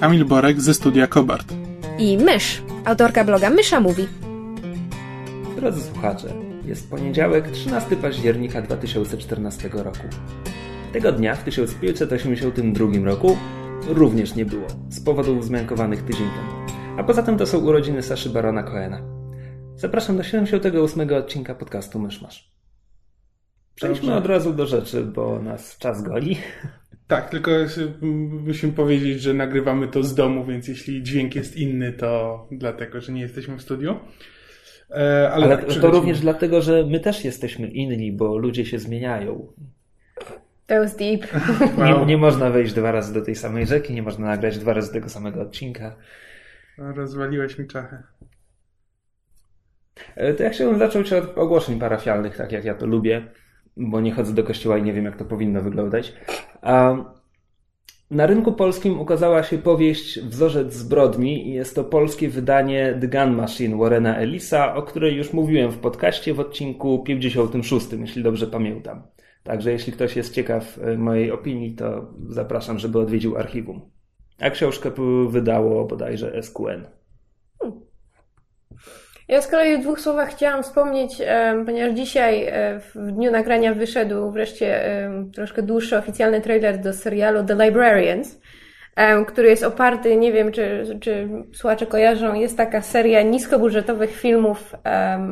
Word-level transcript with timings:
Kamil 0.00 0.24
Borek 0.24 0.60
ze 0.60 0.74
studia 0.74 1.06
Kobart. 1.06 1.52
I 1.98 2.18
Mysz, 2.18 2.62
autorka 2.84 3.24
bloga 3.24 3.50
Mysza 3.50 3.80
Mówi. 3.80 4.08
Drodzy 5.56 5.80
słuchacze, 5.82 6.28
jest 6.64 6.90
poniedziałek, 6.90 7.50
13 7.50 7.96
października 7.96 8.62
2014 8.62 9.68
roku. 9.72 10.06
Tego 10.92 11.12
dnia 11.12 11.34
w 11.34 11.44
1582 11.44 13.04
roku 13.04 13.36
również 13.88 14.34
nie 14.34 14.46
było, 14.46 14.66
z 14.88 15.00
powodów 15.00 15.40
wzmiankowanych 15.40 16.02
tydzień 16.02 16.26
temu. 16.28 16.82
A 16.98 17.04
poza 17.04 17.22
tym 17.22 17.38
to 17.38 17.46
są 17.46 17.58
urodziny 17.58 18.02
Saszy 18.02 18.30
Barona 18.30 18.62
Coena. 18.62 19.00
Zapraszam 19.76 20.16
do 20.16 20.22
78 20.22 21.14
odcinka 21.14 21.54
podcastu 21.54 21.98
Myszmasz. 21.98 22.50
Przejdźmy 23.74 24.14
od 24.14 24.26
razu 24.26 24.52
do 24.52 24.66
rzeczy, 24.66 25.04
bo 25.04 25.42
nas 25.42 25.78
czas 25.78 26.02
goli. 26.02 26.36
Tak, 27.06 27.30
tylko 27.30 27.50
musimy 28.46 28.72
powiedzieć, 28.72 29.22
że 29.22 29.34
nagrywamy 29.34 29.88
to 29.88 30.02
z 30.02 30.14
domu, 30.14 30.44
więc 30.44 30.68
jeśli 30.68 31.02
dźwięk 31.02 31.34
jest 31.34 31.56
inny, 31.56 31.92
to 31.92 32.46
dlatego, 32.50 33.00
że 33.00 33.12
nie 33.12 33.20
jesteśmy 33.20 33.56
w 33.56 33.62
studiu. 33.62 33.96
E, 34.90 35.30
ale, 35.32 35.44
ale 35.44 35.58
tak, 35.58 35.80
to 35.80 35.90
również 35.90 36.20
dlatego, 36.20 36.62
że 36.62 36.86
my 36.86 37.00
też 37.00 37.24
jesteśmy 37.24 37.68
inni, 37.68 38.12
bo 38.12 38.38
ludzie 38.38 38.66
się 38.66 38.78
zmieniają. 38.78 39.52
That 40.66 40.82
was 40.82 40.96
deep. 40.96 41.26
Wow. 41.78 42.00
Nie, 42.00 42.06
nie, 42.06 42.18
można 42.18 42.50
wejść 42.50 42.72
dwa 42.72 42.92
razy 42.92 43.14
do 43.14 43.22
tej 43.22 43.34
samej 43.34 43.66
rzeki, 43.66 43.94
nie 43.94 44.02
można 44.02 44.26
nagrać 44.26 44.58
dwa 44.58 44.72
razy 44.72 44.92
tego 44.92 45.08
samego 45.08 45.42
odcinka. 45.42 45.96
Rozwaliłeś 46.78 47.58
mi 47.58 47.66
czachę. 47.66 48.02
E, 50.16 50.34
to 50.34 50.42
ja 50.42 50.50
chciałbym 50.50 50.78
zacząć 50.78 51.12
od 51.12 51.38
ogłoszeń 51.38 51.78
parafialnych, 51.78 52.36
tak 52.36 52.52
jak 52.52 52.64
ja 52.64 52.74
to 52.74 52.86
lubię 52.86 53.26
bo 53.76 54.00
nie 54.00 54.12
chodzę 54.12 54.34
do 54.34 54.44
kościoła 54.44 54.78
i 54.78 54.82
nie 54.82 54.92
wiem, 54.92 55.04
jak 55.04 55.16
to 55.16 55.24
powinno 55.24 55.62
wyglądać. 55.62 56.12
A 56.62 56.96
na 58.10 58.26
rynku 58.26 58.52
polskim 58.52 59.00
ukazała 59.00 59.42
się 59.42 59.58
powieść 59.58 60.20
Wzorzec 60.20 60.74
zbrodni 60.74 61.48
i 61.48 61.52
jest 61.52 61.74
to 61.74 61.84
polskie 61.84 62.28
wydanie 62.28 62.98
The 63.00 63.08
Gun 63.08 63.36
Machine 63.36 63.76
Warrena 63.76 64.16
Ellisa, 64.16 64.74
o 64.74 64.82
której 64.82 65.16
już 65.16 65.32
mówiłem 65.32 65.70
w 65.70 65.78
podcaście 65.78 66.34
w 66.34 66.40
odcinku 66.40 67.02
56, 67.02 67.86
jeśli 67.92 68.22
dobrze 68.22 68.46
pamiętam. 68.46 69.02
Także 69.42 69.72
jeśli 69.72 69.92
ktoś 69.92 70.16
jest 70.16 70.34
ciekaw 70.34 70.78
e, 70.78 70.98
mojej 70.98 71.30
opinii, 71.30 71.74
to 71.74 72.14
zapraszam, 72.28 72.78
żeby 72.78 72.98
odwiedził 72.98 73.36
archiwum. 73.36 73.80
A 74.40 74.50
książkę 74.50 74.90
wydało 75.28 75.84
bodajże 75.84 76.42
SQN. 76.42 76.95
Ja 79.28 79.42
z 79.42 79.48
kolei 79.48 79.76
w 79.76 79.80
dwóch 79.80 80.00
słowach 80.00 80.30
chciałam 80.30 80.62
wspomnieć, 80.62 81.22
ponieważ 81.66 81.94
dzisiaj 81.94 82.44
e, 82.44 82.80
w 82.94 83.12
dniu 83.12 83.30
nagrania 83.30 83.74
wyszedł 83.74 84.30
wreszcie 84.30 84.98
troszkę 85.34 85.62
dłuższy 85.62 85.98
oficjalny 85.98 86.40
trailer 86.40 86.78
do 86.78 86.92
serialu 86.92 87.44
The 87.44 87.54
Librarians, 87.54 88.40
który 89.26 89.48
jest 89.48 89.62
oparty, 89.62 90.16
nie 90.16 90.32
wiem 90.32 90.52
czy, 90.52 90.84
czy 91.00 91.28
słuchacze 91.52 91.86
kojarzą, 91.86 92.34
jest 92.34 92.56
taka 92.56 92.82
seria 92.82 93.22
niskobudżetowych 93.22 94.16
filmów 94.16 94.74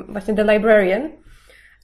właśnie 0.09 0.35
The 0.35 0.45
Librarian 0.45 1.11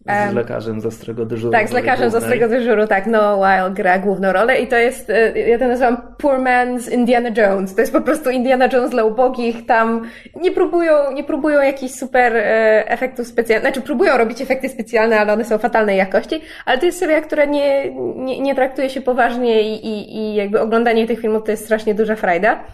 z 0.07 0.35
lekarzem 0.35 0.81
z 0.81 0.87
ostrego 0.87 1.27
dyżuru. 1.27 1.53
Tak, 1.53 1.69
z 1.69 1.73
lekarzem 1.73 2.11
z 2.11 2.15
ostrego 2.15 2.49
dyżuru, 2.49 2.87
tak. 2.87 3.07
No 3.07 3.37
Wild 3.37 3.75
gra 3.75 3.99
główną 3.99 4.33
rolę 4.33 4.61
i 4.61 4.67
to 4.67 4.77
jest, 4.77 5.11
e, 5.11 5.39
ja 5.39 5.59
to 5.59 5.69
nazywam 5.69 5.97
Poor 6.19 6.41
Man's 6.41 6.93
Indiana 6.93 7.29
Jones. 7.37 7.75
To 7.75 7.81
jest 7.81 7.93
po 7.93 8.01
prostu 8.01 8.31
Indiana 8.31 8.69
Jones 8.73 8.91
dla 8.91 9.05
ubogich. 9.05 9.67
Tam 9.67 10.03
nie 10.37 10.53
próbują, 10.53 11.13
nie 11.13 11.25
próbują 11.25 11.63
jakichś 11.63 11.95
super 11.95 12.37
e, 12.37 12.89
efektów 12.89 13.27
specjalnych. 13.27 13.73
Znaczy 13.73 13.87
próbują 13.87 14.17
robić 14.17 14.41
efekty 14.41 14.69
specjalne, 14.69 15.21
ale 15.21 15.33
one 15.33 15.45
są 15.45 15.59
fatalnej 15.59 15.99
jakości. 15.99 16.41
Ale 16.65 16.79
to 16.79 16.87
jest 16.87 16.99
seria, 16.99 17.21
która 17.21 17.45
nie, 17.45 17.95
nie, 18.17 18.41
nie 18.41 18.55
traktuje 18.55 18.91
się 18.91 19.01
poważnie 19.01 19.63
i, 19.63 19.87
i, 19.87 20.17
i 20.17 20.35
jakby 20.35 20.61
oglądanie 20.61 21.07
tych 21.07 21.21
filmów 21.21 21.45
to 21.45 21.51
jest 21.51 21.65
strasznie 21.65 21.95
duża 21.95 22.17
frajda. 22.17 22.65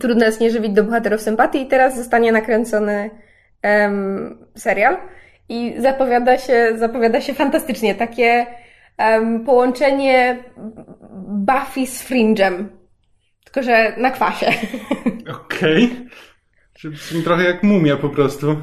Trudno 0.00 0.24
jest 0.24 0.40
nie 0.40 0.50
żywić 0.50 0.72
do 0.72 0.84
bohaterów 0.84 1.20
sympatii 1.20 1.62
i 1.62 1.66
teraz 1.66 1.96
zostanie 1.96 2.32
nakręcony 2.32 3.10
um, 3.64 4.38
serial 4.56 4.96
i 5.48 5.74
zapowiada 5.78 6.38
się, 6.38 6.72
zapowiada 6.76 7.20
się 7.20 7.34
fantastycznie. 7.34 7.94
Takie 7.94 8.46
um, 8.98 9.44
połączenie 9.44 10.38
Buffy 11.28 11.86
z 11.86 12.10
Fringe'em. 12.10 12.64
Tylko, 13.44 13.62
że 13.62 13.92
na 13.96 14.10
kwasie. 14.10 14.46
Okej. 15.44 15.84
Okay. 15.84 17.22
Trochę 17.24 17.44
jak 17.44 17.62
mumia 17.62 17.96
po 17.96 18.08
prostu. 18.08 18.56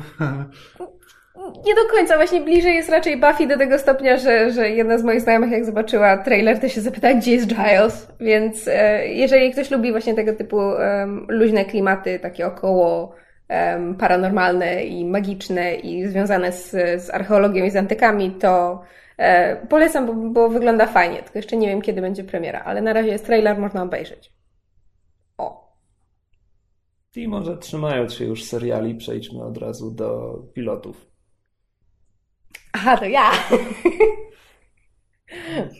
Nie 1.65 1.75
do 1.75 1.85
końca, 1.91 2.15
właśnie 2.15 2.41
bliżej 2.41 2.75
jest 2.75 2.89
raczej 2.89 3.17
Buffy 3.17 3.47
do 3.47 3.57
tego 3.57 3.79
stopnia, 3.79 4.17
że, 4.17 4.51
że 4.51 4.69
jedna 4.69 4.97
z 4.97 5.03
moich 5.03 5.21
znajomych 5.21 5.51
jak 5.51 5.65
zobaczyła 5.65 6.17
trailer, 6.17 6.59
to 6.59 6.69
się 6.69 6.81
zapytała, 6.81 7.13
gdzie 7.13 7.31
jest 7.31 7.47
Giles, 7.47 8.07
więc 8.19 8.67
e, 8.67 9.07
jeżeli 9.07 9.51
ktoś 9.51 9.71
lubi 9.71 9.91
właśnie 9.91 10.13
tego 10.13 10.33
typu 10.33 10.57
um, 10.57 11.25
luźne 11.29 11.65
klimaty, 11.65 12.19
takie 12.19 12.47
około 12.47 13.15
paranormalne 13.99 14.83
i 14.83 15.05
magiczne 15.05 15.75
i 15.75 16.07
związane 16.07 16.51
z, 16.51 16.71
z 17.05 17.09
archeologią 17.09 17.65
i 17.65 17.71
z 17.71 17.75
antykami, 17.75 18.31
to 18.31 18.81
e, 19.17 19.55
polecam, 19.67 20.05
bo, 20.05 20.13
bo 20.13 20.49
wygląda 20.49 20.87
fajnie. 20.87 21.23
Tylko 21.23 21.39
jeszcze 21.39 21.57
nie 21.57 21.67
wiem, 21.67 21.81
kiedy 21.81 22.01
będzie 22.01 22.23
premiera, 22.23 22.59
ale 22.59 22.81
na 22.81 22.93
razie 22.93 23.09
jest 23.09 23.25
trailer, 23.25 23.57
można 23.57 23.83
obejrzeć. 23.83 24.33
O. 25.37 25.75
I 27.15 27.27
może 27.27 27.57
trzymając 27.57 28.13
się 28.13 28.25
już 28.25 28.43
seriali, 28.43 28.95
przejdźmy 28.95 29.43
od 29.43 29.57
razu 29.57 29.91
do 29.91 30.39
pilotów. 30.53 31.07
Aha, 32.73 32.97
to 32.97 33.05
ja. 33.05 33.31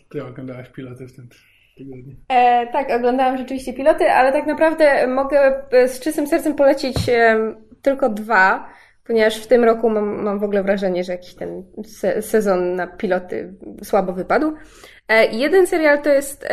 Ty 0.09 0.26
oglądałaś 0.26 0.70
piloty 0.70 1.08
w 1.08 1.16
tym 1.16 1.30
E, 2.30 2.68
tak, 2.68 2.91
oglądałam 2.91 3.38
rzeczywiście 3.38 3.74
piloty, 3.74 4.12
ale 4.12 4.31
tak 4.31 4.47
naprawdę 4.47 5.08
mogę 5.08 5.63
e, 5.72 5.88
z 5.88 6.00
czystym 6.00 6.28
sercem 6.28 6.56
polecić 6.56 7.09
e, 7.09 7.56
tylko 7.81 8.09
dwa, 8.09 8.69
ponieważ 9.08 9.38
w 9.38 9.47
tym 9.47 9.63
roku 9.63 9.90
mam, 9.90 10.24
mam 10.24 10.40
w 10.40 10.44
ogóle 10.44 10.64
wrażenie, 10.64 11.03
że 11.03 11.12
jakiś 11.12 11.35
ten 11.35 11.64
se 11.85 12.22
sezon 12.22 12.75
na 12.75 12.88
piloty 12.88 13.53
słabo 13.84 14.14
wypadł. 14.14 14.53
E, 15.08 15.25
jeden 15.25 15.68
serial 15.68 16.02
to 16.02 16.09
jest 16.09 16.47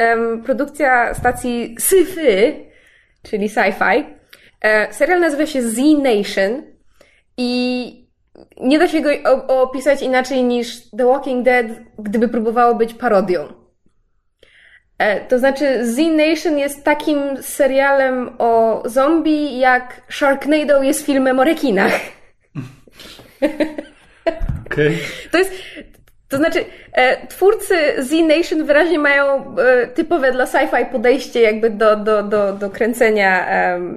produkcja 0.44 1.14
stacji 1.14 1.76
Syfy, 1.78 2.54
czyli 3.22 3.48
sci-fi. 3.48 4.04
E, 4.60 4.92
serial 4.92 5.20
nazywa 5.20 5.46
się 5.46 5.62
Z 5.62 5.78
Nation 6.02 6.62
i 7.36 8.02
nie 8.60 8.78
da 8.78 8.88
się 8.88 9.00
go 9.00 9.10
opisać 9.62 10.02
inaczej 10.02 10.44
niż 10.44 10.90
The 10.90 11.04
Walking 11.04 11.44
Dead, 11.44 11.66
gdyby 11.98 12.28
próbowało 12.28 12.74
być 12.74 12.94
parodią. 12.94 13.61
E, 15.02 15.20
to 15.20 15.38
znaczy, 15.38 15.86
Z 15.86 15.98
Nation 15.98 16.58
jest 16.58 16.84
takim 16.84 17.18
serialem 17.40 18.30
o 18.38 18.82
zombie, 18.84 19.58
jak 19.58 20.02
Sharknado 20.10 20.82
jest 20.82 21.06
filmem 21.06 21.40
o 21.40 21.44
rekinach. 21.44 21.92
Okay. 24.66 24.92
To 25.30 25.38
jest. 25.38 25.52
To 26.28 26.36
znaczy, 26.36 26.64
e, 26.92 27.26
twórcy 27.26 27.74
Z 27.98 28.12
Nation 28.12 28.64
wyraźnie 28.64 28.98
mają 28.98 29.56
e, 29.56 29.86
typowe 29.86 30.32
dla 30.32 30.44
sci-fi 30.44 30.86
podejście 30.86 31.40
jakby 31.40 31.70
do, 31.70 31.96
do, 31.96 32.22
do, 32.22 32.52
do 32.52 32.70
kręcenia 32.70 33.46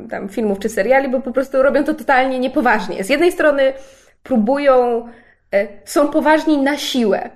tam 0.09 0.29
filmów 0.29 0.59
czy 0.59 0.69
seriali, 0.69 1.09
bo 1.09 1.19
po 1.21 1.31
prostu 1.31 1.63
robią 1.63 1.83
to 1.83 1.93
totalnie 1.93 2.39
niepoważnie. 2.39 3.03
Z 3.03 3.09
jednej 3.09 3.31
strony 3.31 3.73
próbują, 4.23 5.07
są 5.85 6.07
poważni 6.07 6.57
na 6.57 6.77
siłę, 6.77 7.29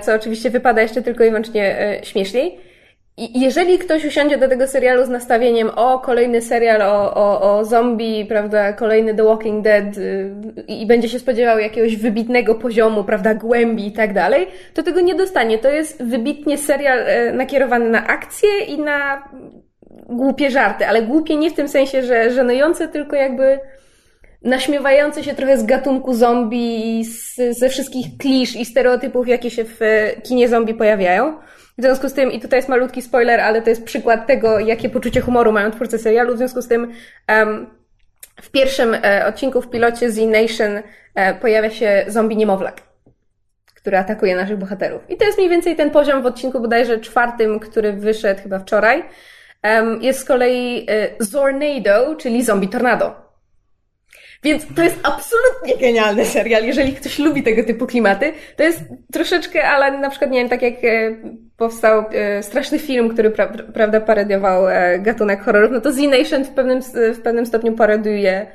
co 0.00 0.14
oczywiście 0.14 0.50
wypada 0.50 0.82
jeszcze 0.82 1.02
tylko 1.02 1.24
i 1.24 1.28
wyłącznie 1.28 2.00
śmieszniej, 2.02 2.60
jeżeli 3.34 3.78
ktoś 3.78 4.04
usiądzie 4.04 4.38
do 4.38 4.48
tego 4.48 4.66
serialu 4.66 5.04
z 5.04 5.08
nastawieniem, 5.08 5.70
o, 5.76 5.98
kolejny 5.98 6.42
serial 6.42 6.82
o, 6.82 7.14
o, 7.14 7.58
o 7.58 7.64
zombie, 7.64 8.24
prawda, 8.24 8.72
kolejny 8.72 9.14
The 9.14 9.24
Walking 9.24 9.64
Dead 9.64 9.98
y, 9.98 10.34
i 10.68 10.86
będzie 10.86 11.08
się 11.08 11.18
spodziewał 11.18 11.58
jakiegoś 11.58 11.96
wybitnego 11.96 12.54
poziomu, 12.54 13.04
prawda, 13.04 13.34
głębi 13.34 13.86
i 13.86 13.92
tak 13.92 14.12
dalej, 14.12 14.46
to 14.74 14.82
tego 14.82 15.00
nie 15.00 15.14
dostanie. 15.14 15.58
To 15.58 15.68
jest 15.68 16.02
wybitnie 16.02 16.58
serial 16.58 16.98
e, 16.98 17.32
nakierowany 17.32 17.90
na 17.90 18.06
akcję 18.06 18.48
i 18.68 18.78
na 18.78 19.28
głupie 20.08 20.50
żarty, 20.50 20.86
ale 20.86 21.02
głupie 21.02 21.36
nie 21.36 21.50
w 21.50 21.54
tym 21.54 21.68
sensie, 21.68 22.02
że 22.02 22.30
żenujące, 22.30 22.88
tylko 22.88 23.16
jakby 23.16 23.58
naśmiewające 24.44 25.24
się 25.24 25.34
trochę 25.34 25.58
z 25.58 25.64
gatunku 25.64 26.14
zombie 26.14 27.00
i 27.00 27.04
z, 27.04 27.36
ze 27.58 27.68
wszystkich 27.68 28.06
klisz 28.18 28.56
i 28.56 28.64
stereotypów, 28.64 29.28
jakie 29.28 29.50
się 29.50 29.64
w 29.64 29.80
kinie 30.22 30.48
zombie 30.48 30.74
pojawiają. 30.74 31.38
W 31.78 31.82
związku 31.82 32.08
z 32.08 32.12
tym, 32.12 32.32
i 32.32 32.40
tutaj 32.40 32.58
jest 32.58 32.68
malutki 32.68 33.02
spoiler, 33.02 33.40
ale 33.40 33.62
to 33.62 33.70
jest 33.70 33.84
przykład 33.84 34.26
tego, 34.26 34.58
jakie 34.58 34.88
poczucie 34.88 35.20
humoru 35.20 35.52
mają 35.52 35.70
twórcy 35.70 35.98
serialu. 35.98 36.34
W 36.34 36.38
związku 36.38 36.62
z 36.62 36.68
tym, 36.68 36.92
um, 37.28 37.66
w 38.42 38.50
pierwszym 38.50 38.94
e, 38.94 39.26
odcinku 39.26 39.62
w 39.62 39.70
pilocie 39.70 40.10
Z 40.10 40.18
Nation 40.18 40.82
e, 41.14 41.34
pojawia 41.34 41.70
się 41.70 42.04
zombie 42.08 42.36
niemowlak, 42.36 42.82
który 43.74 43.98
atakuje 43.98 44.36
naszych 44.36 44.58
bohaterów. 44.58 45.10
I 45.10 45.16
to 45.16 45.24
jest 45.24 45.38
mniej 45.38 45.50
więcej 45.50 45.76
ten 45.76 45.90
poziom 45.90 46.22
w 46.22 46.26
odcinku 46.26 46.60
bodajże 46.60 47.00
czwartym, 47.00 47.60
który 47.60 47.92
wyszedł 47.92 48.42
chyba 48.42 48.58
wczoraj. 48.58 49.04
Um, 49.64 50.02
jest 50.02 50.20
z 50.20 50.24
kolei 50.24 50.86
e, 50.90 51.08
Zornado, 51.20 52.14
czyli 52.14 52.44
zombie 52.44 52.68
tornado. 52.68 53.31
Więc 54.42 54.66
to 54.74 54.82
jest 54.82 55.00
absolutnie 55.02 55.76
genialny 55.86 56.24
serial, 56.24 56.64
jeżeli 56.64 56.92
ktoś 56.92 57.18
lubi 57.18 57.42
tego 57.42 57.64
typu 57.64 57.86
klimaty. 57.86 58.32
To 58.56 58.62
jest 58.62 58.80
troszeczkę, 59.12 59.68
ale 59.68 59.98
na 59.98 60.10
przykład, 60.10 60.30
nie 60.30 60.38
wiem, 60.38 60.48
tak 60.48 60.62
jak 60.62 60.74
e, 60.84 61.16
powstał 61.56 62.04
e, 62.12 62.42
straszny 62.42 62.78
film, 62.78 63.08
który 63.08 63.30
pra 63.30 63.52
prawda 63.74 64.00
parodiował 64.00 64.68
e, 64.68 64.98
gatunek 64.98 65.42
horrorów, 65.42 65.70
no 65.72 65.80
to 65.80 65.92
Z 65.92 65.98
Nation 65.98 66.44
w 66.44 66.50
pewnym, 66.50 66.80
w 67.14 67.20
pewnym 67.22 67.46
stopniu 67.46 67.72
parodiuje 67.72 68.46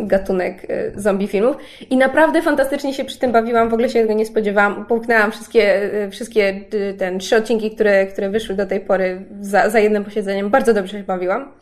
gatunek 0.00 0.66
zombie 0.94 1.28
filmów. 1.28 1.56
I 1.90 1.96
naprawdę 1.96 2.42
fantastycznie 2.42 2.94
się 2.94 3.04
przy 3.04 3.18
tym 3.18 3.32
bawiłam, 3.32 3.68
w 3.68 3.72
ogóle 3.72 3.88
się 3.88 4.00
tego 4.00 4.12
nie 4.14 4.26
spodziewałam. 4.26 4.86
Połknęłam 4.86 5.32
wszystkie, 5.32 5.90
wszystkie 6.10 6.60
ten, 6.98 7.18
trzy 7.18 7.36
odcinki, 7.36 7.70
które, 7.70 8.06
które 8.06 8.30
wyszły 8.30 8.54
do 8.54 8.66
tej 8.66 8.80
pory 8.80 9.24
za, 9.40 9.70
za 9.70 9.78
jednym 9.78 10.04
posiedzeniem. 10.04 10.50
Bardzo 10.50 10.74
dobrze 10.74 10.98
się 10.98 11.04
bawiłam. 11.04 11.52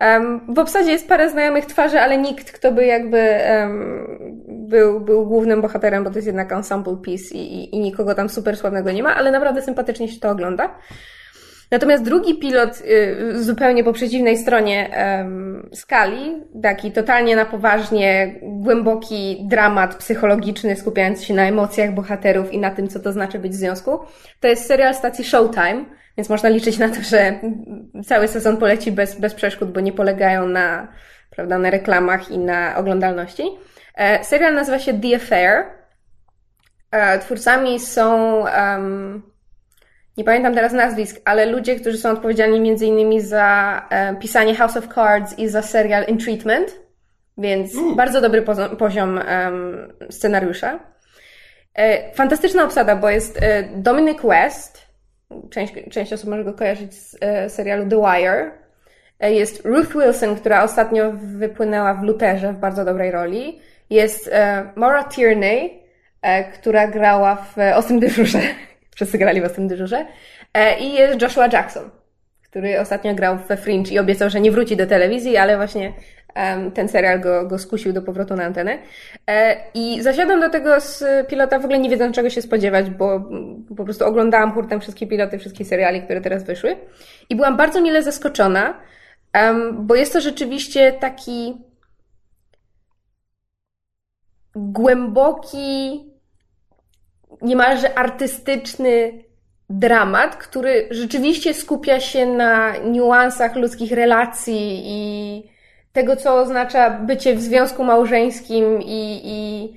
Um, 0.00 0.54
w 0.54 0.58
obsadzie 0.58 0.90
jest 0.90 1.08
parę 1.08 1.30
znajomych 1.30 1.66
twarzy, 1.66 2.00
ale 2.00 2.18
nikt, 2.18 2.52
kto 2.52 2.72
by 2.72 2.86
jakby 2.86 3.38
um, 3.60 4.06
był, 4.48 5.00
był 5.00 5.26
głównym 5.26 5.62
bohaterem, 5.62 6.04
bo 6.04 6.10
to 6.10 6.16
jest 6.16 6.26
jednak 6.26 6.52
ensemble 6.52 6.96
piece 6.96 7.34
i, 7.34 7.54
i, 7.54 7.76
i, 7.76 7.80
nikogo 7.80 8.14
tam 8.14 8.28
super 8.28 8.56
sławnego 8.56 8.92
nie 8.92 9.02
ma, 9.02 9.16
ale 9.16 9.30
naprawdę 9.30 9.62
sympatycznie 9.62 10.08
się 10.08 10.20
to 10.20 10.30
ogląda. 10.30 10.78
Natomiast 11.70 12.04
drugi 12.04 12.38
pilot 12.38 12.80
y, 12.80 13.44
zupełnie 13.44 13.84
po 13.84 13.92
przeciwnej 13.92 14.38
stronie 14.38 14.90
skali, 15.72 16.42
taki 16.62 16.92
totalnie 16.92 17.36
na 17.36 17.44
poważnie, 17.44 18.34
głęboki 18.42 19.44
dramat 19.48 19.94
psychologiczny, 19.94 20.76
skupiający 20.76 21.24
się 21.24 21.34
na 21.34 21.46
emocjach 21.46 21.94
bohaterów 21.94 22.52
i 22.52 22.58
na 22.58 22.70
tym, 22.70 22.88
co 22.88 23.00
to 23.00 23.12
znaczy 23.12 23.38
być 23.38 23.52
w 23.52 23.56
związku, 23.56 23.98
to 24.40 24.48
jest 24.48 24.66
serial 24.66 24.94
stacji 24.94 25.24
Showtime, 25.24 25.84
więc 26.16 26.28
można 26.28 26.48
liczyć 26.48 26.78
na 26.78 26.88
to, 26.88 27.02
że 27.02 27.40
cały 28.04 28.28
sezon 28.28 28.56
poleci 28.56 28.92
bez, 28.92 29.20
bez 29.20 29.34
przeszkód, 29.34 29.72
bo 29.72 29.80
nie 29.80 29.92
polegają 29.92 30.46
na, 30.46 30.88
prawda, 31.30 31.58
na 31.58 31.70
reklamach 31.70 32.30
i 32.30 32.38
na 32.38 32.76
oglądalności. 32.76 33.42
E, 33.94 34.24
serial 34.24 34.54
nazywa 34.54 34.78
się 34.78 35.00
The 35.00 35.16
Affair. 35.16 35.64
E, 36.90 37.18
twórcami 37.18 37.80
są, 37.80 38.36
um, 38.44 39.22
nie 40.16 40.24
pamiętam 40.24 40.54
teraz 40.54 40.72
nazwisk, 40.72 41.20
ale 41.24 41.46
ludzie, 41.46 41.76
którzy 41.76 41.98
są 41.98 42.10
odpowiedzialni 42.10 42.60
między 42.60 42.86
innymi 42.86 43.20
za 43.20 43.82
e, 43.90 44.16
pisanie 44.16 44.54
House 44.54 44.76
of 44.76 44.94
Cards 44.94 45.38
i 45.38 45.48
za 45.48 45.62
serial 45.62 46.04
In 46.08 46.18
Treatment, 46.18 46.80
więc 47.38 47.76
mm. 47.76 47.96
bardzo 47.96 48.20
dobry 48.20 48.42
poziom, 48.42 48.76
poziom 48.76 49.20
um, 49.44 49.92
scenariusza. 50.10 50.78
E, 51.74 52.14
fantastyczna 52.14 52.64
obsada, 52.64 52.96
bo 52.96 53.10
jest 53.10 53.42
e, 53.42 53.62
Dominic 53.76 54.22
West, 54.22 54.91
część, 55.50 55.74
część 55.90 56.12
osób 56.12 56.30
może 56.30 56.44
go 56.44 56.54
kojarzyć 56.54 56.94
z 56.94 57.16
e, 57.20 57.50
serialu 57.50 57.88
The 57.88 57.96
Wire. 57.96 58.50
E, 59.20 59.32
jest 59.32 59.64
Ruth 59.64 59.92
Wilson, 59.92 60.36
która 60.36 60.62
ostatnio 60.62 61.12
wypłynęła 61.12 61.94
w 61.94 62.02
Luterze 62.02 62.52
w 62.52 62.56
bardzo 62.56 62.84
dobrej 62.84 63.10
roli. 63.10 63.58
Jest 63.90 64.30
e, 64.32 64.70
Maura 64.76 65.04
Tierney, 65.04 65.82
która 66.54 66.86
grała 66.86 67.36
w 67.36 67.56
Ostrym 67.74 68.00
Dyżurze. 68.00 68.40
Wszyscy 68.94 69.18
grali 69.18 69.40
w 69.40 69.44
Ostrym 69.44 69.68
Dyżurze. 69.68 70.06
I 70.80 70.92
jest 70.92 71.22
Joshua 71.22 71.48
Jackson, 71.52 71.90
który 72.42 72.80
ostatnio 72.80 73.14
grał 73.14 73.38
we 73.48 73.56
Fringe 73.56 73.92
i 73.92 73.98
obiecał, 73.98 74.30
że 74.30 74.40
nie 74.40 74.50
wróci 74.52 74.76
do 74.76 74.86
telewizji, 74.86 75.36
ale 75.36 75.56
właśnie 75.56 75.92
ten 76.74 76.88
serial 76.88 77.20
go, 77.20 77.46
go 77.46 77.58
skusił 77.58 77.92
do 77.92 78.02
powrotu 78.02 78.36
na 78.36 78.44
antenę. 78.44 78.78
E, 79.26 79.56
I 79.74 80.02
zasiadłam 80.02 80.40
do 80.40 80.50
tego 80.50 80.80
z 80.80 81.04
pilota 81.28 81.58
w 81.58 81.64
ogóle 81.64 81.78
nie 81.78 81.90
wiedząc 81.90 82.16
czego 82.16 82.30
się 82.30 82.42
spodziewać, 82.42 82.90
bo 82.90 83.30
po 83.76 83.84
prostu 83.84 84.04
oglądałam 84.04 84.52
hurtem 84.52 84.80
wszystkie 84.80 85.06
piloty, 85.06 85.38
wszystkie 85.38 85.64
seriali, 85.64 86.02
które 86.02 86.20
teraz 86.20 86.44
wyszły. 86.44 86.76
I 87.30 87.36
byłam 87.36 87.56
bardzo 87.56 87.80
mile 87.80 88.02
zaskoczona, 88.02 88.74
bo 89.72 89.94
jest 89.94 90.12
to 90.12 90.20
rzeczywiście 90.20 90.92
taki 90.92 91.54
głęboki, 94.54 96.00
niemalże 97.42 97.98
artystyczny 97.98 99.24
dramat, 99.70 100.36
który 100.36 100.88
rzeczywiście 100.90 101.54
skupia 101.54 102.00
się 102.00 102.26
na 102.26 102.76
niuansach 102.76 103.56
ludzkich 103.56 103.92
relacji 103.92 104.82
i 104.84 105.51
tego, 105.92 106.16
co 106.16 106.34
oznacza 106.34 106.90
bycie 106.90 107.34
w 107.34 107.40
związku 107.40 107.84
małżeńskim 107.84 108.82
i, 108.82 109.20
i 109.24 109.68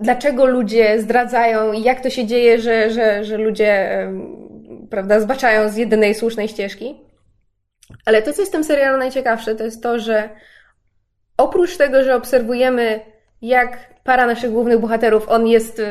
dlaczego 0.00 0.46
ludzie 0.46 1.00
zdradzają 1.00 1.72
i 1.72 1.82
jak 1.82 2.00
to 2.00 2.10
się 2.10 2.26
dzieje, 2.26 2.58
że, 2.58 2.90
że, 2.90 3.24
że 3.24 3.36
ludzie 3.36 3.98
prawda, 4.90 5.20
zbaczają 5.20 5.68
z 5.68 5.76
jedynej 5.76 6.14
słusznej 6.14 6.48
ścieżki. 6.48 7.00
Ale 8.06 8.22
to, 8.22 8.32
co 8.32 8.42
jest 8.42 8.52
w 8.52 8.56
tym 8.56 8.64
serialu 8.64 8.98
najciekawsze, 8.98 9.54
to 9.54 9.64
jest 9.64 9.82
to, 9.82 9.98
że 9.98 10.28
oprócz 11.36 11.76
tego, 11.76 12.04
że 12.04 12.16
obserwujemy, 12.16 13.00
jak 13.42 13.94
para 14.04 14.26
naszych 14.26 14.50
głównych 14.50 14.78
bohaterów, 14.78 15.28
on 15.28 15.46
jest 15.46 15.82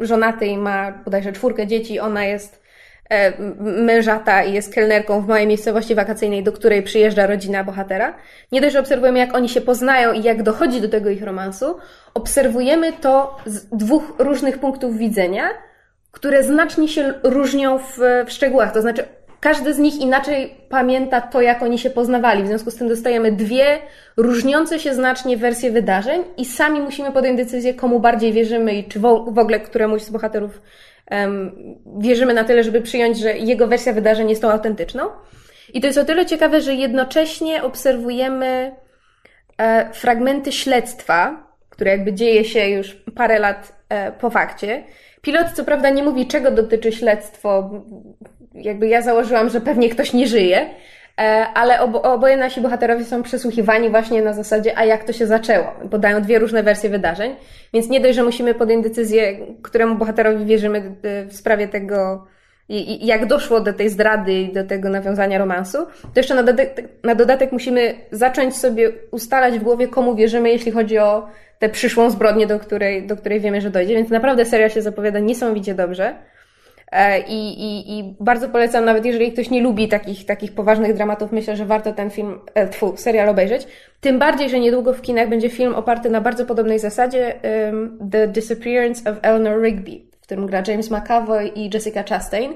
żonaty 0.00 0.46
i 0.46 0.58
ma 0.58 0.92
bodajże 0.92 1.32
czwórkę 1.32 1.66
dzieci, 1.66 2.00
ona 2.00 2.24
jest 2.24 2.65
mężata 3.58 4.44
i 4.44 4.52
jest 4.52 4.74
kelnerką 4.74 5.20
w 5.20 5.28
małej 5.28 5.46
miejscowości 5.46 5.94
wakacyjnej, 5.94 6.42
do 6.42 6.52
której 6.52 6.82
przyjeżdża 6.82 7.26
rodzina 7.26 7.64
bohatera. 7.64 8.14
Nie 8.52 8.60
dość, 8.60 8.72
że 8.72 8.80
obserwujemy, 8.80 9.18
jak 9.18 9.34
oni 9.34 9.48
się 9.48 9.60
poznają 9.60 10.12
i 10.12 10.22
jak 10.22 10.42
dochodzi 10.42 10.80
do 10.80 10.88
tego 10.88 11.10
ich 11.10 11.22
romansu, 11.22 11.76
obserwujemy 12.14 12.92
to 12.92 13.36
z 13.46 13.66
dwóch 13.66 14.14
różnych 14.18 14.58
punktów 14.58 14.98
widzenia, 14.98 15.48
które 16.10 16.42
znacznie 16.42 16.88
się 16.88 17.14
różnią 17.22 17.78
w, 17.78 17.98
w 18.26 18.32
szczegółach. 18.32 18.72
To 18.72 18.82
znaczy, 18.82 19.04
każdy 19.40 19.74
z 19.74 19.78
nich 19.78 20.00
inaczej 20.00 20.54
pamięta 20.68 21.20
to, 21.20 21.40
jak 21.40 21.62
oni 21.62 21.78
się 21.78 21.90
poznawali. 21.90 22.42
W 22.42 22.46
związku 22.46 22.70
z 22.70 22.76
tym 22.76 22.88
dostajemy 22.88 23.32
dwie 23.32 23.78
różniące 24.16 24.78
się 24.78 24.94
znacznie 24.94 25.36
wersje 25.36 25.70
wydarzeń 25.70 26.24
i 26.36 26.44
sami 26.44 26.80
musimy 26.80 27.12
podjąć 27.12 27.38
decyzję, 27.38 27.74
komu 27.74 28.00
bardziej 28.00 28.32
wierzymy 28.32 28.74
i 28.74 28.84
czy 28.84 29.00
w 29.00 29.38
ogóle 29.38 29.60
któremuś 29.60 30.02
z 30.02 30.10
bohaterów 30.10 30.60
wierzymy 31.98 32.34
na 32.34 32.44
tyle, 32.44 32.64
żeby 32.64 32.80
przyjąć, 32.80 33.18
że 33.18 33.38
jego 33.38 33.66
wersja 33.66 33.92
wydarzeń 33.92 34.30
jest 34.30 34.42
tą 34.42 34.50
autentyczną. 34.50 35.02
I 35.74 35.80
to 35.80 35.86
jest 35.86 35.98
o 35.98 36.04
tyle 36.04 36.26
ciekawe, 36.26 36.60
że 36.60 36.74
jednocześnie 36.74 37.62
obserwujemy 37.62 38.76
e, 39.58 39.92
fragmenty 39.92 40.52
śledztwa, 40.52 41.46
które 41.70 41.90
jakby 41.90 42.12
dzieje 42.12 42.44
się 42.44 42.68
już 42.68 42.94
parę 42.94 43.38
lat 43.38 43.72
e, 43.88 44.12
po 44.12 44.30
fakcie. 44.30 44.84
Pilot 45.22 45.46
co 45.54 45.64
prawda 45.64 45.90
nie 45.90 46.02
mówi, 46.02 46.26
czego 46.26 46.50
dotyczy 46.50 46.92
śledztwo. 46.92 47.70
Jakby 48.54 48.88
ja 48.88 49.02
założyłam, 49.02 49.50
że 49.50 49.60
pewnie 49.60 49.88
ktoś 49.90 50.12
nie 50.12 50.26
żyje, 50.26 50.70
ale 51.54 51.80
obo, 51.80 52.02
oboje 52.02 52.36
nasi 52.36 52.60
bohaterowie 52.60 53.04
są 53.04 53.22
przesłuchiwani 53.22 53.90
właśnie 53.90 54.22
na 54.22 54.32
zasadzie, 54.32 54.78
a 54.78 54.84
jak 54.84 55.04
to 55.04 55.12
się 55.12 55.26
zaczęło. 55.26 55.66
Podają 55.90 56.22
dwie 56.22 56.38
różne 56.38 56.62
wersje 56.62 56.90
wydarzeń, 56.90 57.36
więc 57.72 57.88
nie 57.88 58.00
dość, 58.00 58.14
że 58.14 58.22
musimy 58.22 58.54
podjąć 58.54 58.84
decyzję, 58.84 59.36
któremu 59.62 59.94
bohaterowi 59.94 60.44
wierzymy 60.44 60.96
w 61.28 61.36
sprawie 61.36 61.68
tego, 61.68 62.26
i, 62.68 63.06
jak 63.06 63.26
doszło 63.26 63.60
do 63.60 63.72
tej 63.72 63.88
zdrady 63.88 64.32
i 64.32 64.52
do 64.52 64.64
tego 64.64 64.88
nawiązania 64.90 65.38
romansu, 65.38 65.78
to 65.86 66.20
jeszcze 66.20 66.34
na 66.34 66.42
dodatek, 66.42 66.88
na 67.04 67.14
dodatek 67.14 67.52
musimy 67.52 67.94
zacząć 68.10 68.56
sobie 68.56 68.92
ustalać 69.10 69.58
w 69.58 69.62
głowie, 69.62 69.88
komu 69.88 70.14
wierzymy, 70.14 70.50
jeśli 70.50 70.72
chodzi 70.72 70.98
o 70.98 71.28
tę 71.58 71.68
przyszłą 71.68 72.10
zbrodnię, 72.10 72.46
do 72.46 72.60
której, 72.60 73.06
do 73.06 73.16
której 73.16 73.40
wiemy, 73.40 73.60
że 73.60 73.70
dojdzie. 73.70 73.94
Więc 73.94 74.10
naprawdę 74.10 74.44
seria 74.44 74.68
się 74.68 74.82
zapowiada 74.82 75.18
niesamowicie 75.18 75.74
dobrze. 75.74 76.14
E, 76.92 77.20
I, 77.20 77.62
i, 77.62 77.98
I 77.98 78.14
bardzo 78.20 78.48
polecam, 78.48 78.84
nawet 78.84 79.04
jeżeli 79.04 79.32
ktoś 79.32 79.50
nie 79.50 79.62
lubi 79.62 79.88
takich, 79.88 80.26
takich 80.26 80.54
poważnych 80.54 80.94
dramatów, 80.94 81.32
myślę, 81.32 81.56
że 81.56 81.64
warto 81.64 81.92
ten 81.92 82.10
film, 82.10 82.40
e, 82.54 82.68
tfu, 82.68 82.96
serial 82.96 83.28
obejrzeć. 83.28 83.66
Tym 84.00 84.18
bardziej, 84.18 84.50
że 84.50 84.60
niedługo 84.60 84.92
w 84.92 85.02
kinach 85.02 85.28
będzie 85.28 85.50
film 85.50 85.74
oparty 85.74 86.10
na 86.10 86.20
bardzo 86.20 86.46
podobnej 86.46 86.78
zasadzie 86.78 87.40
um, 87.66 87.98
The 88.12 88.28
Disappearance 88.28 89.10
of 89.10 89.16
Eleanor 89.22 89.62
Rigby, 89.62 90.00
w 90.12 90.20
którym 90.20 90.46
gra 90.46 90.62
James 90.68 90.90
McAvoy 90.90 91.48
i 91.48 91.70
Jessica 91.74 92.02
Chastain. 92.02 92.54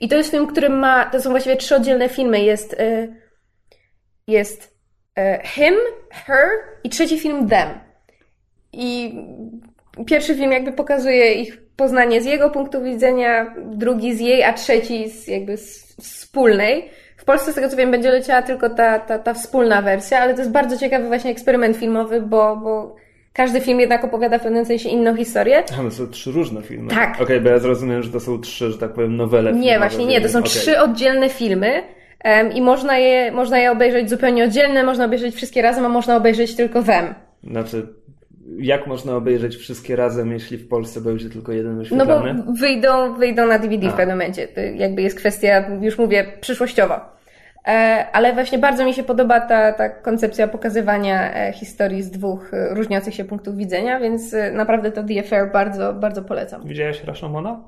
I 0.00 0.08
to 0.08 0.16
jest 0.16 0.30
film, 0.30 0.46
który 0.46 0.68
ma, 0.68 1.04
to 1.04 1.20
są 1.20 1.30
właściwie 1.30 1.56
trzy 1.56 1.76
oddzielne 1.76 2.08
filmy. 2.08 2.40
Jest, 2.40 2.72
y, 2.72 3.14
jest 4.26 4.76
y, 5.18 5.46
Him, 5.48 5.74
Her 6.10 6.48
i 6.84 6.88
trzeci 6.88 7.20
film 7.20 7.48
Them. 7.48 7.68
I 8.72 9.14
pierwszy 10.06 10.34
film 10.34 10.52
jakby 10.52 10.72
pokazuje 10.72 11.32
ich 11.32 11.65
poznanie 11.76 12.22
z 12.22 12.24
jego 12.24 12.50
punktu 12.50 12.82
widzenia, 12.82 13.54
drugi 13.64 14.16
z 14.16 14.20
jej, 14.20 14.44
a 14.44 14.52
trzeci 14.52 15.10
z 15.10 15.28
jakby 15.28 15.56
z 15.56 15.96
wspólnej 16.00 16.90
W 17.16 17.24
Polsce, 17.24 17.52
z 17.52 17.54
tego 17.54 17.68
co 17.68 17.76
wiem, 17.76 17.90
będzie 17.90 18.10
leciała 18.10 18.42
tylko 18.42 18.70
ta, 18.70 18.98
ta, 18.98 19.18
ta 19.18 19.34
wspólna 19.34 19.82
wersja, 19.82 20.18
ale 20.18 20.34
to 20.34 20.40
jest 20.40 20.52
bardzo 20.52 20.76
ciekawy 20.76 21.06
właśnie 21.06 21.30
eksperyment 21.30 21.76
filmowy, 21.76 22.20
bo, 22.20 22.56
bo 22.56 22.96
każdy 23.32 23.60
film 23.60 23.80
jednak 23.80 24.04
opowiada 24.04 24.38
w 24.38 24.42
pewnym 24.42 24.64
sensie 24.64 24.88
inną 24.88 25.16
historię. 25.16 25.64
A, 25.78 25.82
no 25.82 25.90
są 25.90 26.06
trzy 26.06 26.32
różne 26.32 26.62
filmy. 26.62 26.90
Tak. 26.90 27.14
Okej, 27.14 27.24
okay, 27.24 27.40
bo 27.40 27.48
ja 27.48 27.58
zrozumiem, 27.58 28.02
że 28.02 28.10
to 28.10 28.20
są 28.20 28.40
trzy, 28.40 28.72
że 28.72 28.78
tak 28.78 28.92
powiem, 28.92 29.16
nowele 29.16 29.52
Nie, 29.52 29.58
filmowe, 29.58 29.78
właśnie 29.78 30.06
nie, 30.06 30.20
to 30.20 30.28
są 30.28 30.38
okay. 30.38 30.50
trzy 30.50 30.80
oddzielne 30.80 31.28
filmy 31.28 31.82
um, 32.24 32.52
i 32.52 32.62
można 32.62 32.98
je, 32.98 33.32
można 33.32 33.58
je 33.58 33.70
obejrzeć 33.70 34.10
zupełnie 34.10 34.44
oddzielne, 34.44 34.84
można 34.84 35.04
obejrzeć 35.04 35.34
wszystkie 35.34 35.62
razem, 35.62 35.84
a 35.84 35.88
można 35.88 36.16
obejrzeć 36.16 36.56
tylko 36.56 36.82
wem. 36.82 37.14
Znaczy, 37.44 37.86
jak 38.58 38.86
można 38.86 39.16
obejrzeć 39.16 39.56
wszystkie 39.56 39.96
razem, 39.96 40.32
jeśli 40.32 40.58
w 40.58 40.68
Polsce 40.68 41.00
będzie 41.00 41.30
tylko 41.30 41.52
jeden 41.52 41.72
No 41.72 41.78
wyświetlany? 41.78 42.34
bo 42.34 42.52
wyjdą, 42.52 43.14
wyjdą 43.14 43.46
na 43.46 43.58
DVD 43.58 43.86
A. 43.88 43.90
w 43.90 43.94
pewnym 43.96 44.16
momencie. 44.18 44.48
To 44.48 44.60
jakby 44.60 45.02
jest 45.02 45.16
kwestia, 45.18 45.68
już 45.80 45.98
mówię, 45.98 46.32
przyszłościowa. 46.40 47.16
E, 47.66 48.06
Ale 48.12 48.32
właśnie 48.32 48.58
bardzo 48.58 48.84
mi 48.84 48.94
się 48.94 49.02
podoba 49.02 49.40
ta, 49.40 49.72
ta 49.72 49.88
koncepcja 49.88 50.48
pokazywania 50.48 51.34
e, 51.34 51.52
historii 51.52 52.02
z 52.02 52.10
dwóch 52.10 52.54
e, 52.54 52.74
różniących 52.74 53.14
się 53.14 53.24
punktów 53.24 53.56
widzenia, 53.56 54.00
więc 54.00 54.34
naprawdę 54.52 54.92
to 54.92 55.02
The 55.04 55.20
Affair 55.20 55.52
bardzo, 55.52 55.92
bardzo 55.92 56.22
polecam. 56.22 56.68
Widziałeś 56.68 57.04
Rashomona? 57.04 57.62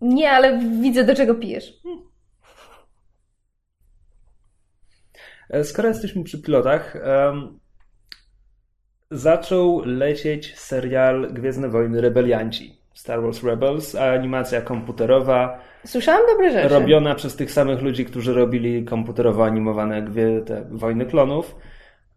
Nie, 0.00 0.30
ale 0.30 0.58
widzę 0.58 1.04
do 1.04 1.14
czego 1.14 1.34
pijesz. 1.34 1.72
Skoro 5.62 5.88
jesteśmy 5.88 6.24
przy 6.24 6.42
pilotach, 6.42 6.96
zaczął 9.12 9.82
lecieć 9.84 10.58
serial 10.58 11.28
Gwiezdne 11.32 11.68
Wojny 11.68 12.00
Rebelianci. 12.00 12.76
Star 12.94 13.22
Wars 13.22 13.42
Rebels, 13.44 13.94
a 13.94 14.12
animacja 14.12 14.60
komputerowa, 14.60 15.58
Słyszałam 15.86 16.22
dobre 16.32 16.52
rzeczy. 16.52 16.68
robiona 16.68 17.14
przez 17.14 17.36
tych 17.36 17.52
samych 17.52 17.82
ludzi, 17.82 18.04
którzy 18.04 18.34
robili 18.34 18.84
komputerowo 18.84 19.44
animowane 19.44 20.02
gwie, 20.02 20.40
te 20.40 20.64
Wojny 20.70 21.06
Klonów. 21.06 21.56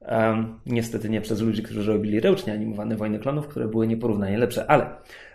Em, 0.01 0.59
niestety 0.65 1.09
nie 1.09 1.21
przez 1.21 1.41
ludzi, 1.41 1.63
którzy 1.63 1.93
robili 1.93 2.19
ręcznie 2.19 2.53
animowane 2.53 2.95
Wojny 2.95 3.19
Klonów, 3.19 3.47
które 3.47 3.67
były 3.67 3.87
nieporównanie 3.87 4.37
lepsze, 4.37 4.65
ale 4.71 4.85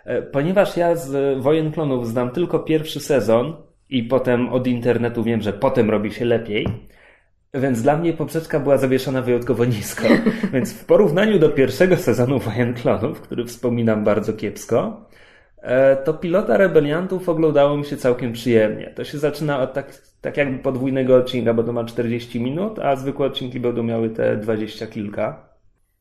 e, 0.05 0.21
ponieważ 0.21 0.77
ja 0.77 0.95
z 0.95 1.39
Wojen 1.41 1.71
Klonów 1.71 2.07
znam 2.07 2.29
tylko 2.29 2.59
pierwszy 2.59 2.99
sezon 2.99 3.53
i 3.89 4.03
potem 4.03 4.49
od 4.49 4.67
internetu 4.67 5.23
wiem, 5.23 5.41
że 5.41 5.53
potem 5.53 5.89
robi 5.89 6.11
się 6.11 6.25
lepiej, 6.25 6.67
więc 7.53 7.81
dla 7.81 7.97
mnie 7.97 8.13
poprzeczka 8.13 8.59
była 8.59 8.77
zawieszona 8.77 9.21
wyjątkowo 9.21 9.65
nisko. 9.65 10.07
Więc 10.53 10.73
w 10.73 10.85
porównaniu 10.85 11.39
do 11.39 11.49
pierwszego 11.49 11.97
sezonu 11.97 12.39
Wojen 12.39 12.73
Klonów, 12.73 13.21
który 13.21 13.45
wspominam 13.45 14.03
bardzo 14.03 14.33
kiepsko, 14.33 15.05
e, 15.61 15.95
to 15.95 16.13
pilota 16.13 16.57
rebeliantów 16.57 17.29
oglądało 17.29 17.77
mi 17.77 17.85
się 17.85 17.97
całkiem 17.97 18.33
przyjemnie. 18.33 18.93
To 18.95 19.03
się 19.03 19.17
zaczyna 19.17 19.59
od 19.59 19.73
tak, 19.73 20.01
tak 20.21 20.37
jakby 20.37 20.59
podwójnego 20.59 21.15
odcinka, 21.15 21.53
bo 21.53 21.63
to 21.63 21.73
ma 21.73 21.83
40 21.83 22.41
minut, 22.41 22.79
a 22.79 22.95
zwykłe 22.95 23.25
odcinki 23.25 23.59
będą 23.59 23.83
miały 23.83 24.09
te 24.09 24.37
20 24.37 24.87
kilka. 24.87 25.51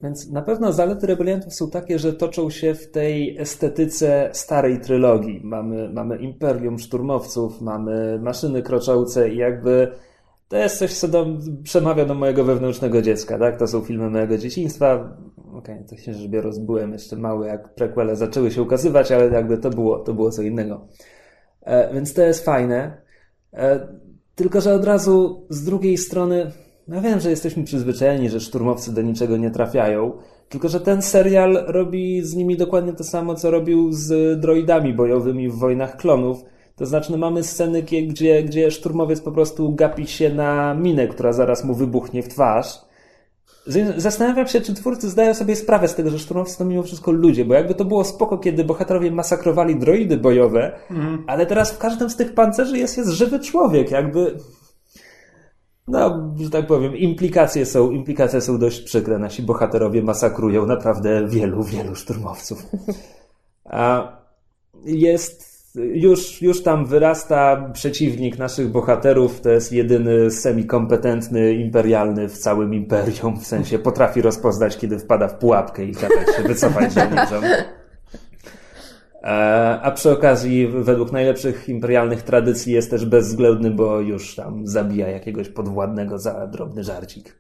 Więc 0.03 0.31
na 0.31 0.43
pewno 0.43 0.73
zalety 0.73 1.07
rebeliantów 1.07 1.55
są 1.55 1.71
takie, 1.71 1.99
że 1.99 2.13
toczą 2.13 2.51
się 2.51 2.75
w 2.75 2.91
tej 2.91 3.39
estetyce 3.39 4.31
starej 4.33 4.81
trylogii. 4.81 5.41
Mamy, 5.45 5.91
mamy 5.93 6.17
Imperium 6.17 6.79
Szturmowców, 6.79 7.61
mamy 7.61 8.19
maszyny 8.23 8.63
kroczące 8.63 9.31
i 9.31 9.37
jakby 9.37 9.93
to 10.51 10.57
jest 10.57 10.79
coś, 10.79 10.95
co 10.95 11.09
do, 11.09 11.27
przemawia 11.63 12.05
do 12.05 12.15
mojego 12.15 12.45
wewnętrznego 12.45 13.03
dziecka, 13.03 13.39
tak? 13.39 13.59
To 13.59 13.67
są 13.67 13.81
filmy 13.81 14.11
mojego 14.11 14.39
dzieciństwa. 14.39 15.17
Okej, 15.53 15.75
okay, 15.75 15.85
to 15.89 15.97
się 15.97 16.15
rzecz 16.15 16.29
biorąc, 16.29 16.59
byłem 16.59 16.93
jeszcze 16.93 17.17
mały, 17.17 17.47
jak 17.47 17.75
prequele 17.75 18.17
zaczęły 18.17 18.51
się 18.51 18.63
ukazywać, 18.63 19.13
ale 19.13 19.29
jakby 19.29 19.59
to 19.59 19.71
było, 19.71 19.99
to 19.99 20.15
było 20.15 20.31
co 20.31 20.43
innego. 20.43 20.87
E, 21.63 21.95
więc 21.95 22.15
to 22.15 22.23
jest 22.23 22.45
fajne. 22.45 23.03
E, 23.53 23.89
tylko, 24.35 24.61
że 24.61 24.75
od 24.75 24.85
razu 24.85 25.47
z 25.49 25.65
drugiej 25.65 25.99
strony, 25.99 26.51
ja 26.89 27.01
wiem, 27.01 27.21
że 27.21 27.31
jesteśmy 27.31 27.65
przyzwyczajeni, 27.65 28.29
że 28.29 28.41
szturmowcy 28.41 28.95
do 28.95 29.03
niczego 29.03 29.37
nie 29.37 29.51
trafiają, 29.51 30.13
tylko, 30.49 30.69
że 30.69 30.81
ten 30.81 31.03
serial 31.03 31.65
robi 31.67 32.23
z 32.23 32.35
nimi 32.35 32.57
dokładnie 32.57 32.93
to 32.93 33.05
samo, 33.05 33.35
co 33.35 33.51
robił 33.51 33.93
z 33.93 34.41
droidami 34.41 34.95
bojowymi 34.95 35.49
w 35.49 35.59
Wojnach 35.59 35.97
Klonów. 35.97 36.45
To 36.81 36.87
znaczy, 36.87 37.13
no 37.13 37.19
mamy 37.19 37.43
sceny, 37.45 37.83
gdzie, 37.83 38.43
gdzie 38.43 38.71
szturmowiec 38.71 39.21
po 39.21 39.33
prostu 39.33 39.75
gapi 39.75 40.07
się 40.07 40.35
na 40.35 40.75
minę, 40.75 41.09
która 41.09 41.33
zaraz 41.33 41.65
mu 41.65 41.75
wybuchnie 41.75 42.23
w 42.23 42.29
twarz. 42.29 42.79
Zastanawiam 43.97 44.47
się, 44.49 44.61
czy 44.61 44.75
twórcy 44.75 45.09
zdają 45.11 45.35
sobie 45.35 45.57
sprawę 45.57 45.89
z 45.89 45.95
tego, 45.95 46.11
że 46.11 46.19
szturmowcy 46.19 46.59
to 46.59 46.65
mimo 46.65 46.83
wszystko 46.83 47.11
ludzie, 47.13 47.45
bo 47.45 47.55
jakby 47.55 47.75
to 47.75 47.85
było 47.85 48.05
spoko, 48.05 48.39
kiedy 48.39 48.65
bohaterowie 48.65 49.11
masakrowali 49.11 49.77
droidy 49.77 50.17
bojowe, 50.17 50.73
Mhm. 50.91 51.25
ale 51.27 51.47
teraz 51.47 51.73
w 51.73 51.79
każdym 51.79 52.11
z 52.11 52.17
tych 52.17 52.35
pancerzy 52.35 52.79
jest, 52.79 52.97
jest 52.99 53.11
żywy 53.11 53.41
człowiek, 53.41 53.91
jakby... 53.91 54.37
No, 55.89 56.33
że 56.37 56.51
tak 56.51 56.67
powiem, 56.67 56.97
implikacje 56.97 57.67
są, 57.67 57.91
implikacje 57.91 58.41
są 58.41 58.59
dość 58.59 58.81
przykre. 58.81 59.19
Nasi 59.19 59.43
bohaterowie 59.43 60.03
masakrują 60.03 60.67
naprawdę 60.67 61.29
wielu, 61.29 61.63
wielu 61.63 61.95
szturmowców. 61.95 62.67
A 63.65 64.13
jest 64.85 65.50
już, 65.75 66.43
już 66.43 66.63
tam 66.63 66.87
wyrasta 66.87 67.71
przeciwnik 67.73 68.39
naszych 68.39 68.69
bohaterów, 68.69 69.41
to 69.41 69.51
jest 69.51 69.73
jedyny 69.73 70.31
semi-kompetentny 70.31 71.55
imperialny 71.55 72.29
w 72.29 72.39
całym 72.39 72.75
imperium, 72.75 73.41
w 73.41 73.47
sensie 73.47 73.79
potrafi 73.79 74.23
rozpoznać, 74.23 74.77
kiedy 74.77 74.99
wpada 74.99 75.29
w 75.29 75.39
pułapkę 75.39 75.85
i 75.85 75.95
kazać 75.95 76.37
się 76.37 76.43
wycofać 76.43 76.93
żołnierzom. 76.93 77.45
E, 79.23 79.81
A 79.83 79.91
przy 79.91 80.11
okazji, 80.11 80.69
według 80.69 81.13
najlepszych 81.13 81.69
imperialnych 81.69 82.23
tradycji 82.23 82.73
jest 82.73 82.91
też 82.91 83.05
bezwzględny, 83.05 83.71
bo 83.71 84.01
już 84.01 84.35
tam 84.35 84.67
zabija 84.67 85.09
jakiegoś 85.09 85.49
podwładnego 85.49 86.19
za 86.19 86.47
drobny 86.47 86.85
żarcik. 86.85 87.39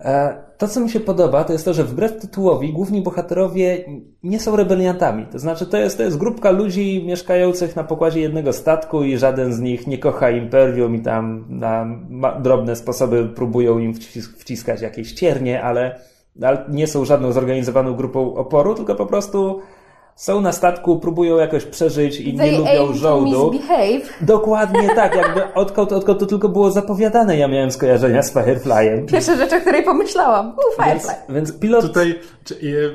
E, 0.00 0.44
To, 0.58 0.68
co 0.68 0.80
mi 0.80 0.90
się 0.90 1.00
podoba, 1.00 1.44
to 1.44 1.52
jest 1.52 1.64
to, 1.64 1.74
że 1.74 1.84
wbrew 1.84 2.20
tytułowi 2.20 2.72
główni 2.72 3.02
bohaterowie 3.02 3.84
nie 4.22 4.40
są 4.40 4.56
rebeliantami. 4.56 5.26
To 5.32 5.38
znaczy, 5.38 5.66
to 5.66 5.76
jest, 5.76 5.96
to 5.96 6.02
jest 6.02 6.16
grupka 6.18 6.50
ludzi 6.50 7.04
mieszkających 7.06 7.76
na 7.76 7.84
pokładzie 7.84 8.20
jednego 8.20 8.52
statku 8.52 9.04
i 9.04 9.18
żaden 9.18 9.52
z 9.52 9.60
nich 9.60 9.86
nie 9.86 9.98
kocha 9.98 10.30
imperium 10.30 10.94
i 10.94 11.00
tam 11.00 11.44
na 11.48 11.86
drobne 12.42 12.76
sposoby 12.76 13.28
próbują 13.28 13.78
im 13.78 13.94
wcis- 13.94 14.38
wciskać 14.38 14.82
jakieś 14.82 15.12
ciernie, 15.12 15.62
ale, 15.62 16.00
ale 16.42 16.64
nie 16.68 16.86
są 16.86 17.04
żadną 17.04 17.32
zorganizowaną 17.32 17.94
grupą 17.94 18.34
oporu, 18.34 18.74
tylko 18.74 18.94
po 18.94 19.06
prostu 19.06 19.60
są 20.16 20.40
na 20.40 20.52
statku, 20.52 20.98
próbują 20.98 21.36
jakoś 21.36 21.64
przeżyć 21.64 22.20
i 22.20 22.32
nie 22.32 22.38
They 22.38 22.50
lubią 22.58 22.70
aim 22.70 22.88
to 22.88 22.94
żołdu. 22.94 23.50
misbehave. 23.52 24.02
Dokładnie 24.20 24.88
tak, 24.94 25.16
jakby 25.16 25.54
odkąd, 25.54 25.92
odkąd 25.92 26.20
to 26.20 26.26
tylko 26.26 26.48
było 26.48 26.70
zapowiadane, 26.70 27.36
ja 27.38 27.48
miałem 27.48 27.70
skojarzenia 27.70 28.22
z 28.22 28.32
Fireflyem. 28.32 29.06
Pierwsza 29.06 29.36
rzecz, 29.36 29.52
o 29.52 29.60
której 29.60 29.82
pomyślałam. 29.84 30.48
U, 30.50 30.82
Więc, 30.86 31.02
Firefly. 31.02 31.34
więc 31.34 31.58
pilot. 31.58 31.82
Tutaj, 31.86 32.14
czy, 32.44 32.54
je, 32.62 32.90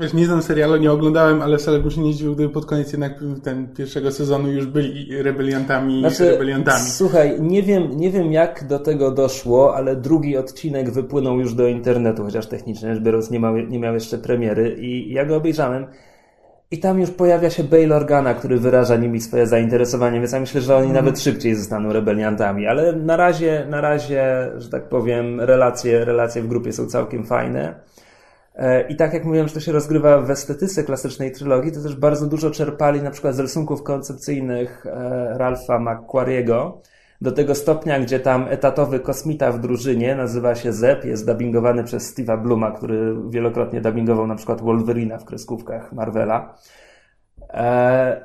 wiesz, 0.00 0.12
nie 0.14 0.26
znam 0.26 0.42
serialu, 0.42 0.76
nie 0.76 0.92
oglądałem, 0.92 1.42
ale 1.42 1.58
wcale 1.58 1.78
bym 1.78 1.90
się 1.90 2.00
nie 2.00 2.12
zdziwił, 2.12 2.34
gdyby 2.34 2.52
pod 2.52 2.66
koniec 2.66 2.92
jednak 2.92 3.12
ten 3.44 3.74
pierwszego 3.74 4.12
sezonu 4.12 4.50
już 4.52 4.66
byli 4.66 5.22
rebeliantami 5.22 6.00
Znaczy, 6.00 6.30
rebeliantami. 6.30 6.84
słuchaj, 6.84 7.36
nie 7.40 7.62
wiem, 7.62 7.88
nie 7.96 8.10
wiem 8.10 8.32
jak 8.32 8.66
do 8.66 8.78
tego 8.78 9.10
doszło, 9.10 9.76
ale 9.76 9.96
drugi 9.96 10.36
odcinek 10.36 10.90
wypłynął 10.90 11.40
już 11.40 11.54
do 11.54 11.66
internetu, 11.66 12.22
chociaż 12.24 12.46
technicznie 12.46 12.94
rzecz 12.94 13.02
biorąc 13.04 13.30
nie 13.30 13.40
miał, 13.40 13.56
nie 13.56 13.78
miał 13.78 13.94
jeszcze 13.94 14.18
premiery 14.18 14.76
i 14.80 15.12
ja 15.12 15.24
go 15.24 15.36
obejrzałem. 15.36 15.86
I 16.70 16.78
tam 16.78 17.00
już 17.00 17.10
pojawia 17.10 17.50
się 17.50 17.64
Bail 17.64 17.92
Organa, 17.92 18.34
który 18.34 18.58
wyraża 18.58 18.96
nimi 18.96 19.20
swoje 19.20 19.46
zainteresowanie, 19.46 20.18
więc 20.18 20.32
ja 20.32 20.40
myślę, 20.40 20.60
że 20.60 20.76
oni 20.76 20.92
nawet 20.92 21.20
szybciej 21.20 21.54
zostaną 21.54 21.92
rebeliantami, 21.92 22.66
ale 22.66 22.92
na 22.92 23.16
razie, 23.16 23.66
na 23.70 23.80
razie, 23.80 24.50
że 24.56 24.70
tak 24.70 24.88
powiem, 24.88 25.40
relacje, 25.40 26.04
relacje 26.04 26.42
w 26.42 26.48
grupie 26.48 26.72
są 26.72 26.86
całkiem 26.86 27.26
fajne. 27.26 27.80
E, 28.54 28.88
I 28.88 28.96
tak 28.96 29.12
jak 29.14 29.24
mówiłem, 29.24 29.48
że 29.48 29.54
to 29.54 29.60
się 29.60 29.72
rozgrywa 29.72 30.20
w 30.20 30.30
estetyce 30.30 30.84
klasycznej 30.84 31.32
trylogii, 31.32 31.72
to 31.72 31.82
też 31.82 31.96
bardzo 31.96 32.26
dużo 32.26 32.50
czerpali 32.50 33.02
na 33.02 33.10
przykład 33.10 33.34
z 33.34 33.40
rysunków 33.40 33.82
koncepcyjnych 33.82 34.86
e, 34.86 35.38
Ralpha 35.38 35.78
McQuarriego, 35.78 36.82
do 37.20 37.32
tego 37.32 37.54
stopnia, 37.54 38.00
gdzie 38.00 38.20
tam 38.20 38.46
etatowy 38.50 39.00
kosmita 39.00 39.52
w 39.52 39.60
drużynie 39.60 40.14
nazywa 40.14 40.54
się 40.54 40.72
Zep, 40.72 41.04
jest 41.04 41.26
dubbingowany 41.26 41.84
przez 41.84 42.16
Steve'a 42.16 42.42
Bluma, 42.42 42.70
który 42.70 43.16
wielokrotnie 43.28 43.80
dubbingował 43.80 44.26
na 44.26 44.34
przykład 44.34 44.60
Wolverina 44.62 45.18
w 45.18 45.24
kreskówkach 45.24 45.92
Marvela. 45.92 46.54
E, 47.50 48.24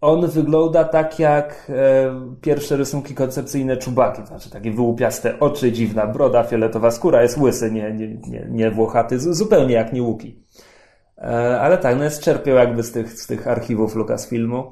on 0.00 0.26
wygląda 0.26 0.84
tak 0.84 1.18
jak 1.18 1.66
e, 1.70 2.20
pierwsze 2.40 2.76
rysunki 2.76 3.14
koncepcyjne 3.14 3.76
Czubaki, 3.76 4.26
znaczy 4.26 4.50
takie 4.50 4.72
wyłupiaste 4.72 5.40
oczy, 5.40 5.72
dziwna 5.72 6.06
broda, 6.06 6.44
fioletowa 6.44 6.90
skóra, 6.90 7.22
jest 7.22 7.38
łysy, 7.38 7.70
nie, 7.70 7.92
nie, 7.92 8.08
nie, 8.08 8.46
nie 8.50 8.70
włochaty, 8.70 9.18
zu- 9.18 9.34
zupełnie 9.34 9.74
jak 9.74 9.92
nie 9.92 10.02
łuki. 10.02 10.44
E, 11.18 11.60
ale 11.60 11.78
tak, 11.78 11.96
no 11.98 12.04
jest 12.04 12.22
czerpiał 12.22 12.56
jakby 12.56 12.82
z 12.82 12.92
tych, 12.92 13.12
z 13.12 13.26
tych 13.26 13.48
archiwów 13.48 13.94
Lucasfilmu. 13.94 14.70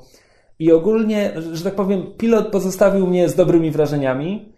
I 0.59 0.73
ogólnie, 0.73 1.33
że 1.53 1.65
tak 1.65 1.75
powiem, 1.75 2.03
pilot 2.19 2.49
pozostawił 2.53 3.07
mnie 3.07 3.29
z 3.29 3.35
dobrymi 3.35 3.71
wrażeniami. 3.71 4.53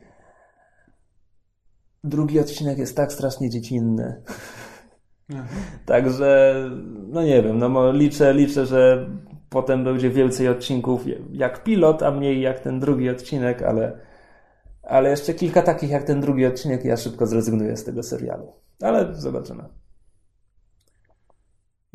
Drugi 2.05 2.40
odcinek 2.40 2.78
jest 2.78 2.97
tak 2.97 3.12
strasznie 3.12 3.50
dziecinny. 3.50 4.23
Także, 5.87 6.55
no 7.09 7.23
nie 7.23 7.43
wiem, 7.43 7.59
no 7.59 7.93
liczę, 7.93 8.35
liczę, 8.35 8.67
że 8.67 9.11
potem 9.49 9.85
będzie 9.85 10.11
więcej 10.11 10.49
odcinków 10.49 11.05
jak 11.33 11.64
pilot, 11.64 12.02
a 12.02 12.11
mniej 12.11 12.40
jak 12.40 12.61
ten 12.61 12.81
drugi 12.81 13.11
odcinek, 13.11 13.62
ale, 13.62 13.99
ale 14.83 15.11
jeszcze 15.11 15.35
kilka 15.35 15.62
takich 15.62 15.90
jak 15.90 16.05
ten 16.05 16.21
drugi 16.21 16.47
odcinek 16.47 16.85
i 16.85 16.88
ja 16.88 16.97
szybko 16.97 17.26
zrezygnuję 17.26 17.76
z 17.76 17.85
tego 17.85 18.02
serialu. 18.02 18.52
Ale 18.83 19.14
zobaczymy. 19.14 19.64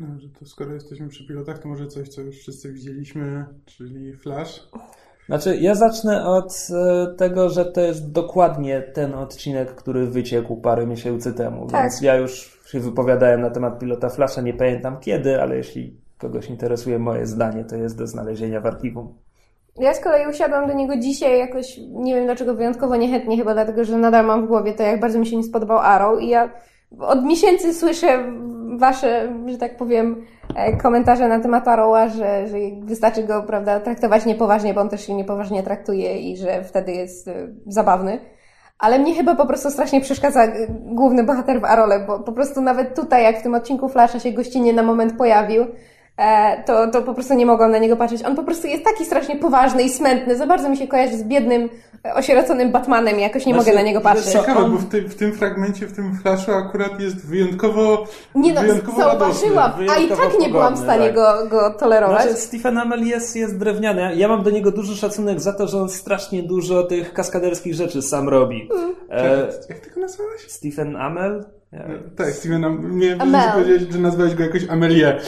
No, 0.00 0.06
że 0.18 0.28
to 0.28 0.46
skoro 0.46 0.72
jesteśmy 0.72 1.08
przy 1.08 1.26
pilotach, 1.26 1.58
to 1.58 1.68
może 1.68 1.86
coś, 1.86 2.08
co 2.08 2.20
już 2.20 2.38
wszyscy 2.38 2.72
widzieliśmy, 2.72 3.44
czyli 3.64 4.16
Flash. 4.16 4.68
Znaczy, 5.26 5.56
ja 5.56 5.74
zacznę 5.74 6.26
od 6.26 6.68
e, 6.70 7.14
tego, 7.16 7.48
że 7.48 7.64
to 7.64 7.80
jest 7.80 8.12
dokładnie 8.12 8.82
ten 8.82 9.14
odcinek, 9.14 9.74
który 9.74 10.06
wyciekł 10.06 10.56
parę 10.56 10.86
miesięcy 10.86 11.32
temu, 11.32 11.66
Tak. 11.66 11.82
więc 11.82 12.00
ja 12.00 12.16
już 12.16 12.60
się 12.66 12.80
wypowiadałem 12.80 13.40
na 13.40 13.50
temat 13.50 13.78
pilota 13.78 14.08
Flasha, 14.08 14.40
nie 14.40 14.54
pamiętam 14.54 15.00
kiedy, 15.00 15.42
ale 15.42 15.56
jeśli 15.56 15.96
kogoś 16.18 16.50
interesuje 16.50 16.98
moje 16.98 17.26
zdanie, 17.26 17.64
to 17.64 17.76
jest 17.76 17.98
do 17.98 18.06
znalezienia 18.06 18.60
w 18.60 18.66
archiwum. 18.66 19.14
Ja 19.76 19.94
z 19.94 20.00
kolei 20.00 20.26
usiadłam 20.30 20.66
do 20.68 20.72
niego 20.72 20.96
dzisiaj 20.96 21.38
jakoś, 21.38 21.78
nie 21.90 22.14
wiem 22.14 22.24
dlaczego, 22.24 22.54
wyjątkowo 22.54 22.96
niechętnie, 22.96 23.36
chyba 23.36 23.54
dlatego, 23.54 23.84
że 23.84 23.98
nadal 23.98 24.26
mam 24.26 24.44
w 24.44 24.48
głowie 24.48 24.72
to, 24.72 24.82
jak 24.82 25.00
bardzo 25.00 25.18
mi 25.18 25.26
się 25.26 25.36
nie 25.36 25.42
spodobał 25.42 25.78
Arrow 25.78 26.22
i 26.22 26.28
ja 26.28 26.50
od 27.00 27.24
miesięcy 27.24 27.74
słyszę 27.74 28.24
wasze, 28.78 29.32
że 29.46 29.58
tak 29.58 29.76
powiem, 29.76 30.24
e, 30.56 30.76
komentarze 30.76 31.28
na 31.28 31.40
temat 31.40 31.68
Arrowa, 31.68 32.08
że, 32.08 32.48
że 32.48 32.56
wystarczy 32.82 33.22
go, 33.22 33.42
prawda, 33.42 33.80
traktować 33.80 34.26
niepoważnie, 34.26 34.74
bo 34.74 34.80
on 34.80 34.88
też 34.88 35.06
się 35.06 35.14
niepoważnie 35.14 35.62
traktuje 35.62 36.18
i 36.18 36.36
że 36.36 36.64
wtedy 36.64 36.92
jest 36.92 37.28
e, 37.28 37.48
zabawny. 37.66 38.20
Ale 38.78 38.98
mnie 38.98 39.14
chyba 39.14 39.34
po 39.34 39.46
prostu 39.46 39.70
strasznie 39.70 40.00
przeszkadza 40.00 40.44
e, 40.44 40.66
główny 40.70 41.24
bohater 41.24 41.60
w 41.60 41.64
Arole, 41.64 42.04
bo 42.06 42.20
po 42.20 42.32
prostu 42.32 42.60
nawet 42.60 42.96
tutaj, 42.96 43.22
jak 43.22 43.38
w 43.38 43.42
tym 43.42 43.54
odcinku 43.54 43.88
Flasha 43.88 44.20
się 44.20 44.32
gościnnie 44.32 44.72
na 44.72 44.82
moment 44.82 45.16
pojawił, 45.18 45.66
to, 46.66 46.90
to 46.90 47.02
po 47.02 47.14
prostu 47.14 47.34
nie 47.34 47.46
mogłam 47.46 47.70
na 47.70 47.78
niego 47.78 47.96
patrzeć. 47.96 48.24
On 48.24 48.36
po 48.36 48.44
prostu 48.44 48.66
jest 48.66 48.84
taki 48.84 49.04
strasznie 49.04 49.36
poważny 49.36 49.82
i 49.82 49.90
smętny. 49.90 50.36
Za 50.36 50.46
bardzo 50.46 50.68
mi 50.68 50.76
się 50.76 50.86
kojarzy 50.88 51.16
z 51.16 51.22
biednym, 51.24 51.68
e, 52.06 52.14
osieroconym 52.14 52.72
Batmanem 52.72 53.18
i 53.18 53.22
jakoś 53.22 53.46
nie 53.46 53.54
Znaczy, 53.54 53.68
mogę 53.68 53.78
na 53.78 53.86
niego 53.86 54.00
patrzeć. 54.00 54.32
Ciekawe, 54.32 54.60
on- 54.60 54.72
bo 54.72 54.78
w, 54.78 54.88
ty, 54.88 55.02
w 55.08 55.14
tym 55.14 55.32
fragmencie, 55.32 55.86
w 55.86 55.92
tym 55.96 56.18
Flashu 56.22 56.52
akurat 56.52 57.00
jest 57.00 57.26
wyjątkowo 57.26 58.06
Nie 58.34 58.52
no, 58.52 58.60
wyjątkowo 58.60 58.98
zauważyłam, 59.00 59.56
radosny. 59.72 59.90
a 59.90 59.94
i 59.96 60.06
wyjątkowo 60.06 60.30
tak 60.30 60.40
nie 60.40 60.48
byłam 60.48 60.74
w 60.74 60.78
stanie 60.78 61.06
tak. 61.06 61.14
go, 61.14 61.46
go 61.50 61.74
tolerować. 61.78 62.22
Znaczy, 62.22 62.36
Stephen 62.40 62.78
Amell 62.78 63.06
jest, 63.06 63.36
jest 63.36 63.58
drewniany. 63.58 64.16
Ja 64.16 64.28
mam 64.28 64.42
do 64.42 64.50
niego 64.50 64.70
duży 64.70 64.96
szacunek 64.96 65.40
za 65.40 65.52
to, 65.52 65.68
że 65.68 65.78
on 65.78 65.88
strasznie 65.88 66.42
dużo 66.42 66.82
tych 66.82 67.12
kaskaderskich 67.12 67.74
rzeczy 67.74 68.02
sam 68.02 68.28
robi. 68.28 68.68
Mm. 68.74 68.94
E, 69.10 69.38
Jak 69.68 69.78
ty 69.80 69.90
go 69.90 70.00
nazwałeś? 70.00 70.40
Stephen 70.48 70.96
Amell? 70.96 71.44
Ja, 71.74 71.84
Tak, 72.16 72.30
Steven, 72.30 72.64
Am- 72.64 72.98
nie 72.98 73.16
Amel. 73.22 73.52
powiedzieć, 73.52 73.92
że 73.92 73.98
nazwałeś 73.98 74.34
go 74.34 74.42
jakoś 74.42 74.68
Amelie. 74.68 75.18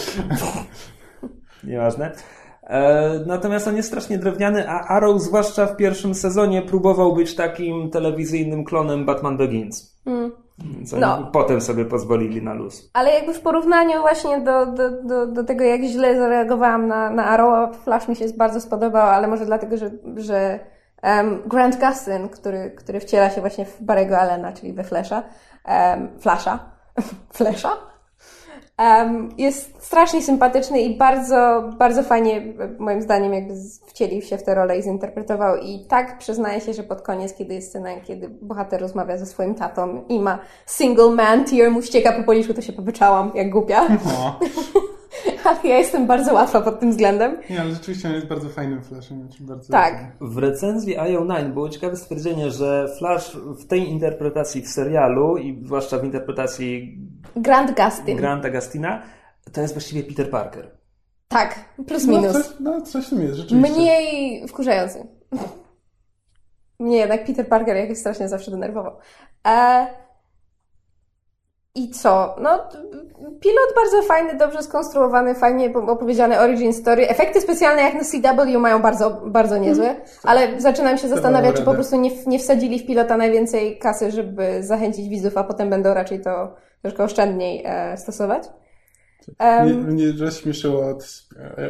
Nieważne. 1.64 2.12
E, 2.62 3.10
natomiast 3.26 3.68
on 3.68 3.76
jest 3.76 3.88
strasznie 3.88 4.18
drewniany, 4.18 4.68
a 4.68 4.80
Arrow, 4.80 5.22
zwłaszcza 5.22 5.66
w 5.66 5.76
pierwszym 5.76 6.14
sezonie, 6.14 6.62
próbował 6.62 7.14
być 7.14 7.34
takim 7.34 7.90
telewizyjnym 7.90 8.64
klonem 8.64 9.04
Batman 9.06 9.36
Begins. 9.36 9.96
Mm. 10.06 10.32
No. 11.00 11.30
potem 11.32 11.60
sobie 11.60 11.84
pozwolili 11.84 12.42
na 12.42 12.54
luz. 12.54 12.90
Ale 12.92 13.14
jakby 13.14 13.34
w 13.34 13.40
porównaniu 13.40 14.00
właśnie 14.00 14.40
do, 14.40 14.66
do, 14.66 15.02
do, 15.02 15.26
do 15.26 15.44
tego, 15.44 15.64
jak 15.64 15.82
źle 15.82 16.16
zareagowałam 16.16 16.86
na, 16.86 17.10
na 17.10 17.24
Arrow, 17.24 17.76
Flash 17.76 18.08
mi 18.08 18.16
się 18.16 18.24
bardzo 18.36 18.60
spodobał, 18.60 19.08
ale 19.08 19.28
może 19.28 19.46
dlatego, 19.46 19.76
że, 19.76 19.90
że 20.16 20.60
um, 21.02 21.42
Grant 21.46 21.76
Gustin, 21.80 22.28
który, 22.28 22.70
który 22.76 23.00
wciela 23.00 23.30
się 23.30 23.40
właśnie 23.40 23.64
w 23.64 23.82
Barry'ego 23.82 24.14
Allena, 24.14 24.52
czyli 24.52 24.72
we 24.72 24.84
Flasha, 24.84 25.22
um, 25.68 26.08
Flasha, 26.20 26.58
Flasha, 27.38 27.76
um, 28.78 29.28
jest 29.38 29.82
strasznie 29.82 30.22
sympatyczny 30.22 30.80
i 30.80 30.96
bardzo, 30.96 31.70
bardzo 31.78 32.02
fajnie, 32.02 32.42
moim 32.78 33.02
zdaniem, 33.02 33.34
jakby 33.34 33.54
wcielił 33.86 34.22
się 34.22 34.38
w 34.38 34.42
tę 34.42 34.54
rolę 34.54 34.78
i 34.78 34.82
zinterpretował. 34.82 35.56
I 35.56 35.86
tak 35.88 36.18
przyznaję 36.18 36.60
się, 36.60 36.72
że 36.72 36.82
pod 36.82 37.02
koniec, 37.02 37.34
kiedy 37.34 37.54
jest 37.54 37.68
scena, 37.68 37.88
kiedy 38.04 38.28
bohater 38.28 38.80
rozmawia 38.80 39.18
ze 39.18 39.26
swoim 39.26 39.54
tatą 39.54 40.04
i 40.08 40.20
ma 40.20 40.38
single 40.66 41.10
man 41.10 41.44
tear 41.44 41.70
mu 41.70 41.82
ścieka 41.82 42.12
po 42.12 42.22
policzku, 42.22 42.54
to 42.54 42.62
się 42.62 42.72
popyczałam, 42.72 43.32
jak 43.34 43.50
głupia. 43.50 43.82
O. 43.84 44.40
Ale 45.44 45.58
ja 45.64 45.78
jestem 45.78 46.06
bardzo 46.06 46.34
łatwa 46.34 46.60
pod 46.60 46.80
tym 46.80 46.90
względem. 46.90 47.36
Nie, 47.50 47.60
ale 47.60 47.70
rzeczywiście 47.70 48.08
on 48.08 48.14
jest 48.14 48.26
bardzo 48.26 48.48
fajnym 48.48 48.82
Flashem. 48.84 49.28
Bardzo 49.40 49.72
Tak. 49.72 50.16
W 50.20 50.38
recenzji 50.38 50.98
IO9 50.98 51.52
było 51.52 51.68
ciekawe 51.68 51.96
stwierdzenie, 51.96 52.50
że 52.50 52.88
Flash 52.98 53.36
w 53.36 53.66
tej 53.66 53.88
interpretacji 53.88 54.62
w 54.62 54.68
serialu 54.68 55.36
i 55.36 55.62
zwłaszcza 55.64 55.98
w 55.98 56.04
interpretacji 56.04 56.98
Grant 57.36 57.76
Gustin. 57.76 58.16
Granta 58.16 58.50
Gustina 58.50 59.02
to 59.52 59.60
jest 59.60 59.74
właściwie 59.74 60.02
Peter 60.02 60.30
Parker. 60.30 60.70
Tak, 61.28 61.64
plus 61.86 62.06
No 62.06 62.12
minus. 62.12 62.32
coś, 62.32 62.46
no, 62.60 62.80
coś 62.80 63.06
w 63.06 63.10
tym 63.10 63.22
jest, 63.22 63.34
rzeczywiście. 63.34 63.72
Mniej 63.72 64.48
wkurzający. 64.48 65.06
Mnie 66.80 66.96
jednak 66.96 67.24
Peter 67.26 67.48
Parker 67.48 67.76
jakoś 67.76 67.98
strasznie 67.98 68.28
zawsze 68.28 68.50
denerwował. 68.50 68.96
E... 69.46 69.86
I 71.76 71.90
co? 71.90 72.36
No, 72.40 72.50
pilot 73.40 73.74
bardzo 73.76 74.02
fajny, 74.02 74.38
dobrze 74.38 74.62
skonstruowany, 74.62 75.34
fajnie 75.34 75.72
opowiedziany 75.74 76.38
origin 76.40 76.72
story. 76.72 77.08
Efekty 77.08 77.40
specjalne 77.40 77.82
jak 77.82 77.94
na 77.94 78.04
CW 78.04 78.60
mają 78.60 78.82
bardzo, 78.82 79.10
bardzo 79.26 79.58
niezłe, 79.58 79.96
ale 80.22 80.60
zaczynam 80.60 80.98
się 80.98 81.08
zastanawiać, 81.08 81.56
czy 81.56 81.62
po 81.62 81.74
prostu 81.74 81.96
nie, 82.00 82.10
nie 82.26 82.38
wsadzili 82.38 82.78
w 82.78 82.86
pilota 82.86 83.16
najwięcej 83.16 83.78
kasy, 83.78 84.10
żeby 84.10 84.62
zachęcić 84.62 85.08
widzów, 85.08 85.36
a 85.36 85.44
potem 85.44 85.70
będą 85.70 85.94
raczej 85.94 86.20
to 86.20 86.54
troszkę 86.82 87.04
oszczędniej 87.04 87.62
e, 87.66 87.96
stosować. 87.96 88.42
Em, 89.38 89.66
Mnie, 89.66 89.74
mnie 89.74 90.12
rozśmieszyło 90.20 90.88
od, 90.88 91.22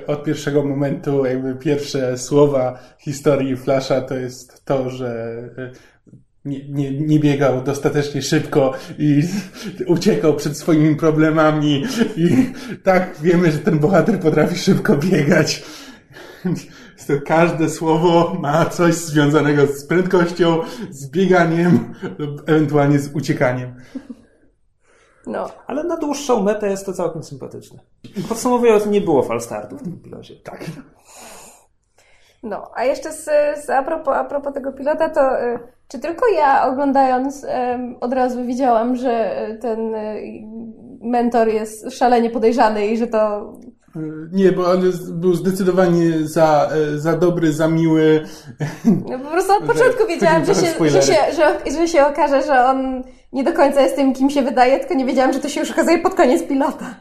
od 0.06 0.24
pierwszego 0.24 0.64
momentu, 0.64 1.24
jakby 1.24 1.54
pierwsze 1.54 2.18
słowa 2.18 2.78
historii 2.98 3.56
Flasha 3.56 4.00
to 4.00 4.14
jest 4.14 4.64
to, 4.64 4.90
że 4.90 5.08
e, 5.58 5.70
nie, 6.46 6.68
nie, 6.68 7.00
nie 7.00 7.18
biegał 7.18 7.62
dostatecznie 7.62 8.22
szybko 8.22 8.72
i 8.98 9.22
uciekał 9.86 10.34
przed 10.34 10.58
swoimi 10.58 10.96
problemami 10.96 11.84
i 12.16 12.52
tak 12.84 13.16
wiemy, 13.22 13.52
że 13.52 13.58
ten 13.58 13.78
bohater 13.78 14.20
potrafi 14.20 14.58
szybko 14.58 14.96
biegać. 14.96 15.64
To 17.06 17.12
każde 17.26 17.68
słowo 17.68 18.36
ma 18.40 18.66
coś 18.66 18.94
związanego 18.94 19.66
z 19.66 19.84
prędkością, 19.84 20.60
z 20.90 21.10
bieganiem 21.10 21.94
lub 22.18 22.48
ewentualnie 22.48 22.98
z 22.98 23.14
uciekaniem. 23.14 23.74
no, 25.26 25.50
Ale 25.66 25.84
na 25.84 25.96
dłuższą 25.96 26.42
metę 26.42 26.70
jest 26.70 26.86
to 26.86 26.92
całkiem 26.92 27.22
sympatyczne. 27.22 27.78
Podsumowując, 28.28 28.86
nie 28.86 29.00
było 29.00 29.22
falstartu 29.22 29.78
w 29.78 29.82
tym 29.82 29.98
pilocie. 29.98 30.36
Tak. 30.36 30.64
No, 32.42 32.70
a 32.74 32.84
jeszcze 32.84 33.12
z, 33.12 33.24
z 33.64 33.70
a, 33.70 33.82
propos, 33.82 34.14
a 34.14 34.24
propos 34.24 34.54
tego 34.54 34.72
pilota, 34.72 35.08
to 35.08 35.42
y, 35.44 35.58
czy 35.88 35.98
tylko 35.98 36.26
ja 36.28 36.68
oglądając 36.68 37.46
od 38.00 38.12
razu 38.12 38.44
widziałam, 38.44 38.96
że 38.96 39.46
y, 39.50 39.58
ten 39.58 39.94
y, 39.94 40.22
mentor 41.02 41.48
jest 41.48 41.92
szalenie 41.92 42.30
podejrzany 42.30 42.86
i 42.86 42.98
że 42.98 43.06
to... 43.06 43.52
Nie, 44.32 44.52
bo 44.52 44.70
on 44.70 44.84
jest, 44.84 45.14
był 45.14 45.34
zdecydowanie 45.34 46.28
za, 46.28 46.68
e, 46.94 46.98
za 46.98 47.16
dobry, 47.16 47.52
za 47.52 47.68
miły. 47.68 48.24
No, 48.84 49.18
po 49.18 49.30
prostu 49.30 49.52
od 49.52 49.64
początku 49.72 50.06
wiedziałam, 50.08 50.44
że 50.44 50.54
się, 50.54 50.90
że, 50.90 51.02
się, 51.02 51.14
że, 51.36 51.70
że 51.78 51.88
się 51.88 52.06
okaże, 52.06 52.42
że 52.42 52.64
on 52.64 53.02
nie 53.32 53.44
do 53.44 53.52
końca 53.52 53.80
jest 53.82 53.96
tym, 53.96 54.14
kim 54.14 54.30
się 54.30 54.42
wydaje, 54.42 54.78
tylko 54.78 54.94
nie 54.94 55.04
wiedziałam, 55.04 55.32
że 55.32 55.38
to 55.38 55.48
się 55.48 55.60
już 55.60 55.70
okazuje 55.70 55.98
pod 55.98 56.14
koniec 56.14 56.42
pilota. 56.42 56.94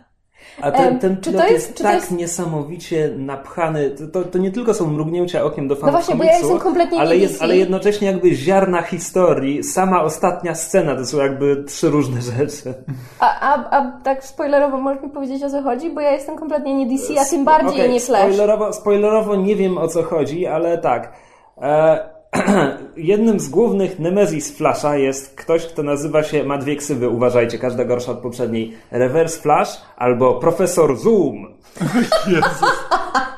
A 0.62 0.72
ten, 0.72 1.00
ten 1.00 1.22
czy 1.22 1.34
to 1.34 1.40
jest, 1.40 1.52
jest- 1.52 1.68
czy 1.68 1.74
to 1.78 1.84
tak 1.84 1.96
jest- 1.96 2.12
niesamowicie 2.12 3.10
napchany. 3.18 3.90
To, 3.90 4.08
to, 4.08 4.30
to 4.30 4.38
nie 4.38 4.52
tylko 4.52 4.74
są 4.74 4.88
mrugnięcia 4.88 5.44
okiem 5.44 5.68
do 5.68 5.76
fanów 5.76 5.86
No 5.86 5.92
właśnie, 5.92 6.16
bo 6.16 6.24
ja 6.24 6.30
komiksu, 6.30 6.52
jestem 6.52 6.64
kompletnie 6.68 7.00
ale, 7.00 7.18
jest, 7.18 7.42
ale 7.42 7.58
jednocześnie 7.58 8.08
jakby 8.08 8.36
ziarna 8.36 8.82
historii, 8.82 9.64
sama 9.64 10.04
ostatnia 10.04 10.56
scena, 10.56 10.96
to 10.96 11.06
są 11.06 11.18
jakby 11.18 11.64
trzy 11.68 11.90
różne 11.90 12.22
rzeczy. 12.38 12.74
A, 13.20 13.40
a, 13.40 13.78
a 13.78 13.92
tak 14.04 14.24
spoilerowo 14.26 14.78
możesz 14.78 15.04
mi 15.04 15.10
powiedzieć 15.10 15.44
o 15.44 15.50
co 15.50 15.62
chodzi? 15.64 15.90
Bo 15.90 16.02
ja 16.02 16.12
jestem 16.12 16.36
kompletnie 16.38 16.76
nie 16.76 16.86
DC, 16.98 17.22
a 17.22 17.26
tym 17.26 17.46
bardziej 17.46 17.72
Okej, 17.82 17.92
nie 17.92 18.00
Flash. 18.00 18.22
Spoilerowo, 18.22 18.74
spoilerowo 18.74 19.36
nie 19.36 19.56
wiem 19.56 19.78
o 19.78 19.88
co 19.88 20.04
chodzi, 20.04 20.48
ale 20.48 20.78
tak. 20.78 21.14
E, 21.62 22.15
jednym 22.98 23.40
z 23.40 23.50
głównych 23.50 24.00
nemezis 24.00 24.58
Flasha 24.58 24.98
jest 24.98 25.36
ktoś, 25.36 25.66
kto 25.66 25.84
nazywa 25.84 26.24
się, 26.24 26.44
ma 26.44 26.58
dwie 26.58 26.76
ksywy, 26.76 27.10
uważajcie, 27.10 27.60
każda 27.60 27.86
gorsza 27.86 28.12
od 28.12 28.20
poprzedniej. 28.20 28.74
Reverse 28.92 29.42
Flash 29.42 29.82
albo 29.98 30.34
Profesor 30.34 30.98
Zoom. 30.98 31.36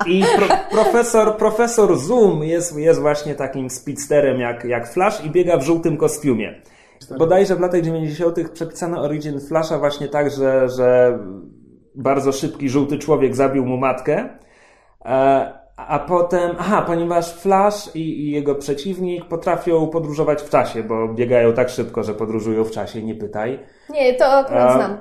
I 0.07 0.23
pro, 0.37 0.47
profesor, 0.71 1.37
profesor 1.37 1.97
Zoom 1.97 2.43
jest, 2.43 2.77
jest 2.77 3.01
właśnie 3.01 3.35
takim 3.35 3.69
speedsterem 3.69 4.39
jak, 4.39 4.63
jak 4.63 4.89
Flash 4.89 5.25
i 5.25 5.29
biega 5.29 5.57
w 5.57 5.63
żółtym 5.63 5.97
kostiumie. 5.97 6.61
Bodajże 7.17 7.55
w 7.55 7.59
latach 7.59 7.81
90. 7.81 8.51
przepisano 8.53 9.01
Origin 9.01 9.39
Flasha 9.39 9.79
właśnie 9.79 10.07
tak, 10.07 10.31
że, 10.31 10.69
że 10.69 11.19
bardzo 11.95 12.31
szybki 12.31 12.69
żółty 12.69 12.97
człowiek 12.97 13.35
zabił 13.35 13.65
mu 13.65 13.77
matkę. 13.77 14.29
E, 15.05 15.66
a 15.77 15.99
potem, 15.99 16.55
aha, 16.59 16.83
ponieważ 16.87 17.33
Flash 17.33 17.95
i, 17.95 17.99
i 17.99 18.31
jego 18.31 18.55
przeciwnik 18.55 19.25
potrafią 19.25 19.87
podróżować 19.87 20.41
w 20.41 20.49
czasie, 20.49 20.83
bo 20.83 21.07
biegają 21.07 21.53
tak 21.53 21.69
szybko, 21.69 22.03
że 22.03 22.13
podróżują 22.13 22.63
w 22.63 22.71
czasie, 22.71 23.03
nie 23.03 23.15
pytaj. 23.15 23.59
Nie, 23.89 24.13
to 24.13 24.25
akurat 24.25 24.73
znam. 24.73 24.97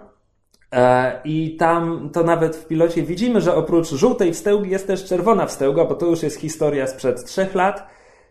E, 0.72 1.20
I 1.24 1.56
tam 1.56 2.10
to 2.12 2.22
nawet 2.22 2.56
w 2.56 2.66
pilocie 2.66 3.02
widzimy, 3.02 3.40
że 3.40 3.54
oprócz 3.54 3.88
żółtej 3.88 4.32
wstełgi 4.32 4.70
jest 4.70 4.86
też 4.86 5.04
czerwona 5.04 5.46
wstełga, 5.46 5.84
bo 5.84 5.94
to 5.94 6.06
już 6.06 6.22
jest 6.22 6.40
historia 6.40 6.86
sprzed 6.86 7.24
trzech 7.24 7.54
lat, 7.54 7.86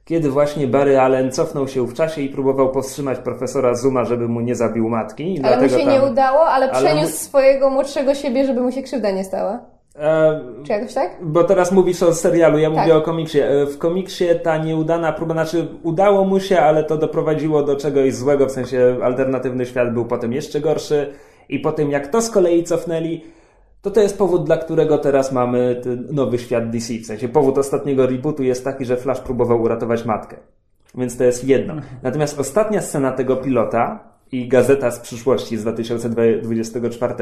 kiedy 0.05 0.29
właśnie 0.29 0.67
Barry 0.67 0.99
Allen 0.99 1.31
cofnął 1.31 1.67
się 1.67 1.88
w 1.88 1.93
czasie 1.93 2.21
i 2.21 2.29
próbował 2.29 2.71
powstrzymać 2.71 3.19
profesora 3.19 3.75
Zuma, 3.75 4.05
żeby 4.05 4.27
mu 4.27 4.41
nie 4.41 4.55
zabił 4.55 4.89
matki. 4.89 5.41
Ale 5.43 5.62
mu 5.62 5.69
się 5.69 5.77
tam... 5.77 5.89
nie 5.89 6.01
udało, 6.01 6.45
ale, 6.45 6.71
ale 6.71 6.84
przeniósł 6.86 7.12
mu- 7.12 7.17
swojego 7.17 7.69
młodszego 7.69 8.15
siebie, 8.15 8.45
żeby 8.45 8.62
mu 8.62 8.71
się 8.71 8.81
krzywda 8.84 9.12
nie 9.12 9.23
stała. 9.23 9.74
E, 9.99 10.41
Czy 10.63 10.71
jakoś 10.71 10.93
tak? 10.93 11.17
Bo 11.21 11.43
teraz 11.43 11.71
mówisz 11.71 12.03
o 12.03 12.13
serialu, 12.13 12.58
ja 12.58 12.69
Tak. 12.69 12.79
mówię 12.79 12.95
o 12.95 13.01
komiksie. 13.01 13.39
E, 13.41 13.65
W 13.65 13.77
komiksie 13.77 14.25
ta 14.43 14.58
nieudana 14.58 15.13
próba, 15.13 15.34
znaczy 15.34 15.67
udało 15.84 16.25
mu 16.25 16.39
się, 16.39 16.60
ale 16.60 16.84
to 16.84 16.97
doprowadziło 16.97 17.63
do 17.63 17.75
czegoś 17.75 18.13
złego, 18.13 18.45
w 18.45 18.51
sensie 18.51 18.97
alternatywny 19.03 19.65
świat 19.65 19.93
był 19.93 20.05
potem 20.05 20.34
jeszcze 20.34 20.62
gorszy 20.62 21.13
i 21.49 21.60
po 21.60 21.71
tym 21.71 21.91
jak 21.91 22.08
to 22.08 22.21
z 22.21 22.29
kolei 22.29 22.63
cofnęli, 22.63 23.21
to 23.81 23.91
to 23.91 24.01
jest 24.01 24.17
powód, 24.17 24.43
dla 24.45 24.58
którego 24.58 24.97
teraz 24.97 25.31
mamy 25.31 25.81
nowy 26.12 26.39
świat 26.39 26.69
DC. 26.69 26.93
W 26.93 27.05
sensie 27.05 27.27
powód 27.29 27.58
ostatniego 27.58 28.08
rebootu 28.08 28.43
jest 28.43 28.63
taki, 28.63 28.86
że 28.86 28.97
Flash 28.97 29.19
próbował 29.21 29.62
uratować 29.62 30.05
matkę. 30.05 30.38
Więc 30.95 31.17
to 31.17 31.23
jest 31.23 31.43
jedno. 31.47 31.73
Natomiast 32.03 32.39
ostatnia 32.39 32.81
scena 32.81 33.12
tego 33.12 33.36
pilota 33.36 33.99
i 34.31 34.47
Gazeta 34.47 34.91
z 34.91 34.99
przyszłości 34.99 35.57
z 35.57 35.61
2024 35.61 37.13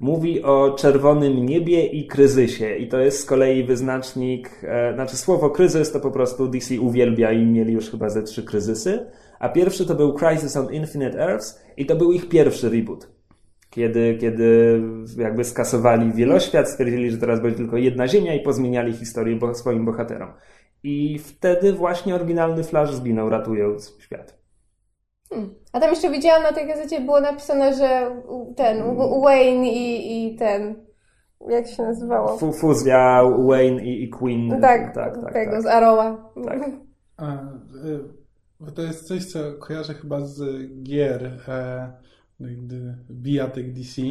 mówi 0.00 0.42
o 0.42 0.74
czerwonym 0.78 1.46
niebie 1.46 1.86
i 1.86 2.06
kryzysie. 2.06 2.76
I 2.76 2.88
to 2.88 2.98
jest 2.98 3.20
z 3.20 3.24
kolei 3.24 3.64
wyznacznik, 3.64 4.50
e, 4.62 4.94
znaczy 4.94 5.16
słowo 5.16 5.50
kryzys 5.50 5.92
to 5.92 6.00
po 6.00 6.10
prostu 6.10 6.48
DC 6.48 6.80
uwielbia 6.80 7.32
i 7.32 7.46
mieli 7.46 7.72
już 7.72 7.90
chyba 7.90 8.08
ze 8.08 8.22
trzy 8.22 8.42
kryzysy. 8.42 9.06
A 9.38 9.48
pierwszy 9.48 9.86
to 9.86 9.94
był 9.94 10.14
Crisis 10.14 10.56
on 10.56 10.72
Infinite 10.72 11.18
Earths 11.18 11.62
i 11.76 11.86
to 11.86 11.96
był 11.96 12.12
ich 12.12 12.28
pierwszy 12.28 12.70
reboot. 12.70 13.08
Kiedy, 13.70 14.18
kiedy 14.20 14.80
jakby 15.18 15.44
skasowali 15.44 16.12
wieloświat, 16.12 16.70
stwierdzili, 16.70 17.10
że 17.10 17.18
teraz 17.18 17.40
będzie 17.40 17.56
tylko 17.58 17.76
jedna 17.76 18.08
ziemia 18.08 18.34
i 18.34 18.40
pozmieniali 18.40 18.92
historię 18.92 19.36
bo- 19.36 19.54
swoim 19.54 19.84
bohaterom. 19.84 20.32
I 20.82 21.18
wtedy 21.18 21.72
właśnie 21.72 22.14
oryginalny 22.14 22.64
Flash 22.64 22.94
zginął, 22.94 23.28
ratując 23.28 23.96
świat. 24.00 24.39
Hmm. 25.30 25.54
A 25.72 25.80
tam 25.80 25.90
jeszcze 25.90 26.10
widziałam 26.10 26.42
na 26.42 26.52
tej 26.52 26.66
gazecie 26.66 27.00
było 27.00 27.20
napisane, 27.20 27.74
że 27.74 28.16
ten 28.56 28.82
Wayne 29.24 29.68
i, 29.68 30.26
i 30.26 30.36
ten. 30.36 30.90
Jak 31.48 31.68
się 31.68 31.82
nazywało? 31.82 32.38
Fu- 32.38 32.52
Fuzja 32.52 33.22
Wayne 33.38 33.84
i, 33.84 34.04
i 34.04 34.08
Queen. 34.08 34.60
tak, 34.60 34.94
tak, 34.94 35.14
tak. 35.24 35.32
tego 35.32 35.52
tak. 35.52 35.62
z 35.62 35.66
Arrowa. 35.66 36.32
Tak. 36.44 36.70
A, 37.16 37.38
bo 38.60 38.70
to 38.70 38.82
jest 38.82 39.08
coś, 39.08 39.24
co 39.24 39.52
kojarzę 39.52 39.94
chyba 39.94 40.20
z 40.20 40.42
gier, 40.82 41.40
e, 41.48 41.92
no 42.40 42.48
gdy 42.62 42.94
bijatyk 43.10 43.72
DC. 43.72 44.02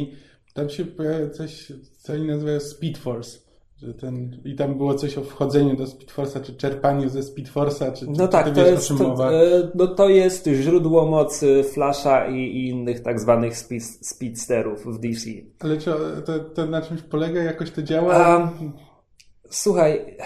Tam 0.54 0.68
się 0.68 0.84
pojawia 0.84 1.30
coś, 1.30 1.72
co 1.98 2.12
oni 2.12 2.26
nazywają 2.26 2.60
Speed 2.60 2.98
Force. 3.00 3.49
Że 3.82 3.94
ten, 3.94 4.40
I 4.44 4.56
tam 4.56 4.74
było 4.74 4.94
coś 4.94 5.18
o 5.18 5.24
wchodzeniu 5.24 5.76
do 5.76 5.86
Speed 5.86 6.12
Force'a, 6.12 6.42
czy 6.42 6.54
czerpaniu 6.54 7.08
ze 7.08 7.22
Speed 7.22 7.52
Force'a, 7.52 7.92
czy, 7.92 8.06
czy 8.06 8.12
No 8.16 8.28
tak, 8.28 8.54
to 8.54 8.66
jest, 8.66 8.88
to, 8.88 9.34
e, 9.34 9.70
no 9.74 9.86
to 9.86 10.08
jest 10.08 10.46
źródło 10.46 11.06
mocy 11.06 11.64
Flasha 11.64 12.26
i, 12.26 12.36
i 12.36 12.68
innych 12.68 13.00
tak 13.00 13.20
zwanych 13.20 13.56
speed, 13.56 13.84
speedsterów 13.84 14.86
w 14.86 14.98
DC. 14.98 15.30
Ale 15.60 15.76
czy 15.76 15.90
to, 16.24 16.38
to 16.38 16.66
na 16.66 16.82
czymś 16.82 17.02
polega? 17.02 17.42
Jakoś 17.42 17.70
to 17.70 17.82
działa? 17.82 18.14
A, 18.14 18.50
słuchaj, 19.50 20.16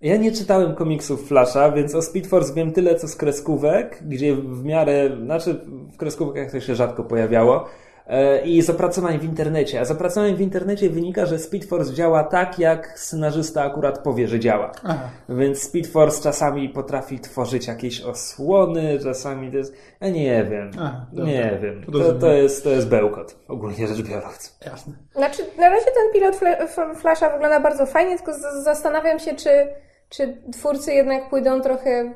ja 0.00 0.16
nie 0.16 0.32
czytałem 0.32 0.74
komiksów 0.74 1.28
Flasha, 1.28 1.72
więc 1.72 1.94
o 1.94 2.02
Speed 2.02 2.28
Force 2.28 2.54
wiem 2.54 2.72
tyle 2.72 2.94
co 2.94 3.08
z 3.08 3.16
kreskówek, 3.16 4.02
gdzie 4.06 4.36
w 4.36 4.64
miarę, 4.64 5.16
znaczy 5.24 5.60
w 5.94 5.96
kreskówkach 5.96 6.50
to 6.50 6.60
się 6.60 6.74
rzadko 6.74 7.04
pojawiało. 7.04 7.68
E, 8.08 8.40
I 8.46 8.62
z 8.62 8.70
opracowań 8.70 9.18
w 9.18 9.24
internecie. 9.24 9.80
A 9.80 9.84
z 9.84 9.90
opracowań 9.90 10.34
w 10.36 10.40
internecie 10.40 10.90
wynika, 10.90 11.26
że 11.26 11.38
Speed 11.38 11.66
Force 11.66 11.94
działa 11.94 12.24
tak, 12.24 12.58
jak 12.58 12.98
scenarzysta 12.98 13.62
akurat 13.62 13.98
powie, 13.98 14.28
że 14.28 14.40
działa. 14.40 14.72
Aha. 14.84 15.08
Więc 15.28 15.62
Speed 15.62 15.88
Force 15.90 16.22
czasami 16.22 16.68
potrafi 16.68 17.20
tworzyć 17.20 17.66
jakieś 17.66 18.00
osłony, 18.00 18.98
czasami 19.02 19.50
to 19.50 19.56
jest. 19.56 19.74
Ja 20.00 20.08
nie 20.10 20.44
wiem. 20.50 20.70
Aha, 20.80 21.06
nie 21.12 21.58
wiem. 21.62 21.84
To, 21.92 22.12
to, 22.12 22.32
jest, 22.32 22.64
to 22.64 22.70
jest 22.70 22.88
bełkot, 22.88 23.36
ogólnie 23.48 23.86
rzecz 23.86 24.02
biorąc. 24.02 24.58
Jasne. 24.66 24.92
Znaczy, 25.14 25.42
na 25.58 25.68
razie 25.68 25.84
ten 25.86 26.12
pilot 26.12 26.36
Fla- 26.36 26.60
F- 26.62 27.00
Flasha 27.00 27.30
wygląda 27.30 27.60
bardzo 27.60 27.86
fajnie, 27.86 28.16
tylko 28.16 28.32
z- 28.34 28.64
zastanawiam 28.64 29.18
się, 29.18 29.34
czy, 29.34 29.50
czy 30.08 30.36
twórcy 30.52 30.92
jednak 30.92 31.30
pójdą 31.30 31.60
trochę 31.60 32.14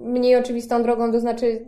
mniej 0.00 0.36
oczywistą 0.36 0.82
drogą, 0.82 1.12
to 1.12 1.20
znaczy 1.20 1.66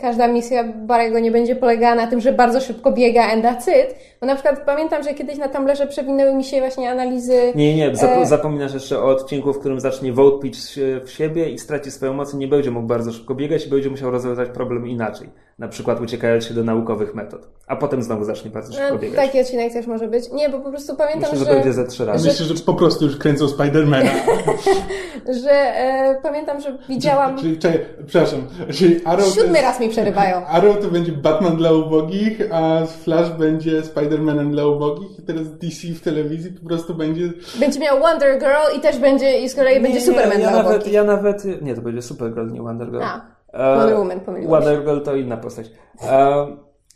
każda 0.00 0.28
misja 0.28 0.64
Barego 0.64 1.18
nie 1.18 1.30
będzie 1.30 1.56
polegała 1.56 1.94
na 1.94 2.06
tym, 2.06 2.20
że 2.20 2.32
bardzo 2.32 2.60
szybko 2.60 2.92
biega 2.92 3.22
and 3.32 3.44
that's 3.44 3.68
it. 3.70 3.94
Bo 4.20 4.26
na 4.26 4.34
przykład 4.34 4.62
pamiętam, 4.66 5.02
że 5.02 5.14
kiedyś 5.14 5.38
na 5.38 5.48
Tumblrze 5.48 5.86
przewinęły 5.86 6.34
mi 6.34 6.44
się 6.44 6.58
właśnie 6.60 6.90
analizy 6.90 7.52
Nie, 7.54 7.76
nie, 7.76 7.90
zap- 7.92 8.22
E. 8.22 8.26
zapominasz 8.26 8.74
jeszcze 8.74 8.98
o 8.98 9.04
odcinku, 9.04 9.52
w 9.52 9.58
którym 9.58 9.80
zacznie 9.80 10.12
Vote 10.12 10.38
Pitch 10.42 10.58
w 11.04 11.10
siebie 11.10 11.50
i 11.50 11.58
straci 11.58 11.90
swoją 11.90 12.12
moc 12.12 12.34
i 12.34 12.36
nie 12.36 12.48
będzie 12.48 12.70
mógł 12.70 12.86
bardzo 12.86 13.12
szybko 13.12 13.34
biegać 13.34 13.66
i 13.66 13.70
będzie 13.70 13.90
musiał 13.90 14.10
rozwiązać 14.10 14.48
problem 14.48 14.86
inaczej. 14.88 15.28
Na 15.58 15.68
przykład 15.68 16.00
uciekając 16.00 16.44
się 16.44 16.54
do 16.54 16.64
naukowych 16.64 17.14
metod. 17.14 17.48
A 17.66 17.76
potem 17.76 18.02
znowu 18.02 18.24
zacznie 18.24 18.50
bardzo 18.50 18.72
szybko 18.72 18.88
No, 18.90 18.98
biegać. 18.98 19.26
taki 19.26 19.40
odcinek 19.40 19.72
też 19.72 19.86
może 19.86 20.08
być. 20.08 20.32
Nie, 20.32 20.48
bo 20.48 20.60
po 20.60 20.70
prostu 20.70 20.96
pamiętam, 20.96 21.22
Myślę, 21.22 21.38
że 21.38 21.46
to 21.46 21.52
będzie 21.52 21.72
ze 21.72 21.84
trzy 21.86 22.04
razy. 22.04 22.28
Myślę, 22.28 22.46
że 22.46 22.54
po 22.54 22.74
prostu 22.74 23.04
już 23.04 23.16
kręcą 23.16 23.48
Spidermana. 23.48 24.10
że 25.44 25.50
e, 25.52 26.18
pamiętam, 26.22 26.60
że 26.60 26.78
widziałam. 26.88 27.38
Czyli, 27.38 27.58
czekaj, 27.58 27.80
przepraszam, 28.06 28.40
czyli 28.72 29.00
Arrow 29.04 29.26
Siódmy 29.26 29.52
jest- 29.52 29.62
raz 29.62 29.80
mi 29.80 29.88
przerywają. 29.88 30.46
Arrow 30.56 30.78
to 30.80 30.88
będzie 30.88 31.12
Batman 31.12 31.56
dla 31.56 31.72
ubogich, 31.72 32.38
a 32.52 32.86
Flash 32.86 33.30
będzie 33.30 33.80
Spider-Manem 33.82 34.50
dla 34.50 34.66
ubogich 34.66 35.18
i 35.18 35.22
teraz 35.22 35.42
DC 35.58 35.88
w 35.88 36.00
telewizji 36.00 36.52
po 36.52 36.68
prostu 36.68 36.94
będzie... 36.94 37.32
Będzie 37.60 37.80
miał 37.80 38.00
Wonder 38.00 38.38
Girl 38.38 38.76
i 38.78 38.80
też 38.80 38.98
będzie, 38.98 39.40
i 39.40 39.48
z 39.48 39.54
kolei 39.54 39.80
będzie 39.80 40.00
Superman 40.00 40.40
ja 40.40 40.48
dla 40.50 40.62
nawet, 40.62 40.76
ubogich. 40.76 40.92
ja 40.92 41.04
nawet, 41.04 41.62
nie, 41.62 41.74
to 41.74 41.80
będzie 41.82 42.02
Supergirl, 42.02 42.50
nie 42.52 42.62
Wonder 42.62 42.90
Girl. 42.90 43.02
A, 43.02 43.16
E, 43.16 43.41
Wonder 43.52 43.96
Woman, 43.96 44.20
pomyliłam 44.20 44.62
się. 44.62 44.68
Wonder 44.68 44.84
Girl 44.84 45.04
to 45.04 45.16
inna 45.16 45.36
postać. 45.36 45.70
E, 46.02 46.46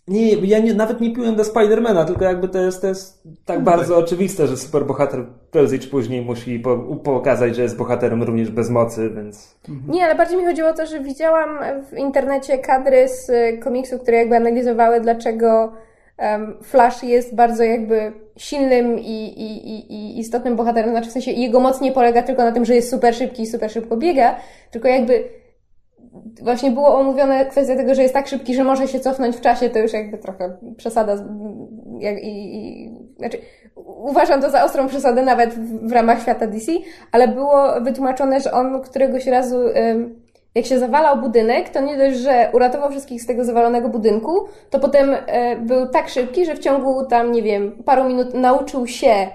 nie, 0.08 0.32
ja 0.32 0.58
nie, 0.58 0.74
nawet 0.74 1.00
nie 1.00 1.12
piłem 1.12 1.36
do 1.36 1.44
Spidermana, 1.44 2.04
tylko 2.04 2.24
jakby 2.24 2.48
to 2.48 2.58
jest, 2.58 2.80
to 2.80 2.86
jest 2.86 3.22
tak 3.44 3.64
bardzo 3.64 3.96
oczywiste, 3.96 4.46
że 4.46 4.56
superbohater 4.56 5.24
prędzej 5.50 5.78
czy 5.78 5.88
później 5.88 6.22
musi 6.22 6.60
po, 6.60 6.78
pokazać, 6.78 7.56
że 7.56 7.62
jest 7.62 7.76
bohaterem 7.76 8.22
również 8.22 8.50
bez 8.50 8.70
mocy, 8.70 9.10
więc... 9.10 9.56
Nie, 9.88 10.04
ale 10.04 10.14
bardziej 10.14 10.38
mi 10.38 10.44
chodziło 10.44 10.68
o 10.68 10.72
to, 10.72 10.86
że 10.86 11.00
widziałam 11.00 11.58
w 11.90 11.98
internecie 11.98 12.58
kadry 12.58 13.08
z 13.08 13.30
y, 13.30 13.58
komiksu, 13.58 13.98
które 13.98 14.16
jakby 14.16 14.36
analizowały, 14.36 15.00
dlaczego 15.00 15.72
em, 16.18 16.56
Flash 16.62 17.02
jest 17.02 17.34
bardzo 17.34 17.64
jakby 17.64 18.12
silnym 18.36 18.98
i, 18.98 19.24
i, 19.24 19.68
i, 19.70 19.92
i 19.94 20.18
istotnym 20.18 20.56
bohaterem. 20.56 20.90
Znaczy 20.90 21.08
w 21.08 21.12
sensie 21.12 21.30
jego 21.30 21.60
moc 21.60 21.80
nie 21.80 21.92
polega 21.92 22.22
tylko 22.22 22.44
na 22.44 22.52
tym, 22.52 22.64
że 22.64 22.74
jest 22.74 22.90
super 22.90 23.14
szybki 23.14 23.42
i 23.42 23.46
super 23.46 23.70
szybko 23.70 23.96
biega, 23.96 24.34
tylko 24.70 24.88
jakby 24.88 25.24
właśnie 26.42 26.70
było 26.70 26.98
omówione 26.98 27.46
kwestia 27.46 27.76
tego, 27.76 27.94
że 27.94 28.02
jest 28.02 28.14
tak 28.14 28.28
szybki, 28.28 28.54
że 28.54 28.64
może 28.64 28.88
się 28.88 29.00
cofnąć 29.00 29.36
w 29.36 29.40
czasie, 29.40 29.70
to 29.70 29.78
już 29.78 29.92
jakby 29.92 30.18
trochę 30.18 30.56
przesada. 30.76 31.16
Jak, 31.98 32.22
i, 32.22 32.56
i, 32.56 32.90
znaczy, 33.18 33.38
uważam 33.86 34.40
to 34.40 34.50
za 34.50 34.64
ostrą 34.64 34.88
przesadę 34.88 35.22
nawet 35.22 35.54
w, 35.54 35.88
w 35.88 35.92
ramach 35.92 36.22
świata 36.22 36.46
DC, 36.46 36.72
ale 37.12 37.28
było 37.28 37.80
wytłumaczone, 37.80 38.40
że 38.40 38.52
on 38.52 38.82
któregoś 38.82 39.26
razu, 39.26 39.58
jak 40.54 40.66
się 40.66 40.78
zawalał 40.78 41.20
budynek, 41.20 41.68
to 41.68 41.80
nie 41.80 41.96
dość, 41.96 42.18
że 42.18 42.50
uratował 42.52 42.90
wszystkich 42.90 43.22
z 43.22 43.26
tego 43.26 43.44
zawalonego 43.44 43.88
budynku, 43.88 44.48
to 44.70 44.78
potem 44.80 45.16
e, 45.26 45.56
był 45.56 45.88
tak 45.88 46.08
szybki, 46.08 46.46
że 46.46 46.54
w 46.54 46.58
ciągu 46.58 47.06
tam, 47.06 47.32
nie 47.32 47.42
wiem, 47.42 47.82
paru 47.84 48.04
minut 48.04 48.34
nauczył 48.34 48.86
się 48.86 49.26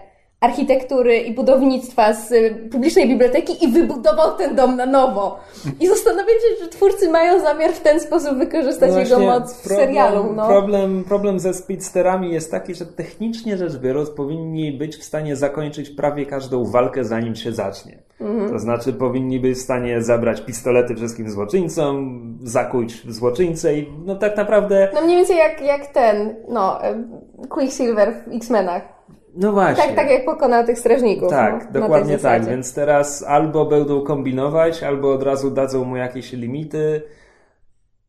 architektury 0.41 1.17
i 1.17 1.34
budownictwa 1.34 2.13
z 2.13 2.32
y, 2.32 2.69
publicznej 2.71 3.08
biblioteki 3.08 3.65
i 3.65 3.71
wybudował 3.71 4.38
ten 4.38 4.56
dom 4.56 4.75
na 4.75 4.86
nowo. 4.86 5.39
I 5.80 5.88
zastanawiam 5.88 6.27
się, 6.27 6.63
czy 6.63 6.69
twórcy 6.69 7.10
mają 7.10 7.39
zamiar 7.39 7.71
w 7.71 7.80
ten 7.80 7.99
sposób 7.99 8.38
wykorzystać 8.38 8.91
No 8.91 8.99
jego 8.99 9.19
moc 9.19 9.54
w 9.54 9.67
serialu. 9.67 10.34
No. 10.36 10.47
Problem, 10.47 11.04
problem 11.04 11.39
ze 11.39 11.54
speedsterami 11.54 12.34
jest 12.34 12.51
taki, 12.51 12.75
że 12.75 12.86
technicznie 12.86 13.58
rzecz 13.58 13.77
biorąc 13.77 14.10
powinni 14.10 14.71
być 14.71 14.97
w 14.97 15.04
stanie 15.04 15.36
zakończyć 15.36 15.89
prawie 15.89 16.25
każdą 16.25 16.65
walkę 16.65 17.04
zanim 17.04 17.36
się 17.36 17.51
zacznie. 17.51 17.97
Mhm. 18.21 18.49
To 18.49 18.60
znaczy 18.60 18.93
powinni 18.93 19.39
być 19.39 19.58
w 19.58 19.62
stanie 19.62 20.01
zabrać 20.04 20.41
pistolety 20.41 20.95
wszystkim 20.95 21.30
złoczyńcom, 21.30 22.21
zakuć 22.43 23.13
złoczyńcę 23.13 23.77
i 23.77 23.89
no 24.06 24.15
tak 24.15 24.38
naprawdę 24.38 24.89
No 24.93 25.01
mniej 25.01 25.17
więcej 25.17 25.38
jak, 25.38 25.62
jak 25.62 25.88
ten, 25.88 26.36
no, 26.49 26.89
y, 26.89 27.47
Quicksilver 27.47 28.13
w 28.13 28.36
X-Menach. 28.36 29.01
No 29.36 29.52
właśnie. 29.52 29.84
Tak, 29.84 29.96
tak 29.96 30.10
jak 30.10 30.26
pokonał 30.26 30.65
tych 30.65 30.80
strażników. 30.80 31.30
Tak, 31.30 31.67
no, 31.74 31.80
na 31.80 31.80
dokładnie 31.80 32.17
tak. 32.17 32.46
Więc 32.46 32.74
teraz 32.74 33.24
albo 33.24 33.65
będą 33.65 34.02
kombinować, 34.02 34.84
albo 34.84 35.13
od 35.13 35.24
razu 35.24 35.52
dadzą 35.52 35.84
mu 35.84 35.96
jakieś 35.96 36.34
limity. 36.34 37.02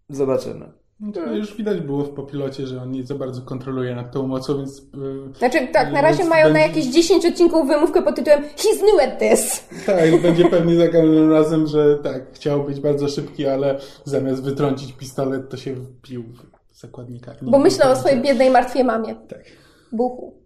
Zobaczymy. 0.09 0.73
No 1.01 1.13
to 1.13 1.33
już 1.33 1.57
widać 1.57 1.81
było 1.81 2.05
w 2.05 2.11
popilocie, 2.15 2.67
że 2.67 2.83
on 2.83 2.91
nie 2.91 3.05
za 3.05 3.15
bardzo 3.15 3.43
kontroluje 3.43 3.95
nad 3.95 4.13
tą 4.13 4.27
mocą, 4.27 4.57
więc... 4.59 4.79
y, 4.79 5.39
Znaczy, 5.39 5.69
tak, 5.73 5.93
na 5.93 6.01
razie 6.01 6.25
mają 6.25 6.47
na 6.49 6.53
będzie- 6.55 6.69
jakieś 6.69 6.87
10 6.87 7.27
odcinków 7.27 7.69
wymówkę 7.69 8.03
pod 8.03 8.17
tytułem 8.17 8.43
He's 8.43 8.83
new 8.83 9.09
at 9.09 9.19
this. 9.19 9.69
Tak, 9.87 10.21
będzie 10.21 10.45
pewnie 10.45 10.77
za 10.77 10.89
każdym 10.89 11.33
razem, 11.33 11.67
że 11.67 11.99
tak, 11.99 12.33
chciał 12.33 12.65
być 12.65 12.81
bardzo 12.81 13.09
szybki, 13.09 13.47
ale 13.47 13.79
zamiast 14.05 14.43
wytrącić 14.43 14.93
pistolet, 14.93 15.49
to 15.49 15.57
się 15.57 15.75
wbił 15.75 16.25
w 16.71 16.79
zakładnika. 16.81 17.33
Bo 17.43 17.59
myślał 17.59 17.93
o 17.93 17.97
swojej 17.97 18.23
biednej, 18.23 18.51
martwej 18.51 18.85
mamie. 18.85 19.15
Tak. 19.15 19.45
Buchu. 19.93 20.42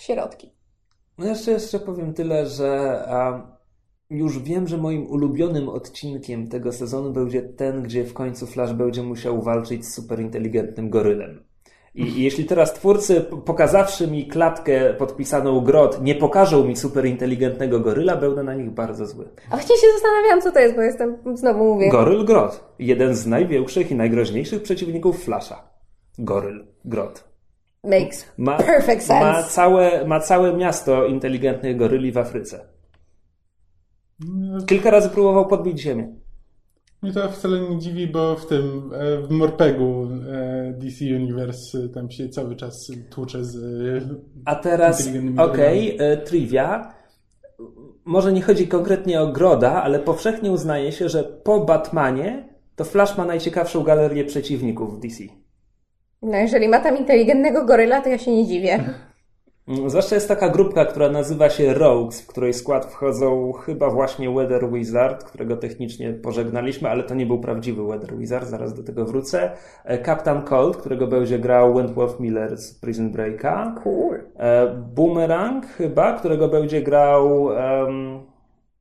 Sierotki. 0.00 0.52
No 1.18 1.26
jeszcze, 1.26 1.50
jeszcze 1.50 1.80
powiem 1.80 2.14
tyle, 2.14 2.46
że 2.46 3.02
um, 3.10 3.42
już 4.10 4.38
wiem, 4.38 4.68
że 4.68 4.76
moim 4.76 5.06
ulubionym 5.06 5.68
odcinkiem 5.68 6.48
tego 6.48 6.72
sezonu 6.72 7.12
będzie 7.12 7.42
ten, 7.42 7.82
gdzie 7.82 8.04
w 8.04 8.14
końcu 8.14 8.46
Flash 8.46 8.72
będzie 8.72 9.02
musiał 9.02 9.42
walczyć 9.42 9.86
z 9.86 9.94
superinteligentnym 9.94 10.90
gorylem. 10.90 11.44
I, 11.94 12.02
I, 12.02 12.22
jeśli 12.22 12.44
teraz 12.44 12.74
twórcy, 12.74 13.20
pokazawszy 13.44 14.06
mi 14.06 14.26
klatkę 14.26 14.94
podpisaną 14.94 15.60
grot, 15.60 16.02
nie 16.02 16.14
pokażą 16.14 16.64
mi 16.64 16.76
superinteligentnego 16.76 17.80
goryla, 17.80 18.16
będę 18.16 18.42
na 18.42 18.54
nich 18.54 18.70
bardzo 18.70 19.06
zły. 19.06 19.28
A 19.50 19.56
właśnie 19.56 19.76
się 19.76 19.86
zastanawiałam, 19.92 20.40
co 20.40 20.52
to 20.52 20.58
jest, 20.58 20.74
bo 20.74 20.82
jestem, 20.82 21.16
znowu 21.34 21.64
mówię. 21.74 21.90
Goryl 21.90 22.24
Grot. 22.24 22.74
Jeden 22.78 23.14
z 23.14 23.26
największych 23.26 23.90
i 23.90 23.94
najgroźniejszych 23.94 24.62
przeciwników 24.62 25.24
Flasha. 25.24 25.70
Goryl 26.18 26.66
Grot. 26.84 27.29
Makes 27.84 28.32
Ma, 28.38 28.56
perfect 28.56 29.02
sense. 29.02 29.24
ma, 29.24 29.42
całe, 29.42 30.04
ma 30.06 30.20
całe 30.20 30.56
miasto 30.56 31.06
inteligentnych 31.06 31.76
goryli 31.76 32.12
w 32.12 32.18
Afryce. 32.18 32.60
Kilka 34.66 34.90
razy 34.90 35.08
próbował 35.08 35.46
podbić 35.46 35.80
ziemię. 35.80 36.14
Mnie 37.02 37.12
to 37.12 37.28
wcale 37.28 37.60
nie 37.60 37.78
dziwi, 37.78 38.06
bo 38.06 38.36
w 38.36 38.46
tym, 38.46 38.90
e, 38.94 39.20
w 39.20 39.30
Morpegu 39.30 40.08
e, 40.32 40.74
DC 40.78 41.04
Universe 41.04 41.78
e, 41.78 41.88
tam 41.88 42.10
się 42.10 42.28
cały 42.28 42.56
czas 42.56 42.90
tłucze 43.10 43.44
z 43.44 44.04
A 44.44 44.54
teraz, 44.54 45.08
okej, 45.38 45.94
okay, 45.94 46.16
trivia. 46.16 46.94
Może 48.04 48.32
nie 48.32 48.42
chodzi 48.42 48.68
konkretnie 48.68 49.20
o 49.20 49.32
Groda, 49.32 49.82
ale 49.82 49.98
powszechnie 49.98 50.50
uznaje 50.50 50.92
się, 50.92 51.08
że 51.08 51.24
po 51.24 51.60
Batmanie 51.60 52.48
to 52.76 52.84
Flash 52.84 53.18
ma 53.18 53.24
najciekawszą 53.24 53.82
galerię 53.82 54.24
przeciwników 54.24 54.96
w 54.96 55.00
DC. 55.00 55.24
No 56.22 56.36
jeżeli 56.36 56.68
ma 56.68 56.80
tam 56.80 56.96
inteligentnego 56.96 57.64
goryla, 57.64 58.00
to 58.00 58.08
ja 58.08 58.18
się 58.18 58.30
nie 58.30 58.46
dziwię. 58.46 58.78
Zwłaszcza 59.86 60.14
jest 60.14 60.28
taka 60.28 60.48
grupka, 60.48 60.84
która 60.84 61.08
nazywa 61.08 61.50
się 61.50 61.74
Rogues, 61.74 62.22
w 62.22 62.26
której 62.26 62.54
skład 62.54 62.86
wchodzą 62.86 63.52
chyba 63.52 63.90
właśnie 63.90 64.30
Weather 64.30 64.70
Wizard, 64.70 65.24
którego 65.24 65.56
technicznie 65.56 66.12
pożegnaliśmy, 66.12 66.88
ale 66.88 67.02
to 67.02 67.14
nie 67.14 67.26
był 67.26 67.40
prawdziwy 67.40 67.86
Weather 67.86 68.16
Wizard, 68.16 68.48
zaraz 68.48 68.74
do 68.74 68.82
tego 68.82 69.04
wrócę. 69.04 69.50
Captain 70.06 70.42
Cold, 70.42 70.76
którego 70.76 71.06
będzie 71.06 71.38
grał 71.38 71.74
Wentworth 71.74 72.20
Miller 72.20 72.56
z 72.56 72.74
Prison 72.80 73.10
Breaka. 73.10 73.74
Cool. 73.84 74.20
Boomerang 74.94 75.66
chyba, 75.66 76.12
którego 76.12 76.48
będzie 76.48 76.82
grał 76.82 77.42
um, 77.42 78.20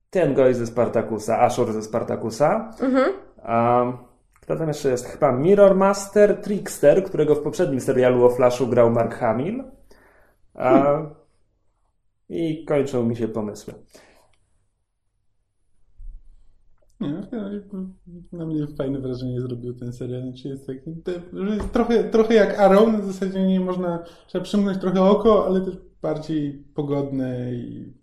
ten 0.10 0.34
gość 0.34 0.58
ze 0.58 0.68
Spartakusa, 0.68 1.40
Ashur 1.40 1.74
ze 1.74 1.82
Spartakusa. 1.82 2.72
Mhm. 2.82 3.14
Um, 3.48 4.09
kto 4.50 4.58
tam 4.58 4.68
jeszcze 4.68 4.90
jest? 4.90 5.06
Chyba 5.06 5.32
Mirror 5.32 5.76
Master, 5.76 6.42
Trickster, 6.42 7.04
którego 7.04 7.36
w 7.36 7.42
poprzednim 7.42 7.82
serialu 7.82 8.26
o 8.26 8.30
Flashu 8.30 8.68
grał 8.68 8.92
Mark 8.92 9.14
Hamill. 9.14 9.64
A... 10.54 11.02
I 12.30 12.66
kończą 12.66 13.06
mi 13.06 13.16
się 13.16 13.28
pomysły. 13.28 13.74
Nie, 17.00 17.28
na 18.32 18.46
mnie 18.46 18.68
fajne 18.78 19.00
wrażenie 19.00 19.42
zrobił 19.42 19.74
ten 19.74 19.94
serial. 19.94 20.22
Znaczy 20.22 20.48
jest 20.48 20.68
taki, 20.68 20.96
że 21.34 21.56
jest 21.56 21.72
trochę, 21.72 22.04
trochę 22.04 22.34
jak 22.34 22.60
Arrow, 22.60 22.94
na 22.94 23.02
zasadzie 23.02 23.48
nie 23.48 23.60
można, 23.60 24.04
trzeba 24.28 24.44
przymknąć 24.44 24.82
trochę 24.82 25.02
oko, 25.02 25.46
ale 25.46 25.62
też 25.62 25.78
bardziej 26.02 26.64
pogodne 26.76 27.54
i 27.54 27.94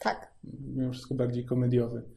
tak. 0.00 0.32
mimo 0.44 0.92
wszystko 0.92 1.14
bardziej 1.14 1.44
komediowy. 1.44 2.15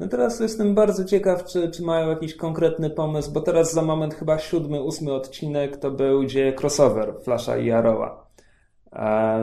No 0.00 0.08
teraz 0.08 0.40
jestem 0.40 0.74
bardzo 0.74 1.04
ciekaw, 1.04 1.44
czy, 1.44 1.70
czy 1.70 1.82
mają 1.82 2.08
jakiś 2.08 2.36
konkretny 2.36 2.90
pomysł, 2.90 3.32
bo 3.32 3.40
teraz 3.40 3.72
za 3.72 3.82
moment 3.82 4.14
chyba 4.14 4.38
siódmy, 4.38 4.82
ósmy 4.82 5.12
odcinek 5.12 5.76
to 5.76 5.90
będzie 5.90 6.54
crossover 6.60 7.14
Flasha 7.22 7.56
i 7.56 7.70
Arrowa. 7.70 8.28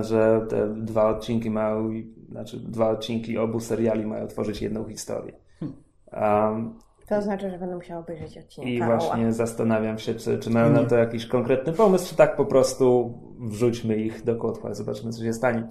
Że 0.02 0.46
te 0.50 0.76
dwa 0.76 1.10
odcinki 1.10 1.50
mają, 1.50 1.90
znaczy 2.30 2.60
dwa 2.60 2.90
odcinki 2.90 3.38
obu 3.38 3.60
seriali 3.60 4.06
mają 4.06 4.28
tworzyć 4.28 4.62
jedną 4.62 4.88
historię. 4.88 5.34
Um, 6.14 6.80
to 7.10 7.22
znaczy, 7.22 7.50
że 7.50 7.60
będę 7.60 7.76
musiała 7.76 8.00
obejrzeć 8.00 8.38
odcinek 8.38 8.70
I 8.70 8.84
właśnie 8.84 9.34
zastanawiam 9.34 10.00
się, 10.00 10.16
czy, 10.16 10.40
czy 10.40 10.50
mają 10.50 10.70
na 10.70 10.84
to 10.84 10.96
jakiś 10.96 11.26
konkretny 11.26 11.74
pomysł, 11.74 12.10
czy 12.10 12.16
tak 12.16 12.36
po 12.36 12.46
prostu 12.46 13.14
wrzućmy 13.40 13.96
ich 13.96 14.24
do 14.24 14.36
kotła, 14.36 14.74
zobaczmy, 14.74 15.12
co 15.12 15.24
się 15.24 15.34
stanie. 15.34 15.68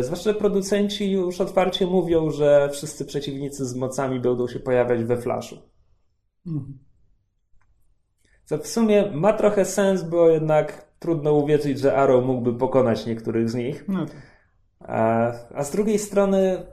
Zwłaszcza 0.00 0.34
producenci 0.34 1.12
już 1.12 1.40
otwarcie 1.40 1.86
mówią, 1.86 2.30
że 2.30 2.68
wszyscy 2.72 3.04
przeciwnicy 3.04 3.66
z 3.66 3.74
mocami 3.74 4.20
będą 4.20 4.48
się 4.48 4.60
pojawiać 4.60 5.04
we 5.04 5.16
Flashu. 5.16 5.56
Mhm. 6.46 6.78
Co 8.44 8.58
w 8.58 8.66
sumie 8.66 9.10
ma 9.14 9.32
trochę 9.32 9.64
sens, 9.64 10.02
bo 10.02 10.28
jednak 10.28 10.92
trudno 10.98 11.32
uwierzyć, 11.32 11.78
że 11.78 11.96
Arrow 11.96 12.24
mógłby 12.24 12.54
pokonać 12.54 13.06
niektórych 13.06 13.50
z 13.50 13.54
nich. 13.54 13.84
No 13.88 14.06
a, 14.80 15.32
a 15.54 15.64
z 15.64 15.70
drugiej 15.70 15.98
strony, 15.98 16.66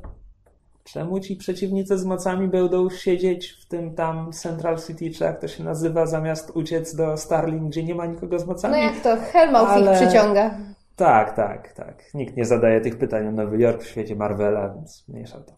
czemu 0.83 1.19
ci 1.19 1.35
przeciwnicy 1.35 1.97
z 1.97 2.05
mocami 2.05 2.47
będą 2.47 2.89
siedzieć 2.89 3.51
w 3.51 3.67
tym 3.67 3.95
tam 3.95 4.31
Central 4.31 4.77
City, 4.87 5.11
czy 5.11 5.23
jak 5.23 5.41
to 5.41 5.47
się 5.47 5.63
nazywa, 5.63 6.05
zamiast 6.05 6.51
uciec 6.55 6.95
do 6.95 7.17
Starling, 7.17 7.69
gdzie 7.69 7.83
nie 7.83 7.95
ma 7.95 8.05
nikogo 8.05 8.39
z 8.39 8.45
mocami? 8.45 8.73
No 8.73 8.79
jak 8.79 9.01
to 9.03 9.17
Hellmouth 9.31 9.69
Ale- 9.69 9.91
ich 9.91 9.97
przyciąga. 9.97 10.57
Tak, 10.99 11.35
tak, 11.35 11.73
tak. 11.73 12.03
Nikt 12.13 12.37
nie 12.37 12.45
zadaje 12.45 12.81
tych 12.81 12.97
pytań 12.97 13.27
o 13.27 13.31
Nowy 13.31 13.57
Jork 13.57 13.81
w 13.81 13.87
świecie 13.87 14.15
Marvela, 14.15 14.73
więc 14.75 15.05
mniejsza 15.07 15.39
to. 15.39 15.53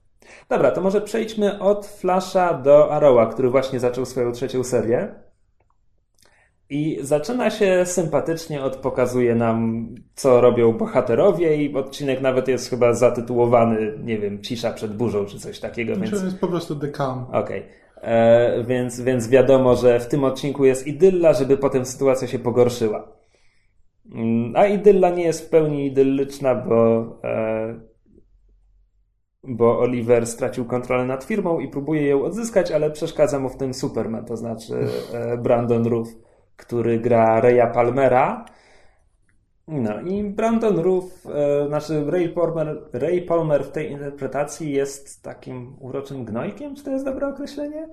Dobra, 0.50 0.72
to 0.72 0.82
może 0.82 1.02
przejdźmy 1.02 1.60
od 1.60 1.88
Flasha 1.88 2.54
do 2.54 2.92
Arrowa, 2.92 3.26
który 3.26 3.50
właśnie 3.50 3.80
zaczął 3.80 4.06
swoją 4.06 4.32
trzecią 4.32 4.64
serię. 4.64 5.16
I 6.70 7.00
zaczyna 7.02 7.50
się 7.50 7.86
sympatycznie 7.86 8.64
od 8.64 8.76
pokazuje 8.76 9.36
nam, 9.36 9.88
co 10.16 10.42
robią 10.42 10.74
bohaterowie 10.74 11.64
i 11.64 11.76
odcinek 11.76 12.22
nawet 12.22 12.48
jest 12.48 12.70
chyba 12.70 12.94
zatytułowany, 12.94 13.94
nie 14.04 14.18
wiem, 14.18 14.42
Cisza 14.42 14.74
przed 14.74 14.96
burzą, 14.96 15.26
czy 15.26 15.40
coś 15.40 15.60
takiego, 15.60 15.96
Znaczy, 15.96 16.12
więc... 16.12 16.24
jest 16.24 16.40
po 16.40 16.48
prostu 16.48 16.76
The 16.76 16.92
Calm. 16.92 17.26
Okej. 17.32 17.66
E, 18.02 18.64
Więc, 18.64 19.02
więc 19.02 19.30
wiadomo, 19.30 19.76
że 19.76 20.00
w 20.00 20.08
tym 20.08 20.24
odcinku 20.24 20.66
jest 20.66 20.88
idylla, 20.88 21.34
żeby 21.34 21.58
potem 21.58 21.86
sytuacja 21.86 22.28
się 22.28 22.40
pogorszyła. 22.40 23.21
Mm, 24.06 24.56
A 24.56 24.66
idylla 24.66 25.10
nie 25.10 25.24
jest 25.24 25.46
w 25.46 25.50
pełni 25.50 25.86
idyllyczna, 25.86 26.56
bo, 26.56 27.06
e, 27.24 27.80
bo 29.44 29.80
Oliver 29.80 30.28
stracił 30.28 30.66
kontrolę 30.66 31.06
nad 31.06 31.24
firmą 31.24 31.60
i 31.60 31.68
próbuje 31.68 32.08
ją 32.08 32.24
odzyskać, 32.24 32.72
ale 32.72 32.92
przeszkadza 32.92 33.40
mu 33.40 33.50
w 33.50 33.58
tym 33.58 33.74
Superman, 33.74 34.26
to 34.26 34.38
znaczy 34.38 34.74
e, 35.14 35.38
Brandon 35.38 35.86
Roof, 35.86 36.08
który 36.56 37.00
gra 37.00 37.42
Raya 37.42 37.74
Palmera. 37.74 38.46
No 39.68 40.02
i 40.02 40.24
Brandon 40.24 40.80
Roof, 40.80 41.26
e, 41.26 41.68
znaczy 41.68 42.06
Ray 42.08 42.30
Palmer, 42.30 42.90
Ray 42.94 43.22
Palmer 43.22 43.64
w 43.64 43.72
tej 43.72 43.92
interpretacji 43.92 44.72
jest 44.72 45.24
takim 45.24 45.76
uroczym 45.80 46.26
gnojkiem, 46.26 46.76
czy 46.76 46.84
to 46.84 46.92
jest 46.92 47.06
dobre 47.06 47.28
określenie? 47.28 47.90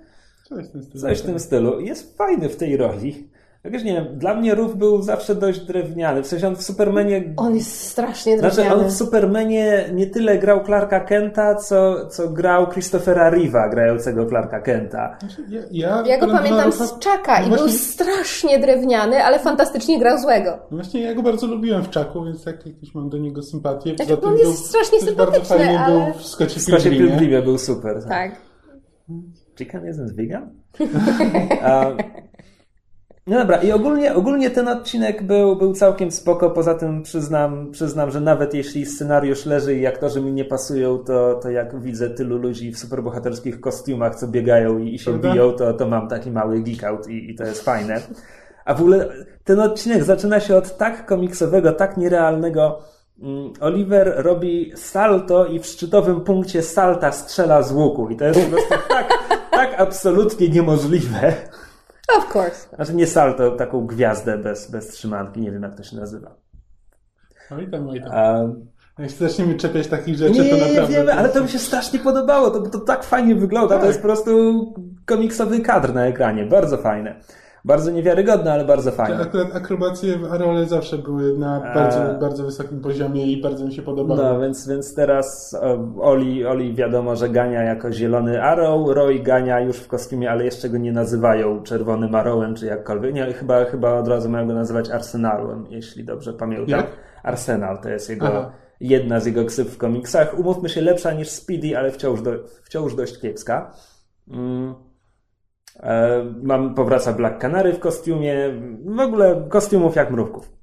Coś 0.48 0.68
w 0.68 0.72
tym 0.72 0.82
stylu. 0.82 1.00
Coś 1.00 1.22
w 1.22 1.26
tym 1.26 1.38
stylu. 1.38 1.80
Jest 1.80 2.18
fajny 2.18 2.48
w 2.48 2.56
tej 2.56 2.76
roli. 2.76 3.30
Jakoś 3.64 3.84
nie 3.84 3.92
wiem, 3.94 4.18
dla 4.18 4.34
mnie 4.34 4.54
Roof 4.54 4.76
był 4.76 5.02
zawsze 5.02 5.34
dość 5.34 5.60
drewniany. 5.60 6.22
W 6.22 6.26
sensie 6.26 6.48
on 6.48 6.56
w 6.56 6.62
Supermanie. 6.62 7.34
On 7.36 7.54
jest 7.54 7.80
strasznie 7.80 8.38
Znaczy, 8.38 8.56
drewniany. 8.56 8.82
on 8.84 8.88
w 8.90 8.92
Supermanie 8.92 9.84
nie 9.94 10.06
tyle 10.06 10.38
grał 10.38 10.64
Clarka 10.64 11.00
Kenta, 11.00 11.54
co, 11.54 12.06
co 12.06 12.28
grał 12.28 12.66
Christophera 12.66 13.30
Reeve'a 13.30 13.70
grającego 13.70 14.26
Clarka 14.26 14.60
Kenta. 14.60 15.16
Znaczy, 15.20 15.44
Ja, 15.48 15.60
ja, 15.70 16.02
Ja 16.06 16.18
go 16.18 16.26
pamiętam 16.26 16.70
Roofa- 16.70 16.86
z 16.86 16.98
Czaka 16.98 17.40
no 17.40 17.46
i 17.46 17.48
był 17.48 17.58
właśnie, 17.58 17.78
strasznie 17.78 18.58
drewniany, 18.58 19.24
ale 19.24 19.38
fantastycznie 19.38 19.98
grał 19.98 20.18
złego. 20.18 20.50
no 20.70 20.76
właśnie 20.76 21.00
ja 21.00 21.14
go 21.14 21.22
bardzo 21.22 21.46
lubiłem 21.46 21.82
w 21.82 21.90
Czaku, 21.90 22.24
więc 22.24 22.44
tak 22.44 22.66
jakieś 22.66 22.94
mam 22.94 23.08
do 23.10 23.18
niego 23.18 23.42
sympatię. 23.42 23.94
Znaczy, 23.96 24.10
Poza 24.10 24.20
tym 24.20 24.28
on 24.30 24.38
jest 24.38 24.50
był- 24.50 24.66
strasznie 24.68 25.00
też 25.00 25.14
bardzo 25.14 25.32
sympatyczny, 25.34 25.56
fajnie 25.58 25.80
ale- 25.80 26.04
był 26.04 26.14
w 26.14 26.26
Scottie 26.26 26.90
Pilgrimie. 26.90 27.42
Był 27.42 27.58
super. 27.58 28.04
Tak. 28.08 28.32
Chicken 29.58 29.82
isn't 29.92 30.14
vegan? 30.16 30.50
A, 31.62 31.86
no 33.28 33.38
dobra, 33.38 33.56
i 33.56 33.72
ogólnie, 33.72 34.14
ogólnie 34.14 34.50
ten 34.50 34.68
odcinek 34.68 35.22
był, 35.22 35.56
był 35.56 35.72
całkiem 35.72 36.10
spoko. 36.10 36.50
Poza 36.50 36.74
tym 36.74 37.02
przyznam, 37.02 37.70
przyznam, 37.70 38.10
że 38.10 38.20
nawet 38.20 38.54
jeśli 38.54 38.86
scenariusz 38.86 39.46
leży 39.46 39.74
i 39.74 39.86
aktorzy 39.86 40.20
mi 40.20 40.32
nie 40.32 40.44
pasują, 40.44 40.98
to, 40.98 41.34
to 41.42 41.50
jak 41.50 41.80
widzę 41.80 42.10
tylu 42.10 42.38
ludzi 42.38 42.72
w 42.72 42.78
superbohaterskich 42.78 43.60
kostiumach, 43.60 44.14
co 44.14 44.28
biegają 44.28 44.78
i, 44.78 44.94
i 44.94 44.98
się 44.98 45.10
Prawda? 45.10 45.32
biją, 45.32 45.52
to, 45.52 45.72
to 45.72 45.88
mam 45.88 46.08
taki 46.08 46.30
mały 46.30 46.60
geek 46.60 46.82
i, 47.08 47.30
i 47.30 47.34
to 47.34 47.44
jest 47.44 47.64
fajne. 47.64 48.00
A 48.64 48.74
w 48.74 48.80
ogóle 48.80 49.08
ten 49.44 49.60
odcinek 49.60 50.04
zaczyna 50.04 50.40
się 50.40 50.56
od 50.56 50.76
tak 50.76 51.06
komiksowego, 51.06 51.72
tak 51.72 51.96
nierealnego. 51.96 52.78
Mm, 53.22 53.52
Oliver 53.60 54.12
robi 54.16 54.72
salto 54.76 55.46
i 55.46 55.58
w 55.58 55.66
szczytowym 55.66 56.20
punkcie 56.20 56.62
salta 56.62 57.12
strzela 57.12 57.62
z 57.62 57.72
łuku. 57.72 58.08
I 58.08 58.16
to 58.16 58.24
jest 58.24 58.40
po 58.40 58.50
prostu 58.50 58.74
tak, 58.88 59.08
tak 59.50 59.80
absolutnie 59.80 60.48
niemożliwe. 60.48 61.32
Of 62.16 62.36
course. 62.36 62.76
Znaczy 62.76 62.94
nie 62.94 63.06
salto, 63.06 63.50
taką 63.50 63.86
gwiazdę 63.86 64.38
bez, 64.38 64.70
bez 64.70 64.88
trzymanki, 64.88 65.40
nie 65.40 65.52
wiem 65.52 65.62
jak 65.62 65.74
to 65.76 65.82
się 65.82 65.96
nazywa. 65.96 66.34
Oj 67.50 67.70
tam, 67.70 67.88
oj 67.88 68.00
tam. 68.00 68.10
A, 68.12 68.42
Jak 69.02 69.10
się 69.10 69.16
zaczniemy 69.28 69.54
czepiać 69.54 69.86
takich 69.86 70.16
rzeczy, 70.16 70.40
nie, 70.40 70.50
to 70.50 70.56
nie, 70.56 70.62
naprawdę... 70.62 70.86
wiemy, 70.96 71.12
ale 71.14 71.28
to 71.28 71.42
mi 71.42 71.48
się 71.48 71.58
strasznie 71.58 71.98
podobało, 71.98 72.50
to, 72.50 72.60
to 72.70 72.78
tak 72.78 73.04
fajnie 73.04 73.34
wygląda, 73.34 73.74
to 73.74 73.80
Tak. 73.80 73.88
jest 73.88 73.98
po 74.00 74.06
prostu 74.08 74.74
komiksowy 75.06 75.60
kadr 75.60 75.94
na 75.94 76.06
ekranie, 76.06 76.46
bardzo 76.46 76.76
fajne. 76.76 77.20
Bardzo 77.64 77.90
niewiarygodne, 77.90 78.52
ale 78.52 78.64
bardzo 78.64 78.92
fajne. 78.92 79.22
Akurat 79.22 79.56
akrobacje 79.56 80.18
w 80.18 80.32
Arole 80.32 80.66
zawsze 80.66 80.98
były 80.98 81.38
na 81.38 81.60
bardzo, 81.74 82.02
A... 82.02 82.14
bardzo 82.14 82.44
wysokim 82.44 82.80
poziomie 82.80 83.26
i 83.26 83.42
bardzo 83.42 83.64
mi 83.64 83.74
się 83.74 83.82
podobały. 83.82 84.22
No, 84.22 84.40
więc, 84.40 84.68
więc 84.68 84.94
teraz 84.94 85.56
Oli, 86.00 86.46
Oli 86.46 86.74
wiadomo, 86.74 87.16
że 87.16 87.28
gania 87.28 87.62
jako 87.62 87.92
zielony 87.92 88.42
Arrow, 88.42 88.88
Roy 88.88 89.18
gania 89.18 89.60
już 89.60 89.76
w 89.76 89.88
kostiumie, 89.88 90.30
ale 90.30 90.44
jeszcze 90.44 90.68
go 90.68 90.78
nie 90.78 90.92
nazywają 90.92 91.62
czerwonym 91.62 92.14
Arrowem, 92.14 92.54
czy 92.54 92.66
jakkolwiek. 92.66 93.14
Nie, 93.14 93.32
chyba, 93.32 93.64
chyba 93.64 93.94
od 93.94 94.08
razu 94.08 94.28
mają 94.28 94.46
go 94.46 94.54
nazywać 94.54 94.90
Arsenalem, 94.90 95.66
jeśli 95.70 96.04
dobrze 96.04 96.32
pamiętam. 96.32 96.68
Jak? 96.68 96.86
Arsenal 97.22 97.78
to 97.82 97.88
jest 97.88 98.10
jego... 98.10 98.26
Aha 98.26 98.50
jedna 98.80 99.20
z 99.20 99.26
jego 99.26 99.44
ksyw 99.44 99.74
w 99.74 99.78
komiksach. 99.78 100.38
Umówmy 100.38 100.68
się, 100.68 100.80
lepsza 100.80 101.12
niż 101.12 101.28
Speedy, 101.28 101.78
ale 101.78 101.90
wciąż, 101.90 102.22
do, 102.22 102.30
wciąż 102.62 102.94
dość 102.94 103.20
kiepska. 103.20 103.72
Mm. 104.28 104.74
E, 105.80 106.24
mam, 106.42 106.74
powraca 106.74 107.12
Black 107.12 107.38
Canary 107.40 107.72
w 107.72 107.78
kostiumie. 107.78 108.34
W 108.84 109.00
ogóle 109.00 109.46
kostiumów 109.48 109.96
jak 109.96 110.10
mrówków. 110.10 110.58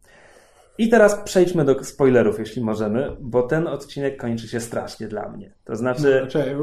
I 0.78 0.90
teraz 0.90 1.16
przejdźmy 1.16 1.66
do 1.66 1.84
spoilerów, 1.84 2.40
jeśli 2.40 2.64
możemy, 2.64 3.12
bo 3.20 3.44
ten 3.44 3.68
odcinek 3.68 4.22
kończy 4.22 4.48
się 4.48 4.60
strasznie 4.60 5.08
dla 5.08 5.30
mnie. 5.30 5.54
To 5.64 5.76
znaczy. 5.76 6.20
No, 6.24 6.28
czekaj, 6.28 6.56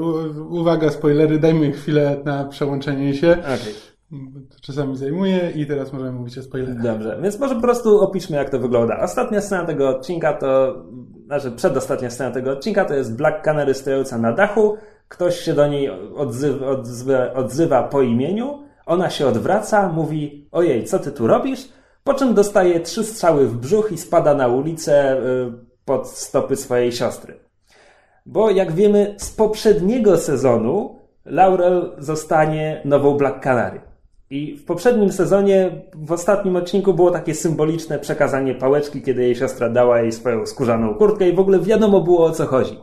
uwaga, 0.51 0.91
spoilery, 0.91 1.39
dajmy 1.39 1.73
chwilę 1.73 2.17
na 2.25 2.45
przełączenie 2.45 3.15
się. 3.15 3.31
Okay. 3.31 3.59
To 4.51 4.61
czasami 4.61 4.97
zajmuje 4.97 5.51
i 5.55 5.67
teraz 5.67 5.93
możemy 5.93 6.13
mówić 6.13 6.39
o 6.39 6.43
spoilerach. 6.43 6.83
Dobrze, 6.83 7.19
więc 7.23 7.39
może 7.39 7.55
po 7.55 7.61
prostu 7.61 8.01
opiszmy, 8.01 8.37
jak 8.37 8.51
to 8.51 8.59
wygląda. 8.59 9.01
Ostatnia 9.01 9.41
scena 9.41 9.67
tego 9.67 9.89
odcinka 9.89 10.33
to, 10.33 10.83
znaczy 11.33 11.57
przedostatnia 11.57 12.11
scena 12.11 12.31
tego 12.31 12.51
odcinka 12.51 12.85
to 12.85 12.95
jest 12.95 13.17
Black 13.17 13.45
Canary 13.45 13.75
stojąca 13.75 14.19
na 14.19 14.33
dachu. 14.33 14.77
Ktoś 15.09 15.41
się 15.41 15.55
do 15.55 15.67
niej 15.67 15.91
odzywa, 17.35 17.83
po 17.83 18.03
imieniu. 18.03 18.63
Ona 18.87 19.11
się 19.11 19.27
odwraca, 19.27 19.89
mówi: 19.89 20.49
Ojej, 20.53 20.85
co 20.85 20.99
ty 20.99 21.13
tu 21.13 21.27
robisz? 21.27 21.69
Po 22.05 22.15
czym 22.15 22.35
dostaje 22.35 22.81
trzy 22.81 23.05
strzały 23.05 23.47
w 23.47 23.57
brzuch 23.57 23.93
i 23.93 23.99
spada 23.99 24.35
na 24.35 24.49
ulicę 24.49 25.17
y, 25.17 25.53
pod 25.85 26.09
stopy 26.09 26.57
swojej 26.57 26.93
siostry. 26.93 27.35
Bo 28.27 28.51
jak 28.51 28.73
wiemy 28.73 29.15
z 29.19 29.31
poprzedniego 29.31 30.19
sezonu, 30.19 30.99
Laurel 31.25 31.93
zostanie 31.99 32.83
nową 32.85 33.17
Black 33.17 33.43
Canary. 33.43 33.81
I 34.33 34.57
w 34.57 34.65
poprzednim 34.65 35.13
sezonie, 35.13 35.71
w 35.95 36.13
ostatnim 36.13 36.57
odcinku 36.57 36.95
było 36.95 37.11
takie 37.11 37.35
symboliczne 37.35 37.99
przekazanie 37.99 38.55
pałeczki, 38.55 39.03
kiedy 39.03 39.23
jej 39.23 39.37
siostra 39.37 39.69
dała 39.69 40.01
jej 40.01 40.13
swoją 40.13 40.47
skórzaną 40.47 40.95
kurtkę 40.95 41.29
i 41.29 41.33
w 41.33 41.41
ogóle 41.41 41.59
wiadomo 41.61 42.01
było 42.01 42.25
o 42.25 42.31
co 42.31 42.47
chodzi. 42.47 42.79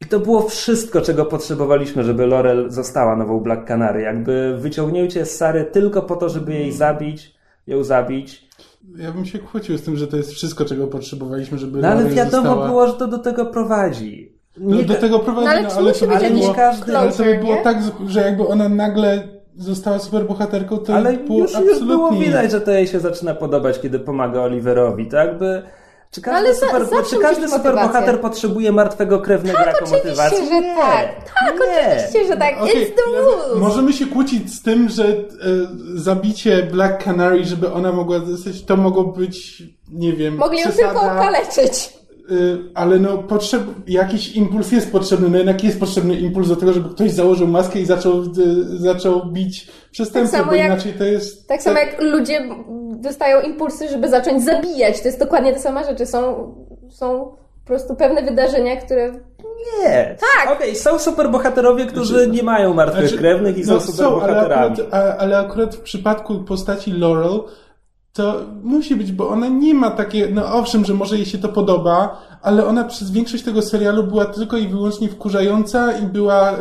I 0.00 0.04
to 0.04 0.20
było 0.20 0.42
wszystko, 0.48 1.00
czego 1.00 1.24
potrzebowaliśmy, 1.24 2.04
żeby 2.04 2.26
Laurel 2.26 2.70
została 2.70 3.16
nową 3.16 3.40
Black 3.40 3.66
Canary. 3.66 4.02
Jakby 4.02 4.56
wyciągnięcie 4.58 5.26
z 5.26 5.36
Sary 5.36 5.64
tylko 5.64 6.02
po 6.02 6.16
to, 6.16 6.28
żeby 6.28 6.52
jej 6.52 6.72
zabić, 6.72 7.34
ją 7.66 7.84
zabić. 7.84 8.48
Ja 8.96 9.12
bym 9.12 9.24
się 9.24 9.38
kłócił 9.38 9.78
z 9.78 9.82
tym, 9.82 9.96
że 9.96 10.06
to 10.06 10.16
jest 10.16 10.32
wszystko, 10.32 10.64
czego 10.64 10.86
potrzebowaliśmy, 10.86 11.58
żeby 11.58 11.80
No 11.80 11.88
ale 11.88 12.04
wiadomo 12.04 12.48
została... 12.48 12.68
było, 12.68 12.86
że 12.86 12.92
to 12.92 13.06
do 13.06 13.18
tego 13.18 13.46
prowadzi. 13.46 14.38
No, 14.56 14.82
do 14.82 14.94
tego 14.94 15.18
prowadzi, 15.18 15.46
no, 15.46 15.50
ale, 15.50 15.62
no, 15.62 15.74
ale, 15.76 15.92
to 15.92 16.06
by 16.06 16.30
było, 16.30 16.54
każdy, 16.54 16.98
ale 16.98 17.12
to 17.12 17.24
by 17.24 17.38
było 17.38 17.56
tak, 17.56 17.76
że 18.08 18.20
jakby 18.20 18.46
ona 18.46 18.68
nagle 18.68 19.33
została 19.56 19.98
superbohaterką, 19.98 20.78
to 20.78 20.94
Ale 20.94 21.12
było 21.12 21.38
już, 21.38 21.50
absolutnie... 21.50 21.78
już 21.78 21.84
było 21.84 22.12
widać, 22.12 22.50
że 22.50 22.60
to 22.60 22.70
jej 22.70 22.86
się 22.86 23.00
zaczyna 23.00 23.34
podobać, 23.34 23.80
kiedy 23.80 23.98
pomaga 23.98 24.40
Oliverowi, 24.40 25.06
to 25.06 25.16
jakby... 25.16 25.62
Czy 26.10 26.20
no 26.20 26.32
każdy, 26.32 26.54
super, 26.54 26.86
za, 26.86 27.02
czy 27.02 27.18
każdy 27.18 27.48
superbohater 27.48 28.20
potrzebuje 28.20 28.72
martwego 28.72 29.20
krewnego 29.20 29.58
tak, 29.58 29.66
jako 29.66 29.90
motywację? 29.90 30.38
Że 30.38 30.60
nie. 30.60 30.74
tak, 30.74 31.24
tak, 31.24 31.54
nie. 31.58 31.96
oczywiście, 31.96 32.32
że 32.32 32.36
tak. 32.36 32.54
Okay. 32.54 32.74
It's 32.74 32.94
the 32.94 33.20
rules. 33.20 33.60
Możemy 33.60 33.92
się 33.92 34.06
kłócić 34.06 34.54
z 34.54 34.62
tym, 34.62 34.88
że 34.88 35.04
e, 35.08 35.16
zabicie 35.94 36.62
Black 36.62 37.04
Canary, 37.04 37.44
żeby 37.44 37.72
ona 37.72 37.92
mogła 37.92 38.20
zostać, 38.20 38.62
to 38.62 38.76
mogło 38.76 39.04
być, 39.04 39.62
nie 39.92 40.12
wiem, 40.12 40.36
Mogli 40.36 40.60
ją 40.60 40.70
tylko 40.70 41.00
okaleczyć. 41.00 42.03
Y, 42.30 42.58
ale 42.74 42.98
no 42.98 43.18
potrzeb, 43.18 43.62
jakiś 43.86 44.36
impuls 44.36 44.72
jest 44.72 44.92
potrzebny, 44.92 45.28
no 45.28 45.36
jednak 45.36 45.64
jest 45.64 45.80
potrzebny 45.80 46.14
impuls 46.14 46.48
do 46.48 46.56
tego, 46.56 46.72
żeby 46.72 46.88
ktoś 46.88 47.10
założył 47.10 47.48
maskę 47.48 47.80
i 47.80 47.86
zaczął, 47.86 48.22
y, 48.22 48.78
zaczął 48.78 49.26
bić 49.26 49.70
przestępców, 49.90 50.38
tak 50.38 50.46
bo 50.46 50.54
jak, 50.54 50.66
inaczej 50.66 50.92
to 50.92 51.04
jest... 51.04 51.38
Tak, 51.38 51.48
tak 51.48 51.62
samo 51.62 51.78
jak 51.78 52.02
ludzie 52.02 52.48
dostają 52.96 53.40
impulsy, 53.40 53.88
żeby 53.88 54.08
zacząć 54.08 54.44
zabijać, 54.44 55.00
to 55.00 55.08
jest 55.08 55.18
dokładnie 55.18 55.52
te 55.52 55.60
same 55.60 55.84
rzeczy, 55.84 56.06
są, 56.06 56.54
są 56.90 57.36
po 57.64 57.66
prostu 57.66 57.94
pewne 57.94 58.22
wydarzenia, 58.22 58.76
które 58.76 59.12
nie. 59.82 60.16
Tak. 60.20 60.56
Okej, 60.56 60.70
okay, 60.70 60.74
są 60.74 60.98
superbohaterowie, 60.98 61.86
którzy 61.86 62.14
znaczy, 62.14 62.30
nie 62.30 62.42
mają 62.42 62.74
martwych 62.74 63.08
znaczy, 63.08 63.18
krewnych 63.18 63.58
i 63.58 63.60
no, 63.60 63.80
są 63.80 63.92
superbohaterami. 63.92 64.76
Są, 64.76 64.82
ale 64.90 65.04
akurat, 65.04 65.20
ale 65.20 65.38
akurat 65.38 65.76
w 65.76 65.80
przypadku 65.80 66.44
postaci 66.44 66.92
Laurel 66.92 67.40
to 68.14 68.40
musi 68.62 68.96
być, 68.96 69.12
bo 69.12 69.28
ona 69.28 69.48
nie 69.48 69.74
ma 69.74 69.90
takie, 69.90 70.28
no 70.32 70.54
owszem, 70.54 70.84
że 70.84 70.94
może 70.94 71.16
jej 71.16 71.26
się 71.26 71.38
to 71.38 71.48
podoba, 71.48 72.22
ale 72.44 72.66
ona 72.66 72.84
przez 72.84 73.10
większość 73.10 73.44
tego 73.44 73.62
serialu 73.62 74.02
była 74.02 74.24
tylko 74.24 74.56
i 74.56 74.68
wyłącznie 74.68 75.08
wkurzająca 75.08 75.92
i 75.92 76.06
była 76.06 76.52
y, 76.52 76.56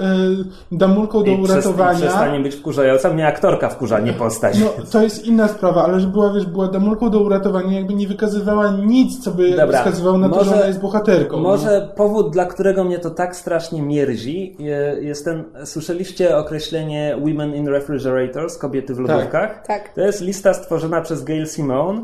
damulką 0.72 1.24
do 1.24 1.32
I 1.32 1.41
uratowania. 1.41 2.00
I 2.00 2.02
przestanie 2.02 2.39
być 2.39 2.56
wkurzająca, 2.56 3.13
mnie 3.13 3.28
aktorka 3.28 3.69
wkurza, 3.69 4.00
nie 4.00 4.13
postać. 4.13 4.60
No, 4.60 4.86
to 4.91 5.02
jest 5.02 5.26
inna 5.26 5.48
sprawa, 5.48 5.84
ale 5.84 6.00
że 6.00 6.08
była, 6.08 6.34
wiesz, 6.34 6.46
była 6.46 6.67
damulką 6.67 7.10
do 7.10 7.19
uratowania, 7.19 7.78
jakby 7.78 7.93
nie 7.93 8.08
wykazywała 8.08 8.72
nic, 8.72 9.24
co 9.24 9.32
by 9.32 9.52
Dobra, 9.52 9.78
wskazywało 9.78 10.17
na 10.17 10.28
może, 10.28 10.39
to, 10.39 10.46
że 10.46 10.56
ona 10.56 10.65
jest 10.65 10.80
bohaterką. 10.80 11.38
Może 11.38 11.88
no. 11.88 11.96
powód, 11.96 12.34
dla 12.34 12.46
którego 12.46 12.84
mnie 12.84 13.00
to 13.00 13.10
tak 13.10 13.36
strasznie 13.36 13.82
mierzi, 13.82 14.58
jest 15.02 15.26
ten, 15.26 15.43
słyszeliście 15.65 16.38
określenie 16.38 17.17
Women 17.19 17.56
in 17.56 17.67
Refrigerators, 17.67 18.58
kobiety 18.58 18.93
w 18.96 19.00
lodówkach? 19.00 19.56
Tak. 19.56 19.67
tak. 19.67 19.93
To 19.93 20.02
jest 20.02 20.22
lista 20.22 20.54
stworzona 20.54 21.02
przez 21.02 21.24
Gail 21.24 21.48
Simone, 21.48 22.02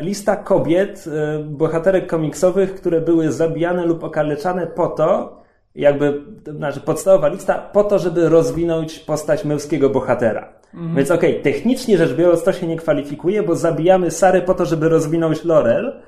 lista 0.00 0.36
kobiet, 0.36 1.04
e, 1.06 1.38
bohaterek 1.38 2.06
komiksowych, 2.06 2.74
które 2.74 3.00
były 3.00 3.32
zabijane 3.32 3.86
lub 3.86 4.04
okaleczane 4.04 4.66
po 4.66 4.86
to, 4.86 5.38
jakby, 5.74 6.20
znaczy 6.56 6.80
podstawowa 6.80 7.28
lista, 7.28 7.54
po 7.54 7.84
to, 7.84 7.98
żeby 7.98 8.28
rozwinąć 8.28 8.98
postać 8.98 9.44
męskiego 9.44 9.90
bohatera. 9.90 10.52
Mhm. 10.74 10.96
Więc 10.96 11.10
okej, 11.10 11.30
okay, 11.30 11.42
technicznie 11.42 11.98
rzecz 11.98 12.12
biorąc 12.12 12.42
to 12.42 12.52
się 12.52 12.66
nie 12.66 12.76
kwalifikuje, 12.76 13.42
bo 13.42 13.54
zabijamy 13.54 14.10
Sary 14.10 14.42
po 14.42 14.54
to, 14.54 14.64
żeby 14.64 14.88
rozwinąć 14.88 15.44
Laurel, 15.44 16.02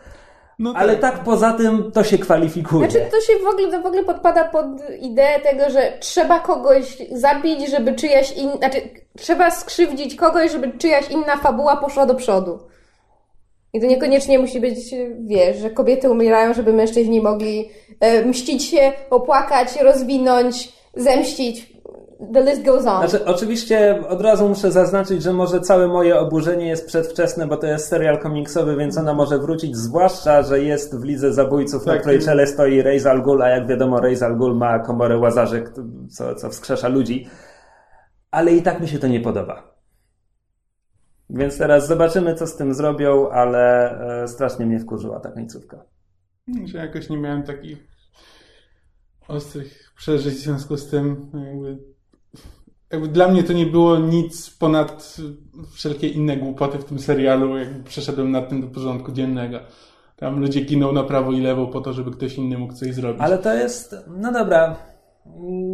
no 0.59 0.73
tak. 0.73 0.83
Ale 0.83 0.97
tak 0.97 1.25
poza 1.25 1.53
tym 1.53 1.93
to 1.93 2.05
się 2.05 2.19
kwalifikuje. 2.19 2.91
Znaczy 2.91 3.07
to 3.11 3.21
się 3.21 3.33
w 3.45 3.47
ogóle, 3.47 3.71
to 3.71 3.83
w 3.83 3.87
ogóle 3.87 4.05
podpada 4.05 4.45
pod 4.45 4.67
ideę 5.01 5.41
tego, 5.41 5.71
że 5.71 5.93
trzeba 6.01 6.41
kogoś 6.41 6.97
zabić, 7.13 7.71
żeby 7.71 7.95
czyjaś 7.95 8.33
inna, 8.33 8.57
znaczy 8.57 8.81
trzeba 9.19 9.51
skrzywdzić 9.51 10.15
kogoś, 10.15 10.53
żeby 10.53 10.79
czyjaś 10.79 11.11
inna 11.11 11.37
fabuła 11.37 11.77
poszła 11.77 12.07
do 12.07 12.15
przodu. 12.15 12.70
I 13.73 13.81
to 13.81 13.87
niekoniecznie 13.87 14.39
musi 14.39 14.61
być, 14.61 14.79
wiesz, 15.27 15.57
że 15.57 15.71
kobiety 15.71 16.11
umierają, 16.11 16.55
żeby 16.55 16.73
mężczyźni 16.73 17.21
mogli 17.21 17.69
e, 18.01 18.25
mścić 18.25 18.65
się, 18.65 18.93
opłakać, 19.11 19.69
rozwinąć, 19.83 20.73
zemścić. 20.97 21.71
The 22.33 22.43
list 22.43 22.63
goes 22.63 22.87
on. 22.87 23.09
Znaczy, 23.09 23.25
oczywiście 23.25 24.03
od 24.09 24.21
razu 24.21 24.49
muszę 24.49 24.73
zaznaczyć, 24.73 25.23
że 25.23 25.33
może 25.33 25.61
całe 25.61 25.89
moje 25.89 26.19
oburzenie 26.19 26.69
jest 26.69 26.87
przedwczesne, 26.87 27.47
bo 27.47 27.57
to 27.57 27.67
jest 27.67 27.89
serial 27.89 28.19
komiksowy, 28.19 28.77
więc 28.77 28.99
ona 28.99 29.15
może 29.15 29.39
wrócić, 29.39 29.77
zwłaszcza, 29.77 30.43
że 30.43 30.61
jest 30.61 31.01
w 31.01 31.05
lidze 31.05 31.33
zabójców, 31.33 31.85
tak, 31.85 31.95
na 31.95 32.01
której 32.01 32.19
czele 32.19 32.47
stoi 32.47 32.83
Ra's 32.83 33.09
al 33.09 33.23
Ghul, 33.23 33.43
a 33.43 33.49
jak 33.49 33.67
wiadomo 33.67 34.01
Ra's 34.01 34.25
al 34.25 34.37
Ghul 34.37 34.57
ma 34.57 34.79
komorę 34.79 35.19
łazarzy, 35.19 35.65
co, 36.11 36.35
co 36.35 36.51
wskrzesza 36.51 36.89
ludzi. 36.89 37.27
Ale 38.31 38.53
i 38.53 38.63
tak 38.63 38.81
mi 38.81 38.89
się 38.89 38.99
to 38.99 39.07
nie 39.07 39.21
podoba. 39.21 39.70
Więc 41.35 41.59
teraz 41.59 41.89
zobaczymy, 41.89 42.35
co 42.35 42.47
z 42.47 42.57
tym 42.57 42.75
zrobią, 42.75 43.31
ale 43.31 43.91
e, 44.23 44.29
strasznie 44.29 44.67
mnie 44.67 44.81
wkurzyła 44.81 45.21
ta 45.21 45.33
końcówka. 45.33 45.85
Że 46.65 46.79
jakoś 46.79 47.09
nie 47.09 47.19
miałem 47.19 47.43
takich 47.43 47.89
ostrych 49.29 49.93
przeżyć 49.97 50.35
w 50.35 50.39
związku 50.39 50.77
z 50.77 50.89
tym. 50.89 51.31
Jakby, 51.47 51.79
jakby 52.91 53.09
dla 53.09 53.29
mnie 53.29 53.43
to 53.43 53.53
nie 53.53 53.67
było 53.67 53.99
nic 53.99 54.51
ponad 54.51 55.17
wszelkie 55.73 56.09
inne 56.09 56.37
głupoty 56.37 56.79
w 56.79 56.85
tym 56.85 56.99
serialu. 56.99 57.59
Jakby 57.59 57.85
przeszedłem 57.85 58.31
nad 58.31 58.49
tym 58.49 58.61
do 58.61 58.67
porządku 58.67 59.13
dziennego. 59.13 59.61
Tam 60.17 60.41
ludzie 60.41 60.61
giną 60.61 60.93
na 60.93 61.03
prawo 61.03 61.33
i 61.33 61.41
lewo 61.41 61.67
po 61.67 61.81
to, 61.81 61.93
żeby 61.93 62.11
ktoś 62.11 62.35
inny 62.35 62.59
mógł 62.59 62.75
coś 62.75 62.95
zrobić. 62.95 63.23
Ale 63.23 63.39
to 63.39 63.55
jest, 63.55 63.97
no 64.07 64.33
dobra, 64.33 64.77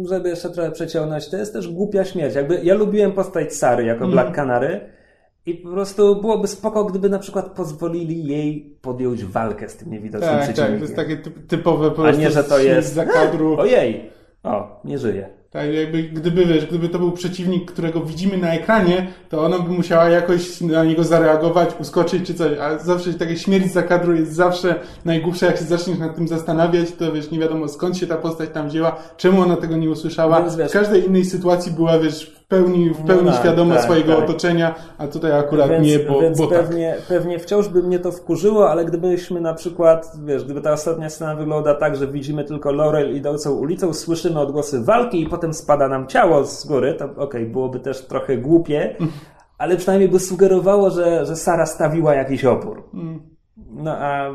żeby 0.09 0.29
jeszcze 0.29 0.49
trochę 0.49 0.71
przeciągnąć, 0.71 1.29
to 1.29 1.37
jest 1.37 1.53
też 1.53 1.67
głupia 1.67 2.05
śmierć. 2.05 2.35
Jakby 2.35 2.59
ja 2.63 2.75
lubiłem 2.75 3.11
postać 3.11 3.53
Sary 3.53 3.85
jako 3.85 4.05
mm. 4.05 4.11
Black 4.11 4.35
Canary, 4.35 4.96
i 5.47 5.53
po 5.55 5.69
prostu 5.69 6.21
byłoby 6.21 6.47
spoko, 6.47 6.85
gdyby 6.85 7.09
na 7.09 7.19
przykład 7.19 7.51
pozwolili 7.51 8.27
jej 8.27 8.77
podjąć 8.81 9.25
walkę 9.25 9.69
z 9.69 9.77
tym 9.77 9.91
niewidocznym 9.91 10.31
tak, 10.31 10.43
przeciwnikiem. 10.43 10.79
Tak, 10.79 10.79
to 10.79 10.85
jest 10.85 10.95
takie 10.95 11.31
typowe 11.47 11.89
po 11.89 11.95
prostu 11.95 12.21
A 12.21 12.23
nie, 12.23 12.31
że 12.31 12.43
to 12.43 12.59
jest 12.59 12.93
za 12.93 13.05
kadru. 13.05 13.55
Ojej! 13.59 14.09
O, 14.43 14.81
nie 14.85 14.97
żyje. 14.97 15.29
Tak, 15.49 15.73
jakby 15.73 16.03
gdyby, 16.03 16.45
wiesz, 16.45 16.65
gdyby 16.65 16.89
to 16.89 16.99
był 16.99 17.11
przeciwnik, 17.11 17.71
którego 17.71 18.01
widzimy 18.01 18.37
na 18.37 18.53
ekranie, 18.53 19.07
to 19.29 19.45
ona 19.45 19.59
by 19.59 19.69
musiała 19.69 20.09
jakoś 20.09 20.61
na 20.61 20.83
niego 20.83 21.03
zareagować, 21.03 21.69
uskoczyć 21.79 22.27
czy 22.27 22.33
coś, 22.33 22.57
a 22.57 22.77
zawsze 22.77 23.13
takie 23.13 23.37
śmierć 23.37 23.71
za 23.71 23.83
kadru 23.83 24.15
jest 24.15 24.33
zawsze 24.33 24.75
najgłupsza, 25.05 25.45
jak 25.45 25.57
się 25.57 25.63
zaczniesz 25.63 25.97
nad 25.97 26.15
tym 26.15 26.27
zastanawiać, 26.27 26.91
to 26.91 27.11
wiesz, 27.11 27.31
nie 27.31 27.39
wiadomo 27.39 27.67
skąd 27.67 27.97
się 27.97 28.07
ta 28.07 28.17
postać 28.17 28.49
tam 28.49 28.69
wzięła, 28.69 28.95
czemu 29.17 29.41
ona 29.41 29.55
tego 29.55 29.77
nie 29.77 29.89
usłyszała. 29.89 30.41
W 30.41 30.71
każdej 30.71 31.05
innej 31.05 31.25
sytuacji 31.25 31.71
była, 31.71 31.99
wiesz, 31.99 32.36
pełni, 32.47 32.89
w 32.89 33.05
pełni 33.05 33.25
No 33.25 33.31
tak, 33.31 33.41
świadoma 33.41 33.75
tak, 33.75 33.83
swojego 33.83 34.15
tak. 34.15 34.23
otoczenia, 34.23 34.75
a 34.97 35.07
tutaj 35.07 35.39
akurat 35.39 35.69
więc, 35.69 35.87
nie, 35.87 35.99
bo, 35.99 36.21
więc 36.21 36.37
bo 36.37 36.47
tak. 36.47 36.59
pewnie, 36.59 36.95
pewnie 37.07 37.39
wciąż 37.39 37.67
by 37.67 37.83
mnie 37.83 37.99
to 37.99 38.11
wkurzyło, 38.11 38.69
ale 38.69 38.85
gdybyśmy 38.85 39.41
na 39.41 39.53
przykład, 39.53 40.11
wiesz, 40.25 40.43
gdyby 40.43 40.61
ta 40.61 40.71
ostatnia 40.71 41.09
scena 41.09 41.35
wygląda 41.35 41.75
tak, 41.75 41.95
że 41.95 42.07
widzimy 42.07 42.43
tylko 42.43 42.71
Laurel 42.71 43.15
idącą 43.15 43.51
ulicą, 43.51 43.93
słyszymy 43.93 44.39
odgłosy 44.39 44.83
walki 44.83 45.21
i 45.21 45.29
potem 45.29 45.53
spada 45.53 45.87
nam 45.87 46.07
ciało 46.07 46.43
z 46.45 46.67
góry, 46.67 46.93
to 46.93 47.23
okej, 47.23 47.45
byłoby 47.45 47.79
też 47.79 48.01
trochę 48.07 48.37
głupie, 48.37 48.95
ale 49.57 49.77
przynajmniej 49.77 50.09
by 50.09 50.19
sugerowało, 50.19 50.89
że, 50.89 51.25
że 51.25 51.35
Sara 51.35 51.65
stawiła 51.65 52.15
jakiś 52.15 52.45
opór. 52.45 52.83
No 53.69 53.91
a 53.97 54.29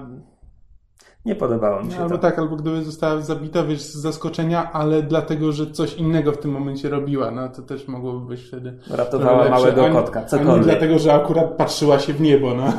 nie 1.24 1.34
podobało 1.34 1.82
mi 1.82 1.92
się 1.92 1.98
Albo 2.02 2.14
to. 2.16 2.22
tak, 2.22 2.38
albo 2.38 2.56
gdyby 2.56 2.82
została 2.82 3.20
zabita, 3.20 3.62
wiesz, 3.64 3.82
z 3.82 3.94
zaskoczenia, 3.94 4.72
ale 4.72 5.02
dlatego, 5.02 5.52
że 5.52 5.70
coś 5.70 5.94
innego 5.94 6.32
w 6.32 6.38
tym 6.38 6.50
momencie 6.50 6.88
robiła, 6.88 7.30
no 7.30 7.48
to 7.48 7.62
też 7.62 7.88
mogłoby 7.88 8.26
być 8.26 8.42
wtedy 8.48 8.78
Ratowała 8.90 9.48
małego 9.48 9.84
A 9.84 9.88
nie- 9.88 9.94
kotka, 9.94 10.24
cokolwiek. 10.24 10.64
dlatego, 10.64 10.98
że 10.98 11.14
akurat 11.14 11.50
patrzyła 11.56 11.98
się 11.98 12.12
w 12.12 12.20
niebo, 12.20 12.54
no. 12.54 12.72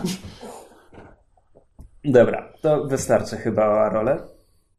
Dobra, 2.06 2.54
to 2.62 2.84
wystarczy 2.84 3.38
chyba 3.38 3.68
o 3.68 3.80
Arole. 3.82 4.18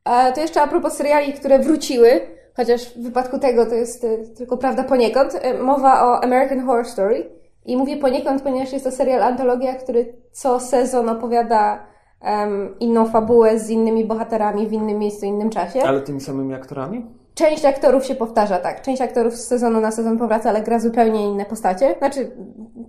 A 0.05 0.33
to 0.33 0.41
jeszcze 0.41 0.63
a 0.63 0.67
propos 0.69 0.93
seriali, 0.93 1.33
które 1.33 1.59
wróciły, 1.59 2.21
chociaż 2.57 2.85
w 2.99 3.03
wypadku 3.03 3.39
tego 3.39 3.67
to 3.67 3.75
jest 3.75 4.05
e, 4.05 4.19
tylko 4.37 4.57
prawda 4.57 4.85
poniekąd, 4.85 5.35
e, 5.43 5.59
mowa 5.63 6.07
o 6.07 6.25
American 6.25 6.67
Horror 6.67 6.87
Story. 6.87 7.31
I 7.67 7.77
mówię 7.77 7.97
poniekąd, 7.97 8.43
ponieważ 8.43 8.73
jest 8.73 8.85
to 8.85 8.91
serial 8.91 9.23
antologia, 9.23 9.75
który 9.75 10.15
co 10.33 10.61
sezon 10.61 11.09
opowiada 11.09 11.87
em, 12.25 12.75
inną 12.81 13.07
fabułę 13.07 13.59
z 13.59 13.71
innymi 13.71 14.05
bohaterami 14.05 14.69
w 14.69 14.73
innym 14.73 14.99
miejscu, 14.99 15.27
innym 15.27 15.51
czasie. 15.51 15.83
Ale 15.83 16.01
tymi 16.01 16.21
samymi 16.21 16.55
aktorami? 16.55 17.07
Część 17.35 17.65
aktorów 17.65 18.07
się 18.07 18.15
powtarza, 18.15 18.59
tak. 18.59 18.83
Część 18.83 19.03
aktorów 19.03 19.35
z 19.35 19.47
sezonu 19.47 19.81
na 19.81 19.91
sezon 19.91 20.19
powraca, 20.19 20.49
ale 20.49 20.63
gra 20.63 20.79
zupełnie 20.79 21.27
inne 21.29 21.45
postacie. 21.45 21.95
Znaczy, 21.99 22.31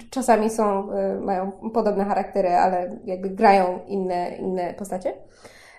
czasami 0.09 0.49
są, 0.49 0.89
y, 0.91 1.21
mają 1.21 1.51
podobne 1.73 2.05
charaktery, 2.05 2.49
ale 2.49 2.99
jakby 3.05 3.29
grają 3.29 3.79
inne, 3.87 4.35
inne 4.39 4.73
postacie. 4.73 5.13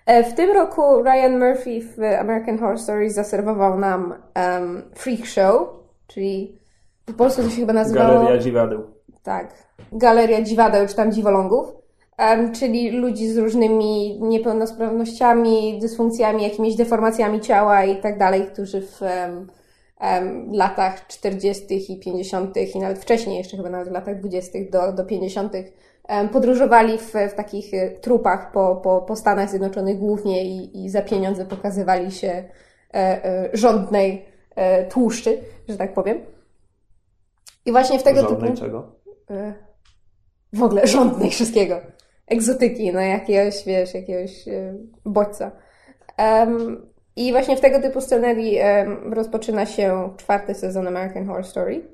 E, 0.06 0.24
W 0.24 0.34
tym 0.34 0.50
roku 0.50 0.82
Ryan 1.02 1.38
Murphy 1.38 1.80
w 1.80 1.98
American 2.20 2.58
Horror 2.58 2.78
Stories 2.78 3.14
zaserwował 3.14 3.78
nam 3.78 4.14
um, 4.36 4.82
Freak 4.94 5.26
Show, 5.26 5.68
czyli 6.06 6.58
po 7.06 7.12
polsku 7.12 7.42
to 7.42 7.50
się 7.50 7.60
chyba 7.60 7.72
nazywało... 7.72 8.14
Galeria 8.14 8.38
Dziwadeł. 8.38 8.82
Tak. 9.22 9.54
Galeria 9.92 10.42
dziwadeł, 10.42 10.86
czy 10.86 10.96
tam 10.96 11.12
dziwolągów. 11.12 11.72
Czyli 12.52 12.90
ludzi 12.90 13.28
z 13.28 13.38
różnymi 13.38 14.18
niepełnosprawnościami, 14.22 15.78
dysfunkcjami, 15.80 16.42
jakimiś 16.42 16.76
deformacjami 16.76 17.40
ciała 17.40 17.84
i 17.84 18.00
tak 18.00 18.18
dalej, 18.18 18.46
którzy 18.46 18.80
w 18.80 19.00
latach 20.52 21.06
40. 21.06 21.92
i 21.92 22.00
50. 22.00 22.56
i 22.74 22.78
nawet 22.78 22.98
wcześniej, 22.98 23.38
jeszcze 23.38 23.56
chyba 23.56 23.70
nawet 23.70 23.88
w 23.88 23.92
latach 23.92 24.20
20. 24.20 24.58
do, 24.70 24.92
do 24.92 25.04
50. 25.04 25.52
em, 26.08 26.28
podróżowali 26.28 26.98
w, 26.98 27.12
w 27.12 27.34
takich 27.34 27.74
e, 27.74 27.90
trupach 27.90 28.52
po, 28.52 28.76
po, 28.76 29.02
po 29.02 29.16
Stanach 29.16 29.50
Zjednoczonych 29.50 29.98
głównie 29.98 30.44
i, 30.44 30.84
i 30.84 30.90
za 30.90 31.02
pieniądze 31.02 31.44
pokazywali 31.44 32.12
się 32.12 32.28
e, 32.28 32.44
e, 32.94 33.50
rządnej 33.52 34.36
tłuszczy, 34.90 35.38
że 35.68 35.76
tak 35.76 35.94
powiem. 35.94 36.20
I 37.66 37.72
właśnie 37.72 37.98
w 37.98 38.02
tego 38.02 38.20
Żadnej 38.20 38.50
typu 38.50 38.60
czego? 38.60 38.92
w 40.52 40.62
ogóle 40.62 40.86
rządnej 40.86 41.30
wszystkiego. 41.30 41.80
Egzotyki, 42.26 42.92
no 42.92 43.00
jakiegoś, 43.00 43.64
wiesz, 43.64 43.94
jakiegoś 43.94 44.48
y, 44.48 44.74
bodźca. 45.04 45.50
Em, 46.16 46.86
I 47.16 47.32
właśnie 47.32 47.56
w 47.56 47.60
tego 47.60 47.82
typu 47.82 48.00
scenerii 48.00 48.58
em, 48.58 49.12
rozpoczyna 49.12 49.66
się 49.66 50.10
czwarty 50.16 50.54
sezon 50.54 50.88
American 50.88 51.26
Horror 51.26 51.46
Story. 51.46 51.88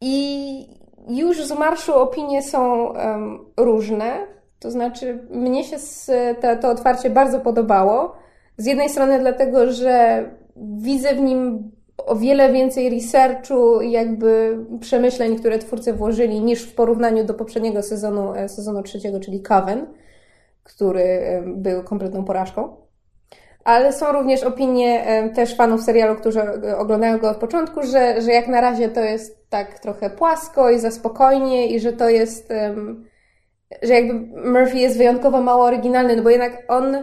I 0.00 0.66
już 1.08 1.44
z 1.44 1.52
marszu 1.52 1.94
opinie 1.94 2.42
są 2.42 2.92
em, 2.94 3.38
różne. 3.56 4.26
To 4.58 4.70
znaczy, 4.70 5.26
mnie 5.30 5.64
się 5.64 5.78
z, 5.78 6.10
to, 6.40 6.56
to 6.56 6.70
otwarcie 6.70 7.10
bardzo 7.10 7.40
podobało. 7.40 8.16
Z 8.56 8.66
jednej 8.66 8.88
strony 8.88 9.18
dlatego, 9.18 9.72
że 9.72 10.24
widzę 10.56 11.14
w 11.14 11.20
nim 11.20 11.70
o 12.08 12.16
wiele 12.16 12.52
więcej 12.52 12.90
researchu 12.90 13.80
i 13.80 13.90
jakby 13.90 14.58
przemyśleń, 14.80 15.38
które 15.38 15.58
twórcy 15.58 15.92
włożyli 15.92 16.40
niż 16.40 16.62
w 16.62 16.74
porównaniu 16.74 17.24
do 17.24 17.34
poprzedniego 17.34 17.82
sezonu, 17.82 18.34
e, 18.34 18.48
sezonu 18.48 18.82
trzeciego, 18.82 19.20
czyli 19.20 19.42
Coven, 19.42 19.86
który 20.62 21.02
e, 21.02 21.42
był 21.46 21.82
kompletną 21.82 22.24
porażką. 22.24 22.76
Ale 23.64 23.92
są 23.92 24.12
również 24.12 24.42
opinie 24.42 25.06
e, 25.06 25.28
też 25.28 25.56
fanów 25.56 25.82
serialu, 25.82 26.16
którzy 26.16 26.40
oglądają 26.78 27.18
go 27.18 27.30
od 27.30 27.36
początku, 27.36 27.82
że, 27.82 28.22
że 28.22 28.32
jak 28.32 28.48
na 28.48 28.60
razie 28.60 28.88
to 28.88 29.00
jest 29.00 29.50
tak 29.50 29.78
trochę 29.78 30.10
płasko 30.10 30.70
i 30.70 30.78
za 30.78 30.90
spokojnie 30.90 31.66
i 31.66 31.80
że 31.80 31.92
to 31.92 32.08
jest, 32.08 32.48
że 33.82 33.94
jakby 33.94 34.14
Murphy 34.50 34.78
jest 34.78 34.98
wyjątkowo 34.98 35.40
mało 35.40 35.64
oryginalny, 35.64 36.16
no 36.16 36.22
bo 36.22 36.30
jednak 36.30 36.62
on 36.68 36.96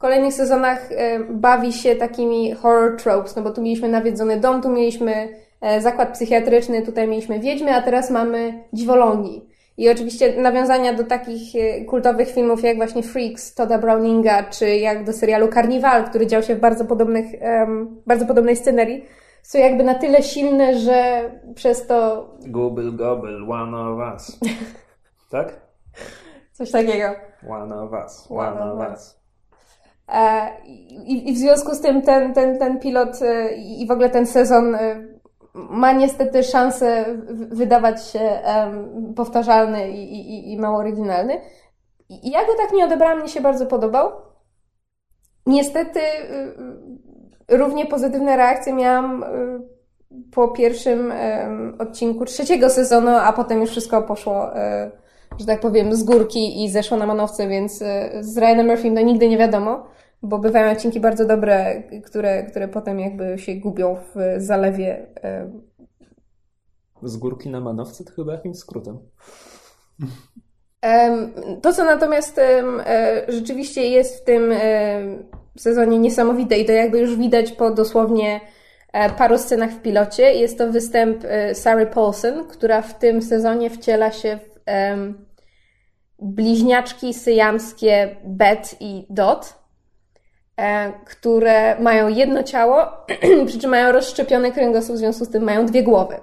kolejnych 0.00 0.34
sezonach 0.34 0.92
e, 0.92 1.20
bawi 1.30 1.72
się 1.72 1.96
takimi 1.96 2.52
horror 2.52 2.96
tropes, 2.96 3.36
no 3.36 3.42
bo 3.42 3.50
tu 3.50 3.62
mieliśmy 3.62 3.88
nawiedzony 3.88 4.40
dom, 4.40 4.62
tu 4.62 4.68
mieliśmy 4.68 5.28
e, 5.60 5.80
zakład 5.80 6.12
psychiatryczny, 6.12 6.82
tutaj 6.82 7.08
mieliśmy 7.08 7.40
wiedźmy, 7.40 7.74
a 7.74 7.82
teraz 7.82 8.10
mamy 8.10 8.64
dziwolągi. 8.72 9.46
I 9.76 9.90
oczywiście 9.90 10.42
nawiązania 10.42 10.94
do 10.94 11.04
takich 11.04 11.54
e, 11.56 11.84
kultowych 11.84 12.30
filmów 12.30 12.62
jak 12.62 12.76
właśnie 12.76 13.02
Freaks, 13.02 13.54
Toda 13.54 13.78
Browninga, 13.78 14.42
czy 14.42 14.76
jak 14.76 15.04
do 15.04 15.12
serialu 15.12 15.48
Carnival, 15.48 16.04
który 16.04 16.26
dział 16.26 16.42
się 16.42 16.54
w 16.54 16.60
bardzo 16.60 16.84
podobnych, 16.84 17.26
bardzo 18.06 18.26
podobnej 18.26 18.56
scenerii, 18.56 19.04
są 19.42 19.58
jakby 19.58 19.84
na 19.84 19.94
tyle 19.94 20.22
silne, 20.22 20.78
że 20.78 21.30
przez 21.54 21.86
to 21.86 22.28
Google 22.46 22.96
Gobble, 22.96 23.46
one 23.48 23.76
of 23.76 24.14
us. 24.14 24.38
tak? 25.30 25.60
coś 26.52 26.70
takiego. 26.70 27.14
One 27.48 27.74
of 27.74 27.90
us, 28.04 28.26
One 28.30 28.60
one 28.60 28.72
of 28.72 28.80
of 28.80 28.92
us. 28.92 29.19
E, 30.12 30.50
I, 31.06 31.32
w 31.34 31.38
związku 31.38 31.74
z 31.74 31.80
tym 31.80 32.02
ten, 32.02 32.34
ten, 32.34 32.58
ten 32.58 32.78
pilot 32.78 33.22
e, 33.22 33.54
i 33.54 33.86
w 33.86 33.90
ogóle 33.90 34.10
ten 34.10 34.26
sezon 34.26 34.74
e, 34.74 35.06
ma 35.54 35.92
niestety 35.92 36.42
szansę 36.42 37.04
wydawać 37.50 38.06
się 38.06 38.20
powtarzalny 39.16 39.90
i, 39.90 40.12
i, 40.12 40.52
i 40.52 40.58
mało 40.58 40.78
oryginalny. 40.78 41.40
I 42.08 42.30
ja 42.30 42.46
go 42.46 42.54
tak 42.56 42.72
nie 42.72 42.84
odebrałam, 42.84 43.18
mnie 43.18 43.28
się 43.28 43.40
bardzo 43.40 43.66
podobał. 43.66 44.10
Niestety 45.46 46.00
y, 46.00 47.52
y, 47.52 47.56
równie 47.56 47.86
pozytywne 47.86 48.36
reakcje 48.36 48.72
miałam 48.72 49.22
y, 49.22 49.26
po 50.30 50.48
pierwszym 50.48 51.12
odcinku 51.78 52.24
trzeciego 52.24 52.70
sezonu, 52.70 53.10
a 53.10 53.32
potem 53.32 53.60
już 53.60 53.70
wszystko 53.70 54.02
poszło, 54.02 54.50
że 55.38 55.46
tak 55.46 55.60
powiem, 55.60 55.96
z 55.96 56.02
górki 56.02 56.64
i 56.64 56.70
zeszło 56.70 56.96
na 56.96 57.06
manowce, 57.06 57.48
więc 57.48 57.82
e, 57.82 58.10
z 58.20 58.38
Ryanem 58.38 58.66
Murphym 58.66 58.94
to 58.94 59.00
nigdy 59.00 59.28
nie 59.28 59.38
wiadomo, 59.38 59.86
bo 60.22 60.38
bywają 60.38 60.72
odcinki 60.72 61.00
bardzo 61.00 61.26
dobre, 61.26 61.82
które, 62.04 62.42
które 62.42 62.68
potem 62.68 63.00
jakby 63.00 63.38
się 63.38 63.54
gubią 63.54 63.96
w 63.96 64.42
zalewie. 64.42 65.06
e, 65.24 65.50
Z 67.02 67.16
górki 67.16 67.48
na 67.50 67.60
manowce 67.60 68.04
to 68.04 68.12
chyba 68.12 68.32
jakimś 68.32 68.56
skrótem. 68.56 68.98
Em, 70.82 71.32
To, 71.62 71.72
co 71.72 71.84
natomiast 71.84 72.38
e, 72.38 72.62
rzeczywiście 73.28 73.88
jest 73.88 74.20
w 74.20 74.24
tym 74.24 74.52
sezonie 75.58 75.98
niesamowite 75.98 76.58
i 76.58 76.64
to 76.64 76.72
jakby 76.72 76.98
już 76.98 77.16
widać 77.16 77.52
po 77.52 77.70
dosłownie 77.70 78.40
paru 79.18 79.38
scenach 79.38 79.70
w 79.70 79.82
pilocie, 79.82 80.32
jest 80.34 80.58
to 80.58 80.72
występ 80.72 81.22
Sary 81.52 81.86
Paulson, 81.86 82.48
która 82.48 82.82
w 82.82 82.98
tym 82.98 83.22
sezonie 83.22 83.70
wciela 83.70 84.12
się 84.12 84.38
w 84.38 84.49
em, 84.66 85.26
bliźniaczki 86.18 87.14
syjamskie 87.14 88.16
Bet 88.24 88.76
i 88.80 89.06
Dot, 89.10 89.54
e, 90.56 90.92
które 91.04 91.80
mają 91.80 92.08
jedno 92.08 92.42
ciało, 92.42 92.86
przy 93.46 93.58
czym 93.58 93.70
mają 93.70 93.92
rozszczepiony 93.92 94.52
kręgosłup, 94.52 94.96
w 94.96 94.98
związku 94.98 95.24
z 95.24 95.30
tym 95.30 95.42
mają 95.42 95.66
dwie 95.66 95.82
głowy. 95.82 96.20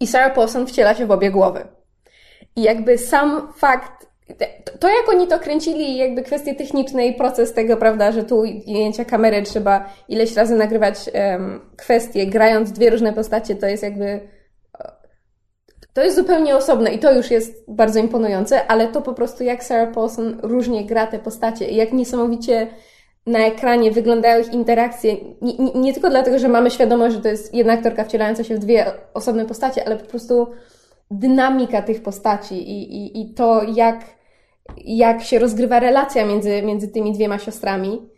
I 0.00 0.06
Sarah 0.06 0.34
Paulson 0.34 0.66
wciela 0.66 0.94
się 0.94 1.06
w 1.06 1.10
obie 1.10 1.30
głowy. 1.30 1.66
I 2.56 2.62
jakby 2.62 2.98
sam 2.98 3.52
fakt, 3.56 4.08
to, 4.80 4.88
jak 4.88 5.08
oni 5.08 5.26
to 5.26 5.38
kręcili, 5.38 5.96
jakby 5.96 6.22
kwestie 6.22 6.54
techniczne 6.54 7.06
i 7.06 7.14
proces 7.14 7.52
tego, 7.52 7.76
prawda, 7.76 8.12
że 8.12 8.24
tu 8.24 8.38
ujęcia 8.38 9.04
kamery 9.04 9.42
trzeba 9.42 9.92
ileś 10.08 10.36
razy 10.36 10.54
nagrywać 10.54 10.96
em, 11.12 11.60
kwestie, 11.76 12.26
grając 12.26 12.72
dwie 12.72 12.90
różne 12.90 13.12
postacie, 13.12 13.56
to 13.56 13.66
jest 13.66 13.82
jakby. 13.82 14.37
To 15.98 16.04
jest 16.04 16.16
zupełnie 16.16 16.56
osobne 16.56 16.92
i 16.92 16.98
to 16.98 17.12
już 17.12 17.30
jest 17.30 17.64
bardzo 17.68 18.00
imponujące, 18.00 18.66
ale 18.66 18.88
to 18.88 19.02
po 19.02 19.14
prostu 19.14 19.44
jak 19.44 19.64
Sarah 19.64 19.94
Paulson 19.94 20.40
różnie 20.42 20.84
gra 20.84 21.06
te 21.06 21.18
postacie 21.18 21.68
i 21.68 21.76
jak 21.76 21.92
niesamowicie 21.92 22.66
na 23.26 23.38
ekranie 23.38 23.90
wyglądają 23.90 24.40
ich 24.40 24.52
interakcje. 24.52 25.16
Nie, 25.42 25.56
nie, 25.58 25.72
nie 25.74 25.92
tylko 25.92 26.10
dlatego, 26.10 26.38
że 26.38 26.48
mamy 26.48 26.70
świadomość, 26.70 27.14
że 27.14 27.22
to 27.22 27.28
jest 27.28 27.54
jedna 27.54 27.72
aktorka 27.72 28.04
wcielająca 28.04 28.44
się 28.44 28.54
w 28.54 28.58
dwie 28.58 28.86
osobne 29.14 29.44
postacie, 29.44 29.86
ale 29.86 29.96
po 29.96 30.06
prostu 30.06 30.46
dynamika 31.10 31.82
tych 31.82 32.02
postaci 32.02 32.54
i, 32.54 32.96
i, 32.96 33.20
i 33.20 33.34
to, 33.34 33.62
jak, 33.62 34.04
jak 34.84 35.22
się 35.22 35.38
rozgrywa 35.38 35.80
relacja 35.80 36.26
między, 36.26 36.62
między 36.62 36.88
tymi 36.88 37.12
dwiema 37.12 37.38
siostrami. 37.38 38.08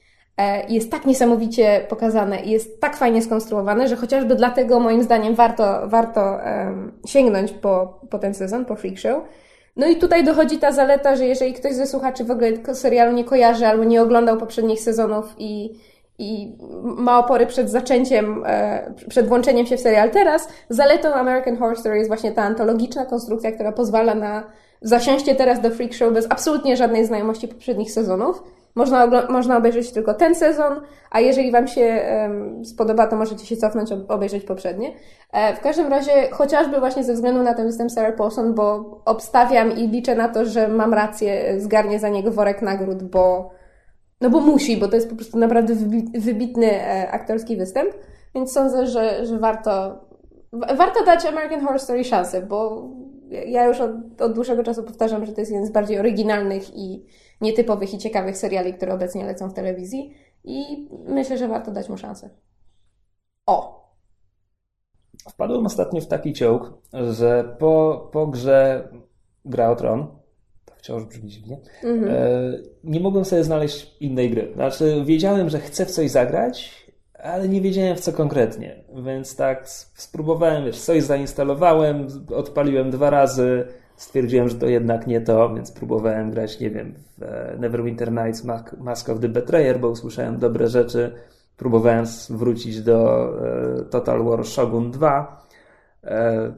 E, 0.41 0.67
jest 0.69 0.91
tak 0.91 1.07
niesamowicie 1.07 1.87
pokazane 1.89 2.41
i 2.41 2.51
jest 2.51 2.81
tak 2.81 2.97
fajnie 2.97 3.23
skonstruowane, 3.23 3.89
że 3.89 3.97
chociażby 3.97 4.35
dlatego 4.35 4.81
moim 4.81 5.03
zdaniem 5.03 5.35
warto, 5.35 5.89
warto 5.89 6.39
sięgnąć 7.07 7.53
po, 7.53 8.01
po 8.11 8.19
ten 8.19 8.35
sezon, 8.35 8.65
po 8.65 8.77
Freak 8.77 8.99
Show. 8.99 9.23
No 9.77 9.87
i 9.87 9.97
tutaj 9.97 10.25
dochodzi 10.25 10.59
ta 10.59 10.73
zaleta, 10.73 11.17
że 11.17 11.27
jeżeli 11.27 11.53
ktoś 11.53 11.75
ze 11.75 11.87
słuchaczy 11.87 12.25
w 12.25 12.31
ogóle 12.31 12.75
serialu 12.75 13.13
nie 13.13 13.25
kojarzy 13.25 13.67
albo 13.67 13.85
nie 13.85 14.03
oglądał 14.03 14.37
poprzednich 14.37 14.81
sezonów 14.81 15.35
i, 15.39 15.71
i 16.19 16.57
ma 16.83 17.19
opory 17.19 17.47
przed 17.47 17.71
zaczęciem, 17.71 18.43
e, 18.47 18.95
przed 19.09 19.29
włączeniem 19.29 19.67
się 19.67 19.77
w 19.77 19.81
serial 19.81 20.11
teraz, 20.11 20.49
zaletą 20.69 21.13
American 21.13 21.57
Horror 21.57 21.79
Story 21.79 21.97
jest 21.97 22.09
właśnie 22.09 22.33
ta 22.33 22.43
antologiczna 22.43 23.07
konstrukcja, 23.07 23.53
która 23.53 23.73
pozwala 23.73 24.15
na 24.15 24.45
zasiąście 24.83 25.35
teraz 25.35 25.61
do 25.61 25.71
Freak 25.71 25.95
Show 25.95 26.13
bez 26.13 26.27
absolutnie 26.31 26.77
żadnej 26.77 27.07
znajomości 27.07 27.49
poprzednich 27.49 27.93
sezonów. 27.93 28.43
Można, 28.75 29.07
można 29.29 29.57
obejrzeć 29.57 29.93
tylko 29.93 30.15
ten 30.15 30.35
sezon, 30.35 30.81
a 31.11 31.21
jeżeli 31.21 31.53
Wam 31.53 31.67
się 31.69 32.03
um, 32.23 32.65
spodoba, 32.65 33.07
to 33.07 33.17
możecie 33.17 33.47
się 33.47 33.57
cofnąć, 33.57 33.93
obejrzeć 34.09 34.45
poprzednie. 34.45 34.93
E, 35.33 35.57
w 35.57 35.61
każdym 35.61 35.89
razie, 35.89 36.13
chociażby 36.31 36.81
właśnie 36.81 37.05
ze 37.05 37.15
względu 37.15 37.43
na 37.43 37.55
ten 37.55 37.67
występ 37.67 37.91
Sarah 37.91 38.17
Paulson, 38.17 38.55
bo 38.55 39.01
obstawiam 39.05 39.77
i 39.77 39.89
liczę 39.89 40.15
na 40.15 40.29
to, 40.29 40.45
że 40.45 40.69
mam 40.69 40.95
rację, 40.95 41.61
zgarnie 41.61 41.99
za 41.99 42.09
niego 42.09 42.31
worek 42.31 42.63
nagród, 42.63 43.03
bo 43.03 43.51
no 44.21 44.31
bo 44.31 44.41
musi, 44.41 44.77
bo 44.77 44.89
to 44.89 44.97
jest 44.97 45.11
po 45.11 45.17
prostu 45.17 45.39
naprawdę 45.39 45.75
wybitny 46.15 46.71
e, 46.73 47.11
aktorski 47.11 47.57
występ, 47.57 47.91
więc 48.35 48.53
sądzę, 48.53 48.87
że, 48.87 49.27
że 49.27 49.39
warto, 49.39 50.05
warto 50.53 51.05
dać 51.05 51.27
American 51.27 51.61
Horror 51.61 51.81
Story 51.81 52.05
szansę, 52.05 52.43
bo 52.43 52.89
ja 53.31 53.65
już 53.65 53.81
od, 53.81 54.23
od 54.23 54.33
dłuższego 54.33 54.63
czasu 54.63 54.83
powtarzam, 54.83 55.27
że 55.27 55.33
to 55.33 55.41
jest 55.41 55.53
jeden 55.53 55.67
z 55.67 55.71
bardziej 55.71 55.99
oryginalnych 55.99 56.77
i 56.77 57.05
nietypowych 57.41 57.95
i 57.95 57.99
ciekawych 57.99 58.37
seriali, 58.37 58.75
które 58.75 58.95
obecnie 58.95 59.25
lecą 59.25 59.51
w 59.51 59.55
telewizji 59.55 60.15
i 60.45 60.89
myślę, 61.07 61.39
że 61.39 61.49
warto 61.49 61.71
dać 61.71 61.89
mu 61.89 61.99
szansę. 61.99 62.31
O! 63.47 63.81
Wpadłem 65.29 65.67
ostatnio 65.67 66.01
w 66.01 66.07
taki 66.07 66.33
ciąg, 66.33 66.73
że 66.93 67.57
po, 67.59 68.09
po 68.13 68.27
grze 68.27 68.89
Gra 69.45 69.71
o 69.71 69.77
Tron, 69.77 70.07
to 70.65 70.75
wciąż 70.77 71.05
brzmi 71.05 71.31
dziwnie, 71.31 71.61
mhm. 71.85 72.15
e, 72.15 72.59
nie 72.85 73.01
mogłem 73.01 73.25
sobie 73.25 73.45
znaleźć 73.45 73.97
innej 74.01 74.31
gry. 74.31 74.53
Znaczy, 74.55 75.03
wiedziałem, 75.05 75.51
że 75.51 75.59
chcę 75.59 75.87
w 75.87 75.91
coś 75.91 76.11
zagrać, 76.11 76.87
ale 77.15 77.49
nie 77.49 77.61
wiedziałem 77.61 77.97
w 77.97 78.01
co 78.01 78.13
konkretnie, 78.13 78.85
więc 79.05 79.37
tak 79.37 79.69
spróbowałem, 79.69 80.65
wiesz, 80.65 80.81
coś 80.81 81.03
zainstalowałem, 81.03 82.07
odpaliłem 82.35 82.91
dwa 82.91 83.11
razy, 83.11 83.67
stwierdziłem, 84.01 84.49
że 84.49 84.55
to 84.55 84.67
jednak 84.67 85.07
nie 85.07 85.21
to, 85.21 85.55
więc 85.55 85.73
próbowałem 85.73 86.31
grać, 86.31 86.61
nie 86.61 86.71
wiem, 86.71 86.95
w 87.19 87.23
e, 87.23 87.57
Neverwinter 87.59 88.13
Nights 88.13 88.45
Mask 88.79 89.09
of 89.09 89.21
the 89.21 89.29
Betrayer, 89.29 89.81
bo 89.81 89.89
usłyszałem 89.89 90.39
dobre 90.39 90.69
rzeczy. 90.69 91.15
Próbowałem 91.57 92.05
wrócić 92.31 92.83
do 92.83 93.29
e, 93.79 93.85
Total 93.85 94.25
War 94.25 94.47
Shogun 94.47 94.91
2, 94.91 95.47
e, 96.05 96.55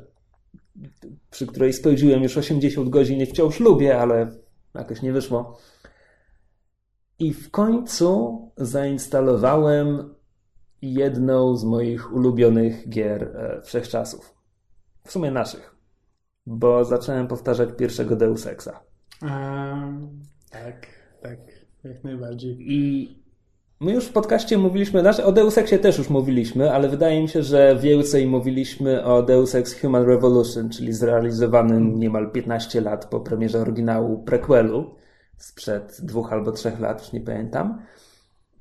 przy 1.30 1.46
której 1.46 1.72
spędziłem 1.72 2.22
już 2.22 2.36
80 2.36 2.88
godzin 2.88 3.20
i 3.20 3.26
wciąż 3.26 3.60
lubię, 3.60 3.98
ale 3.98 4.30
jakoś 4.74 5.02
nie 5.02 5.12
wyszło. 5.12 5.58
I 7.18 7.34
w 7.34 7.50
końcu 7.50 8.40
zainstalowałem 8.56 10.14
jedną 10.82 11.56
z 11.56 11.64
moich 11.64 12.14
ulubionych 12.14 12.88
gier 12.88 13.30
wszechczasów. 13.64 14.34
W 15.04 15.12
sumie 15.12 15.30
naszych 15.30 15.81
bo 16.46 16.84
zacząłem 16.84 17.28
powtarzać 17.28 17.68
pierwszego 17.76 18.16
Deus 18.16 18.46
Exa. 18.46 18.80
tak, 20.50 20.86
tak, 21.22 21.38
jak 21.84 22.04
najbardziej. 22.04 22.56
I 22.60 23.08
my 23.80 23.92
już 23.92 24.04
w 24.04 24.12
podcaście 24.12 24.58
mówiliśmy, 24.58 25.00
znaczy 25.00 25.24
o 25.24 25.32
Deus 25.32 25.58
Exie 25.58 25.78
też 25.78 25.98
już 25.98 26.10
mówiliśmy, 26.10 26.72
ale 26.72 26.88
wydaje 26.88 27.22
mi 27.22 27.28
się, 27.28 27.42
że 27.42 27.76
więcej 27.80 28.26
mówiliśmy 28.26 29.04
o 29.04 29.22
Deus 29.22 29.54
Ex 29.54 29.80
Human 29.80 30.04
Revolution, 30.04 30.70
czyli 30.70 30.92
zrealizowanym 30.92 31.98
niemal 31.98 32.30
15 32.30 32.80
lat 32.80 33.06
po 33.06 33.20
premierze 33.20 33.58
oryginału 33.60 34.22
prequelu 34.22 34.94
sprzed 35.36 36.00
dwóch 36.02 36.32
albo 36.32 36.52
trzech 36.52 36.80
lat, 36.80 37.02
już 37.02 37.12
nie 37.12 37.20
pamiętam. 37.20 37.82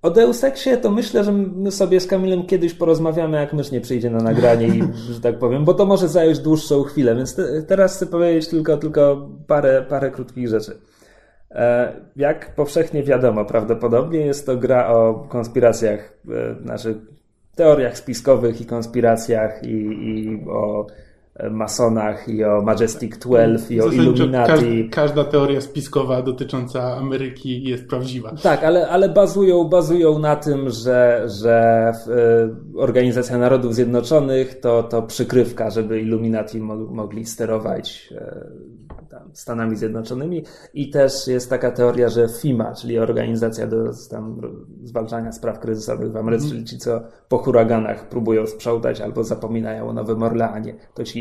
O 0.02 0.10
Deus 0.10 0.44
Exie 0.44 0.78
to 0.78 0.92
myślę, 0.92 1.24
że 1.24 1.32
my 1.32 1.72
sobie 1.72 2.00
z 2.00 2.08
Kamilem 2.08 2.46
kiedyś 2.46 2.74
porozmawiamy, 2.74 3.38
jak 3.38 3.54
mysz 3.54 3.72
nie 3.72 3.82
przyjdzie 3.82 4.10
na 4.10 4.20
nagranie 4.20 4.68
i, 4.68 4.84
że 5.14 5.22
tak 5.22 5.40
powiem, 5.40 5.66
bo 5.66 5.74
to 5.74 5.86
może 5.86 6.08
zająć 6.08 6.40
dłuższą 6.40 6.84
chwilę, 6.84 7.16
więc 7.16 7.36
te, 7.36 7.64
teraz 7.64 7.96
chcę 7.96 8.06
powiedzieć 8.08 8.48
tylko, 8.48 8.78
tylko 8.78 9.30
parę, 9.48 9.86
parę 9.90 10.12
krótkich 10.12 10.48
rzeczy. 10.48 10.78
E, 11.52 11.94
jak 12.16 12.56
powszechnie 12.56 13.04
wiadomo, 13.04 13.46
prawdopodobnie 13.46 14.20
jest 14.20 14.46
to 14.46 14.58
gra 14.58 14.88
o 14.88 15.28
konspiracjach, 15.30 16.18
e, 16.30 16.64
znaczy 16.64 16.96
teoriach 17.56 17.98
spiskowych 17.98 18.62
i 18.62 18.66
konspiracjach 18.66 19.64
i, 19.64 19.70
i 19.70 20.46
o 20.50 20.88
masonach 21.52 22.30
i 22.30 22.44
o 22.44 22.62
Majestic 22.62 23.18
12 23.18 23.76
i 23.76 23.82
o 23.82 23.92
Illuminati. 23.92 24.90
każda 24.90 25.24
teoria 25.24 25.62
spiskowa 25.62 26.22
dotycząca 26.22 26.98
Ameryki 26.98 27.64
jest 27.64 27.88
prawdziwa. 27.88 28.32
Tak, 28.44 28.64
ale, 28.64 28.90
ale 28.90 29.10
bazują, 29.10 29.64
bazują 29.64 30.20
na 30.20 30.36
tym, 30.36 30.70
że, 30.70 31.24
że 31.26 31.92
e, 32.08 32.78
Organizacja 32.78 33.38
Narodów 33.38 33.76
Zjednoczonych 33.76 34.60
to, 34.60 34.84
to 34.84 35.02
przykrywka, 35.02 35.70
żeby 35.70 36.02
Illuminati 36.02 36.60
mogli 36.60 37.26
sterować 37.26 38.14
e, 38.16 38.46
Stanami 39.34 39.76
Zjednoczonymi 39.76 40.44
i 40.74 40.90
też 40.90 41.28
jest 41.28 41.50
taka 41.50 41.72
teoria, 41.72 42.10
że 42.10 42.28
FIMA, 42.42 42.74
czyli 42.76 43.00
Organizacja 43.00 43.68
do 43.68 43.78
tam, 44.10 44.42
Zwalczania 44.84 45.32
Spraw 45.32 45.60
Kryzysowych 45.60 46.12
w 46.12 46.18
Ameryce, 46.18 46.46
mm. 46.46 46.52
czyli 46.58 46.66
ci, 46.66 46.78
co 46.78 47.02
po 47.30 47.38
huraganach 47.38 48.10
próbują 48.10 48.48
sprzątać 48.48 49.02
albo 49.02 49.24
zapominają 49.24 49.90
o 49.90 49.94
Nowym 49.94 50.24
Orleanie, 50.24 50.76
to 50.94 51.04
ci, 51.04 51.21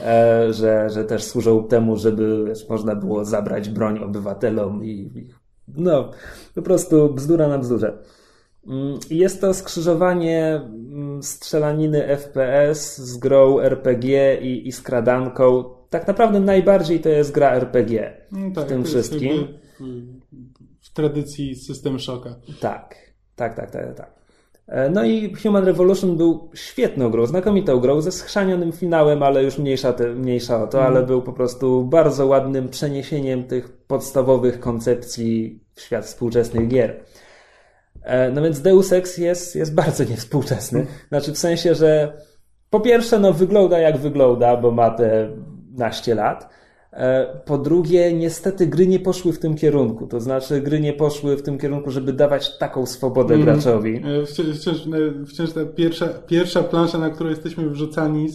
e, 0.00 0.52
że, 0.52 0.90
że 0.90 1.04
też 1.04 1.24
służą 1.24 1.64
temu, 1.64 1.96
żeby 1.96 2.44
wiesz, 2.48 2.68
można 2.68 2.94
było 2.94 3.24
zabrać 3.24 3.68
broń 3.68 3.98
obywatelom 3.98 4.84
i, 4.84 4.90
i 4.90 5.28
no, 5.68 6.10
po 6.54 6.62
prostu 6.62 7.14
bzdura 7.14 7.48
na 7.48 7.58
bzdurze. 7.58 7.98
Mm, 8.66 8.98
jest 9.10 9.40
to 9.40 9.54
skrzyżowanie 9.54 10.60
mm, 10.64 11.22
strzelaniny 11.22 12.06
FPS 12.18 12.98
z 12.98 13.16
grą 13.16 13.60
RPG 13.60 14.38
i, 14.40 14.68
i 14.68 14.72
skradanką 14.72 15.64
tak 15.90 16.06
naprawdę 16.06 16.40
najbardziej 16.40 17.00
to 17.00 17.08
jest 17.08 17.32
gra 17.32 17.50
RPG 17.52 18.16
no 18.32 18.50
tak, 18.54 18.64
w 18.64 18.68
tym 18.68 18.84
wszystkim. 18.84 19.48
W 20.80 20.92
tradycji 20.92 21.56
system 21.56 21.98
szoka. 21.98 22.34
Tak, 22.60 22.96
tak, 23.36 23.56
tak, 23.56 23.70
tak, 23.70 23.94
tak. 23.94 24.17
E, 24.68 24.90
no 24.90 25.04
i 25.04 25.34
Human 25.34 25.64
Revolution 25.64 26.16
był 26.16 26.50
świetną 26.54 27.10
grą, 27.10 27.26
znakomitą 27.26 27.80
grą, 27.80 28.00
ze 28.00 28.12
schrzanionym 28.12 28.72
finałem, 28.72 29.22
ale 29.22 29.42
już 29.42 29.58
mniejsza, 29.58 29.92
te, 29.92 30.08
mniejsza 30.08 30.62
o 30.62 30.66
to, 30.66 30.78
mm. 30.78 30.92
ale 30.92 31.06
był 31.06 31.22
po 31.22 31.32
prostu 31.32 31.84
bardzo 31.84 32.26
ładnym 32.26 32.68
przeniesieniem 32.68 33.44
tych 33.44 33.68
podstawowych 33.68 34.60
koncepcji 34.60 35.60
w 35.74 35.80
świat 35.80 36.04
współczesnych 36.04 36.68
gier. 36.68 37.00
E, 38.02 38.30
no 38.30 38.42
więc 38.42 38.60
Deus 38.60 38.92
Ex 38.92 39.18
jest, 39.18 39.56
jest 39.56 39.74
bardzo 39.74 40.04
niewspółczesny. 40.04 40.86
Znaczy 41.08 41.32
w 41.32 41.38
sensie, 41.38 41.74
że 41.74 42.12
po 42.70 42.80
pierwsze, 42.80 43.18
no 43.18 43.32
wygląda 43.32 43.78
jak 43.78 43.96
wygląda, 43.96 44.56
bo 44.56 44.70
ma 44.70 44.90
te 44.90 45.28
naście 45.76 46.14
lat. 46.14 46.48
E, 46.98 47.40
po 47.44 47.58
drugie, 47.58 48.12
niestety 48.12 48.66
gry 48.66 48.86
nie 48.86 49.00
poszły 49.00 49.32
w 49.32 49.38
tym 49.38 49.54
kierunku. 49.54 50.06
To 50.06 50.20
znaczy, 50.20 50.60
gry 50.60 50.80
nie 50.80 50.92
poszły 50.92 51.36
w 51.36 51.42
tym 51.42 51.58
kierunku, 51.58 51.90
żeby 51.90 52.12
dawać 52.12 52.58
taką 52.58 52.86
swobodę 52.86 53.34
mm. 53.34 53.46
graczowi. 53.46 54.02
E, 54.04 54.26
wciąż, 54.26 54.86
e, 54.86 55.24
wciąż 55.26 55.52
ta 55.52 55.64
pierwsza, 55.66 56.08
pierwsza 56.08 56.62
plansza, 56.62 56.98
na 56.98 57.10
którą 57.10 57.30
jesteśmy 57.30 57.70
wrzucani, 57.70 58.28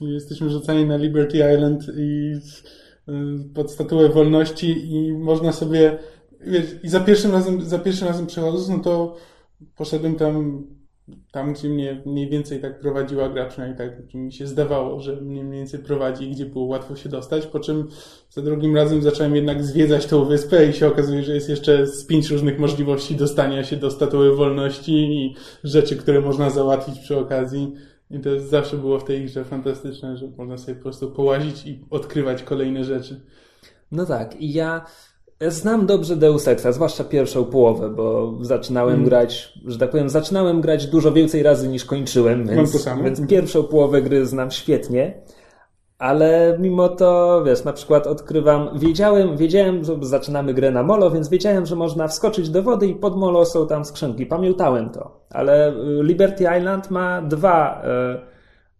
jesteśmy 0.00 0.46
wrzucani 0.46 0.84
na 0.84 0.96
Liberty 0.96 1.38
Island 1.54 1.86
i 1.96 2.34
pod 3.54 3.70
statuę 3.70 4.08
wolności 4.08 4.94
i 4.94 5.12
można 5.12 5.52
sobie, 5.52 5.98
wiesz, 6.40 6.64
i 6.82 6.88
za 6.88 7.00
pierwszym 7.00 7.32
razem, 7.32 7.62
za 7.62 7.78
pierwszym 7.78 8.08
razem 8.08 8.26
przechodząc, 8.26 8.68
no 8.68 8.78
to 8.78 9.16
poszedłem 9.76 10.14
tam 10.14 10.66
tam, 11.32 11.52
gdzie 11.52 11.68
mnie 11.68 12.02
mniej 12.06 12.28
więcej 12.28 12.60
tak 12.60 12.80
prowadziła 12.80 13.28
gra, 13.28 13.46
przynajmniej 13.46 13.78
tak 13.78 14.14
mi 14.14 14.32
się 14.32 14.46
zdawało, 14.46 15.00
że 15.00 15.16
mnie 15.16 15.44
mniej 15.44 15.58
więcej 15.58 15.80
prowadzi, 15.80 16.30
gdzie 16.30 16.46
było 16.46 16.64
łatwo 16.64 16.96
się 16.96 17.08
dostać, 17.08 17.46
po 17.46 17.60
czym 17.60 17.88
za 18.30 18.42
drugim 18.42 18.76
razem 18.76 19.02
zacząłem 19.02 19.36
jednak 19.36 19.64
zwiedzać 19.64 20.06
tą 20.06 20.24
wyspę 20.24 20.66
i 20.66 20.72
się 20.72 20.86
okazuje, 20.86 21.22
że 21.22 21.34
jest 21.34 21.48
jeszcze 21.48 21.86
z 21.86 22.06
pięć 22.06 22.30
różnych 22.30 22.58
możliwości 22.58 23.16
dostania 23.16 23.64
się 23.64 23.76
do 23.76 23.90
statuły 23.90 24.36
wolności 24.36 24.92
i 24.92 25.34
rzeczy, 25.64 25.96
które 25.96 26.20
można 26.20 26.50
załatwić 26.50 26.98
przy 26.98 27.18
okazji. 27.18 27.72
I 28.10 28.20
to 28.20 28.40
zawsze 28.40 28.76
było 28.76 28.98
w 28.98 29.04
tej 29.04 29.24
grze 29.24 29.44
fantastyczne, 29.44 30.16
że 30.16 30.28
można 30.38 30.58
sobie 30.58 30.74
po 30.74 30.82
prostu 30.82 31.10
połazić 31.10 31.66
i 31.66 31.84
odkrywać 31.90 32.42
kolejne 32.42 32.84
rzeczy. 32.84 33.20
No 33.92 34.06
tak, 34.06 34.40
i 34.40 34.52
ja 34.52 34.86
Znam 35.48 35.86
dobrze 35.86 36.16
Deus 36.16 36.48
Exa, 36.48 36.72
zwłaszcza 36.72 37.04
pierwszą 37.04 37.44
połowę, 37.44 37.90
bo 37.90 38.34
zaczynałem 38.40 38.94
mm. 38.94 39.06
grać, 39.06 39.58
że 39.66 39.78
tak 39.78 39.90
powiem, 39.90 40.08
zaczynałem 40.08 40.60
grać 40.60 40.86
dużo 40.86 41.12
więcej 41.12 41.42
razy 41.42 41.68
niż 41.68 41.84
kończyłem, 41.84 42.46
więc, 42.46 42.88
więc 43.04 43.26
pierwszą 43.28 43.62
połowę 43.62 44.02
gry 44.02 44.26
znam 44.26 44.50
świetnie. 44.50 45.22
ale 45.98 46.56
mimo 46.60 46.88
to, 46.88 47.42
wiesz, 47.46 47.64
na 47.64 47.72
przykład 47.72 48.06
odkrywam, 48.06 48.78
wiedziałem, 48.78 49.36
wiedziałem, 49.36 49.84
że 49.84 49.96
zaczynamy 50.00 50.54
grę 50.54 50.70
na 50.70 50.82
molo, 50.82 51.10
więc 51.10 51.28
wiedziałem, 51.28 51.66
że 51.66 51.76
można 51.76 52.08
wskoczyć 52.08 52.50
do 52.50 52.62
wody 52.62 52.86
i 52.86 52.94
pod 52.94 53.16
molo 53.16 53.44
są 53.44 53.66
tam 53.66 53.84
skrzynki. 53.84 54.26
Pamiętałem 54.26 54.90
to. 54.90 55.20
Ale 55.30 55.72
y, 55.72 56.02
Liberty 56.02 56.44
Island 56.58 56.90
ma 56.90 57.22
dwa, 57.22 57.82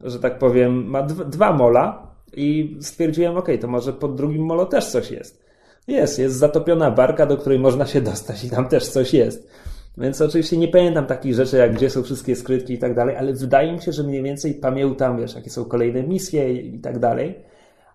y, 0.04 0.10
że 0.10 0.18
tak 0.18 0.38
powiem, 0.38 0.86
ma 0.86 1.02
dwa 1.02 1.52
mola 1.52 2.06
i 2.32 2.76
stwierdziłem, 2.80 3.36
ok, 3.36 3.48
to 3.60 3.68
może 3.68 3.92
pod 3.92 4.14
drugim 4.14 4.44
molo 4.44 4.66
też 4.66 4.86
coś 4.86 5.10
jest. 5.10 5.49
Jest, 5.88 6.18
jest 6.18 6.36
zatopiona 6.36 6.90
barka, 6.90 7.26
do 7.26 7.36
której 7.36 7.58
można 7.58 7.86
się 7.86 8.00
dostać 8.00 8.44
i 8.44 8.50
tam 8.50 8.68
też 8.68 8.88
coś 8.88 9.14
jest. 9.14 9.50
Więc 9.98 10.20
oczywiście 10.20 10.56
nie 10.56 10.68
pamiętam 10.68 11.06
takich 11.06 11.34
rzeczy, 11.34 11.56
jak 11.56 11.74
gdzie 11.74 11.90
są 11.90 12.02
wszystkie 12.02 12.36
skrytki 12.36 12.74
i 12.74 12.78
tak 12.78 12.94
dalej, 12.94 13.16
ale 13.16 13.32
wydaje 13.32 13.72
mi 13.72 13.82
się, 13.82 13.92
że 13.92 14.02
mniej 14.02 14.22
więcej 14.22 14.54
pamiętam, 14.54 15.18
wiesz, 15.18 15.34
jakie 15.34 15.50
są 15.50 15.64
kolejne 15.64 16.02
misje 16.02 16.52
i 16.52 16.80
tak 16.80 16.98
dalej. 16.98 17.44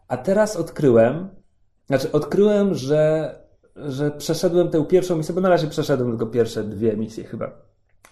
A 0.08 0.18
teraz 0.18 0.56
odkryłem, 0.56 1.30
znaczy 1.88 2.12
odkryłem, 2.12 2.74
że, 2.74 3.36
że 3.76 4.12
przeszedłem 4.12 4.70
tę 4.70 4.86
pierwszą 4.86 5.18
misję, 5.18 5.36
bo 5.36 5.42
na 5.42 5.50
razie 5.50 5.68
przeszedłem 5.68 6.10
tylko 6.10 6.28
pierwsze 6.28 6.64
dwie 6.64 6.98
misje 6.98 7.24
chyba. 7.24 7.52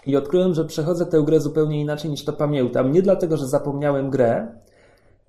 I 0.05 0.15
odkryłem, 0.15 0.53
że 0.53 0.65
przechodzę 0.65 1.05
tę 1.05 1.23
grę 1.25 1.39
zupełnie 1.39 1.81
inaczej 1.81 2.11
niż 2.11 2.25
to 2.25 2.33
pamiętam. 2.33 2.91
Nie 2.91 3.01
dlatego, 3.01 3.37
że 3.37 3.47
zapomniałem 3.47 4.09
grę, 4.09 4.47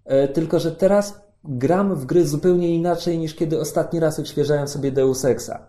e, 0.04 0.28
tylko 0.28 0.58
że 0.58 0.72
teraz 0.72 1.24
gram 1.44 1.94
w 1.94 2.06
gry 2.06 2.26
zupełnie 2.26 2.74
inaczej 2.74 3.18
niż 3.18 3.34
kiedy 3.34 3.60
ostatni 3.60 4.00
raz 4.00 4.18
odświeżałem 4.18 4.68
sobie 4.68 4.92
Deus 4.92 5.24
Exa. 5.24 5.66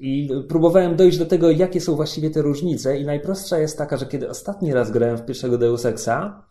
I 0.00 0.30
próbowałem 0.48 0.96
dojść 0.96 1.18
do 1.18 1.26
tego, 1.26 1.50
jakie 1.50 1.80
są 1.80 1.96
właściwie 1.96 2.30
te 2.30 2.42
różnice, 2.42 2.98
i 2.98 3.04
najprostsza 3.04 3.58
jest 3.58 3.78
taka, 3.78 3.96
że 3.96 4.06
kiedy 4.06 4.30
ostatni 4.30 4.72
raz 4.72 4.90
grałem 4.90 5.16
w 5.16 5.24
pierwszego 5.24 5.58
Deus 5.58 5.86
Exa, 5.86 6.42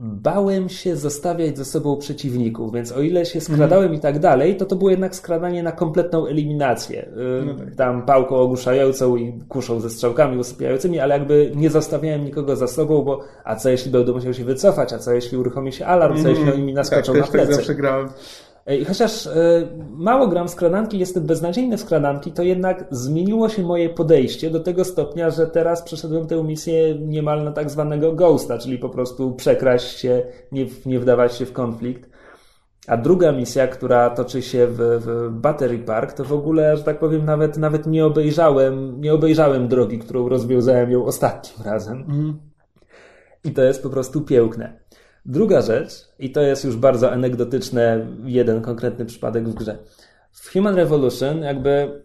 bałem 0.00 0.68
się 0.68 0.96
zostawiać 0.96 1.58
ze 1.58 1.64
sobą 1.64 1.96
przeciwników, 1.96 2.72
więc 2.72 2.92
o 2.92 3.00
ile 3.00 3.26
się 3.26 3.40
skradałem 3.40 3.86
mm. 3.86 3.98
i 3.98 4.00
tak 4.00 4.18
dalej, 4.18 4.56
to 4.56 4.64
to 4.64 4.76
było 4.76 4.90
jednak 4.90 5.14
skradanie 5.14 5.62
na 5.62 5.72
kompletną 5.72 6.26
eliminację. 6.26 7.08
Y, 7.42 7.44
no 7.46 7.54
tak. 7.54 7.74
Tam 7.74 8.06
pałką 8.06 8.36
ogłuszającą 8.36 9.16
i 9.16 9.32
kuszą 9.48 9.80
ze 9.80 9.90
strzałkami 9.90 10.38
usypiającymi, 10.38 11.00
ale 11.00 11.18
jakby 11.18 11.52
nie 11.54 11.70
zostawiałem 11.70 12.24
nikogo 12.24 12.56
za 12.56 12.66
sobą, 12.66 13.02
bo 13.02 13.20
a 13.44 13.56
co 13.56 13.70
jeśli 13.70 13.90
będę 13.90 14.12
musiał 14.12 14.34
się 14.34 14.44
wycofać, 14.44 14.92
a 14.92 14.98
co 14.98 15.12
jeśli 15.12 15.38
uruchomi 15.38 15.72
się 15.72 15.86
alarm, 15.86 16.22
co 16.22 16.28
jeśli 16.28 16.52
oni 16.52 16.62
mi 16.62 16.74
naskoczą 16.74 17.12
tak, 17.12 17.20
na 17.20 17.26
plecy. 17.26 17.46
Tak 17.46 17.56
zawsze 17.56 17.74
grałem. 17.74 18.08
I 18.74 18.84
chociaż 18.84 19.26
e, 19.26 19.30
mało 19.90 20.28
gram 20.28 20.48
w 20.48 20.50
skradanki, 20.50 20.98
jestem 20.98 21.26
beznadziejny 21.26 21.76
w 21.76 21.80
skradanki, 21.80 22.32
to 22.32 22.42
jednak 22.42 22.84
zmieniło 22.90 23.48
się 23.48 23.62
moje 23.62 23.88
podejście 23.88 24.50
do 24.50 24.60
tego 24.60 24.84
stopnia, 24.84 25.30
że 25.30 25.46
teraz 25.46 25.82
przeszedłem 25.82 26.26
tę 26.26 26.44
misję 26.44 26.94
niemal 26.94 27.44
na 27.44 27.52
tak 27.52 27.70
zwanego 27.70 28.12
ghosta, 28.12 28.58
czyli 28.58 28.78
po 28.78 28.88
prostu 28.88 29.34
przekraść 29.34 29.98
się, 29.98 30.22
nie, 30.52 30.66
nie 30.86 31.00
wdawać 31.00 31.36
się 31.36 31.46
w 31.46 31.52
konflikt. 31.52 32.10
A 32.86 32.96
druga 32.96 33.32
misja, 33.32 33.66
która 33.66 34.10
toczy 34.10 34.42
się 34.42 34.66
w, 34.66 34.76
w 34.76 35.30
Battery 35.30 35.78
Park, 35.78 36.12
to 36.12 36.24
w 36.24 36.32
ogóle, 36.32 36.76
że 36.76 36.82
tak 36.82 36.98
powiem, 36.98 37.24
nawet, 37.24 37.58
nawet 37.58 37.86
nie 37.86 38.06
obejrzałem, 38.06 39.00
nie 39.00 39.14
obejrzałem 39.14 39.68
drogi, 39.68 39.98
którą 39.98 40.28
rozwiązałem 40.28 40.90
ją 40.90 41.04
ostatnim 41.04 41.66
razem. 41.66 42.04
Mm. 42.08 42.38
I 43.44 43.50
to 43.50 43.62
jest 43.62 43.82
po 43.82 43.90
prostu 43.90 44.20
piękne. 44.20 44.80
Druga 45.28 45.62
rzecz, 45.62 46.08
i 46.18 46.30
to 46.30 46.42
jest 46.42 46.64
już 46.64 46.76
bardzo 46.76 47.12
anegdotyczne, 47.12 48.06
jeden 48.24 48.62
konkretny 48.62 49.04
przypadek 49.04 49.48
w 49.48 49.54
grze. 49.54 49.78
W 50.32 50.52
Human 50.52 50.74
Revolution 50.74 51.42
jakby 51.42 52.02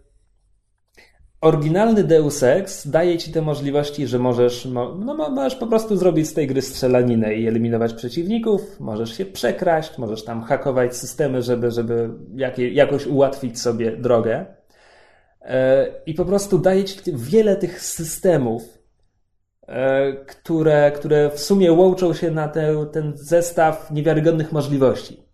oryginalny 1.40 2.04
Deus 2.04 2.42
Ex 2.42 2.88
daje 2.88 3.18
ci 3.18 3.32
te 3.32 3.42
możliwości, 3.42 4.06
że 4.06 4.18
możesz, 4.18 4.64
no, 4.64 4.94
możesz 5.30 5.54
po 5.54 5.66
prostu 5.66 5.96
zrobić 5.96 6.28
z 6.28 6.34
tej 6.34 6.46
gry 6.46 6.62
strzelaninę 6.62 7.34
i 7.34 7.48
eliminować 7.48 7.94
przeciwników, 7.94 8.80
możesz 8.80 9.16
się 9.16 9.24
przekraść, 9.24 9.98
możesz 9.98 10.24
tam 10.24 10.42
hakować 10.42 10.96
systemy, 10.96 11.42
żeby, 11.42 11.70
żeby 11.70 12.10
jakoś 12.72 13.06
ułatwić 13.06 13.60
sobie 13.60 13.96
drogę. 13.96 14.46
E, 15.40 15.86
I 16.06 16.14
po 16.14 16.24
prostu 16.24 16.58
daje 16.58 16.84
ci 16.84 16.98
wiele 17.06 17.56
tych 17.56 17.80
systemów, 17.80 18.83
które, 20.26 20.92
które 20.92 21.30
w 21.30 21.40
sumie 21.40 21.72
łączą 21.72 22.14
się 22.14 22.30
na 22.30 22.48
te, 22.48 22.86
ten 22.92 23.12
zestaw 23.16 23.90
niewiarygodnych 23.90 24.52
możliwości. 24.52 25.24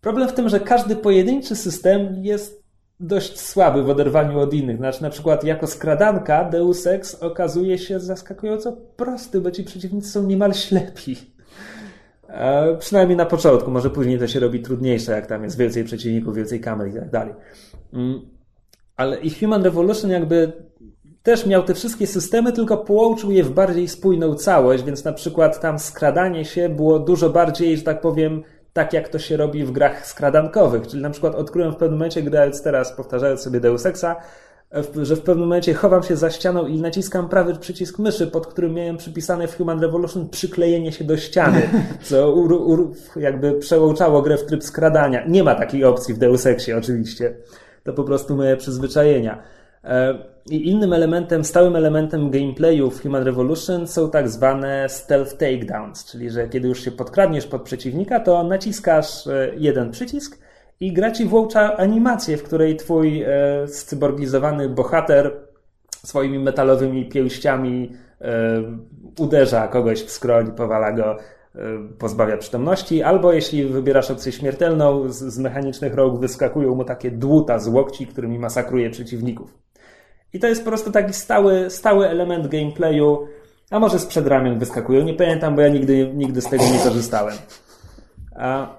Problem 0.00 0.28
w 0.28 0.32
tym, 0.32 0.48
że 0.48 0.60
każdy 0.60 0.96
pojedynczy 0.96 1.56
system 1.56 2.24
jest 2.24 2.60
dość 3.00 3.40
słaby 3.40 3.82
w 3.82 3.90
oderwaniu 3.90 4.38
od 4.38 4.54
innych. 4.54 4.76
Znaczy, 4.76 5.02
na 5.02 5.10
przykład 5.10 5.44
jako 5.44 5.66
skradanka 5.66 6.44
Deus 6.44 6.86
Ex 6.86 7.14
okazuje 7.14 7.78
się 7.78 8.00
zaskakująco 8.00 8.72
prosty, 8.72 9.40
bo 9.40 9.50
ci 9.50 9.64
przeciwnicy 9.64 10.10
są 10.10 10.22
niemal 10.22 10.54
ślepi. 10.54 11.16
E, 12.28 12.76
przynajmniej 12.76 13.16
na 13.16 13.26
początku, 13.26 13.70
może 13.70 13.90
później 13.90 14.18
to 14.18 14.26
się 14.26 14.40
robi 14.40 14.60
trudniejsze, 14.60 15.12
jak 15.12 15.26
tam 15.26 15.44
jest 15.44 15.58
więcej 15.58 15.84
przeciwników, 15.84 16.36
więcej 16.36 16.60
kamer 16.60 16.88
i 16.88 16.92
tak 16.92 17.10
dalej. 17.10 17.34
Mm. 17.92 18.20
Ale 18.96 19.20
i 19.20 19.30
Human 19.30 19.62
Revolution 19.62 20.10
jakby 20.10 20.52
też 21.22 21.46
miał 21.46 21.62
te 21.62 21.74
wszystkie 21.74 22.06
systemy, 22.06 22.52
tylko 22.52 22.76
połączył 22.76 23.30
je 23.30 23.44
w 23.44 23.50
bardziej 23.50 23.88
spójną 23.88 24.34
całość, 24.34 24.84
więc 24.84 25.04
na 25.04 25.12
przykład 25.12 25.60
tam 25.60 25.78
skradanie 25.78 26.44
się 26.44 26.68
było 26.68 26.98
dużo 26.98 27.30
bardziej, 27.30 27.76
że 27.76 27.82
tak 27.82 28.00
powiem, 28.00 28.42
tak 28.72 28.92
jak 28.92 29.08
to 29.08 29.18
się 29.18 29.36
robi 29.36 29.64
w 29.64 29.72
grach 29.72 30.06
skradankowych. 30.06 30.86
Czyli 30.86 31.02
na 31.02 31.10
przykład 31.10 31.34
odkryłem 31.34 31.72
w 31.72 31.76
pewnym 31.76 31.98
momencie, 31.98 32.22
grając 32.22 32.62
teraz, 32.62 32.92
powtarzając 32.92 33.40
sobie 33.40 33.60
Deus 33.60 33.86
Exa, 33.86 34.16
że 35.02 35.16
w 35.16 35.20
pewnym 35.20 35.48
momencie 35.48 35.74
chowam 35.74 36.02
się 36.02 36.16
za 36.16 36.30
ścianą 36.30 36.66
i 36.66 36.80
naciskam 36.80 37.28
prawy 37.28 37.54
przycisk 37.54 37.98
myszy, 37.98 38.26
pod 38.26 38.46
którym 38.46 38.74
miałem 38.74 38.96
przypisane 38.96 39.48
w 39.48 39.56
Human 39.56 39.80
Revolution 39.80 40.28
przyklejenie 40.28 40.92
się 40.92 41.04
do 41.04 41.16
ściany, 41.16 41.62
co 42.02 42.32
ur, 42.32 42.52
ur, 42.52 42.92
jakby 43.16 43.52
przełączało 43.52 44.22
grę 44.22 44.36
w 44.36 44.46
tryb 44.46 44.64
skradania. 44.64 45.26
Nie 45.26 45.44
ma 45.44 45.54
takiej 45.54 45.84
opcji 45.84 46.14
w 46.14 46.18
Deus 46.18 46.46
Exie 46.46 46.76
oczywiście. 46.78 47.36
To 47.84 47.92
po 47.92 48.04
prostu 48.04 48.36
moje 48.36 48.56
przyzwyczajenia. 48.56 49.42
E, 49.84 50.18
I 50.50 50.68
innym 50.68 50.92
elementem, 50.92 51.44
stałym 51.44 51.76
elementem 51.76 52.30
gameplayu 52.30 52.90
w 52.90 53.02
Human 53.02 53.22
Revolution 53.22 53.86
są 53.86 54.10
tak 54.10 54.28
zwane 54.28 54.88
stealth 54.88 55.36
takedowns, 55.36 56.04
czyli 56.04 56.30
że 56.30 56.48
kiedy 56.48 56.68
już 56.68 56.84
się 56.84 56.90
podkradniesz 56.90 57.46
pod 57.46 57.62
przeciwnika, 57.62 58.20
to 58.20 58.44
naciskasz 58.44 59.26
e, 59.26 59.52
jeden 59.56 59.90
przycisk 59.90 60.38
i 60.80 60.92
gra 60.92 61.10
ci 61.10 61.24
włącza 61.24 61.76
animację, 61.76 62.36
w 62.36 62.42
której 62.42 62.76
twój 62.76 63.22
e, 63.22 63.28
scyborgizowany 63.68 64.68
bohater 64.68 65.32
swoimi 65.90 66.38
metalowymi 66.38 67.08
pięściami 67.08 67.92
uderza 69.18 69.68
kogoś 69.68 70.02
w 70.02 70.10
skroń, 70.10 70.52
powala 70.52 70.92
go, 70.92 71.16
pozbawia 71.98 72.36
przytomności, 72.36 73.02
albo 73.02 73.32
jeśli 73.32 73.64
wybierasz 73.64 74.10
opcję 74.10 74.32
śmiertelną, 74.32 75.08
z, 75.08 75.16
z 75.18 75.38
mechanicznych 75.38 75.94
rąk 75.94 76.20
wyskakują 76.20 76.74
mu 76.74 76.84
takie 76.84 77.10
dłuta 77.10 77.58
z 77.58 77.68
łokci, 77.68 78.06
którymi 78.06 78.38
masakruje 78.38 78.90
przeciwników. 78.90 79.54
I 80.32 80.38
to 80.40 80.46
jest 80.46 80.64
po 80.64 80.70
prostu 80.70 80.92
taki 80.92 81.12
stały, 81.12 81.70
stały 81.70 82.08
element 82.08 82.48
gameplayu, 82.48 83.28
a 83.70 83.78
może 83.78 83.98
sprzed 83.98 84.26
ramion 84.26 84.58
wyskakują, 84.58 85.04
nie 85.04 85.14
pamiętam, 85.14 85.54
bo 85.54 85.60
ja 85.60 85.68
nigdy, 85.68 86.12
nigdy 86.14 86.40
z 86.40 86.48
tego 86.48 86.64
nie 86.64 86.78
korzystałem. 86.78 87.36
A... 88.36 88.78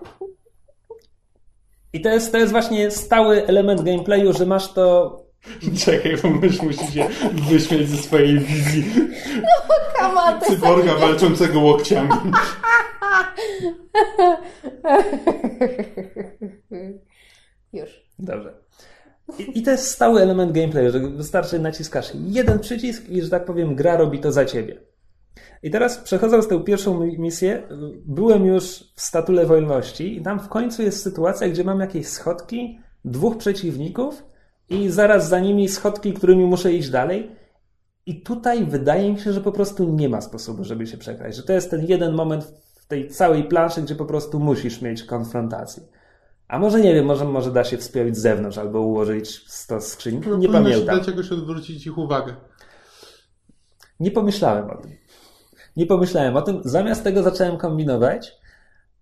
I 1.94 2.02
to 2.02 2.10
jest, 2.10 2.32
to 2.32 2.38
jest 2.38 2.52
właśnie 2.52 2.92
stały 2.92 3.48
element 3.48 3.82
gameplayu, 3.82 4.34
że 4.34 4.46
masz 4.46 4.74
to 4.74 5.18
Czekaj, 5.86 6.18
bo 6.24 6.30
mysz 6.30 6.62
musi 6.62 6.92
się 6.92 7.08
wyśmieć 7.34 7.90
ze 7.90 7.98
swojej 7.98 8.40
wizji 8.40 8.86
no, 9.42 9.76
kamaty. 9.96 10.46
cyborga 10.46 10.96
walczącego 10.96 11.60
łokciami. 11.60 12.10
Już. 17.74 17.90
Dobrze. 18.20 18.61
I, 19.40 19.64
to 19.64 19.72
jest 19.72 19.88
stały 19.88 20.22
element 20.22 20.52
gameplayu, 20.52 20.92
że 20.92 21.00
wystarczy 21.00 21.60
naciskasz 21.60 22.12
jeden 22.26 22.60
przycisk 22.60 23.10
i, 23.10 23.22
że 23.22 23.30
tak 23.30 23.46
powiem, 23.46 23.76
gra 23.76 23.98
robi 23.98 24.20
to 24.20 24.32
za 24.32 24.46
ciebie. 24.46 24.78
I 25.64 25.72
teraz 25.72 25.98
przechodząc 25.98 26.48
tę 26.48 26.64
pierwszą 26.64 27.00
misję, 27.00 27.64
byłem 28.06 28.46
już 28.46 28.84
w 28.96 29.02
statule 29.02 29.46
wolności 29.46 30.18
i 30.18 30.22
tam 30.22 30.40
w 30.40 30.50
końcu 30.50 30.82
jest 30.82 31.04
sytuacja, 31.04 31.50
gdzie 31.50 31.64
mam 31.64 31.80
jakieś 31.80 32.08
schodki, 32.08 32.80
dwóch 33.06 33.38
przeciwników 33.38 34.24
i 34.70 34.90
zaraz 34.90 35.30
za 35.30 35.40
nimi 35.40 35.70
schodki, 35.70 36.14
którymi 36.14 36.46
muszę 36.46 36.74
iść 36.74 36.90
dalej. 36.90 37.32
I 38.06 38.22
tutaj 38.22 38.66
wydaje 38.66 39.14
mi 39.14 39.20
się, 39.20 39.34
że 39.34 39.42
po 39.42 39.52
prostu 39.52 39.94
nie 39.94 40.10
ma 40.10 40.22
sposobu, 40.22 40.64
żeby 40.64 40.88
się 40.88 40.98
przekraść. 40.98 41.38
Że 41.38 41.44
to 41.44 41.54
jest 41.54 41.70
ten 41.70 41.86
jeden 41.86 42.14
moment 42.14 42.44
w 42.76 42.86
tej 42.88 43.10
całej 43.10 43.44
planszy, 43.44 43.82
gdzie 43.82 43.96
po 43.96 44.06
prostu 44.06 44.40
musisz 44.40 44.82
mieć 44.82 45.04
konfrontację. 45.04 45.84
A 46.52 46.60
może 46.60 46.82
nie 46.82 46.94
wiem, 46.94 47.06
może, 47.06 47.26
może 47.26 47.52
da 47.52 47.64
się 47.64 47.78
wspiąć 47.78 48.18
z 48.18 48.22
zewnątrz 48.22 48.58
albo 48.58 48.82
ułożyć 48.82 49.44
100 49.48 49.82
skrzyń. 49.82 50.22
No, 50.28 50.38
nie 50.38 50.50
pamiętam. 50.50 50.98
dać 50.98 51.08
jakoś 51.08 51.32
odwrócić 51.32 51.88
ich 51.88 51.98
uwagę. 51.98 52.36
Nie 54.00 54.12
pomyślałem 54.12 54.70
o 54.70 54.78
tym. 54.78 54.92
Nie 55.76 55.86
pomyślałem 55.86 56.38
o 56.38 56.42
tym. 56.42 56.62
Zamiast 56.66 57.04
tego 57.04 57.24
zacząłem 57.24 57.58
kombinować. 57.58 58.34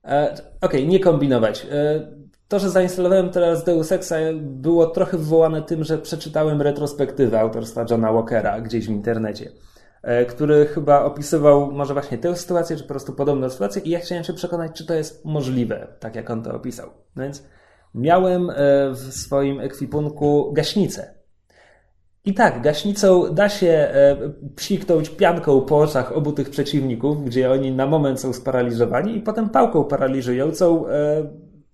E, 0.03 0.33
Okej, 0.33 0.47
okay, 0.61 0.85
nie 0.85 0.99
kombinować. 0.99 1.67
E, 1.71 2.11
to, 2.47 2.59
że 2.59 2.69
zainstalowałem 2.69 3.29
teraz 3.29 3.63
Deus 3.63 3.91
Exa 3.91 4.15
było 4.41 4.87
trochę 4.87 5.17
wywołane 5.17 5.61
tym, 5.61 5.83
że 5.83 5.97
przeczytałem 5.97 6.61
retrospektywę 6.61 7.39
autorstwa 7.39 7.85
Johna 7.89 8.13
Walkera 8.13 8.61
gdzieś 8.61 8.87
w 8.87 8.91
internecie. 8.91 9.51
E, 10.01 10.25
który 10.25 10.65
chyba 10.65 11.03
opisywał 11.03 11.71
może 11.71 11.93
właśnie 11.93 12.17
tę 12.17 12.35
sytuację, 12.35 12.75
czy 12.75 12.83
po 12.83 12.89
prostu 12.89 13.13
podobną 13.13 13.49
sytuację 13.49 13.81
i 13.81 13.89
ja 13.89 13.99
chciałem 13.99 14.23
się 14.23 14.33
przekonać, 14.33 14.71
czy 14.73 14.85
to 14.85 14.93
jest 14.93 15.25
możliwe, 15.25 15.87
tak 15.99 16.15
jak 16.15 16.29
on 16.29 16.43
to 16.43 16.55
opisał. 16.55 16.89
No 17.15 17.23
więc 17.23 17.43
miałem 17.95 18.49
e, 18.49 18.53
w 18.91 19.13
swoim 19.13 19.59
ekwipunku 19.59 20.53
gaśnicę. 20.53 21.13
I 22.25 22.33
tak, 22.33 22.61
gaśnicą 22.61 23.33
da 23.33 23.49
się 23.49 23.67
e, 23.67 24.17
psiknąć 24.55 25.09
pianką 25.09 25.61
po 25.61 25.77
oczach 25.77 26.11
obu 26.11 26.31
tych 26.31 26.49
przeciwników, 26.49 27.25
gdzie 27.25 27.51
oni 27.51 27.71
na 27.71 27.85
moment 27.85 28.19
są 28.19 28.33
sparaliżowani 28.33 29.17
i 29.17 29.21
potem 29.21 29.49
pałką 29.49 29.83
paraliżującą 29.83 30.85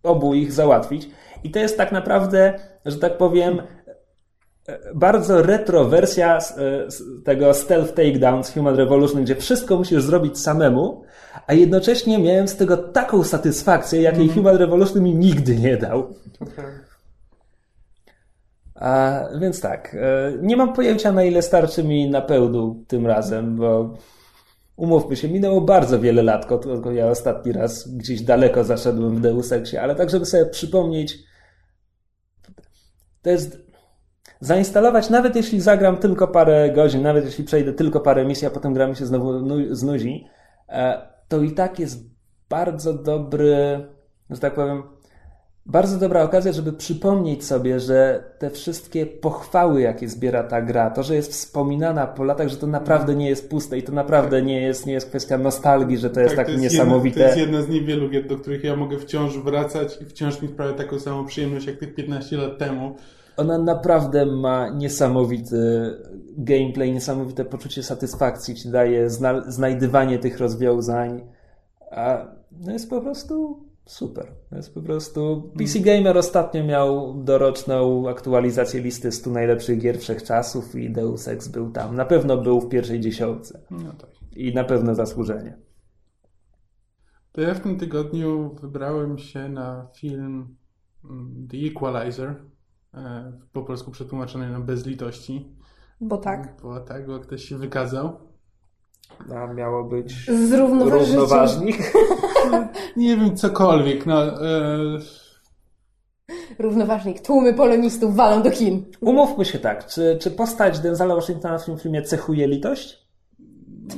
obu 0.03 0.33
ich 0.33 0.51
załatwić. 0.53 1.09
I 1.43 1.51
to 1.51 1.59
jest 1.59 1.77
tak 1.77 1.91
naprawdę, 1.91 2.53
że 2.85 2.97
tak 2.97 3.17
powiem, 3.17 3.61
bardzo 4.95 5.41
retro 5.41 5.85
wersja 5.85 6.39
tego 7.25 7.53
stealth 7.53 7.93
takedown 7.93 8.43
z 8.43 8.53
Human 8.53 8.75
Revolution, 8.75 9.23
gdzie 9.23 9.35
wszystko 9.35 9.77
musisz 9.77 10.03
zrobić 10.03 10.39
samemu, 10.39 11.03
a 11.47 11.53
jednocześnie 11.53 12.19
miałem 12.19 12.47
z 12.47 12.55
tego 12.55 12.77
taką 12.77 13.23
satysfakcję, 13.23 14.01
jakiej 14.01 14.23
mm. 14.23 14.35
Human 14.35 14.55
Revolution 14.55 15.03
mi 15.03 15.15
nigdy 15.15 15.55
nie 15.55 15.77
dał. 15.77 16.13
A, 18.75 19.23
więc 19.39 19.61
tak, 19.61 19.95
e, 19.99 20.33
nie 20.41 20.57
mam 20.57 20.73
pojęcia 20.73 21.11
na 21.11 21.23
ile 21.23 21.41
starczy 21.41 21.83
mi 21.83 22.09
na 22.09 22.21
pełnu 22.21 22.83
tym 22.87 23.07
razem, 23.07 23.55
bo 23.55 23.97
umówmy 24.75 25.15
się, 25.15 25.27
minęło 25.27 25.61
bardzo 25.61 25.99
wiele 25.99 26.23
lat, 26.23 26.51
odkąd 26.51 26.95
ja 26.95 27.07
ostatni 27.07 27.51
raz 27.51 27.87
gdzieś 27.87 28.21
daleko 28.21 28.63
zaszedłem 28.63 29.15
w 29.15 29.21
Deus 29.21 29.51
Exie, 29.51 29.81
ale 29.81 29.95
tak, 29.95 30.09
żeby 30.09 30.25
sobie 30.25 30.45
przypomnieć, 30.45 31.17
to 33.21 33.29
jest 33.29 33.64
zainstalować, 34.39 35.09
nawet 35.09 35.35
jeśli 35.35 35.61
zagram 35.61 35.97
tylko 35.97 36.27
parę 36.27 36.71
godzin, 36.75 37.01
nawet 37.01 37.25
jeśli 37.25 37.43
przejdę 37.43 37.73
tylko 37.73 37.99
parę 37.99 38.25
misji, 38.25 38.47
a 38.47 38.51
potem 38.51 38.73
gra 38.73 38.87
mi 38.87 38.95
się 38.95 39.05
znowu 39.05 39.33
znudzi, 39.71 40.27
e, 40.69 41.01
to 41.27 41.41
i 41.41 41.51
tak 41.51 41.79
jest 41.79 42.15
bardzo 42.49 42.93
dobry, 42.93 43.87
że 44.29 44.39
tak 44.39 44.53
powiem, 44.53 44.83
bardzo 45.65 45.97
dobra 45.97 46.23
okazja, 46.23 46.51
żeby 46.51 46.73
przypomnieć 46.73 47.45
sobie, 47.45 47.79
że 47.79 48.23
te 48.39 48.49
wszystkie 48.49 49.05
pochwały, 49.05 49.81
jakie 49.81 50.09
zbiera 50.09 50.43
ta 50.43 50.61
gra, 50.61 50.89
to, 50.89 51.03
że 51.03 51.15
jest 51.15 51.31
wspominana 51.31 52.07
po 52.07 52.23
latach, 52.23 52.49
że 52.49 52.57
to 52.57 52.67
naprawdę 52.67 53.15
nie 53.15 53.29
jest 53.29 53.49
puste 53.49 53.77
i 53.77 53.83
to 53.83 53.91
naprawdę 53.91 54.41
nie 54.41 54.61
jest, 54.61 54.85
nie 54.85 54.93
jest 54.93 55.09
kwestia 55.09 55.37
nostalgii, 55.37 55.97
że 55.97 56.09
to 56.09 56.19
jest 56.19 56.35
tak, 56.35 56.37
tak 56.37 56.45
to 56.45 56.51
jest 56.51 56.63
niesamowite. 56.63 57.19
Jedna, 57.19 57.33
to 57.33 57.39
jest 57.39 57.51
jedna 57.51 57.61
z 57.61 57.69
niewielu 57.69 58.09
gier, 58.09 58.27
do 58.27 58.37
których 58.37 58.63
ja 58.63 58.75
mogę 58.75 58.99
wciąż 58.99 59.37
wracać 59.37 60.01
i 60.01 60.05
wciąż 60.05 60.41
mi 60.41 60.47
sprawia 60.47 60.73
taką 60.73 60.99
samą 60.99 61.25
przyjemność 61.25 61.67
jak 61.67 61.77
tych 61.77 61.95
15 61.95 62.37
lat 62.37 62.57
temu. 62.57 62.95
Ona 63.37 63.57
naprawdę 63.57 64.25
ma 64.25 64.69
niesamowity 64.69 65.91
gameplay, 66.37 66.93
niesamowite 66.93 67.45
poczucie 67.45 67.83
satysfakcji, 67.83 68.55
ci 68.55 68.69
daje 68.69 69.09
zna 69.09 69.51
znajdywanie 69.51 70.19
tych 70.19 70.39
rozwiązań. 70.39 71.21
A 71.91 72.27
no 72.51 72.71
jest 72.71 72.89
po 72.89 73.01
prostu 73.01 73.65
super. 73.85 74.31
Jest 74.51 74.73
po 74.73 74.81
prostu. 74.81 75.51
PC 75.57 75.79
Gamer 75.79 76.17
ostatnio 76.17 76.63
miał 76.63 77.13
doroczną 77.23 78.09
aktualizację 78.09 78.81
listy 78.81 79.11
100 79.11 79.29
najlepszych 79.29 79.79
gier 79.79 79.99
wszechczasów 79.99 80.75
i 80.75 80.89
Deus 80.89 81.27
Ex 81.27 81.47
był 81.47 81.71
tam. 81.71 81.95
Na 81.95 82.05
pewno 82.05 82.37
był 82.37 82.61
w 82.61 82.69
pierwszej 82.69 82.99
dziesiątce. 82.99 83.61
No 83.71 83.93
tak. 83.93 84.09
I 84.35 84.53
na 84.53 84.63
pewno 84.63 84.95
zasłużenie. 84.95 85.57
To 87.31 87.41
ja 87.41 87.53
w 87.53 87.59
tym 87.59 87.79
tygodniu 87.79 88.55
wybrałem 88.61 89.17
się 89.17 89.49
na 89.49 89.87
film 89.95 90.55
mm, 91.03 91.47
The 91.51 91.57
Equalizer 91.57 92.35
po 93.53 93.61
polsku 93.61 93.91
przetłumaczone 93.91 94.49
na 94.49 94.59
bez 94.59 94.85
litości. 94.85 95.55
Bo 96.01 96.17
tak. 96.17 96.55
Bo 96.63 96.79
tak, 96.79 97.07
bo 97.07 97.19
ktoś 97.19 97.43
się 97.45 97.57
wykazał. 97.57 98.19
A 99.35 99.53
miało 99.53 99.83
być 99.83 100.13
równoważnik. 100.57 101.77
Nie 102.97 103.17
wiem, 103.17 103.37
cokolwiek. 103.37 104.05
No, 104.05 104.23
e... 104.23 104.99
Równoważnik. 106.59 107.21
Tłumy 107.21 107.53
polonistów 107.53 108.15
walą 108.15 108.41
do 108.41 108.51
Chin. 108.51 108.85
Umówmy 109.01 109.45
się 109.45 109.59
tak. 109.59 109.87
Czy, 109.87 110.17
czy 110.21 110.31
postać 110.31 110.79
Denzala 110.79 111.15
Washingtona 111.15 111.57
w 111.57 111.65
tym 111.65 111.77
filmie 111.77 112.01
cechuje 112.01 112.47
litość? 112.47 113.05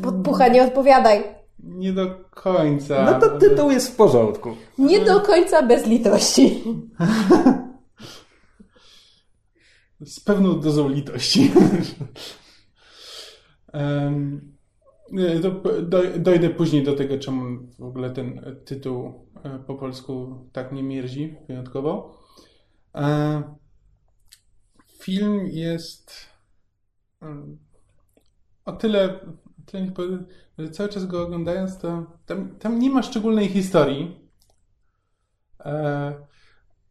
Podpucha, 0.02 0.48
nie 0.48 0.64
odpowiadaj. 0.64 1.24
Nie 1.60 1.94
do 1.94 2.08
końca. 2.30 3.12
No 3.12 3.20
to 3.20 3.40
tytuł 3.40 3.72
jest 3.72 3.94
w 3.94 3.96
porządku. 3.96 4.50
Nie 4.78 5.00
do 5.00 5.22
końca 5.22 5.64
bez 5.64 5.86
litości. 5.86 6.64
z 10.06 10.20
pewną 10.20 10.60
dozą 10.60 10.90
litości. 10.90 11.52
Dojdę 16.18 16.50
później 16.50 16.84
do 16.84 16.96
tego, 16.96 17.18
czemu 17.18 17.68
w 17.80 17.84
ogóle 17.84 18.10
ten 18.10 18.56
tytuł 18.66 19.28
e, 19.44 19.60
po 19.60 19.76
polsku 19.76 20.40
tak 20.52 20.72
nie 20.72 20.84
mierzi 20.84 21.36
wyjątkowo. 21.48 22.20
E, 22.96 23.44
film 25.00 25.48
jest 25.48 26.14
o 28.66 28.72
tyle, 28.72 29.20
o 29.58 29.72
tyle 29.72 29.92
że 30.58 30.70
cały 30.70 30.90
czas 30.90 31.06
go 31.06 31.24
oglądając, 31.24 31.78
to 31.78 32.06
tam, 32.26 32.56
tam 32.60 32.80
nie 32.80 32.90
ma 32.90 33.04
szczególnej 33.04 33.48
historii. 33.48 34.30
E, 35.60 36.14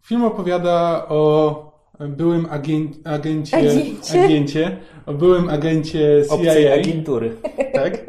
film 0.02 0.24
opowiada 0.24 1.07
o 1.09 1.75
byłym 1.99 2.47
agent, 2.51 2.97
agencie, 3.05 3.57
agencie? 3.57 4.24
agencie, 4.24 4.76
o 5.07 5.14
byłym 5.14 5.49
agencie 5.49 6.22
CIA. 6.28 6.34
Obcej 6.34 6.72
agentury. 6.72 7.36
Tak. 7.72 8.05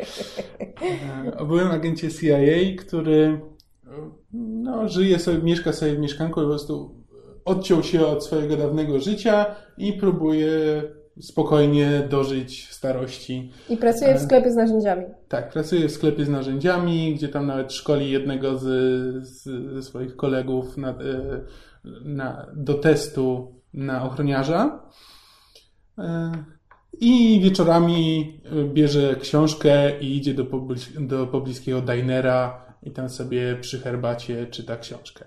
O 1.38 1.46
byłym 1.46 1.72
agencie 1.72 2.12
CIA, 2.12 2.76
który 2.78 3.40
no, 4.34 4.90
żyje 4.90 5.20
sobie, 5.20 5.38
mieszka 5.38 5.74
sobie 5.74 5.96
w 5.96 6.00
mieszkanku 6.00 6.40
i 6.40 6.44
po 6.44 6.50
prostu 6.50 6.96
odciął 7.46 7.84
się 7.84 8.06
od 8.06 8.26
swojego 8.26 8.58
dawnego 8.58 9.00
życia 9.00 9.46
i 9.78 9.94
próbuje 9.94 10.84
spokojnie 11.22 12.08
dożyć 12.10 12.70
starości. 12.72 13.52
I 13.70 13.78
pracuje 13.78 14.16
w 14.16 14.22
sklepie 14.22 14.52
z 14.52 14.56
narzędziami. 14.56 15.06
Tak, 15.28 15.54
pracuje 15.54 15.88
w 15.88 15.92
sklepie 15.92 16.26
z 16.26 16.30
narzędziami, 16.30 17.16
gdzie 17.16 17.30
tam 17.30 17.48
nawet 17.48 17.74
szkoli 17.74 18.12
jednego 18.12 18.58
z, 18.58 18.64
z, 19.28 19.44
ze 19.74 19.84
swoich 19.84 20.16
kolegów 20.16 20.78
na, 20.78 20.96
na, 22.06 22.52
do 22.56 22.74
testu 22.74 23.57
na 23.74 24.04
ochroniarza. 24.04 24.80
E, 25.98 26.32
I 27.00 27.40
wieczorami 27.44 28.34
bierze 28.74 29.16
książkę 29.16 30.00
i 30.00 30.18
idzie 30.18 30.34
do, 30.34 30.44
do 31.00 31.28
pobliskiego 31.28 31.82
dinera 31.82 32.66
i 32.84 32.92
tam 32.92 33.10
sobie 33.10 33.58
przy 33.62 33.80
herbacie 33.80 34.48
czyta 34.48 34.78
książkę. 34.78 35.26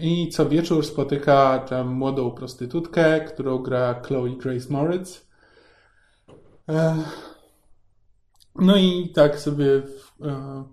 I 0.00 0.28
co 0.28 0.48
wieczór 0.48 0.86
spotyka 0.86 1.58
tam 1.58 1.88
młodą 1.88 2.30
prostytutkę, 2.30 3.20
którą 3.20 3.58
gra 3.58 4.02
Chloe 4.02 4.36
Grace 4.36 4.66
Moritz. 4.70 5.26
E, 6.68 6.96
no 8.56 8.76
i 8.76 9.12
tak 9.14 9.40
sobie 9.40 9.82
e, 10.22 10.64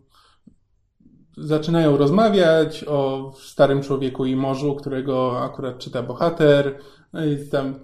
zaczynają 1.38 1.98
rozmawiać 1.98 2.86
o 2.88 3.32
starym 3.40 3.82
człowieku 3.82 4.26
i 4.26 4.36
morzu, 4.36 4.76
którego 4.76 5.42
akurat 5.42 5.78
czyta 5.78 6.04
bohater. 6.04 6.78
No 7.14 7.26
i 7.26 7.48
tam 7.48 7.76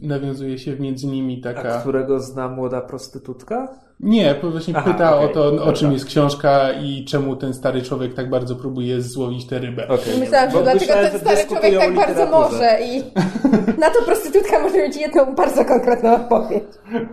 nawiązuje 0.00 0.58
się 0.58 0.76
między 0.76 1.06
nimi 1.06 1.40
taka. 1.40 1.74
A 1.74 1.80
którego 1.80 2.20
zna 2.20 2.48
młoda 2.48 2.80
prostytutka? 2.80 3.68
Nie, 4.00 4.34
właśnie 4.42 4.74
Aha, 4.76 4.92
pyta 4.92 5.16
okay. 5.16 5.30
o 5.30 5.32
to, 5.32 5.64
o 5.64 5.72
czym 5.72 5.92
jest 5.92 6.04
książka 6.04 6.72
i 6.72 7.04
czemu 7.04 7.36
ten 7.36 7.54
stary 7.54 7.82
człowiek 7.82 8.14
tak 8.14 8.30
bardzo 8.30 8.56
próbuje 8.56 9.02
złowić 9.02 9.46
tę 9.46 9.58
rybę. 9.58 9.84
Okay. 9.88 10.18
Myślałam, 10.18 10.50
że 10.50 10.62
dlaczego 10.62 10.92
ten 10.92 11.20
stary 11.20 11.44
człowiek 11.48 11.78
tak 11.78 11.94
bardzo 11.94 12.26
może 12.26 12.78
i 12.82 13.02
na 13.80 13.90
to 13.90 14.02
prostytutka 14.06 14.58
może 14.58 14.76
mieć 14.76 14.96
jedną 14.96 15.34
bardzo 15.34 15.64
konkretną 15.64 16.14
odpowiedź. 16.14 16.64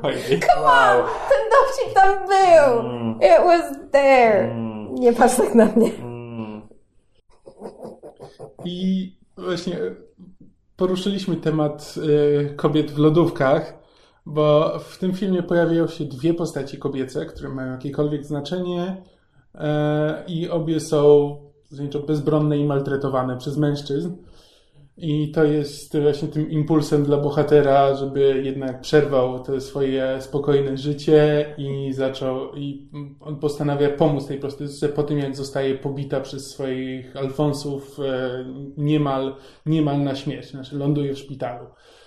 Ojej. 0.03 0.39
Come 0.39 0.65
on! 0.65 0.97
Wow. 0.97 1.05
Ten 1.29 1.39
dowcip 1.51 1.93
tam 1.93 2.13
był! 2.27 2.89
Mm. 2.89 3.15
It 3.15 3.45
was 3.45 3.77
there! 3.91 4.72
Nie 4.93 5.13
patrz 5.13 5.37
tak 5.37 5.55
na 5.55 5.65
mnie. 5.65 5.91
Mm. 5.95 6.61
I 8.65 9.11
właśnie 9.37 9.77
poruszyli,śmy 10.75 11.35
temat 11.35 11.95
y, 11.97 12.55
kobiet 12.55 12.91
w 12.91 12.97
lodówkach, 12.97 13.79
bo 14.25 14.79
w 14.79 14.97
tym 14.97 15.13
filmie 15.13 15.43
pojawiają 15.43 15.87
się 15.87 16.05
dwie 16.05 16.33
postaci 16.33 16.77
kobiece, 16.77 17.25
które 17.25 17.49
mają 17.49 17.71
jakiekolwiek 17.71 18.25
znaczenie 18.25 18.97
y, 19.55 19.59
i 20.27 20.49
obie 20.49 20.79
są 20.79 21.35
zasadniczo 21.69 21.99
bezbronne 21.99 22.57
i 22.57 22.65
maltretowane 22.65 23.37
przez 23.37 23.57
mężczyzn. 23.57 24.11
I 24.97 25.31
to 25.31 25.43
jest 25.43 25.97
właśnie 25.97 26.27
tym 26.27 26.49
impulsem 26.49 27.03
dla 27.03 27.17
bohatera, 27.17 27.95
żeby 27.95 28.41
jednak 28.43 28.81
przerwał 28.81 29.39
to 29.43 29.61
swoje 29.61 30.17
spokojne 30.19 30.77
życie 30.77 31.45
i 31.57 31.93
zaczął, 31.93 32.55
i 32.55 32.89
on 33.19 33.39
postanawia 33.39 33.89
pomóc 33.89 34.27
tej 34.27 34.39
prostytutce 34.39 34.89
po 34.89 35.03
tym, 35.03 35.19
jak 35.19 35.35
zostaje 35.35 35.75
pobita 35.75 36.21
przez 36.21 36.47
swoich 36.51 37.17
alfonsów 37.17 37.99
e, 37.99 38.45
niemal, 38.77 39.35
niemal 39.65 40.03
na 40.03 40.15
śmierć, 40.15 40.51
znaczy 40.51 40.75
ląduje 40.77 41.13
w 41.13 41.19
szpitalu. 41.19 41.65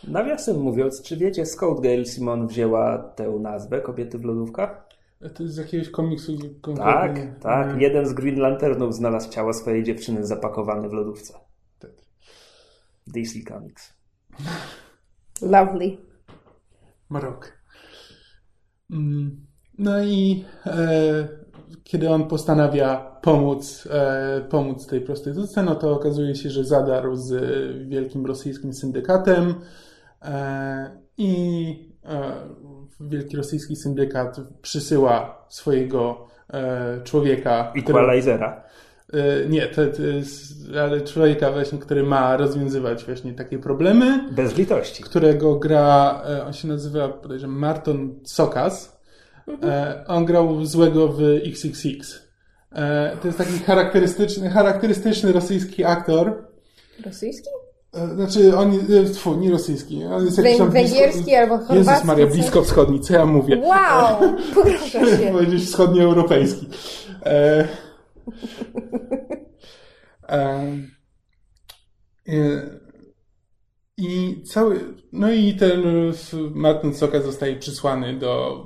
Nawiasem 0.09 0.61
mówiąc, 0.61 1.03
czy 1.03 1.17
wiecie 1.17 1.47
skąd 1.47 1.81
Gail 1.81 2.05
Simon 2.07 2.47
wzięła 2.47 2.99
tę 2.99 3.29
nazwę 3.41 3.81
Kobiety 3.81 4.19
w 4.19 4.25
lodówkach? 4.25 4.87
To 5.35 5.43
jest 5.43 5.55
z 5.55 5.59
jakiegoś 5.59 5.91
komiksu 5.91 6.39
Tak, 6.39 6.51
konkretnie. 6.61 7.35
tak. 7.41 7.81
Jeden 7.81 8.07
z 8.07 8.13
Green 8.13 8.39
Lanternów 8.39 8.95
znalazł 8.95 9.31
ciało 9.31 9.53
swojej 9.53 9.85
dziewczyny 9.85 10.27
zapakowane 10.27 10.89
w 10.89 10.93
lodówce. 10.93 11.46
DC 13.07 13.45
Comics. 13.49 13.95
Lovely. 15.43 15.99
Marok. 17.09 17.53
Mm, 18.91 19.47
No 19.79 20.03
i 20.05 20.45
e, 20.67 21.29
kiedy 21.85 22.11
on 22.11 22.29
postanawia 22.29 22.97
pomóc, 23.23 23.89
e, 23.91 24.41
pomóc 24.51 24.87
tej 24.87 25.01
prostytutce, 25.01 25.63
no 25.63 25.75
to 25.75 25.93
okazuje 25.93 26.35
się, 26.35 26.51
że 26.51 26.65
zadarł 26.65 27.17
z 27.17 27.33
wielkim 27.89 28.27
rosyjskim 28.27 28.73
syndykatem 28.75 29.55
e, 30.23 31.01
i 31.19 31.95
e, 32.05 32.33
wielki 33.01 33.37
rosyjski 33.37 33.77
syndykat 33.77 34.37
przysyła 34.63 35.47
swojego 35.49 36.27
e, 36.53 37.01
człowieka, 37.05 37.73
który- 37.83 37.83
Equalizera. 37.99 38.65
e, 38.65 38.86
nie, 39.49 39.67
to, 39.67 39.87
to 39.97 40.03
jest, 40.03 40.53
ale 40.83 41.01
człowieka 41.01 41.53
właśnie, 41.53 41.79
który 41.79 42.03
ma 42.03 42.37
rozwiązywać 42.37 43.05
właśnie 43.05 43.33
takie 43.33 43.59
problemy 43.59 44.29
Bez 44.33 44.57
litości. 44.57 45.03
którego 45.03 45.57
gra, 45.57 46.23
e, 46.29 46.45
on 46.47 46.53
się 46.53 46.69
nazywa, 46.69 47.09
podejrzewam, 47.09 47.57
Marton 47.59 48.21
Sokas. 48.25 48.97
E, 49.63 50.05
On 50.09 50.25
grał 50.25 50.65
złego 50.65 51.09
w 51.09 51.21
XXX. 51.47 52.23
E, 52.73 53.17
To 53.23 53.27
jest 53.29 53.39
taki 53.39 53.59
charakterystyczny, 53.59 54.51
charakterystyczny 54.51 55.33
rosyjski 55.33 55.85
aktor. 55.85 56.45
Rosyjski? 57.07 57.49
E, 57.95 58.15
Znaczy, 58.15 58.57
on, 58.57 58.73
e, 59.07 59.11
tfu, 59.11 59.35
nie 59.35 59.51
rosyjski. 59.51 60.05
On 60.05 60.25
jest 60.25 60.39
jakiś 60.39 60.55
Wę- 60.55 60.59
tam 60.59 60.71
węgierski 60.71 61.23
blisko, 61.23 61.39
albo 61.41 61.59
chorwacki? 61.59 61.91
Jezus 61.91 62.05
Maria, 62.05 62.27
blisko 62.27 62.63
wschodni, 62.63 63.01
co 63.01 63.15
ja 63.15 63.27
mówię? 63.27 63.59
Wow! 63.59 64.35
Poraża 64.55 65.17
się. 65.17 65.33
Powiedzieć 65.33 65.65
wschodnioeuropejski. 65.65 66.67
E, 67.27 67.27
e, 67.27 67.61
e, 67.61 67.69
I 73.99 74.43
cały, 74.43 74.81
no 75.13 75.33
i 75.33 75.55
ten 75.55 75.83
Martin 76.55 76.95
Soka 76.95 77.21
zostaje 77.23 77.57
przysłany 77.57 78.19
do 78.19 78.65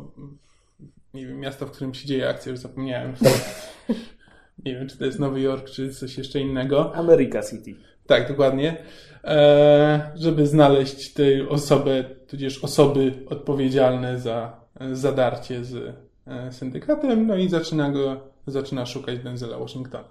nie 1.14 1.26
wiem, 1.26 1.40
miasta, 1.40 1.66
w 1.66 1.70
którym 1.70 1.94
się 1.94 2.06
dzieje 2.06 2.28
akcja, 2.28 2.50
już 2.50 2.60
zapomniałem. 2.60 3.14
Nie 4.64 4.74
wiem, 4.74 4.88
czy 4.88 4.98
to 4.98 5.04
jest 5.04 5.18
Nowy 5.18 5.40
Jork, 5.40 5.70
czy 5.70 5.94
coś 5.94 6.18
jeszcze 6.18 6.40
innego. 6.40 6.94
America 6.94 7.42
City. 7.42 7.74
Tak, 8.06 8.28
dokładnie. 8.28 8.76
E, 9.24 10.12
żeby 10.14 10.46
znaleźć 10.46 11.12
tę 11.12 11.48
osobę, 11.48 12.04
tudzież 12.26 12.64
osoby 12.64 13.12
odpowiedzialne 13.26 14.18
za 14.18 14.60
zadarcie 14.92 15.64
z 15.64 15.96
e, 16.26 16.52
syndykatem, 16.52 17.26
no 17.26 17.36
i 17.36 17.48
zaczyna 17.48 17.90
go, 17.90 18.29
zaczyna 18.50 18.86
szukać 18.86 19.18
Denzela 19.18 19.58
Washingtona. 19.58 20.08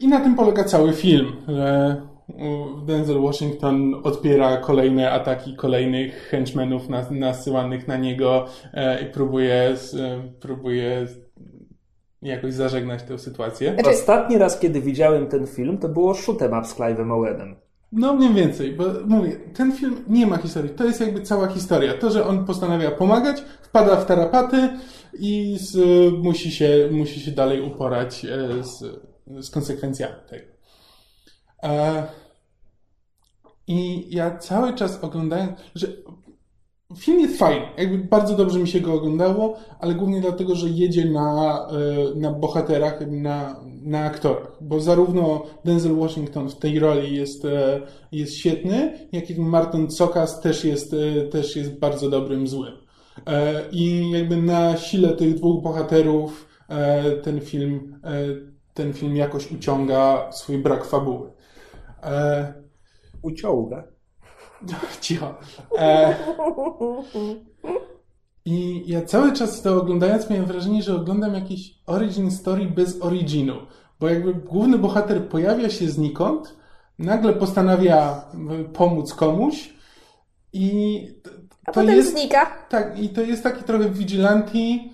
I 0.00 0.08
na 0.08 0.20
tym 0.20 0.34
polega 0.34 0.64
cały 0.64 0.92
film, 0.92 1.36
że 1.48 2.02
Denzel 2.86 3.20
Washington 3.20 3.94
odpiera 4.04 4.56
kolejne 4.56 5.10
ataki 5.10 5.56
kolejnych 5.56 6.28
henchmenów 6.30 6.88
nas, 6.88 7.10
nasyłanych 7.10 7.88
na 7.88 7.96
niego 7.96 8.46
e, 8.74 9.02
i 9.02 9.12
próbuje, 9.12 9.54
e, 9.54 9.76
próbuje 10.40 11.06
jakoś 12.22 12.54
zażegnać 12.54 13.02
tę 13.02 13.18
sytuację. 13.18 13.74
Znaczy- 13.74 13.90
Ostatni 13.90 14.38
raz, 14.38 14.58
kiedy 14.58 14.80
widziałem 14.80 15.26
ten 15.26 15.46
film, 15.46 15.78
to 15.78 15.88
było 15.88 16.12
shoot'em 16.12 16.58
up 16.58 16.68
z 16.68 16.74
Clive'em 16.76 17.12
Owenem. 17.12 17.56
No 17.92 18.14
mniej 18.14 18.34
więcej, 18.34 18.72
bo 18.72 18.84
mówię, 19.06 19.36
ten 19.54 19.72
film 19.72 20.04
nie 20.08 20.26
ma 20.26 20.36
historii. 20.36 20.70
To 20.74 20.84
jest 20.84 21.00
jakby 21.00 21.22
cała 21.22 21.48
historia. 21.48 21.94
To, 21.94 22.10
że 22.10 22.26
on 22.26 22.46
postanawia 22.46 22.90
pomagać, 22.90 23.42
wpada 23.62 23.96
w 23.96 24.06
tarapaty 24.06 24.68
i 25.18 25.56
z, 25.60 25.76
musi, 26.22 26.50
się, 26.50 26.88
musi 26.92 27.20
się 27.20 27.30
dalej 27.30 27.62
uporać 27.62 28.24
e, 28.24 28.64
z, 28.64 28.84
z 29.26 29.50
konsekwencjami 29.50 30.14
tego. 30.28 30.52
E, 31.62 32.06
I 33.66 34.06
ja 34.14 34.38
cały 34.38 34.74
czas 34.74 35.04
oglądałem, 35.04 35.54
że 35.74 35.86
film 36.96 37.20
jest 37.20 37.38
fajny, 37.38 37.66
jakby 37.78 37.98
bardzo 37.98 38.36
dobrze 38.36 38.58
mi 38.58 38.68
się 38.68 38.80
go 38.80 38.94
oglądało, 38.94 39.56
ale 39.80 39.94
głównie 39.94 40.20
dlatego, 40.20 40.54
że 40.54 40.68
jedzie 40.68 41.04
na, 41.04 41.68
e, 41.70 42.18
na 42.18 42.32
bohaterach, 42.32 43.00
na, 43.06 43.60
na 43.82 44.04
aktorach, 44.04 44.56
bo 44.60 44.80
zarówno 44.80 45.46
Denzel 45.64 45.96
Washington 45.96 46.50
w 46.50 46.56
tej 46.56 46.78
roli 46.78 47.16
jest, 47.16 47.44
e, 47.44 47.80
jest 48.12 48.34
świetny, 48.34 49.08
jak 49.12 49.30
i 49.30 49.40
Martin 49.40 49.88
Cokas 49.88 50.40
też 50.40 50.64
jest, 50.64 50.94
e, 50.94 51.22
też 51.22 51.56
jest 51.56 51.78
bardzo 51.78 52.10
dobrym 52.10 52.46
złym. 52.46 52.72
I 53.72 54.10
jakby 54.10 54.36
na 54.36 54.76
sile 54.76 55.08
tych 55.08 55.34
dwóch 55.34 55.62
bohaterów 55.62 56.48
ten 57.22 57.40
film, 57.40 58.00
ten 58.74 58.92
film 58.92 59.16
jakoś 59.16 59.52
uciąga 59.52 60.32
swój 60.32 60.58
brak 60.58 60.84
fabuły. 60.84 61.30
Uciąga. 63.22 63.97
Cicho. 65.00 65.34
E, 65.78 66.14
I 68.44 68.84
ja 68.86 69.02
cały 69.02 69.32
czas 69.32 69.62
to 69.62 69.82
oglądając 69.82 70.30
miałem 70.30 70.46
wrażenie, 70.46 70.82
że 70.82 70.94
oglądam 70.96 71.34
jakiś 71.34 71.74
origin 71.86 72.30
story 72.30 72.66
bez 72.66 73.02
originu. 73.02 73.54
Bo 74.00 74.08
jakby 74.08 74.34
główny 74.34 74.78
bohater 74.78 75.28
pojawia 75.28 75.70
się 75.70 75.88
znikąd, 75.88 76.56
nagle 76.98 77.32
postanawia 77.32 78.24
pomóc 78.74 79.14
komuś 79.14 79.74
i 80.52 81.00
t- 81.22 81.30
A 81.64 81.72
to 81.72 81.80
potem 81.80 81.96
jest... 81.96 82.10
znika. 82.12 82.46
Tak, 82.68 82.98
i 82.98 83.08
to 83.08 83.20
jest 83.20 83.42
taki 83.42 83.64
trochę 83.64 83.90
vigilanti. 83.90 84.92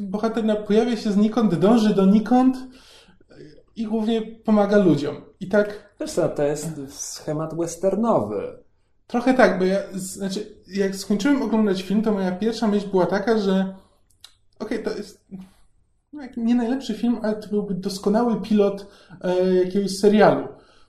Bohater 0.00 0.64
pojawia 0.66 0.96
się 0.96 1.12
znikąd, 1.12 1.54
dąży 1.54 1.94
donikąd 1.94 2.56
i 3.76 3.86
głównie 3.86 4.22
pomaga 4.22 4.76
ludziom. 4.76 5.16
I 5.40 5.48
tak 5.48 5.84
Wiesz 6.00 6.12
co, 6.12 6.28
to 6.28 6.42
jest 6.42 6.70
schemat 6.88 7.56
westernowy. 7.56 8.58
Trochę 9.06 9.34
tak, 9.34 9.58
bo 9.58 9.64
ja, 9.64 9.78
znaczy, 9.92 10.46
jak 10.66 10.96
skończyłem 10.96 11.42
oglądać 11.42 11.82
film, 11.82 12.02
to 12.02 12.12
moja 12.12 12.32
pierwsza 12.32 12.68
myśl 12.68 12.88
była 12.88 13.06
taka, 13.06 13.38
że 13.38 13.74
okej, 14.58 14.82
to 14.82 14.90
jest 14.90 15.24
no, 16.12 16.22
nie 16.36 16.54
najlepszy 16.54 16.94
film, 16.94 17.18
ale 17.22 17.36
to 17.36 17.48
byłby 17.48 17.74
doskonały 17.74 18.40
pilot 18.40 18.86
e, 19.20 19.54
jakiegoś 19.54 19.98
serialu. 19.98 20.48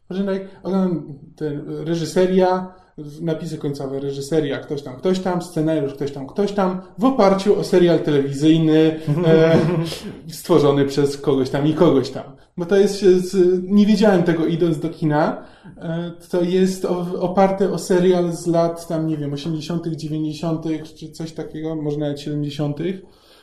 Może 0.09 0.25
tak, 0.25 0.41
oglądam 0.63 1.19
ten, 1.36 1.86
reżyseria, 1.88 2.73
napisy 3.21 3.57
końcowe, 3.57 3.99
reżyseria, 3.99 4.59
ktoś 4.59 4.81
tam, 4.81 4.95
ktoś 4.95 5.19
tam, 5.19 5.41
scenariusz, 5.41 5.93
ktoś 5.93 6.11
tam, 6.11 6.27
ktoś 6.27 6.51
tam, 6.51 6.81
w 6.97 7.05
oparciu 7.05 7.59
o 7.59 7.63
serial 7.63 7.99
telewizyjny 7.99 8.99
e, 9.27 9.57
stworzony 10.31 10.85
przez 10.85 11.17
kogoś 11.17 11.49
tam 11.49 11.67
i 11.67 11.73
kogoś 11.73 12.09
tam. 12.09 12.23
Bo 12.57 12.65
to 12.65 12.75
jest, 12.75 12.99
z, 13.01 13.63
nie 13.63 13.85
wiedziałem 13.85 14.23
tego 14.23 14.45
idąc 14.45 14.79
do 14.79 14.89
kina, 14.89 15.45
e, 15.77 16.11
to 16.29 16.41
jest 16.41 16.85
oparte 17.19 17.71
o 17.71 17.77
serial 17.77 18.31
z 18.31 18.47
lat 18.47 18.87
tam, 18.87 19.07
nie 19.07 19.17
wiem, 19.17 19.33
80., 19.33 19.87
90., 19.87 20.65
czy 20.99 21.11
coś 21.11 21.31
takiego, 21.31 21.75
może 21.75 21.97
nawet 21.97 22.19
70., 22.19 22.79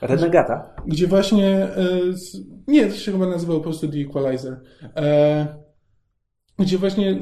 Renegata. 0.00 0.74
gdzie 0.86 1.06
właśnie, 1.06 1.48
e, 1.48 2.00
nie, 2.68 2.86
to 2.86 2.96
się 2.96 3.12
chyba 3.12 3.26
nazywał 3.26 3.56
po 3.56 3.64
prostu 3.64 3.88
The 3.88 3.98
Equalizer, 3.98 4.60
e, 4.96 5.61
gdzie 6.62 6.78
właśnie 6.78 7.16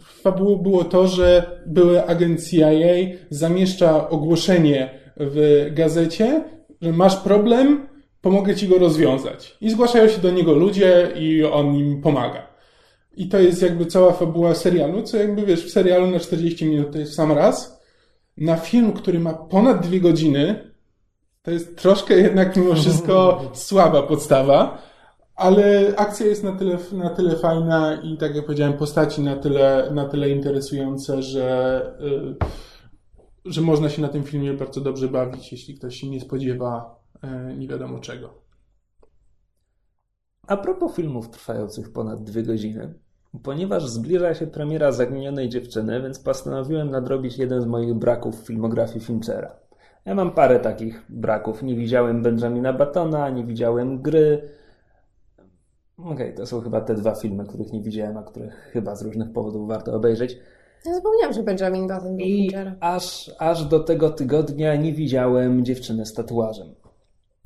fabułą 0.00 0.56
było 0.56 0.84
to, 0.84 1.08
że 1.08 1.60
były 1.66 2.06
agent 2.06 2.50
CIA 2.50 2.68
zamieszcza 3.30 4.08
ogłoszenie 4.08 4.90
w 5.16 5.66
gazecie, 5.74 6.44
że 6.82 6.92
masz 6.92 7.16
problem, 7.16 7.88
pomogę 8.20 8.56
ci 8.56 8.68
go 8.68 8.78
rozwiązać. 8.78 9.56
I 9.60 9.70
zgłaszają 9.70 10.08
się 10.08 10.20
do 10.20 10.30
niego 10.30 10.52
ludzie 10.52 11.12
i 11.16 11.44
on 11.44 11.74
im 11.74 12.02
pomaga. 12.02 12.46
I 13.16 13.28
to 13.28 13.38
jest 13.38 13.62
jakby 13.62 13.86
cała 13.86 14.12
fabuła 14.12 14.54
serialu, 14.54 15.02
co 15.02 15.16
jakby 15.16 15.46
wiesz, 15.46 15.64
w 15.64 15.70
serialu 15.70 16.06
na 16.06 16.20
40 16.20 16.64
minut 16.66 16.92
to 16.92 16.98
jest 16.98 17.14
sam 17.14 17.32
raz. 17.32 17.82
Na 18.36 18.56
film, 18.56 18.92
który 18.92 19.18
ma 19.18 19.32
ponad 19.34 19.86
dwie 19.86 20.00
godziny, 20.00 20.72
to 21.42 21.50
jest 21.50 21.76
troszkę 21.76 22.14
jednak 22.14 22.56
mimo 22.56 22.74
wszystko 22.74 23.42
słaba 23.68 24.02
podstawa, 24.02 24.82
ale 25.38 25.94
akcja 25.96 26.26
jest 26.26 26.44
na 26.44 26.52
tyle, 26.52 26.78
na 26.92 27.10
tyle 27.10 27.36
fajna 27.36 28.00
i 28.02 28.16
tak 28.16 28.34
jak 28.34 28.44
powiedziałem, 28.44 28.72
postaci 28.72 29.22
na 29.22 29.36
tyle, 29.36 29.90
na 29.94 30.08
tyle 30.08 30.30
interesujące, 30.30 31.22
że, 31.22 31.80
y, 33.46 33.52
że 33.52 33.60
można 33.60 33.88
się 33.88 34.02
na 34.02 34.08
tym 34.08 34.24
filmie 34.24 34.52
bardzo 34.52 34.80
dobrze 34.80 35.08
bawić, 35.08 35.52
jeśli 35.52 35.74
ktoś 35.74 35.96
się 35.96 36.08
nie 36.08 36.20
spodziewa 36.20 37.00
y, 37.52 37.56
nie 37.56 37.68
wiadomo 37.68 37.98
czego. 37.98 38.42
A 40.46 40.56
propos 40.56 40.94
filmów 40.94 41.30
trwających 41.30 41.92
ponad 41.92 42.24
dwie 42.24 42.42
godziny, 42.42 42.94
ponieważ 43.42 43.86
zbliża 43.86 44.34
się 44.34 44.46
premiera 44.46 44.92
Zaginionej 44.92 45.48
Dziewczyny, 45.48 46.02
więc 46.02 46.18
postanowiłem 46.18 46.90
nadrobić 46.90 47.38
jeden 47.38 47.60
z 47.60 47.66
moich 47.66 47.94
braków 47.94 48.42
w 48.42 48.46
filmografii 48.46 49.00
Finchera. 49.00 49.56
Ja 50.04 50.14
mam 50.14 50.30
parę 50.30 50.60
takich 50.60 51.04
braków. 51.08 51.62
Nie 51.62 51.76
widziałem 51.76 52.22
Benjamina 52.22 52.72
Batona, 52.72 53.30
nie 53.30 53.44
widziałem 53.44 54.02
gry. 54.02 54.58
Okej, 55.98 56.12
okay, 56.12 56.32
to 56.32 56.46
są 56.46 56.60
chyba 56.60 56.80
te 56.80 56.94
dwa 56.94 57.14
filmy, 57.14 57.46
których 57.46 57.72
nie 57.72 57.82
widziałem, 57.82 58.16
a 58.16 58.22
których 58.22 58.70
chyba 58.72 58.96
z 58.96 59.02
różnych 59.02 59.32
powodów 59.32 59.68
warto 59.68 59.94
obejrzeć. 59.94 60.36
Ja 60.86 60.94
zapomniałam, 60.94 61.32
że 61.32 61.42
Benjamin 61.42 61.88
Button 61.88 62.16
był 62.16 62.26
I 62.26 62.50
aż, 62.80 63.30
aż 63.38 63.64
do 63.64 63.80
tego 63.80 64.10
tygodnia 64.10 64.76
nie 64.76 64.92
widziałem 64.92 65.64
dziewczyny 65.64 66.06
z 66.06 66.12
tatuażem. 66.12 66.74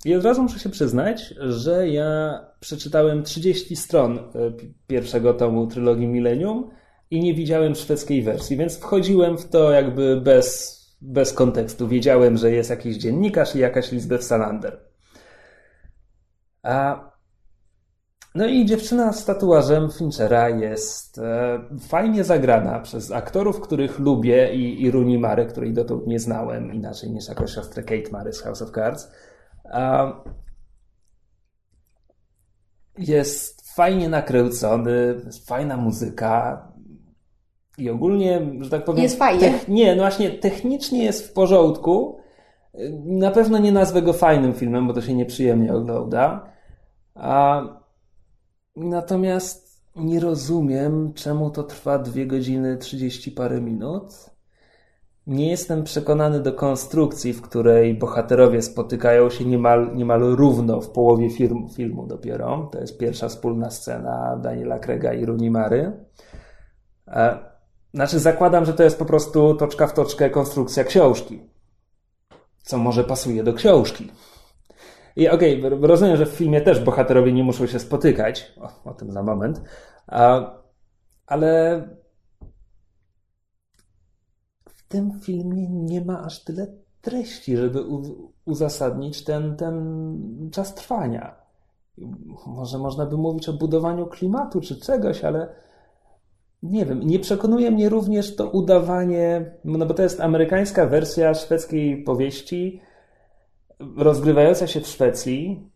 I 0.04 0.14
od 0.14 0.24
razu 0.24 0.42
muszę 0.42 0.58
się 0.58 0.68
przyznać, 0.68 1.34
że 1.38 1.88
ja 1.88 2.40
przeczytałem 2.60 3.22
30 3.22 3.76
stron 3.76 4.18
e, 4.18 4.22
pierwszego 4.86 5.34
tomu 5.34 5.66
trylogii 5.66 6.06
Millennium 6.06 6.70
i 7.10 7.20
nie 7.20 7.34
widziałem 7.34 7.74
szwedzkiej 7.74 8.22
wersji, 8.22 8.56
więc 8.56 8.78
wchodziłem 8.78 9.38
w 9.38 9.48
to 9.48 9.70
jakby 9.70 10.20
bez, 10.20 10.78
bez 11.00 11.32
kontekstu. 11.32 11.88
Wiedziałem, 11.88 12.36
że 12.36 12.50
jest 12.50 12.70
jakiś 12.70 12.96
dziennikarz 12.96 13.56
i 13.56 13.58
jakaś 13.58 13.92
Lisbeth 13.92 14.24
Salander. 14.24 14.80
A 16.62 17.11
no 18.34 18.46
i 18.46 18.64
dziewczyna 18.64 19.12
z 19.12 19.24
tatuażem 19.24 19.90
Finchera 19.90 20.48
jest 20.48 21.18
e, 21.18 21.60
fajnie 21.80 22.24
zagrana 22.24 22.80
przez 22.80 23.12
aktorów, 23.12 23.60
których 23.60 23.98
lubię 23.98 24.54
i, 24.54 24.82
i 24.82 24.90
Rooney 24.90 25.18
Mary, 25.18 25.46
której 25.46 25.72
dotąd 25.72 26.06
nie 26.06 26.18
znałem 26.18 26.74
inaczej 26.74 27.10
niż 27.10 27.28
jako 27.28 27.46
siostrę 27.46 27.82
Kate 27.82 28.10
Mary 28.12 28.32
z 28.32 28.42
House 28.42 28.62
of 28.62 28.70
Cards. 28.70 29.12
E, 29.64 30.12
jest 32.98 33.74
fajnie 33.74 34.08
nakręcony, 34.08 35.20
jest 35.26 35.48
fajna 35.48 35.76
muzyka 35.76 36.68
i 37.78 37.90
ogólnie, 37.90 38.40
że 38.60 38.70
tak 38.70 38.84
powiem... 38.84 39.02
Jest 39.02 39.18
fajnie. 39.18 39.54
nie, 39.68 39.96
no 39.96 40.02
właśnie 40.02 40.30
technicznie 40.30 41.04
jest 41.04 41.28
w 41.28 41.32
porządku. 41.32 42.18
Na 43.04 43.30
pewno 43.30 43.58
nie 43.58 43.72
nazwę 43.72 44.02
go 44.02 44.12
fajnym 44.12 44.54
filmem, 44.54 44.86
bo 44.86 44.92
to 44.92 45.02
się 45.02 45.14
nieprzyjemnie 45.14 45.74
ogląda. 45.74 46.52
A 47.14 47.62
Natomiast 48.76 49.82
nie 49.96 50.20
rozumiem, 50.20 51.12
czemu 51.14 51.50
to 51.50 51.62
trwa 51.62 51.98
2 51.98 52.24
godziny 52.24 52.76
30 52.76 53.30
parę 53.30 53.60
minut. 53.60 54.32
Nie 55.26 55.50
jestem 55.50 55.84
przekonany 55.84 56.40
do 56.40 56.52
konstrukcji, 56.52 57.32
w 57.32 57.42
której 57.42 57.94
bohaterowie 57.94 58.62
spotykają 58.62 59.30
się 59.30 59.44
niemal, 59.44 59.96
niemal 59.96 60.20
równo 60.20 60.80
w 60.80 60.90
połowie 60.90 61.30
film, 61.30 61.68
filmu 61.76 62.06
dopiero. 62.06 62.68
To 62.72 62.80
jest 62.80 62.98
pierwsza 62.98 63.28
wspólna 63.28 63.70
scena 63.70 64.36
Daniela 64.42 64.78
Krega 64.78 65.12
i 65.12 65.24
Rooney 65.24 65.50
Mary. 65.50 65.92
E, 67.08 67.38
znaczy, 67.94 68.20
zakładam, 68.20 68.64
że 68.64 68.74
to 68.74 68.82
jest 68.82 68.98
po 68.98 69.04
prostu 69.04 69.54
toczka 69.54 69.86
w 69.86 69.94
toczkę 69.94 70.30
konstrukcja 70.30 70.84
książki. 70.84 71.40
Co 72.62 72.78
może 72.78 73.04
pasuje 73.04 73.44
do 73.44 73.52
książki. 73.52 74.10
I 75.16 75.28
okej, 75.28 75.64
okay, 75.64 75.86
rozumiem, 75.86 76.16
że 76.16 76.26
w 76.26 76.28
filmie 76.28 76.60
też 76.60 76.80
bohaterowie 76.80 77.32
nie 77.32 77.44
muszą 77.44 77.66
się 77.66 77.78
spotykać. 77.78 78.52
O, 78.60 78.90
o 78.90 78.94
tym 78.94 79.12
za 79.12 79.22
moment. 79.22 79.62
A, 80.06 80.50
ale 81.26 81.82
w 84.68 84.88
tym 84.88 85.20
filmie 85.20 85.68
nie 85.70 86.00
ma 86.00 86.24
aż 86.24 86.44
tyle 86.44 86.66
treści, 87.00 87.56
żeby 87.56 87.84
uzasadnić 88.44 89.24
ten, 89.24 89.56
ten 89.56 90.50
czas 90.52 90.74
trwania. 90.74 91.34
Może 92.46 92.78
można 92.78 93.06
by 93.06 93.16
mówić 93.16 93.48
o 93.48 93.52
budowaniu 93.52 94.06
klimatu 94.06 94.60
czy 94.60 94.80
czegoś, 94.80 95.24
ale 95.24 95.54
nie 96.62 96.86
wiem. 96.86 97.00
Nie 97.00 97.18
przekonuje 97.18 97.70
mnie 97.70 97.88
również 97.88 98.36
to 98.36 98.50
udawanie, 98.50 99.54
no 99.64 99.86
bo 99.86 99.94
to 99.94 100.02
jest 100.02 100.20
amerykańska 100.20 100.86
wersja 100.86 101.34
szwedzkiej 101.34 102.02
powieści 102.04 102.80
rozgrywająca 103.96 104.66
się 104.66 104.80
w 104.80 104.86
Szwecji, 104.86 105.70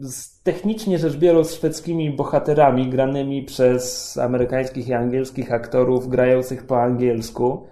z, 0.00 0.42
technicznie 0.42 0.98
rzecz 0.98 1.16
biorąc 1.16 1.54
szwedzkimi 1.54 2.10
bohaterami 2.10 2.90
granymi 2.90 3.42
przez 3.42 4.18
amerykańskich 4.18 4.88
i 4.88 4.92
angielskich 4.92 5.52
aktorów 5.52 6.08
grających 6.08 6.66
po 6.66 6.82
angielsku. 6.82 7.66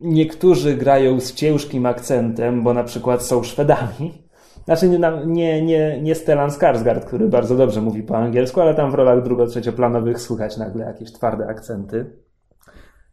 Niektórzy 0.00 0.74
grają 0.74 1.20
z 1.20 1.34
ciężkim 1.34 1.86
akcentem, 1.86 2.62
bo 2.62 2.74
na 2.74 2.84
przykład 2.84 3.22
są 3.22 3.42
Szwedami. 3.42 4.22
Znaczy 4.64 4.88
nie, 4.88 4.98
nie, 5.26 5.62
nie, 5.62 6.02
nie 6.02 6.14
Stellan 6.14 6.50
Skarsgård, 6.50 7.04
który 7.04 7.28
bardzo 7.28 7.56
dobrze 7.56 7.80
mówi 7.80 8.02
po 8.02 8.16
angielsku, 8.16 8.60
ale 8.60 8.74
tam 8.74 8.90
w 8.90 8.94
rolach 8.94 9.22
drugo-trzecioplanowych 9.22 10.20
słychać 10.20 10.56
nagle 10.56 10.84
jakieś 10.84 11.12
twarde 11.12 11.46
akcenty. 11.46 12.06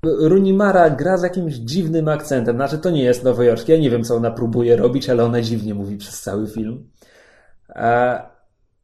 Runimara 0.04 0.90
gra 0.90 1.18
z 1.18 1.24
jakimś 1.24 1.54
dziwnym 1.54 2.08
akcentem. 2.08 2.56
Znaczy, 2.56 2.78
to 2.78 2.90
nie 2.90 3.04
jest 3.04 3.24
nowojorskie. 3.24 3.74
Ja 3.74 3.80
nie 3.80 3.90
wiem, 3.90 4.04
co 4.04 4.16
ona 4.16 4.32
próbuje 4.32 4.76
robić, 4.76 5.10
ale 5.10 5.24
ona 5.24 5.42
dziwnie 5.42 5.74
mówi 5.74 5.98
przez 5.98 6.22
cały 6.22 6.48
film. 6.48 6.90
E, 7.70 8.22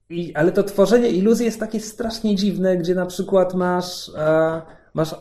i, 0.10 0.36
ale 0.36 0.52
to 0.52 0.64
tworzenie 0.64 1.10
iluzji 1.10 1.46
jest 1.46 1.60
takie 1.60 1.80
strasznie 1.80 2.36
dziwne, 2.36 2.78
gdzie 2.78 2.96
na 2.96 3.06
przykład 3.06 3.54
masz, 3.54 4.12
e, 4.18 4.62
masz 4.94 5.16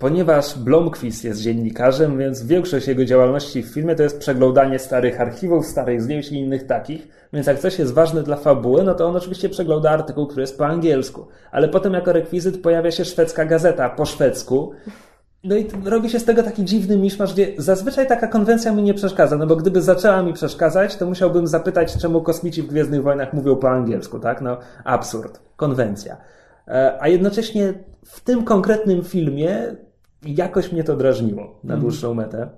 Ponieważ 0.00 0.58
Blomqvist 0.58 1.24
jest 1.24 1.40
dziennikarzem, 1.40 2.18
więc 2.18 2.42
większość 2.42 2.88
jego 2.88 3.04
działalności 3.04 3.62
w 3.62 3.66
filmie 3.66 3.94
to 3.94 4.02
jest 4.02 4.18
przeglądanie 4.18 4.78
starych 4.78 5.20
archiwów, 5.20 5.66
starych 5.66 6.02
zdjęć 6.02 6.32
i 6.32 6.34
innych 6.34 6.66
takich. 6.66 7.08
Więc 7.32 7.46
jak 7.46 7.58
coś 7.58 7.78
jest 7.78 7.94
ważne 7.94 8.22
dla 8.22 8.36
fabuły, 8.36 8.84
no 8.84 8.94
to 8.94 9.06
on 9.06 9.16
oczywiście 9.16 9.48
przegląda 9.48 9.90
artykuł, 9.90 10.26
który 10.26 10.40
jest 10.40 10.58
po 10.58 10.66
angielsku. 10.66 11.26
Ale 11.50 11.68
potem 11.68 11.92
jako 11.92 12.12
rekwizyt 12.12 12.62
pojawia 12.62 12.90
się 12.90 13.04
szwedzka 13.04 13.44
gazeta 13.44 13.90
po 13.90 14.06
szwedzku. 14.06 14.72
No 15.44 15.56
i 15.56 15.68
robi 15.84 16.10
się 16.10 16.18
z 16.18 16.24
tego 16.24 16.42
taki 16.42 16.64
dziwny 16.64 16.96
miszmasz, 16.96 17.32
gdzie 17.32 17.52
zazwyczaj 17.58 18.06
taka 18.06 18.26
konwencja 18.26 18.72
mi 18.72 18.82
nie 18.82 18.94
przeszkadza, 18.94 19.36
no 19.36 19.46
bo 19.46 19.56
gdyby 19.56 19.82
zaczęła 19.82 20.22
mi 20.22 20.32
przeszkadzać, 20.32 20.96
to 20.96 21.06
musiałbym 21.06 21.46
zapytać, 21.46 21.96
czemu 21.96 22.22
kosmici 22.22 22.62
w 22.62 22.66
Gwiezdnych 22.66 23.02
Wojnach 23.02 23.32
mówią 23.32 23.56
po 23.56 23.70
angielsku, 23.70 24.18
tak? 24.18 24.40
No, 24.40 24.58
absurd. 24.84 25.40
Konwencja. 25.56 26.16
E, 26.68 26.98
a 27.00 27.08
jednocześnie 27.08 27.74
w 28.04 28.20
tym 28.20 28.44
konkretnym 28.44 29.04
filmie 29.04 29.76
jakoś 30.22 30.72
mnie 30.72 30.84
to 30.84 30.96
drażniło 30.96 31.42
na 31.42 31.74
mhm. 31.74 31.80
dłuższą 31.80 32.14
metę. 32.14 32.48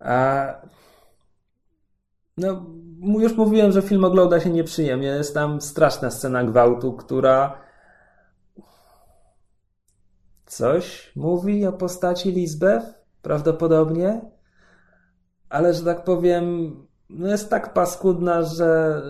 A 0.00 0.46
no, 2.36 2.66
już 3.02 3.36
mówiłem, 3.36 3.72
że 3.72 3.82
film 3.82 4.04
ogląda 4.04 4.40
się 4.40 4.50
nieprzyjemnie. 4.50 5.06
Jest 5.06 5.34
tam 5.34 5.60
straszna 5.60 6.10
scena 6.10 6.44
gwałtu, 6.44 6.92
która 6.92 7.58
coś 10.46 11.12
mówi 11.16 11.66
o 11.66 11.72
postaci 11.72 12.32
Lisbeth, 12.32 12.86
prawdopodobnie, 13.22 14.20
ale 15.48 15.74
że 15.74 15.84
tak 15.84 16.04
powiem, 16.04 16.76
no 17.10 17.28
jest 17.28 17.50
tak 17.50 17.72
paskudna, 17.72 18.42
że 18.42 19.02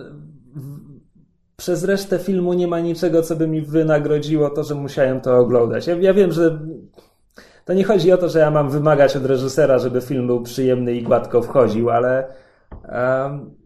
przez 1.57 1.83
resztę 1.83 2.19
filmu 2.19 2.53
nie 2.53 2.67
ma 2.67 2.79
niczego, 2.79 3.21
co 3.21 3.35
by 3.35 3.47
mi 3.47 3.61
wynagrodziło 3.61 4.49
to, 4.49 4.63
że 4.63 4.75
musiałem 4.75 5.21
to 5.21 5.37
oglądać. 5.37 5.87
Ja, 5.87 5.95
ja 5.95 6.13
wiem, 6.13 6.31
że 6.31 6.59
to 7.65 7.73
nie 7.73 7.83
chodzi 7.83 8.11
o 8.11 8.17
to, 8.17 8.29
że 8.29 8.39
ja 8.39 8.51
mam 8.51 8.69
wymagać 8.69 9.15
od 9.15 9.25
reżysera, 9.25 9.79
żeby 9.79 10.01
film 10.01 10.27
był 10.27 10.43
przyjemny 10.43 10.93
i 10.93 11.03
gładko 11.03 11.41
wchodził, 11.41 11.89
ale 11.89 12.27
um, 12.71 13.58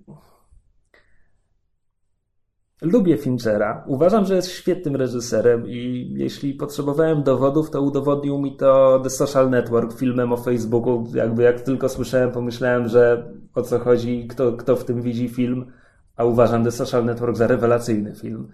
lubię 2.83 3.17
Finchera. 3.17 3.83
Uważam, 3.87 4.25
że 4.25 4.35
jest 4.35 4.51
świetnym 4.51 4.95
reżyserem 4.95 5.67
i 5.67 6.09
jeśli 6.17 6.53
potrzebowałem 6.53 7.23
dowodów, 7.23 7.69
to 7.69 7.81
udowodnił 7.81 8.39
mi 8.39 8.55
to 8.55 8.99
The 9.03 9.09
Social 9.09 9.49
Network 9.49 9.93
filmem 9.93 10.33
o 10.33 10.37
Facebooku. 10.37 11.07
Jakby 11.13 11.43
jak 11.43 11.61
tylko 11.61 11.89
słyszałem, 11.89 12.31
pomyślałem, 12.31 12.87
że 12.87 13.31
o 13.55 13.61
co 13.61 13.79
chodzi, 13.79 14.27
kto, 14.27 14.53
kto 14.53 14.75
w 14.75 14.85
tym 14.85 15.01
widzi 15.01 15.29
film 15.29 15.65
a 16.15 16.23
uważam 16.23 16.63
The 16.63 16.71
Social 16.71 17.05
Network 17.05 17.37
za 17.37 17.47
rewelacyjny 17.47 18.15
film. 18.15 18.51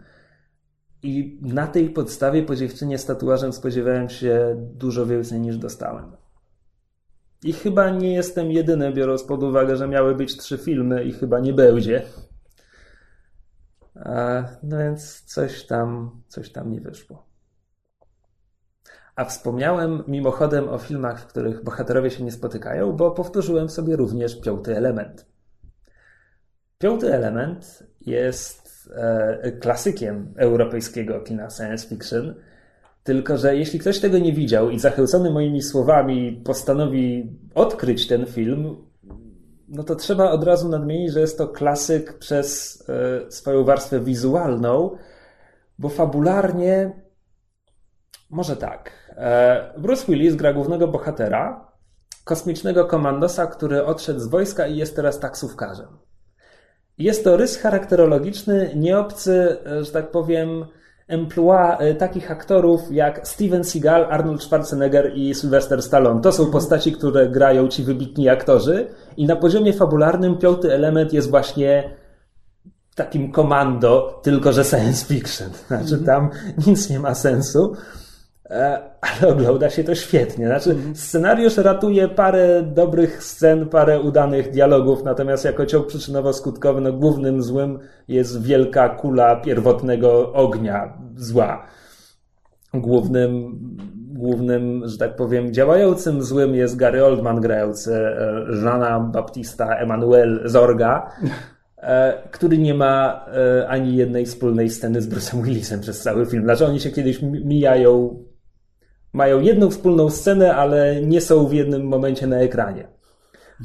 I 1.03 1.39
na 1.41 1.67
tej 1.67 1.89
podstawie 1.89 2.43
po 2.43 2.55
dziewczynie 2.55 2.97
z 2.97 3.05
tatuażem 3.05 3.53
spodziewałem 3.53 4.09
się 4.09 4.55
dużo 4.75 5.05
więcej 5.05 5.39
niż 5.39 5.57
dostałem. 5.57 6.11
I 7.43 7.53
chyba 7.53 7.89
nie 7.89 8.13
jestem 8.13 8.51
jedyny, 8.51 8.93
biorąc 8.93 9.23
pod 9.23 9.43
uwagę, 9.43 9.77
że 9.77 9.87
miały 9.87 10.15
być 10.15 10.37
trzy 10.37 10.57
filmy 10.57 11.03
i 11.03 11.11
chyba 11.11 11.39
nie 11.39 11.53
będzie. 11.53 12.01
No 14.63 14.77
więc 14.77 15.21
coś 15.21 15.65
tam, 15.65 16.21
coś 16.27 16.51
tam 16.51 16.71
nie 16.71 16.81
wyszło. 16.81 17.29
A 19.15 19.25
wspomniałem 19.25 20.03
mimochodem 20.07 20.69
o 20.69 20.77
filmach, 20.77 21.21
w 21.21 21.27
których 21.27 21.63
bohaterowie 21.63 22.11
się 22.11 22.23
nie 22.23 22.31
spotykają, 22.31 22.91
bo 22.91 23.11
powtórzyłem 23.11 23.69
sobie 23.69 23.95
również 23.95 24.41
piąty 24.41 24.77
element. 24.77 25.25
Piąty 26.77 27.13
element 27.13 27.83
jest 28.01 28.89
e, 28.95 29.51
klasykiem 29.51 30.33
europejskiego 30.37 31.19
kina 31.19 31.49
science 31.49 31.87
fiction. 31.87 32.35
Tylko, 33.03 33.37
że 33.37 33.55
jeśli 33.55 33.79
ktoś 33.79 33.99
tego 33.99 34.17
nie 34.17 34.33
widział 34.33 34.69
i 34.69 34.79
zachęcony 34.79 35.31
moimi 35.31 35.61
słowami 35.61 36.41
postanowi 36.45 37.37
odkryć 37.55 38.07
ten 38.07 38.25
film, 38.25 38.88
no 39.69 39.83
to 39.83 39.95
trzeba 39.95 40.31
od 40.31 40.43
razu 40.43 40.69
nadmienić, 40.69 41.11
że 41.11 41.19
jest 41.19 41.37
to 41.37 41.47
klasyk 41.47 42.17
przez 42.17 42.79
e, 43.27 43.31
swoją 43.31 43.63
warstwę 43.63 43.99
wizualną, 43.99 44.97
bo 45.79 45.89
fabularnie 45.89 46.91
może 48.29 48.57
tak. 48.57 48.91
E, 49.09 49.73
Bruce 49.77 50.05
Willis 50.07 50.35
gra 50.35 50.53
głównego 50.53 50.87
bohatera, 50.87 51.71
kosmicznego 52.23 52.85
komandosa, 52.85 53.47
który 53.47 53.85
odszedł 53.85 54.19
z 54.19 54.27
wojska 54.27 54.67
i 54.67 54.77
jest 54.77 54.95
teraz 54.95 55.19
taksówkarzem. 55.19 55.87
Jest 56.97 57.23
to 57.23 57.37
rys 57.37 57.57
charakterologiczny, 57.57 58.71
nieobcy, 58.75 59.57
e, 59.65 59.83
że 59.83 59.91
tak 59.91 60.11
powiem, 60.11 60.65
emploi 61.09 61.75
e, 61.79 61.95
takich 61.95 62.31
aktorów 62.31 62.81
jak 62.91 63.27
Steven 63.27 63.63
Seagal, 63.63 64.07
Arnold 64.09 64.43
Schwarzenegger 64.43 65.11
i 65.15 65.35
Sylvester 65.35 65.81
Stallone. 65.81 66.21
To 66.21 66.31
są 66.31 66.51
postaci, 66.51 66.91
które 66.91 67.29
grają 67.29 67.67
ci 67.67 67.83
wybitni 67.83 68.29
aktorzy 68.29 68.87
i 69.17 69.25
na 69.25 69.35
poziomie 69.35 69.73
fabularnym 69.73 70.37
piąty 70.37 70.73
element 70.73 71.13
jest 71.13 71.29
właśnie 71.29 71.89
takim 72.95 73.31
komando, 73.31 74.19
tylko 74.23 74.53
że 74.53 74.63
science 74.63 75.05
fiction. 75.05 75.49
Znaczy 75.67 75.97
tam 75.97 76.29
nic 76.67 76.89
nie 76.89 76.99
ma 76.99 77.15
sensu. 77.15 77.75
E, 78.51 78.79
ale 79.01 79.31
ogląda 79.31 79.69
się 79.69 79.83
to 79.83 79.95
świetnie. 79.95 80.47
Znaczy, 80.47 80.75
scenariusz 80.93 81.57
ratuje 81.57 82.07
parę 82.07 82.63
dobrych 82.63 83.23
scen, 83.23 83.69
parę 83.69 84.01
udanych 84.01 84.51
dialogów, 84.51 85.03
natomiast 85.03 85.45
jako 85.45 85.65
ciąg 85.65 85.87
przyczynowo-skutkowy, 85.87 86.81
no 86.81 86.93
głównym 86.93 87.41
złym 87.41 87.79
jest 88.07 88.43
wielka 88.43 88.89
kula 88.89 89.35
pierwotnego 89.35 90.33
ognia 90.33 90.97
zła. 91.15 91.65
Głównym, 92.73 93.59
głównym, 94.13 94.81
że 94.85 94.97
tak 94.97 95.15
powiem, 95.15 95.53
działającym 95.53 96.23
złym 96.23 96.55
jest 96.55 96.75
Gary 96.75 97.05
Oldman 97.05 97.41
grający 97.41 97.95
e, 97.95 98.45
Jeana 98.63 98.99
Baptista 98.99 99.75
Emanuel 99.75 100.41
Zorga, 100.45 101.11
e, 101.77 102.23
który 102.31 102.57
nie 102.57 102.73
ma 102.73 103.25
ani 103.67 103.95
jednej 103.95 104.25
wspólnej 104.25 104.69
sceny 104.69 105.01
z 105.01 105.09
Bruce'em 105.09 105.43
Willisem 105.43 105.79
przez 105.79 106.01
cały 106.01 106.25
film. 106.25 106.43
Znaczy 106.43 106.65
oni 106.65 106.79
się 106.79 106.91
kiedyś 106.91 107.21
mijają 107.21 108.23
mają 109.13 109.39
jedną 109.39 109.69
wspólną 109.69 110.09
scenę, 110.09 110.55
ale 110.55 111.01
nie 111.01 111.21
są 111.21 111.47
w 111.47 111.53
jednym 111.53 111.87
momencie 111.87 112.27
na 112.27 112.37
ekranie. 112.37 112.87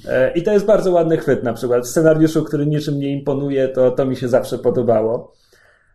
E, 0.09 0.33
I 0.33 0.43
to 0.43 0.53
jest 0.53 0.67
bardzo 0.67 0.93
ładny 0.93 1.17
chwyt, 1.17 1.43
na 1.43 1.53
przykład 1.53 1.85
w 1.85 1.89
scenariuszu, 1.89 2.45
który 2.45 2.67
niczym 2.67 2.99
nie 2.99 3.13
imponuje, 3.13 3.69
to, 3.69 3.91
to 3.91 4.07
mi 4.07 4.17
się 4.17 4.29
zawsze 4.29 4.59
podobało. 4.59 5.33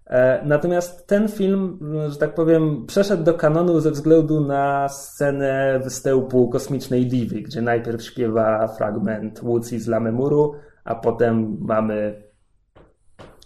E, 0.08 0.42
natomiast 0.46 1.08
ten 1.08 1.28
film, 1.28 1.80
że 2.10 2.18
tak 2.18 2.34
powiem, 2.34 2.86
przeszedł 2.86 3.24
do 3.24 3.34
kanonu 3.34 3.80
ze 3.80 3.92
względu 3.92 4.42
na 4.42 4.90
scenę 4.90 5.80
występu 5.84 6.50
kosmicznej 6.50 7.06
Divi, 7.06 7.44
gdzie 7.44 7.62
najpierw 7.62 8.04
śpiewa 8.04 8.68
fragment 8.68 9.44
Łucji 9.44 9.80
z 9.80 9.88
Lamemuru, 9.88 10.54
a 10.84 10.96
potem 10.96 11.58
mamy 11.60 12.29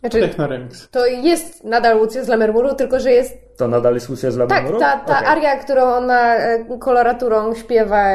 znaczy, 0.10 0.28
Technoremix. 0.28 0.89
To 0.89 1.06
jest 1.06 1.64
nadal 1.64 1.99
Łucja 1.99 2.24
z 2.24 2.28
Lamermuru, 2.28 2.76
tylko 2.76 2.99
że 2.99 3.12
jest... 3.12 3.58
To 3.58 3.68
nadal 3.68 3.93
jest 3.93 4.10
Łucja 4.10 4.32
z 4.32 4.38
Lamermuru? 4.38 4.80
Tak, 4.80 5.06
ta, 5.06 5.14
ta 5.14 5.20
okay. 5.20 5.32
aria, 5.32 5.58
którą 5.58 5.84
ona 5.84 6.36
e, 6.36 6.78
koloraturą 6.80 7.56
śpiewa, 7.56 8.06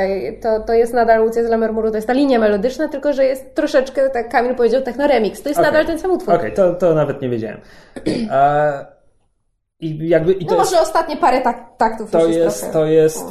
to, 0.43 0.61
to 0.61 0.73
jest 0.73 0.95
nadal 0.95 1.25
Łucja 1.25 1.45
z 1.45 1.49
Lamermuru, 1.49 1.91
to 1.91 1.97
jest 1.97 2.07
ta 2.07 2.13
linia 2.13 2.39
melodyczna, 2.39 2.89
tylko 2.89 3.13
że 3.13 3.25
jest 3.25 3.55
troszeczkę, 3.55 4.11
tak 4.11 4.29
Kamil 4.29 4.55
powiedział, 4.55 4.83
technoremix. 4.83 5.43
To 5.43 5.49
jest 5.49 5.61
okay. 5.61 5.73
nadal 5.73 5.87
ten 5.87 5.99
sam 5.99 6.11
utwór. 6.11 6.35
Okej, 6.35 6.53
okay, 6.53 6.57
to, 6.57 6.75
to 6.75 6.95
nawet 6.95 7.23
nie 7.23 7.29
wiedziałem. 7.29 7.61
A, 8.31 8.73
i 9.81 10.09
jakby, 10.09 10.33
i 10.33 10.47
to 10.47 10.55
no 10.55 10.61
jest, 10.61 10.73
może 10.73 10.83
ostatnie 10.83 11.17
parę 11.17 11.41
tak, 11.41 11.77
taktów 11.79 12.11
to 12.11 12.27
jest, 12.27 12.39
jest 12.39 12.73
To 12.73 12.87
jest 12.87 13.25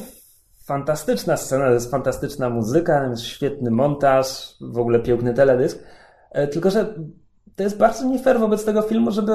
fantastyczna 0.65 1.37
scena, 1.37 1.65
to 1.65 1.73
jest 1.73 1.91
fantastyczna 1.91 2.49
muzyka, 2.49 3.07
jest 3.09 3.23
świetny 3.23 3.71
montaż, 3.71 4.55
w 4.61 4.77
ogóle 4.77 4.99
piękny 4.99 5.33
teledysk, 5.33 5.83
e, 6.31 6.47
tylko 6.47 6.69
że 6.69 6.93
to 7.57 7.63
jest 7.63 7.77
bardzo 7.77 8.05
nie 8.05 8.19
fair 8.19 8.39
wobec 8.39 8.65
tego 8.65 8.81
filmu, 8.81 9.11
żeby 9.11 9.33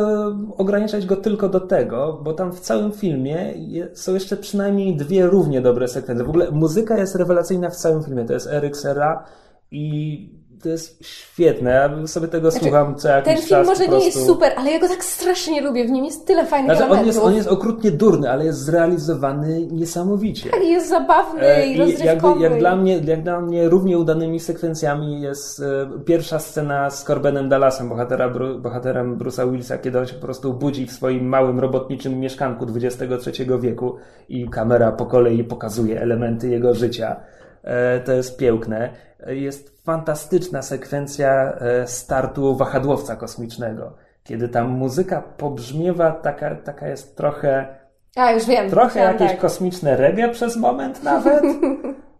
ograniczać 0.56 1.06
go 1.06 1.16
tylko 1.16 1.48
do 1.48 1.60
tego, 1.60 2.20
bo 2.24 2.32
tam 2.32 2.52
w 2.52 2.60
całym 2.60 2.92
filmie 2.92 3.54
są 3.94 4.14
jeszcze 4.14 4.36
przynajmniej 4.36 4.96
dwie 4.96 5.26
równie 5.26 5.60
dobre 5.60 5.88
sekwencje. 5.88 6.24
W 6.24 6.28
ogóle 6.28 6.50
muzyka 6.50 6.98
jest 6.98 7.14
rewelacyjna 7.14 7.70
w 7.70 7.76
całym 7.76 8.04
filmie. 8.04 8.24
To 8.24 8.32
jest 8.32 8.46
Eric 8.46 8.76
Serra 8.76 9.24
i 9.70 10.41
to 10.62 10.68
jest 10.68 11.04
świetne. 11.06 11.70
Ja 11.70 12.06
sobie 12.06 12.28
tego 12.28 12.50
znaczy, 12.50 12.64
słucham 12.64 12.94
co 12.96 13.08
jakiś 13.08 13.32
czas. 13.34 13.48
Ten 13.48 13.48
film 13.48 13.66
może 13.66 13.88
nie 13.88 14.04
jest 14.04 14.26
super, 14.26 14.52
ale 14.56 14.70
ja 14.70 14.78
go 14.78 14.88
tak 14.88 15.04
strasznie 15.04 15.62
lubię. 15.62 15.84
W 15.84 15.90
nim 15.90 16.04
jest 16.04 16.26
tyle 16.26 16.46
fajnych 16.46 16.76
znaczy, 16.76 16.84
elementów. 16.84 17.02
On 17.02 17.06
jest, 17.06 17.18
on 17.18 17.34
jest 17.34 17.48
okrutnie 17.48 17.90
durny, 17.90 18.30
ale 18.30 18.44
jest 18.44 18.58
zrealizowany 18.58 19.66
niesamowicie. 19.66 20.50
Tak, 20.50 20.62
jest 20.62 20.88
zabawny 20.88 21.42
e, 21.42 21.66
i 21.66 21.78
rozrywkowy. 21.78 22.42
Jak 22.42 22.58
dla, 22.58 22.76
mnie, 22.76 22.98
jak 22.98 23.22
dla 23.22 23.40
mnie 23.40 23.68
równie 23.68 23.98
udanymi 23.98 24.40
sekwencjami 24.40 25.20
jest 25.20 25.60
e, 25.60 25.64
pierwsza 26.04 26.38
scena 26.38 26.90
z 26.90 27.04
Corbenem 27.04 27.48
Dallasem, 27.48 27.88
bohatera, 27.88 28.28
bru, 28.28 28.58
bohaterem 28.58 29.18
Bruce'a 29.18 29.50
Willisa, 29.50 29.78
kiedy 29.78 29.98
on 29.98 30.06
się 30.06 30.14
po 30.14 30.22
prostu 30.22 30.52
budzi 30.52 30.86
w 30.86 30.92
swoim 30.92 31.26
małym 31.26 31.60
robotniczym 31.60 32.20
mieszkanku 32.20 32.66
XXIII 32.76 33.60
wieku 33.60 33.96
i 34.28 34.48
kamera 34.48 34.92
po 34.92 35.06
kolei 35.06 35.44
pokazuje 35.44 36.00
elementy 36.00 36.48
jego 36.48 36.74
życia. 36.74 37.16
E, 37.62 38.00
to 38.00 38.12
jest 38.12 38.38
piękne. 38.38 38.90
Jest 39.26 39.84
fantastyczna 39.84 40.62
sekwencja 40.62 41.52
e, 41.52 41.86
startu 41.86 42.56
wahadłowca 42.56 43.16
kosmicznego, 43.16 43.96
kiedy 44.24 44.48
tam 44.48 44.68
muzyka 44.68 45.22
pobrzmiewa, 45.22 46.12
taka, 46.12 46.54
taka 46.56 46.88
jest 46.88 47.16
trochę. 47.16 47.76
A, 48.16 48.32
już 48.32 48.46
wiem. 48.46 48.70
Trochę 48.70 49.00
jakieś 49.00 49.30
tak. 49.30 49.40
kosmiczne 49.40 49.96
reggae 49.96 50.28
przez 50.28 50.56
moment 50.56 51.02
nawet. 51.02 51.44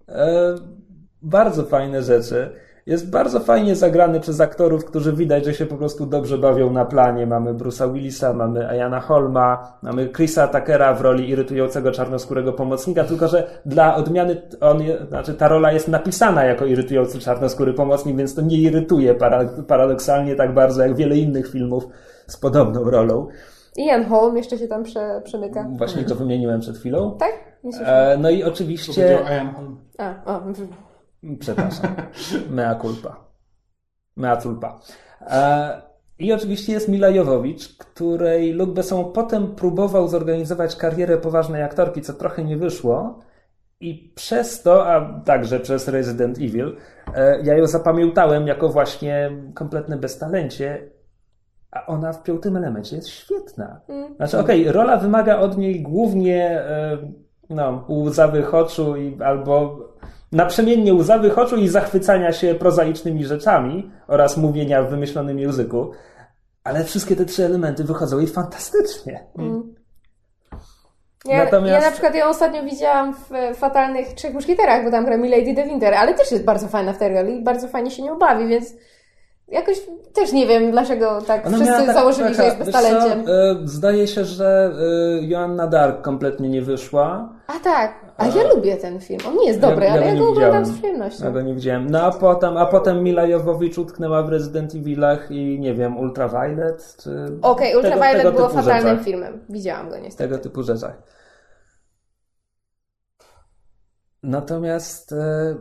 E, 0.08 0.54
bardzo 1.22 1.64
fajne 1.64 2.02
rzeczy. 2.02 2.56
Jest 2.86 3.10
bardzo 3.10 3.40
fajnie 3.40 3.76
zagrany 3.76 4.20
przez 4.20 4.40
aktorów, 4.40 4.84
którzy 4.84 5.12
widać, 5.12 5.44
że 5.44 5.54
się 5.54 5.66
po 5.66 5.76
prostu 5.76 6.06
dobrze 6.06 6.38
bawią 6.38 6.70
na 6.70 6.84
planie. 6.84 7.26
Mamy 7.26 7.54
Bruce'a 7.54 7.92
Willisa, 7.92 8.32
mamy 8.32 8.68
Ayana 8.68 9.00
Holma, 9.00 9.78
mamy 9.82 10.08
Chrisa 10.08 10.48
Tuckera 10.48 10.94
w 10.94 11.00
roli 11.00 11.30
irytującego 11.30 11.92
czarnoskórego 11.92 12.52
pomocnika, 12.52 13.04
tylko 13.04 13.28
że 13.28 13.60
dla 13.66 13.96
odmiany 13.96 14.42
on, 14.60 14.82
znaczy 15.08 15.34
ta 15.34 15.48
rola 15.48 15.72
jest 15.72 15.88
napisana 15.88 16.44
jako 16.44 16.64
irytujący 16.64 17.18
czarnoskóry 17.18 17.74
pomocnik, 17.74 18.16
więc 18.16 18.34
to 18.34 18.42
nie 18.42 18.56
irytuje 18.56 19.14
paradoksalnie 19.68 20.36
tak 20.36 20.54
bardzo 20.54 20.82
jak 20.82 20.96
wiele 20.96 21.16
innych 21.16 21.50
filmów 21.50 21.88
z 22.26 22.36
podobną 22.36 22.84
rolą. 22.84 23.28
Ian 23.76 24.04
Holm 24.04 24.36
jeszcze 24.36 24.58
się 24.58 24.68
tam 24.68 24.82
prze, 24.82 25.20
przemyka. 25.24 25.68
Właśnie 25.76 26.04
to 26.04 26.14
wymieniłem 26.14 26.60
przed 26.60 26.78
chwilą. 26.78 27.16
Tak? 27.18 27.32
E, 27.84 28.16
no 28.20 28.30
i 28.30 28.44
oczywiście... 28.44 29.18
Ian 29.30 29.54
Holm. 29.54 29.76
A, 29.98 30.14
o. 30.24 30.40
Przepraszam. 31.38 31.94
Mea 32.50 32.74
culpa. 32.74 33.16
Mea 34.16 34.36
culpa. 34.36 34.80
E, 35.20 35.82
I 36.18 36.32
oczywiście 36.32 36.72
jest 36.72 36.88
Mila 36.88 37.08
Jowowicz, 37.08 37.76
której 37.78 38.52
Luc 38.52 38.70
Besson 38.70 39.12
potem 39.12 39.54
próbował 39.54 40.08
zorganizować 40.08 40.76
karierę 40.76 41.18
poważnej 41.18 41.62
aktorki, 41.62 42.02
co 42.02 42.12
trochę 42.12 42.44
nie 42.44 42.56
wyszło. 42.56 43.18
I 43.80 44.12
przez 44.14 44.62
to, 44.62 44.86
a 44.86 45.20
także 45.24 45.60
przez 45.60 45.88
Resident 45.88 46.38
Evil, 46.38 46.76
e, 47.14 47.42
ja 47.42 47.54
ją 47.54 47.66
zapamiętałem 47.66 48.46
jako 48.46 48.68
właśnie 48.68 49.30
kompletne 49.54 49.96
beztalencie, 49.96 50.90
a 51.70 51.86
ona 51.86 52.12
w 52.12 52.22
piątym 52.22 52.56
elemencie 52.56 52.96
jest 52.96 53.08
świetna. 53.08 53.80
Mm. 53.88 54.14
Znaczy, 54.16 54.38
okej, 54.38 54.60
okay, 54.60 54.72
rola 54.72 54.96
wymaga 54.96 55.38
od 55.38 55.58
niej 55.58 55.82
głównie 55.82 56.60
e, 56.60 56.98
no, 57.50 57.84
łzawych 57.88 58.54
oczu 58.54 58.96
i, 58.96 59.22
albo 59.22 59.78
naprzemiennie 60.32 60.94
łzawych 60.94 61.38
oczu 61.38 61.56
i 61.56 61.68
zachwycania 61.68 62.32
się 62.32 62.54
prozaicznymi 62.54 63.24
rzeczami 63.24 63.90
oraz 64.08 64.36
mówienia 64.36 64.82
w 64.82 64.90
wymyślonym 64.90 65.38
języku. 65.38 65.90
Ale 66.64 66.84
wszystkie 66.84 67.16
te 67.16 67.24
trzy 67.24 67.44
elementy 67.44 67.84
wychodzą 67.84 68.18
jej 68.18 68.28
fantastycznie. 68.28 69.26
Mm. 69.38 69.74
Ja, 71.24 71.44
Natomiast... 71.44 71.72
ja 71.72 71.80
na 71.80 71.92
przykład 71.92 72.14
ją 72.14 72.26
ostatnio 72.26 72.62
widziałam 72.62 73.14
w 73.14 73.56
Fatalnych 73.56 74.12
Trzech 74.14 74.34
Muszkieterach, 74.34 74.84
bo 74.84 74.90
tam 74.90 75.04
gra 75.04 75.16
Milady 75.16 75.54
de 75.54 75.64
Winter, 75.64 75.94
ale 75.94 76.14
też 76.14 76.32
jest 76.32 76.44
bardzo 76.44 76.68
fajna 76.68 76.92
w 76.92 76.98
tej 76.98 77.14
roli 77.14 77.38
i 77.38 77.44
bardzo 77.44 77.68
fajnie 77.68 77.90
się 77.90 78.02
nią 78.02 78.18
bawi, 78.18 78.48
więc 78.48 78.74
jakoś 79.52 79.76
też 80.12 80.32
nie 80.32 80.46
wiem, 80.46 80.70
dlaczego 80.70 81.18
tak 81.26 81.46
Ona 81.46 81.56
wszyscy 81.56 81.86
tak, 81.86 81.94
założyli, 81.94 82.30
taka, 82.30 82.42
że 82.42 82.44
jest 82.44 82.58
beztalenciem. 82.58 83.24
Co, 83.24 83.32
e, 83.32 83.56
zdaje 83.64 84.06
się, 84.06 84.24
że 84.24 84.72
e, 85.20 85.26
Joanna 85.26 85.66
Dark 85.66 86.02
kompletnie 86.02 86.48
nie 86.48 86.62
wyszła. 86.62 87.32
A 87.46 87.52
tak, 87.58 87.94
a 88.16 88.26
ja 88.26 88.48
lubię 88.54 88.76
ten 88.76 89.00
film. 89.00 89.20
On 89.28 89.36
nie 89.36 89.46
jest 89.46 89.60
dobry, 89.60 89.86
ja, 89.86 89.92
ale 89.92 90.06
ja, 90.06 90.12
ja 90.12 90.18
go 90.18 90.28
oglądam 90.28 90.66
z 90.66 90.78
przyjemnością. 90.78 91.24
Ja 91.24 91.30
go 91.30 91.42
nie 91.42 91.54
widziałem. 91.54 91.90
No 91.90 92.02
a 92.02 92.10
potem, 92.10 92.56
a 92.56 92.66
potem 92.66 93.02
Mila 93.02 93.26
Jowowicz 93.26 93.78
utknęła 93.78 94.22
w 94.22 94.28
Resident 94.28 94.74
Evilach 94.74 95.30
i 95.30 95.60
nie 95.60 95.74
wiem, 95.74 95.98
Ultraviolet? 95.98 96.96
Czy... 97.02 97.10
Okej, 97.42 97.74
okay, 97.74 97.76
Ultraviolet 97.76 98.16
tego, 98.16 98.30
tego 98.30 98.32
było 98.32 98.48
fatalnym 98.48 98.88
rzeczach. 98.88 99.04
filmem. 99.04 99.44
Widziałam 99.48 99.90
go 99.90 99.98
niestety. 99.98 100.30
Tego 100.30 100.42
typu 100.42 100.62
rzeczach. 100.62 101.02
Natomiast 104.22 105.12
e, 105.12 105.56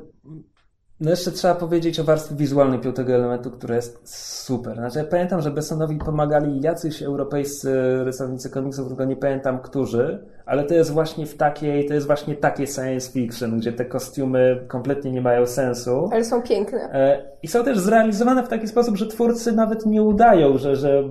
No 1.02 1.10
jeszcze 1.10 1.32
trzeba 1.32 1.56
powiedzieć 1.56 2.00
o 2.00 2.04
warstwie 2.04 2.36
wizualnej 2.36 2.80
piątego 2.80 3.14
elementu, 3.14 3.52
która 3.52 3.76
jest 3.76 4.02
super. 4.44 4.76
Znaczy, 4.76 5.00
ja 5.00 5.06
pamiętam, 5.06 5.42
że 5.42 5.52
Bessonowi 5.52 5.98
pomagali 5.98 6.62
jacyś 6.62 7.04
europejscy 7.04 8.04
rysownicy 8.04 8.50
komiksów, 8.50 8.88
tylko 8.88 9.06
nie 9.06 9.16
pamiętam 9.16 9.60
którzy, 9.60 10.24
ale 10.46 10.64
to 10.64 10.74
jest 10.74 10.92
właśnie 10.92 11.26
w 11.26 11.38
takiej, 11.38 11.86
to 11.86 11.94
jest 11.94 12.08
właśnie 12.08 12.36
takie 12.36 12.68
science 12.68 13.12
fiction, 13.12 13.60
gdzie 13.60 13.74
te 13.74 13.86
kostiumy 13.86 14.66
kompletnie 14.68 15.12
nie 15.12 15.22
mają 15.22 15.46
sensu. 15.46 16.10
Ale 16.12 16.26
są 16.26 16.42
piękne. 16.42 16.80
E, 16.94 17.22
I 17.44 17.48
są 17.48 17.64
też 17.64 17.80
zrealizowane 17.80 18.44
w 18.44 18.48
taki 18.48 18.68
sposób, 18.68 18.98
że 18.98 19.08
twórcy 19.08 19.52
nawet 19.52 19.86
nie 19.86 20.04
udają, 20.04 20.58
że, 20.58 20.76
że 20.76 21.04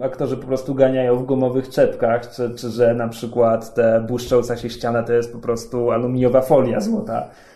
aktorzy 0.00 0.36
po 0.36 0.46
prostu 0.46 0.74
ganiają 0.74 1.16
w 1.16 1.26
gumowych 1.26 1.68
czepkach, 1.68 2.30
czy, 2.30 2.50
czy 2.50 2.68
że 2.68 2.94
na 2.94 3.08
przykład 3.08 3.74
ta 3.74 4.00
błyszcząca 4.00 4.56
się 4.56 4.70
ściana 4.70 5.02
to 5.02 5.12
jest 5.12 5.32
po 5.32 5.38
prostu 5.38 5.90
aluminiowa 5.90 6.40
folia 6.40 6.80
złota. 6.80 7.22
E, 7.22 7.53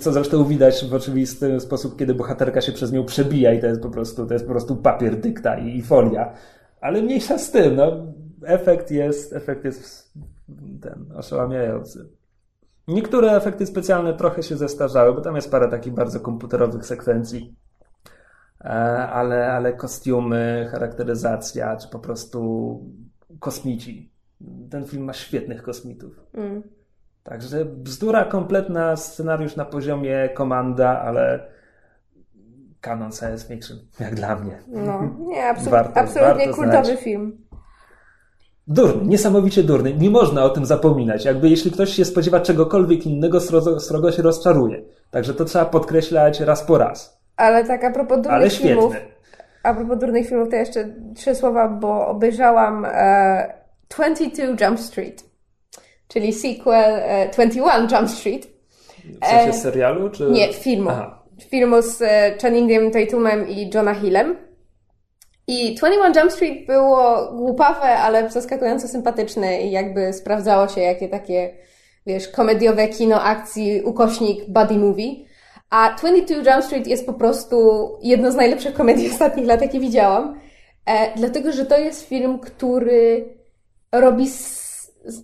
co 0.00 0.12
zresztą 0.12 0.44
widać 0.44 0.84
w 0.84 0.94
oczywisty 0.94 1.60
sposób, 1.60 1.98
kiedy 1.98 2.14
bohaterka 2.14 2.60
się 2.60 2.72
przez 2.72 2.92
nią 2.92 3.04
przebija 3.04 3.52
i 3.52 3.60
to 3.60 3.66
jest 3.66 3.82
po 3.82 3.90
prostu, 3.90 4.26
to 4.26 4.32
jest 4.32 4.46
po 4.46 4.52
prostu 4.52 4.76
papier 4.76 5.20
dykta 5.20 5.58
i, 5.58 5.76
i 5.76 5.82
folia. 5.82 6.32
Ale 6.80 7.02
mniejsza 7.02 7.38
z 7.38 7.50
tym, 7.50 7.76
no, 7.76 8.06
efekt 8.44 8.90
jest, 8.90 9.32
efekt 9.32 9.64
jest 9.64 10.12
ten 10.82 11.12
oszałamiający. 11.16 12.08
Niektóre 12.88 13.32
efekty 13.32 13.66
specjalne 13.66 14.14
trochę 14.14 14.42
się 14.42 14.56
zestarzały, 14.56 15.14
bo 15.14 15.20
tam 15.20 15.36
jest 15.36 15.50
parę 15.50 15.68
takich 15.68 15.92
bardzo 15.92 16.20
komputerowych 16.20 16.86
sekwencji, 16.86 17.56
e, 18.60 18.68
ale, 19.08 19.52
ale 19.52 19.72
kostiumy, 19.72 20.68
charakteryzacja, 20.70 21.76
czy 21.76 21.88
po 21.88 21.98
prostu 21.98 22.80
kosmici. 23.40 24.12
Ten 24.70 24.86
film 24.86 25.04
ma 25.04 25.12
świetnych 25.12 25.62
kosmitów. 25.62 26.20
Mm. 26.34 26.62
Także 27.24 27.64
bzdura 27.64 28.24
kompletna, 28.24 28.96
scenariusz 28.96 29.56
na 29.56 29.64
poziomie 29.64 30.28
komanda, 30.34 31.00
ale 31.00 31.46
kanon 32.80 33.12
science 33.12 33.48
fiction, 33.48 33.78
jak 34.00 34.14
dla 34.14 34.36
mnie. 34.36 34.58
No, 34.68 35.10
nie, 35.18 35.44
absolut, 35.50 35.70
warto, 35.70 36.00
absolutnie 36.00 36.46
warto 36.46 36.54
kultowy 36.54 36.84
znać. 36.84 37.00
film. 37.00 37.38
Durny, 38.66 39.04
niesamowicie 39.04 39.62
durny. 39.62 39.94
Nie 39.94 40.10
można 40.10 40.44
o 40.44 40.50
tym 40.50 40.66
zapominać. 40.66 41.24
Jakby 41.24 41.48
jeśli 41.48 41.70
ktoś 41.70 41.90
się 41.90 42.04
spodziewa 42.04 42.40
czegokolwiek 42.40 43.06
innego, 43.06 43.40
srogo, 43.40 43.80
srogo 43.80 44.12
się 44.12 44.22
rozczaruje. 44.22 44.82
Także 45.10 45.34
to 45.34 45.44
trzeba 45.44 45.64
podkreślać 45.64 46.40
raz 46.40 46.62
po 46.62 46.78
raz. 46.78 47.20
Ale 47.36 47.64
tak 47.64 47.84
a 47.84 47.90
propos 47.90 48.16
durnych 48.16 48.32
Ale 48.32 48.50
filmów. 48.50 48.94
A 49.62 49.74
propos 49.74 49.98
durnych 49.98 50.28
filmów, 50.28 50.48
to 50.48 50.56
jeszcze 50.56 50.94
trzy 51.16 51.34
słowa, 51.34 51.68
bo 51.68 52.06
obejrzałam 52.06 52.86
e, 52.88 53.54
22 53.88 54.66
Jump 54.66 54.80
Street 54.80 55.31
czyli 56.12 56.32
sequel 56.32 56.94
e, 56.94 57.28
21 57.28 57.88
Jump 57.90 58.10
Street. 58.10 58.46
W 59.22 59.26
sensie 59.26 59.50
e, 59.50 59.52
serialu? 59.52 60.10
Czy... 60.10 60.24
Nie, 60.24 60.52
filmu. 60.52 60.90
Aha. 60.90 61.22
Filmu 61.50 61.82
z 61.82 62.02
e, 62.02 62.38
Channingiem 62.42 62.90
Tatumem 62.90 63.48
i 63.48 63.70
Johna 63.74 63.94
Hillem. 63.94 64.36
I 65.46 65.74
21 65.74 66.22
Jump 66.22 66.32
Street 66.32 66.66
było 66.66 67.32
głupawe, 67.32 67.88
ale 67.88 68.30
zaskakująco 68.30 68.88
sympatyczne 68.88 69.62
i 69.62 69.70
jakby 69.70 70.12
sprawdzało 70.12 70.68
się, 70.68 70.80
jakie 70.80 71.08
takie, 71.08 71.54
wiesz, 72.06 72.28
komediowe 72.28 72.88
kino 72.88 73.22
akcji, 73.22 73.82
ukośnik 73.82 74.44
buddy 74.48 74.74
movie. 74.74 75.14
A 75.70 75.94
22 75.98 76.52
Jump 76.52 76.64
Street 76.64 76.86
jest 76.86 77.06
po 77.06 77.12
prostu 77.12 77.88
jedno 78.02 78.32
z 78.32 78.34
najlepszych 78.34 78.74
komedii 78.74 79.10
ostatnich 79.12 79.46
lat, 79.46 79.62
jakie 79.62 79.80
widziałam. 79.80 80.40
E, 80.86 81.16
dlatego, 81.16 81.52
że 81.52 81.66
to 81.66 81.78
jest 81.78 82.08
film, 82.08 82.38
który 82.38 83.34
robi 83.92 84.28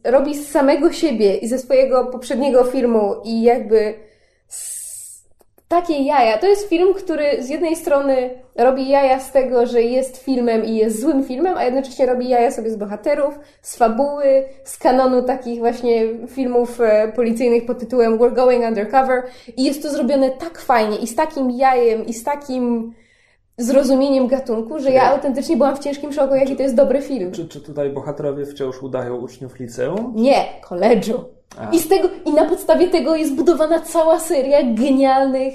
robi 0.05 0.35
z 0.35 0.51
samego 0.51 0.93
siebie 0.93 1.37
i 1.37 1.49
ze 1.49 1.59
swojego 1.59 2.05
poprzedniego 2.05 2.65
filmu 2.65 3.15
i 3.25 3.43
jakby 3.43 3.95
takie 5.69 6.03
jaja. 6.03 6.39
To 6.39 6.47
jest 6.47 6.69
film, 6.69 6.95
który 6.95 7.43
z 7.43 7.49
jednej 7.49 7.77
strony 7.77 8.31
robi 8.57 8.89
jaja 8.89 9.21
z 9.21 9.33
tego, 9.33 9.67
że 9.67 9.83
jest 9.83 10.17
filmem 10.25 10.65
i 10.65 10.77
jest 10.77 11.01
złym 11.01 11.25
filmem, 11.25 11.57
a 11.57 11.65
jednocześnie 11.65 12.07
robi 12.07 12.29
jaja 12.29 12.51
sobie 12.51 12.71
z 12.71 12.77
bohaterów, 12.77 13.39
z 13.63 13.77
fabuły, 13.77 14.45
z 14.65 14.79
kanonu 14.79 15.23
takich 15.23 15.59
właśnie 15.59 16.03
filmów 16.29 16.81
e, 16.81 17.13
policyjnych 17.13 17.67
pod 17.67 17.79
tytułem 17.79 18.19
We're 18.19 18.35
Going 18.35 18.65
Undercover 18.65 19.23
i 19.57 19.65
jest 19.65 19.83
to 19.83 19.91
zrobione 19.91 20.31
tak 20.31 20.59
fajnie 20.59 20.97
i 20.97 21.07
z 21.07 21.15
takim 21.15 21.51
jajem 21.51 22.07
i 22.07 22.15
z 22.15 22.25
takim 22.25 22.95
zrozumieniem 23.59 24.27
gatunku, 24.27 24.79
że 24.79 24.91
ja 24.91 25.11
autentycznie 25.13 25.57
byłam 25.57 25.77
w 25.77 25.79
ciężkim 25.79 26.13
szoku, 26.13 26.35
jaki 26.35 26.57
to 26.57 26.63
jest 26.63 26.75
dobry 26.75 27.03
film. 27.03 27.33
Czy, 27.33 27.49
czy 27.49 27.61
tutaj 27.61 27.91
bohaterowie 27.91 28.47
wciąż 28.47 28.83
udają 28.83 29.17
uczniów 29.17 29.59
liceum? 29.59 30.13
Nie, 30.17 30.45
koledżu. 30.63 31.25
I, 31.73 31.79
z 31.79 31.89
tego, 31.89 32.09
I 32.27 32.33
na 32.33 32.45
podstawie 32.45 32.89
tego 32.89 33.17
jest 33.17 33.35
budowana 33.35 33.81
cała 33.81 34.19
seria 34.19 34.59
genialnych 34.63 35.55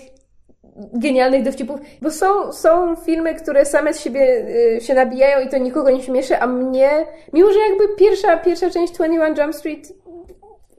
genialnych 0.93 1.43
dowcipów, 1.43 1.79
bo 2.01 2.11
są, 2.11 2.53
są 2.53 2.95
filmy, 2.95 3.35
które 3.35 3.65
same 3.65 3.93
z 3.93 3.99
siebie 3.99 4.45
y, 4.77 4.81
się 4.81 4.93
nabijają 4.93 5.47
i 5.47 5.49
to 5.49 5.57
nikogo 5.57 5.91
nie 5.91 6.01
śmieszy, 6.01 6.37
a 6.39 6.47
mnie, 6.47 7.05
mimo 7.33 7.51
że 7.51 7.59
jakby 7.59 7.95
pierwsza, 7.95 8.37
pierwsza 8.37 8.69
część 8.69 8.93
21 8.93 9.35
Jump 9.37 9.55
Street 9.55 9.93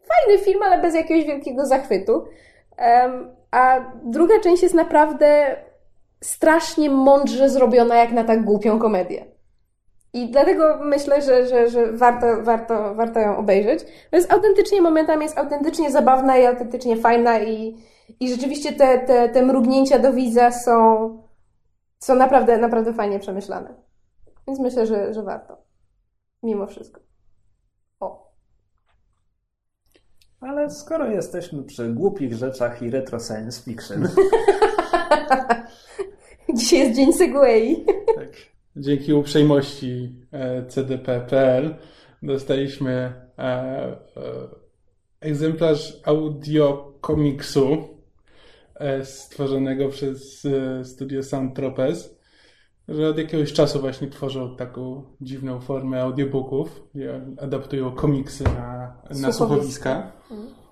fajny 0.08 0.42
film, 0.42 0.62
ale 0.62 0.82
bez 0.82 0.94
jakiegoś 0.94 1.24
wielkiego 1.26 1.66
zachwytu. 1.66 2.24
Um, 2.78 3.30
a 3.50 3.80
druga 4.04 4.40
część 4.40 4.62
jest 4.62 4.74
naprawdę 4.74 5.56
strasznie 6.24 6.90
mądrze 6.90 7.50
zrobiona 7.50 7.96
jak 7.96 8.12
na 8.12 8.24
tak 8.24 8.44
głupią 8.44 8.78
komedię. 8.78 9.26
I 10.12 10.30
dlatego 10.30 10.78
myślę, 10.82 11.22
że, 11.22 11.46
że, 11.46 11.70
że 11.70 11.92
warto, 11.92 12.26
warto, 12.42 12.94
warto 12.94 13.20
ją 13.20 13.36
obejrzeć. 13.36 13.84
To 14.10 14.16
jest 14.16 14.32
autentycznie 14.32 14.82
momentami 14.82 15.22
jest 15.22 15.38
autentycznie 15.38 15.90
zabawna 15.90 16.38
i 16.38 16.46
autentycznie 16.46 16.96
fajna 16.96 17.40
i, 17.40 17.76
i 18.20 18.30
rzeczywiście 18.30 18.72
te, 18.72 18.98
te, 18.98 19.28
te 19.28 19.42
mrugnięcia 19.42 19.98
do 19.98 20.12
widza 20.12 20.50
są, 20.52 21.08
są 21.98 22.14
naprawdę, 22.14 22.58
naprawdę 22.58 22.94
fajnie 22.94 23.18
przemyślane. 23.18 23.74
Więc 24.46 24.60
myślę, 24.60 24.86
że, 24.86 25.14
że 25.14 25.22
warto. 25.22 25.56
Mimo 26.42 26.66
wszystko. 26.66 27.00
O. 28.00 28.32
Ale 30.40 30.70
skoro 30.70 31.10
jesteśmy 31.10 31.62
przy 31.62 31.88
głupich 31.88 32.34
rzeczach 32.34 32.82
i 32.82 32.90
retro 32.90 33.20
science 33.20 33.62
fiction, 33.62 34.08
Dzisiaj 36.54 36.78
jest 36.78 36.96
dzień 36.96 37.12
Segway. 37.12 37.84
Tak. 38.16 38.54
Dzięki 38.76 39.12
uprzejmości 39.12 40.16
e, 40.32 40.66
CDP.pl 40.66 41.74
dostaliśmy 42.22 42.92
e, 43.38 43.42
e, 43.42 43.96
egzemplarz 45.20 46.00
audio 46.04 46.92
komiksu 47.00 47.94
stworzonego 49.02 49.88
przez 49.88 50.46
studio 50.84 51.22
Sound 51.22 51.56
Tropez, 51.56 52.18
że 52.88 53.08
od 53.08 53.18
jakiegoś 53.18 53.52
czasu 53.52 53.80
właśnie 53.80 54.08
tworzą 54.08 54.56
taką 54.56 55.04
dziwną 55.20 55.60
formę 55.60 56.02
audiobooków, 56.02 56.82
adaptują 57.40 57.92
komiksy 57.92 58.44
na, 58.44 58.96
na 59.20 59.32
słuchowiska. 59.32 60.12
Mhm. 60.30 60.63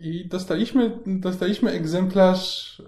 I 0.00 0.28
dostaliśmy, 0.28 0.98
dostaliśmy 1.06 1.70
egzemplarz 1.70 2.82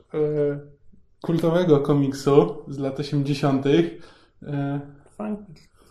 kultowego 1.22 1.80
komiksu 1.80 2.64
z 2.68 2.78
lat 2.78 3.00
80. 3.00 3.66
E, 3.66 4.80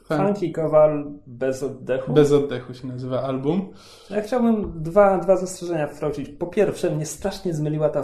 Funky 0.08 0.52
Kowal 0.52 1.12
bez 1.28 1.64
oddechu. 1.64 2.14
Bez 2.14 2.32
oddechu 2.32 2.74
się 2.74 2.88
nazywa 2.88 3.24
album. 3.24 3.74
Ja 4.10 4.22
chciałbym 4.22 4.84
dwa, 4.84 5.18
dwa 5.18 5.38
zastrzeżenia 5.38 5.88
wtrącić. 5.88 6.30
Po 6.30 6.48
pierwsze, 6.48 6.92
mnie 6.92 7.06
strasznie 7.06 7.54
zmyliła 7.54 7.90
ta, 7.90 8.00
e, 8.00 8.04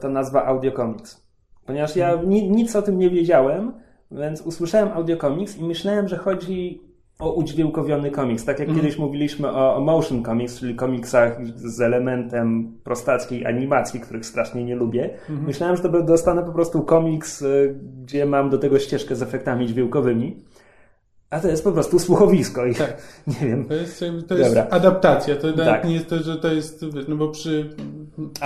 ta 0.00 0.08
nazwa 0.08 0.44
audiokomiks. 0.44 1.26
Ponieważ 1.66 1.96
ja 1.96 2.12
mhm. 2.12 2.28
ni, 2.28 2.50
nic 2.50 2.76
o 2.76 2.82
tym 2.82 2.98
nie 2.98 3.10
wiedziałem, 3.10 3.72
więc 4.10 4.40
usłyszałem 4.40 4.88
audiokomiks 4.88 5.56
i 5.56 5.64
myślałem, 5.64 6.08
że 6.08 6.16
chodzi 6.16 6.82
o 7.18 7.32
udźwiękowiony 7.32 8.10
komiks. 8.10 8.44
Tak 8.44 8.58
jak 8.58 8.68
mm. 8.68 8.80
kiedyś 8.80 8.98
mówiliśmy 8.98 9.50
o, 9.50 9.76
o, 9.76 9.80
motion 9.80 10.24
comics, 10.24 10.58
czyli 10.60 10.74
komiksach 10.74 11.46
z 11.56 11.80
elementem 11.80 12.72
prostackiej 12.84 13.46
animacji, 13.46 14.00
których 14.00 14.26
strasznie 14.26 14.64
nie 14.64 14.76
lubię. 14.76 15.04
Mm 15.04 15.42
-hmm. 15.42 15.46
Myślałem, 15.46 15.76
że 15.76 15.82
to 15.82 16.02
dostanę 16.02 16.42
po 16.42 16.52
prostu 16.52 16.82
komiks, 16.82 17.42
y, 17.42 17.74
gdzie 18.04 18.26
mam 18.26 18.50
do 18.50 18.58
tego 18.58 18.78
ścieżkę 18.78 19.16
z 19.16 19.22
efektami 19.22 19.66
dźwiękowymi. 19.66 20.44
A 21.30 21.40
to 21.40 21.48
jest 21.48 21.64
po 21.64 21.72
prostu 21.72 21.98
słuchowisko 21.98 22.66
i 22.66 22.74
tak. 22.74 23.02
nie 23.40 23.48
wiem. 23.48 23.64
To 23.64 23.74
jest, 23.74 24.04
to 24.28 24.34
jest 24.34 24.56
adaptacja. 24.70 25.36
To 25.36 25.52
tak. 25.52 25.84
nie 25.84 25.94
jest 25.94 26.08
to, 26.08 26.18
że 26.18 26.36
to 26.36 26.52
jest, 26.52 26.84
no 27.08 27.16
bo 27.16 27.28
przy, 27.28 27.76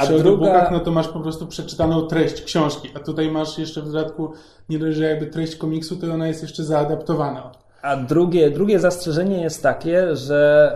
przy 0.02 0.18
druga... 0.18 0.68
no 0.72 0.80
to 0.80 0.90
masz 0.90 1.08
po 1.08 1.20
prostu 1.20 1.46
przeczytaną 1.46 2.06
treść 2.06 2.42
książki, 2.42 2.88
a 2.94 2.98
tutaj 2.98 3.30
masz 3.30 3.58
jeszcze 3.58 3.82
w 3.82 3.84
dodatku 3.84 4.32
nie 4.68 4.78
dość, 4.78 4.96
że 4.96 5.04
jakby 5.04 5.26
treść 5.26 5.56
komiksu, 5.56 5.96
to 5.96 6.12
ona 6.12 6.28
jest 6.28 6.42
jeszcze 6.42 6.64
zaadaptowana. 6.64 7.52
A 7.82 7.96
drugie, 7.96 8.50
drugie 8.50 8.80
zastrzeżenie 8.80 9.42
jest 9.42 9.62
takie, 9.62 10.16
że 10.16 10.72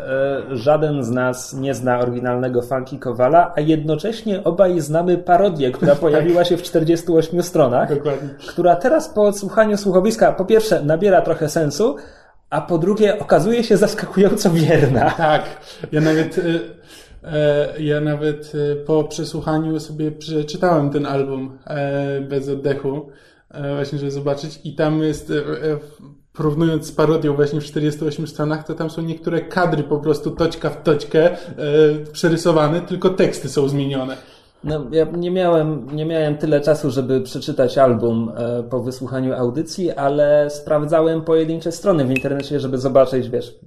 e, 0.51 0.57
żaden 0.57 1.05
z 1.05 1.11
nas 1.11 1.55
nie 1.55 1.75
zna 1.75 1.99
oryginalnego 1.99 2.63
Funky 2.63 2.99
Kowala, 2.99 3.53
a 3.57 3.61
jednocześnie 3.61 4.45
obaj 4.45 4.81
znamy 4.81 5.19
parodię, 5.19 5.71
która 5.71 5.95
pojawiła 6.05 6.45
się 6.45 6.57
w 6.57 6.63
48 6.63 7.43
stronach, 7.43 7.95
Dokładnie. 7.95 8.29
która 8.49 8.77
teraz 8.77 9.09
po 9.09 9.23
odsłuchaniu 9.23 9.77
słuchowiska 9.77 10.33
po 10.33 10.45
pierwsze 10.45 10.83
nabiera 10.83 11.23
trochę 11.23 11.49
sensu, 11.49 11.97
a 12.51 12.61
po 12.61 12.79
drugie 12.79 13.19
okazuje 13.19 13.65
się 13.65 13.77
zaskakująco 13.77 14.51
wierna. 14.51 15.11
Tak, 15.11 15.43
ja 15.93 16.01
nawet... 16.01 16.39
Y 16.39 16.75
E, 17.25 17.83
ja 17.83 18.01
nawet 18.01 18.53
e, 18.55 18.77
po 18.77 19.05
przesłuchaniu 19.05 19.81
sobie 19.81 20.13
przeczytałem 20.13 20.91
ten 20.91 21.07
album 21.07 21.59
e, 21.67 22.21
bez 22.21 22.49
oddechu, 22.49 23.09
właśnie 23.75 23.99
żeby 23.99 24.11
zobaczyć 24.11 24.61
i 24.65 24.75
tam 24.75 25.03
jest 25.03 25.33
porównując 26.35 26.86
z 26.86 26.93
parodią 26.93 27.36
właśnie 27.36 27.61
w 27.61 27.65
48 27.65 28.27
stronach, 28.27 28.66
to 28.66 28.74
tam 28.74 28.90
są 28.90 29.02
niektóre 29.02 29.40
kadry 29.40 29.82
po 29.82 29.98
prostu 29.98 30.31
toćka 30.31 30.70
w 30.70 30.82
toćkę 30.82 31.36
przerysowane, 32.12 32.81
tylko 32.81 33.11
teksty 33.11 33.48
są 33.48 33.69
zmienione. 33.69 34.16
No, 34.65 34.86
ja 34.90 35.06
nie 35.16 35.31
miałem, 35.31 35.97
nie 35.97 36.06
miałem 36.06 36.36
tyle 36.36 36.61
czasu, 36.61 36.90
żeby 36.90 37.20
przeczytać 37.20 37.78
album 37.78 38.32
po 38.70 38.81
wysłuchaniu 38.81 39.35
audycji, 39.35 39.90
ale 39.90 40.51
sprawdzałem 40.51 41.23
pojedyncze 41.23 41.73
strony 41.73 42.05
w 42.05 42.11
internecie, 42.11 42.61
żeby 42.61 42.78
zobaczyć, 42.78 43.31
wiesz, 43.31 43.59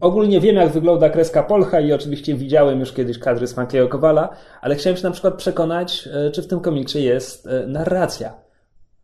ogólnie 0.00 0.40
wiem, 0.40 0.56
jak 0.56 0.72
wygląda 0.72 1.10
kreska 1.10 1.42
Polcha 1.42 1.80
i 1.80 1.92
oczywiście 1.92 2.34
widziałem 2.34 2.80
już 2.80 2.92
kiedyś 2.92 3.18
kadry 3.18 3.46
z 3.46 3.54
Funkiego 3.54 3.88
Kowala, 3.88 4.28
ale 4.60 4.74
chciałem 4.74 4.96
się 4.96 5.02
na 5.02 5.10
przykład 5.10 5.34
przekonać, 5.34 6.08
e, 6.12 6.30
czy 6.30 6.42
w 6.42 6.46
tym 6.46 6.60
komiksie 6.60 7.04
jest 7.04 7.46
e, 7.46 7.66
narracja. 7.66 8.41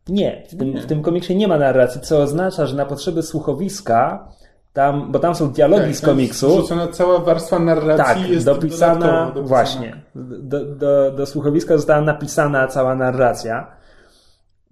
Nie, 0.09 0.43
w 0.49 0.57
tym, 0.57 0.75
nie. 0.75 0.81
w 0.81 0.87
tym 0.87 1.03
komiksie 1.03 1.37
nie 1.37 1.49
ma 1.49 1.59
narracji, 1.59 2.01
co 2.01 2.23
oznacza, 2.23 2.67
że 2.67 2.77
na 2.77 2.87
potrzeby 2.87 3.23
słuchowiska 3.23 4.29
tam, 4.73 5.13
bo 5.13 5.19
tam 5.19 5.35
są 5.35 5.53
dialogi 5.53 5.85
tak, 5.85 5.97
z 5.97 6.01
komiksu. 6.01 6.49
Wrzucona 6.49 6.89
cała 6.89 7.19
warstwa 7.19 7.59
narracji 7.59 8.23
tak, 8.23 8.31
jest 8.31 8.47
dopisana, 8.47 9.25
dopisana. 9.27 9.49
właśnie. 9.49 10.03
Do, 10.15 10.65
do, 10.65 11.13
do 11.13 11.27
słuchowiska 11.27 11.77
została 11.77 12.01
napisana 12.01 12.69
cała 12.69 12.95
narracja. 12.95 13.67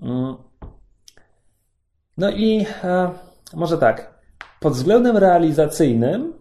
Mm. 0.02 0.36
No 2.18 2.30
i 2.30 2.66
e, 2.84 3.10
może 3.54 3.78
tak 3.78 4.14
pod 4.60 4.72
względem 4.72 5.16
realizacyjnym 5.16 6.32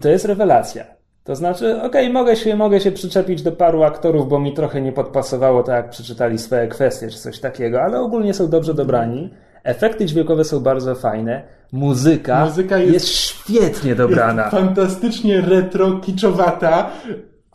to 0.00 0.08
jest 0.08 0.24
rewelacja. 0.24 0.84
To 1.24 1.36
znaczy, 1.36 1.76
okej, 1.76 1.86
okay, 1.86 2.10
mogę, 2.10 2.36
się, 2.36 2.56
mogę 2.56 2.80
się 2.80 2.92
przyczepić 2.92 3.42
do 3.42 3.52
paru 3.52 3.82
aktorów, 3.82 4.28
bo 4.28 4.38
mi 4.40 4.52
trochę 4.52 4.80
nie 4.80 4.92
podpasowało 4.92 5.62
tak, 5.62 5.74
jak 5.76 5.90
przeczytali 5.90 6.38
swoje 6.38 6.68
kwestie 6.68 7.10
czy 7.10 7.18
coś 7.18 7.40
takiego, 7.40 7.82
ale 7.82 8.00
ogólnie 8.00 8.34
są 8.34 8.48
dobrze 8.48 8.74
dobrani. 8.74 9.30
Efekty 9.62 10.06
dźwiękowe 10.06 10.44
są 10.44 10.60
bardzo 10.60 10.94
fajne. 10.94 11.42
Muzyka, 11.72 12.44
Muzyka 12.44 12.78
jest, 12.78 12.92
jest 12.92 13.08
świetnie 13.08 13.94
dobrana. 13.94 14.42
Jest 14.42 14.56
fantastycznie 14.56 15.40
retro, 15.40 15.92
kiczowata, 15.92 16.90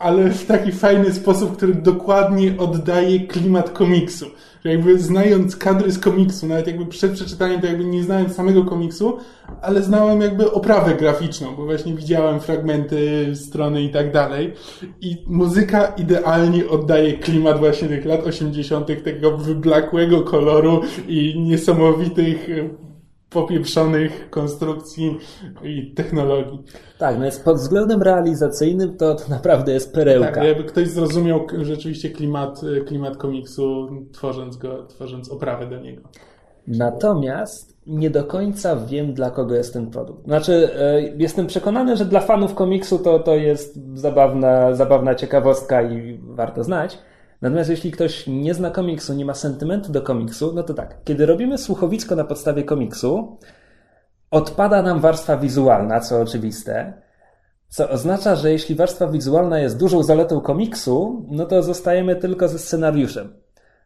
ale 0.00 0.30
w 0.30 0.46
taki 0.46 0.72
fajny 0.72 1.12
sposób, 1.12 1.56
który 1.56 1.74
dokładnie 1.74 2.54
oddaje 2.58 3.20
klimat 3.20 3.70
komiksu 3.70 4.26
że 4.64 4.70
jakby 4.70 4.98
znając 4.98 5.56
kadry 5.56 5.92
z 5.92 5.98
komiksu, 5.98 6.46
nawet 6.46 6.66
jakby 6.66 6.86
przed 6.86 7.12
przeczytaniem 7.12 7.60
to 7.60 7.66
jakby 7.66 7.84
nie 7.84 8.02
znałem 8.02 8.30
samego 8.30 8.64
komiksu, 8.64 9.18
ale 9.62 9.82
znałem 9.82 10.20
jakby 10.20 10.52
oprawę 10.52 10.94
graficzną, 10.94 11.56
bo 11.56 11.64
właśnie 11.64 11.94
widziałem 11.94 12.40
fragmenty 12.40 13.32
strony 13.36 13.82
i 13.82 13.88
tak 13.88 14.12
dalej. 14.12 14.52
I 15.00 15.16
muzyka 15.26 15.86
idealnie 15.86 16.68
oddaje 16.68 17.12
klimat 17.12 17.58
właśnie 17.58 17.88
tych 17.88 18.04
lat 18.04 18.26
80., 18.26 19.04
tego 19.04 19.38
wyblakłego 19.38 20.20
koloru 20.20 20.80
i 21.08 21.40
niesamowitych 21.40 22.48
popieprzonych 23.30 24.30
konstrukcji 24.30 25.18
i 25.62 25.94
technologii. 25.94 26.62
Tak, 26.98 27.18
no 27.18 27.24
jest 27.24 27.44
pod 27.44 27.56
względem 27.56 28.02
realizacyjnym 28.02 28.96
to, 28.96 29.14
to 29.14 29.28
naprawdę 29.28 29.72
jest 29.72 29.94
perełka. 29.94 30.32
Tak, 30.32 30.44
jakby 30.44 30.64
ktoś 30.64 30.88
zrozumiał 30.88 31.46
rzeczywiście 31.62 32.10
klimat, 32.10 32.60
klimat 32.86 33.16
komiksu, 33.16 33.88
tworząc 34.12 34.56
go, 34.56 34.86
tworząc 34.86 35.30
oprawę 35.30 35.66
do 35.66 35.80
niego. 35.80 36.02
Natomiast 36.66 37.80
nie 37.86 38.10
do 38.10 38.24
końca 38.24 38.76
wiem, 38.76 39.14
dla 39.14 39.30
kogo 39.30 39.54
jest 39.54 39.72
ten 39.72 39.90
produkt. 39.90 40.24
Znaczy, 40.24 40.68
e, 40.78 41.02
jestem 41.02 41.46
przekonany, 41.46 41.96
że 41.96 42.04
dla 42.04 42.20
fanów 42.20 42.54
komiksu 42.54 42.98
to, 42.98 43.18
to 43.18 43.34
jest 43.34 43.78
zabawna, 43.94 44.74
zabawna 44.74 45.14
ciekawostka 45.14 45.82
i 45.82 46.20
warto 46.22 46.64
znać. 46.64 46.98
Natomiast 47.42 47.70
jeśli 47.70 47.90
ktoś 47.90 48.26
nie 48.26 48.54
zna 48.54 48.70
komiksu, 48.70 49.14
nie 49.14 49.24
ma 49.24 49.34
sentymentu 49.34 49.92
do 49.92 50.02
komiksu, 50.02 50.52
no 50.54 50.62
to 50.62 50.74
tak, 50.74 51.04
kiedy 51.04 51.26
robimy 51.26 51.58
słuchowisko 51.58 52.16
na 52.16 52.24
podstawie 52.24 52.64
komiksu, 52.64 53.38
odpada 54.30 54.82
nam 54.82 55.00
warstwa 55.00 55.36
wizualna, 55.36 56.00
co 56.00 56.20
oczywiste, 56.20 57.02
co 57.68 57.90
oznacza, 57.90 58.36
że 58.36 58.52
jeśli 58.52 58.74
warstwa 58.74 59.06
wizualna 59.06 59.58
jest 59.58 59.78
dużą 59.78 60.02
zaletą 60.02 60.40
komiksu, 60.40 61.26
no 61.30 61.46
to 61.46 61.62
zostajemy 61.62 62.16
tylko 62.16 62.48
ze 62.48 62.58
scenariuszem. 62.58 63.36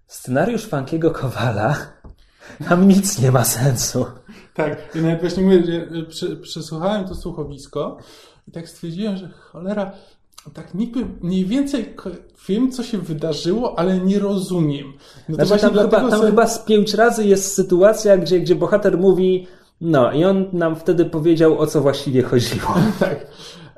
Scenariusz 0.06 0.66
Funkiego 0.66 1.10
Kowala 1.10 1.76
tam 2.68 2.88
nic 2.88 3.18
nie 3.22 3.32
ma 3.32 3.44
sensu. 3.44 4.06
Tak, 4.54 4.96
i 4.96 5.00
nawet 5.00 5.20
właśnie 5.20 5.42
mówię, 5.42 5.62
że 6.08 6.36
przesłuchałem 6.36 7.08
to 7.08 7.14
słuchowisko 7.14 7.98
i 8.48 8.52
tak 8.52 8.68
stwierdziłem, 8.68 9.16
że 9.16 9.28
cholera, 9.28 9.92
tak 10.50 10.74
niby 10.74 11.06
mniej 11.22 11.44
więcej 11.44 11.94
wiem, 12.48 12.72
co 12.72 12.82
się 12.82 12.98
wydarzyło, 12.98 13.78
ale 13.78 13.98
nie 13.98 14.18
rozumiem. 14.18 14.92
No 15.28 15.36
to 15.36 15.46
znaczy, 15.46 15.62
tam, 15.62 15.74
chyba, 15.74 16.10
tam 16.10 16.20
chyba 16.20 16.46
z 16.46 16.58
pięć 16.58 16.94
razy 16.94 17.24
jest 17.26 17.54
sytuacja, 17.54 18.16
gdzie, 18.16 18.40
gdzie 18.40 18.54
bohater 18.54 18.98
mówi, 18.98 19.46
no 19.80 20.12
i 20.12 20.24
on 20.24 20.46
nam 20.52 20.76
wtedy 20.76 21.04
powiedział, 21.04 21.58
o 21.58 21.66
co 21.66 21.80
właściwie 21.80 22.22
chodziło. 22.22 22.74
tak. 23.00 23.26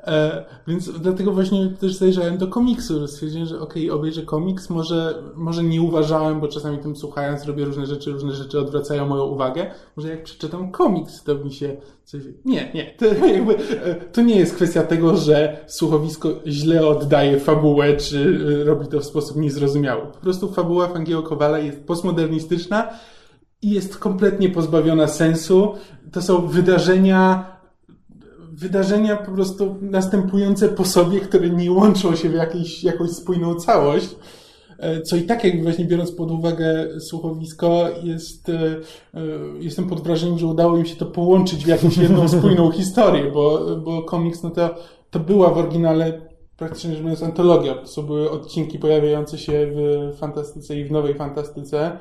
E, 0.07 0.45
więc 0.67 0.89
dlatego 0.89 1.31
właśnie 1.31 1.69
też 1.79 1.95
zajrzałem 1.95 2.37
do 2.37 2.47
komiksu, 2.47 3.07
stwierdziłem, 3.07 3.47
że 3.47 3.59
okej, 3.59 3.89
okay, 3.89 3.99
obejrzę 3.99 4.21
komiks, 4.21 4.69
może, 4.69 5.23
może 5.35 5.63
nie 5.63 5.81
uważałem, 5.81 6.39
bo 6.39 6.47
czasami 6.47 6.77
tym 6.77 6.95
słuchając 6.95 7.45
robię 7.45 7.65
różne 7.65 7.85
rzeczy, 7.85 8.11
różne 8.11 8.33
rzeczy 8.33 8.59
odwracają 8.59 9.07
moją 9.07 9.23
uwagę, 9.23 9.71
może 9.97 10.09
jak 10.09 10.23
przeczytam 10.23 10.71
komiks, 10.71 11.23
to 11.23 11.35
mi 11.35 11.53
się 11.53 11.77
coś... 12.03 12.21
Nie, 12.45 12.71
nie, 12.73 12.93
to, 12.97 13.05
jakby, 13.35 13.57
e, 13.57 13.95
to 13.95 14.21
nie 14.21 14.35
jest 14.35 14.55
kwestia 14.55 14.83
tego, 14.83 15.17
że 15.17 15.65
słuchowisko 15.67 16.29
źle 16.45 16.87
oddaje 16.87 17.39
fabułę, 17.39 17.97
czy 17.97 18.39
e, 18.61 18.63
robi 18.63 18.87
to 18.87 18.99
w 18.99 19.05
sposób 19.05 19.37
niezrozumiały. 19.37 20.01
Po 20.11 20.19
prostu 20.19 20.51
fabuła 20.51 20.87
Fangiego 20.87 21.23
Kowala 21.23 21.59
jest 21.59 21.83
postmodernistyczna 21.83 22.89
i 23.61 23.69
jest 23.69 23.97
kompletnie 23.97 24.49
pozbawiona 24.49 25.07
sensu. 25.07 25.73
To 26.11 26.21
są 26.21 26.47
wydarzenia 26.47 27.56
wydarzenia 28.57 29.15
po 29.15 29.31
prostu 29.31 29.75
następujące 29.81 30.69
po 30.69 30.85
sobie, 30.85 31.19
które 31.19 31.49
nie 31.49 31.71
łączą 31.71 32.15
się 32.15 32.29
w 32.29 32.33
jakieś, 32.33 32.83
jakąś 32.83 33.09
spójną 33.09 33.55
całość. 33.55 34.15
E, 34.79 35.01
co 35.01 35.15
i 35.15 35.21
tak 35.21 35.43
jakby 35.43 35.63
właśnie 35.63 35.85
biorąc 35.85 36.11
pod 36.11 36.31
uwagę 36.31 36.87
słuchowisko, 36.99 37.89
jest, 38.03 38.49
e, 38.49 38.53
e, 39.13 39.21
jestem 39.59 39.89
pod 39.89 40.01
wrażeniem, 40.01 40.39
że 40.39 40.47
udało 40.47 40.77
im 40.77 40.85
się 40.85 40.95
to 40.95 41.05
połączyć 41.05 41.65
w 41.65 41.67
jakąś 41.67 41.97
jedną 41.97 42.27
spójną 42.37 42.71
historię, 42.71 43.31
bo, 43.33 43.75
bo 43.77 44.03
komiks, 44.03 44.43
no 44.43 44.49
to, 44.49 44.75
to 45.09 45.19
była 45.19 45.49
w 45.49 45.57
oryginale 45.57 46.21
praktycznie 46.57 46.91
rzecz 46.91 47.01
biorąc 47.01 47.23
antologia. 47.23 47.75
To 47.95 48.03
były 48.03 48.31
odcinki 48.31 48.79
pojawiające 48.79 49.37
się 49.37 49.71
w 49.73 50.17
fantastyce 50.17 50.79
i 50.79 50.85
w 50.85 50.91
nowej 50.91 51.13
fantastyce 51.13 51.97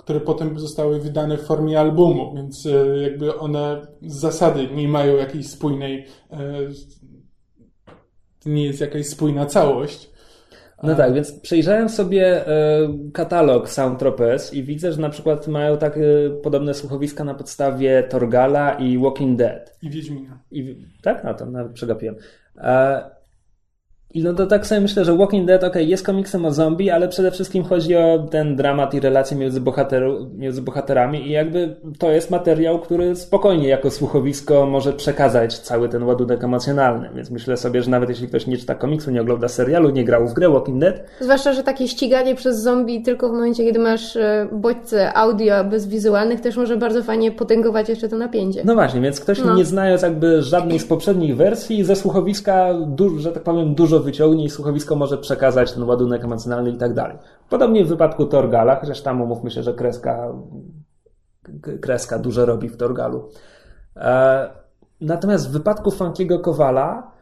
które 0.00 0.20
potem 0.20 0.58
zostały 0.58 1.00
wydane 1.00 1.38
w 1.38 1.42
formie 1.42 1.80
albumu, 1.80 2.34
więc 2.34 2.66
e, 2.66 2.98
jakby 3.02 3.38
one 3.38 3.86
z 4.02 4.20
zasady 4.20 4.68
nie 4.74 4.88
mają 4.88 5.16
jakiejś 5.16 5.46
spójnej, 5.46 6.06
e, 6.30 6.38
nie 8.46 8.64
jest 8.64 8.80
jakaś 8.80 9.06
spójna 9.06 9.46
całość. 9.46 10.10
No 10.82 10.94
tak, 10.94 11.14
więc 11.14 11.32
przejrzałem 11.32 11.88
sobie 11.88 12.46
e, 12.46 12.88
katalog 13.12 13.68
Soundtropes 13.68 14.54
i 14.54 14.62
widzę, 14.62 14.92
że 14.92 15.00
na 15.00 15.10
przykład 15.10 15.48
mają 15.48 15.78
takie 15.78 16.30
podobne 16.42 16.74
słuchowiska 16.74 17.24
na 17.24 17.34
podstawie 17.34 18.02
Torgala 18.02 18.72
i 18.72 18.98
Walking 18.98 19.38
Dead. 19.38 19.78
I 19.82 19.90
Wiedźmina. 19.90 20.38
I, 20.50 20.86
tak? 21.02 21.24
No 21.24 21.34
to 21.34 21.46
nawet 21.46 21.72
przegapiłem. 21.72 22.14
I 24.14 24.22
no 24.22 24.34
to 24.34 24.46
tak 24.46 24.66
sobie 24.66 24.80
myślę, 24.80 25.04
że 25.04 25.16
Walking 25.16 25.46
Dead, 25.46 25.64
ok, 25.64 25.76
jest 25.76 26.06
komiksem 26.06 26.44
o 26.44 26.52
zombie, 26.52 26.90
ale 26.90 27.08
przede 27.08 27.30
wszystkim 27.30 27.64
chodzi 27.64 27.96
o 27.96 28.26
ten 28.30 28.56
dramat 28.56 28.94
i 28.94 29.00
relacje 29.00 29.36
między, 29.36 29.60
bohateru, 29.60 30.30
między 30.38 30.62
bohaterami 30.62 31.28
i 31.28 31.30
jakby 31.30 31.76
to 31.98 32.10
jest 32.10 32.30
materiał, 32.30 32.78
który 32.78 33.16
spokojnie 33.16 33.68
jako 33.68 33.90
słuchowisko 33.90 34.66
może 34.66 34.92
przekazać 34.92 35.58
cały 35.58 35.88
ten 35.88 36.02
ładunek 36.02 36.44
emocjonalny. 36.44 37.10
Więc 37.14 37.30
myślę 37.30 37.56
sobie, 37.56 37.82
że 37.82 37.90
nawet 37.90 38.08
jeśli 38.08 38.28
ktoś 38.28 38.46
nie 38.46 38.58
czyta 38.58 38.74
komiksu, 38.74 39.10
nie 39.10 39.20
ogląda 39.20 39.48
serialu, 39.48 39.90
nie 39.90 40.04
grał 40.04 40.28
w 40.28 40.32
grę 40.32 40.48
Walking 40.48 40.80
Dead. 40.80 41.02
Zwłaszcza, 41.20 41.52
że 41.52 41.62
takie 41.62 41.88
ściganie 41.88 42.34
przez 42.34 42.62
zombie 42.62 43.02
tylko 43.02 43.28
w 43.28 43.32
momencie, 43.32 43.64
kiedy 43.64 43.78
masz 43.78 44.16
e, 44.16 44.48
bodźce 44.52 45.14
audio 45.14 45.64
bez 45.64 45.88
wizualnych 45.88 46.40
też 46.40 46.56
może 46.56 46.76
bardzo 46.76 47.02
fajnie 47.02 47.32
potęgować 47.32 47.88
jeszcze 47.88 48.08
to 48.08 48.16
napięcie. 48.16 48.62
No 48.64 48.74
właśnie, 48.74 49.00
więc 49.00 49.20
ktoś 49.20 49.44
no. 49.44 49.56
nie 49.56 49.64
znając 49.64 50.02
jakby 50.02 50.42
żadnej 50.42 50.78
z 50.78 50.84
poprzednich 50.84 51.36
wersji 51.36 51.84
ze 51.84 51.96
słuchowiska, 51.96 52.74
że 53.16 53.32
tak 53.32 53.42
powiem, 53.42 53.74
dużo 53.74 53.99
wyciągnie 54.00 54.44
i 54.44 54.50
słuchowisko 54.50 54.96
może 54.96 55.18
przekazać 55.18 55.72
ten 55.72 55.82
ładunek 55.82 56.24
emocjonalny 56.24 56.70
i 56.70 56.76
tak 56.76 56.94
dalej. 56.94 57.16
Podobnie 57.48 57.84
w 57.84 57.88
wypadku 57.88 58.26
Torgala, 58.26 58.76
chociaż 58.76 59.00
tam 59.00 59.22
umówmy 59.22 59.50
się, 59.50 59.62
że 59.62 59.74
kreska, 59.74 60.32
kreska 61.80 62.18
dużo 62.18 62.46
robi 62.46 62.68
w 62.68 62.76
Torgalu. 62.76 63.28
E, 63.96 64.50
natomiast 65.00 65.48
w 65.48 65.52
wypadku 65.52 65.90
Funkiego 65.90 66.38
Kowala, 66.38 67.12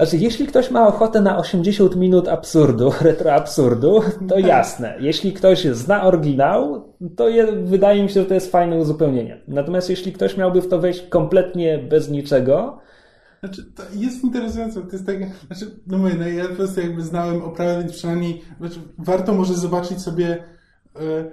znaczy, 0.00 0.16
jeśli 0.16 0.46
ktoś 0.46 0.70
ma 0.70 0.88
ochotę 0.88 1.20
na 1.20 1.38
80 1.38 1.96
minut 1.96 2.28
absurdu, 2.28 2.92
retro 3.00 3.32
absurdu, 3.32 4.00
to 4.28 4.34
tak. 4.34 4.46
jasne. 4.46 4.94
Jeśli 5.00 5.32
ktoś 5.32 5.64
zna 5.64 6.04
oryginał, 6.04 6.84
to 7.16 7.28
je, 7.28 7.46
wydaje 7.52 8.02
mi 8.02 8.08
się, 8.08 8.20
że 8.20 8.26
to 8.26 8.34
jest 8.34 8.52
fajne 8.52 8.76
uzupełnienie. 8.76 9.40
Natomiast 9.48 9.90
jeśli 9.90 10.12
ktoś 10.12 10.36
miałby 10.36 10.62
w 10.62 10.68
to 10.68 10.78
wejść 10.78 11.08
kompletnie 11.08 11.78
bez 11.78 12.10
niczego, 12.10 12.78
Znaczy, 13.40 13.64
to 13.64 13.82
jest 13.94 14.24
interesujące, 14.24 14.82
to 14.82 14.92
jest 14.92 15.06
tak, 15.06 15.16
znaczy, 15.46 15.80
no 15.86 15.98
mówię, 15.98 16.14
no 16.18 16.28
ja 16.28 16.48
po 16.48 16.54
prostu 16.54 16.80
jakby 16.80 17.02
znałem 17.02 17.42
oprawę, 17.42 17.78
więc 17.78 17.92
przynajmniej, 17.92 18.42
znaczy, 18.58 18.80
warto 18.98 19.34
może 19.34 19.54
zobaczyć 19.54 20.02
sobie 20.02 20.44
e, 20.96 21.30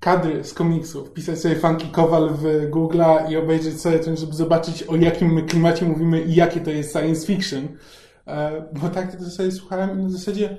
kadry 0.00 0.44
z 0.44 0.54
komiksów, 0.54 1.08
wpisać 1.08 1.38
sobie 1.38 1.56
Funky 1.56 1.88
Kowal 1.88 2.30
w 2.30 2.70
Google'a 2.70 3.30
i 3.30 3.36
obejrzeć 3.36 3.80
sobie 3.80 3.98
to, 3.98 4.16
żeby 4.16 4.32
zobaczyć 4.32 4.82
o 4.82 4.96
jakim 4.96 5.32
my 5.32 5.42
klimacie 5.42 5.84
mówimy 5.84 6.22
i 6.22 6.34
jakie 6.34 6.60
to 6.60 6.70
jest 6.70 6.92
science 6.92 7.26
fiction. 7.26 7.68
E, 8.26 8.64
bo 8.80 8.88
tak 8.88 9.16
to 9.16 9.30
sobie 9.30 9.52
słuchałem 9.52 10.00
i 10.00 10.02
na 10.02 10.10
zasadzie 10.10 10.56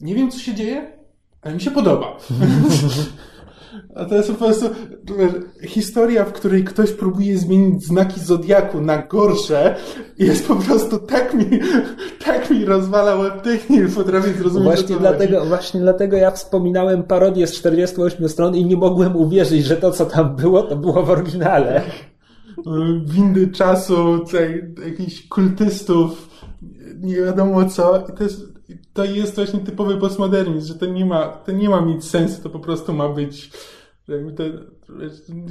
nie 0.00 0.14
wiem, 0.14 0.30
co 0.30 0.38
się 0.38 0.54
dzieje, 0.54 0.92
ale 1.42 1.54
mi 1.54 1.60
się 1.60 1.70
podoba. 1.70 2.06
A 3.94 4.04
to 4.04 4.14
jest 4.14 4.28
po 4.30 4.34
prostu 4.34 4.66
historia, 5.62 6.24
w 6.24 6.32
której 6.32 6.64
ktoś 6.64 6.92
próbuje 6.92 7.38
zmienić 7.38 7.84
znaki 7.84 8.20
Zodiaku 8.20 8.80
na 8.80 9.02
gorsze 9.02 9.76
jest 10.18 10.48
po 10.48 10.56
prostu 10.56 10.98
tak 10.98 11.34
mi, 11.34 11.44
tak 12.24 12.50
mi 12.50 12.64
rozwala 12.64 13.14
łeb 13.14 13.42
technik, 13.42 13.94
potrafię 13.94 14.32
zrozumieć, 14.32 14.64
właśnie 14.64 14.96
dlatego, 14.96 15.44
Właśnie 15.44 15.80
dlatego 15.80 16.16
ja 16.16 16.30
wspominałem 16.30 17.02
parodię 17.02 17.46
z 17.46 17.52
48 17.52 18.28
stron 18.28 18.56
i 18.56 18.64
nie 18.64 18.76
mogłem 18.76 19.16
uwierzyć, 19.16 19.64
że 19.64 19.76
to, 19.76 19.90
co 19.90 20.06
tam 20.06 20.36
było, 20.36 20.62
to 20.62 20.76
było 20.76 21.02
w 21.02 21.10
oryginale. 21.10 21.82
Windy 23.14 23.48
czasu, 23.48 24.24
jakichś 24.84 25.28
kultystów, 25.28 26.28
nie 27.00 27.16
wiadomo 27.16 27.64
co. 27.64 28.04
I 28.12 28.16
to 28.16 28.24
jest, 28.24 28.57
to 28.92 29.04
jest 29.04 29.34
właśnie 29.34 29.60
typowy 29.60 29.96
postmodernizm, 29.96 30.68
że 30.68 30.74
to 30.74 30.86
nie 30.86 31.06
ma, 31.06 31.28
to 31.28 31.52
nie 31.52 31.68
ma 31.68 31.80
mieć 31.80 32.04
sensu, 32.04 32.42
to 32.42 32.50
po 32.50 32.58
prostu 32.58 32.92
ma 32.92 33.08
być 33.08 33.50
to, 34.36 34.42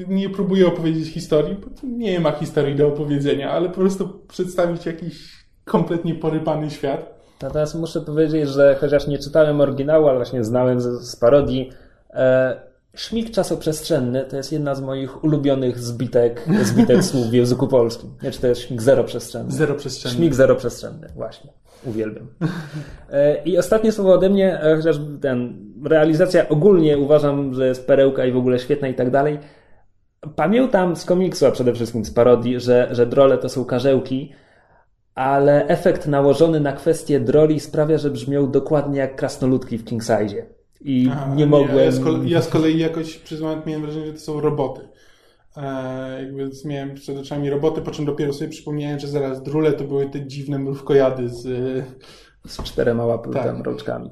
nie 0.07 0.30
próbuję 0.30 0.68
opowiedzieć 0.68 1.14
historii, 1.14 1.56
bo 1.56 1.88
nie 1.88 2.19
ma 2.19 2.31
historii 2.31 2.76
do 2.76 2.88
opowiedzenia, 2.88 3.52
ale 3.52 3.69
po 3.69 3.76
prostu 3.76 4.10
przedstawić 4.27 4.85
jakiś 4.85 5.45
kompletnie 5.65 6.15
porypany 6.15 6.69
świat. 6.69 7.18
Natomiast 7.41 7.76
muszę 7.76 8.02
powiedzieć, 8.02 8.49
że 8.49 8.77
chociaż 8.81 9.07
nie 9.07 9.19
czytałem 9.19 9.61
oryginału, 9.61 10.07
ale 10.07 10.18
właśnie 10.18 10.44
znałem 10.44 10.81
z, 10.81 10.85
z 11.10 11.15
parodii, 11.15 11.72
e, 12.10 12.68
Szmik 12.98 13.31
czasoprzestrzenny 13.31 14.26
to 14.26 14.38
jest 14.38 14.52
jedna 14.52 14.76
z 14.76 14.81
moich 14.81 15.23
ulubionych 15.23 15.80
zbitek, 15.80 16.48
zbitek 16.64 17.03
słów 17.03 17.27
w 17.27 17.34
języku 17.34 17.68
polskim. 17.68 18.10
Nie, 18.23 18.31
czy 18.31 18.41
to 18.41 18.48
jest 18.48 18.61
szmik 18.61 18.81
zeroprzestrzenny? 18.81 19.52
Zeroprzestrzenny. 19.52 20.18
Szmik 20.18 20.35
zeroprzestrzenny, 20.35 21.07
właśnie. 21.15 21.53
Uwielbiam. 21.85 22.27
E, 23.11 23.43
I 23.43 23.57
ostatnie 23.57 23.91
słowo 23.91 24.13
ode 24.13 24.29
mnie, 24.29 24.61
e, 24.61 24.75
chociaż 24.75 24.99
ten, 25.21 25.65
realizacja 25.85 26.49
ogólnie 26.49 26.97
uważam, 26.97 27.53
że 27.53 27.67
jest 27.67 27.87
perełka 27.87 28.25
i 28.25 28.31
w 28.31 28.37
ogóle 28.37 28.59
świetna 28.59 28.87
i 28.87 28.93
tak 28.93 29.11
dalej. 29.11 29.39
Pamiętam 30.35 30.95
z 30.95 31.05
komiksu, 31.05 31.45
a 31.45 31.51
przede 31.51 31.73
wszystkim 31.73 32.05
z 32.05 32.11
parodii, 32.11 32.59
że, 32.59 32.87
że 32.91 33.05
drole 33.05 33.37
to 33.37 33.49
są 33.49 33.65
karzełki, 33.65 34.33
ale 35.15 35.67
efekt 35.67 36.07
nałożony 36.07 36.59
na 36.59 36.73
kwestię 36.73 37.19
droli 37.19 37.59
sprawia, 37.59 37.97
że 37.97 38.09
brzmią 38.09 38.51
dokładnie 38.51 38.99
jak 38.99 39.15
krasnoludki 39.15 39.77
w 39.77 39.85
King 39.85 40.03
Size. 40.03 40.45
I 40.81 41.09
Aha, 41.11 41.33
nie 41.35 41.45
mogłem. 41.45 41.77
Ja 41.77 41.91
z, 41.91 41.99
kolei, 41.99 42.29
ja 42.29 42.41
z 42.41 42.47
kolei 42.47 42.79
jakoś 42.79 43.21
moment 43.41 43.65
miałem 43.65 43.81
wrażenie, 43.81 44.05
że 44.05 44.13
to 44.13 44.19
są 44.19 44.41
roboty. 44.41 44.81
E, 45.57 46.23
jakby 46.23 46.49
miałem 46.65 46.95
przed 46.95 47.17
oczami 47.17 47.49
roboty, 47.49 47.81
po 47.81 47.91
czym 47.91 48.05
dopiero 48.05 48.34
sobie 48.34 48.49
przypomniałem, 48.49 48.99
że 48.99 49.07
zaraz 49.07 49.43
drule 49.43 49.73
to 49.73 49.84
były 49.84 50.09
te 50.09 50.27
dziwne 50.27 50.59
mrówkojady 50.59 51.29
z... 51.29 51.43
Z 52.47 52.63
czterema 52.63 53.05
łapami, 53.05 53.34
tak. 53.34 53.65
rączkami. 53.65 54.09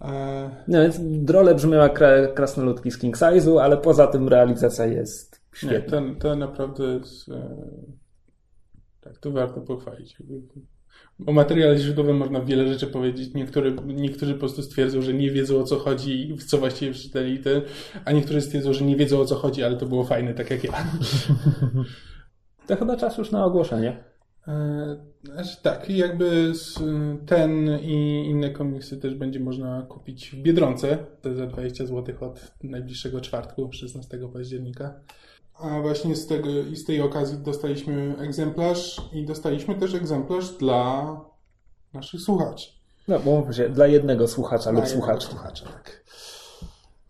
E... 0.00 0.50
No 0.68 0.82
więc 0.82 0.96
drole 1.00 1.54
brzmiała 1.54 1.88
krasnoludki 2.34 2.90
z 2.90 2.98
King 2.98 3.16
Size'u, 3.16 3.60
ale 3.60 3.76
poza 3.76 4.06
tym 4.06 4.28
realizacja 4.28 4.86
jest 4.86 5.40
świetna. 5.54 6.00
Nie, 6.00 6.14
to, 6.14 6.20
to 6.20 6.36
naprawdę 6.36 6.84
jest... 6.84 7.28
E... 7.28 7.56
Tak, 9.00 9.18
to 9.18 9.30
warto 9.30 9.60
pochwalić. 9.60 10.16
O 11.26 11.32
materiale 11.32 11.78
źródłowym 11.78 12.16
można 12.16 12.40
wiele 12.40 12.68
rzeczy 12.68 12.86
powiedzieć. 12.86 13.34
Niektóry, 13.34 13.76
niektórzy 13.86 14.32
po 14.32 14.38
prostu 14.40 14.62
stwierdzą, 14.62 15.02
że 15.02 15.14
nie 15.14 15.30
wiedzą 15.30 15.60
o 15.60 15.64
co 15.64 15.78
chodzi 15.78 16.30
i 16.30 16.38
co 16.38 16.58
właściwie 16.58 16.92
przeczytali, 16.92 17.38
te, 17.38 17.62
a 18.04 18.12
niektórzy 18.12 18.40
stwierdzą, 18.40 18.72
że 18.72 18.84
nie 18.84 18.96
wiedzą 18.96 19.20
o 19.20 19.24
co 19.24 19.34
chodzi, 19.34 19.64
ale 19.64 19.76
to 19.76 19.86
było 19.86 20.04
fajne, 20.04 20.34
tak 20.34 20.50
jak 20.50 20.64
ja. 20.64 20.72
To 22.66 22.76
chyba 22.76 22.96
czas 22.96 23.18
już 23.18 23.30
na 23.30 23.44
ogłoszenie. 23.44 24.04
E, 24.48 24.96
znaczy 25.24 25.56
tak, 25.62 25.90
jakby 25.90 26.52
ten 27.26 27.78
i 27.82 28.26
inne 28.30 28.50
komiksy 28.50 28.96
też 28.96 29.14
będzie 29.14 29.40
można 29.40 29.82
kupić 29.82 30.30
w 30.30 30.42
Biedronce, 30.42 30.98
to 31.22 31.34
za 31.34 31.46
20 31.46 31.86
zł 31.86 32.14
od 32.20 32.52
najbliższego 32.62 33.20
czwartku, 33.20 33.72
16 33.72 34.18
października. 34.32 35.00
A 35.62 35.80
właśnie 35.80 36.16
z, 36.16 36.26
tego, 36.26 36.48
i 36.50 36.76
z 36.76 36.84
tej 36.84 37.00
okazji 37.00 37.38
dostaliśmy 37.38 38.14
egzemplarz 38.18 39.00
i 39.12 39.26
dostaliśmy 39.26 39.74
też 39.74 39.94
egzemplarz 39.94 40.50
dla 40.50 41.16
naszych 41.92 42.20
słuchaczy. 42.20 42.68
No, 43.08 43.18
bo 43.18 43.52
się, 43.52 43.68
dla 43.68 43.86
jednego 43.86 44.28
słuchacza 44.28 44.72
dla 44.72 44.80
lub 44.80 44.88
słuchacza. 44.88 45.28
słuchacza 45.28 45.64
tak. 45.64 46.04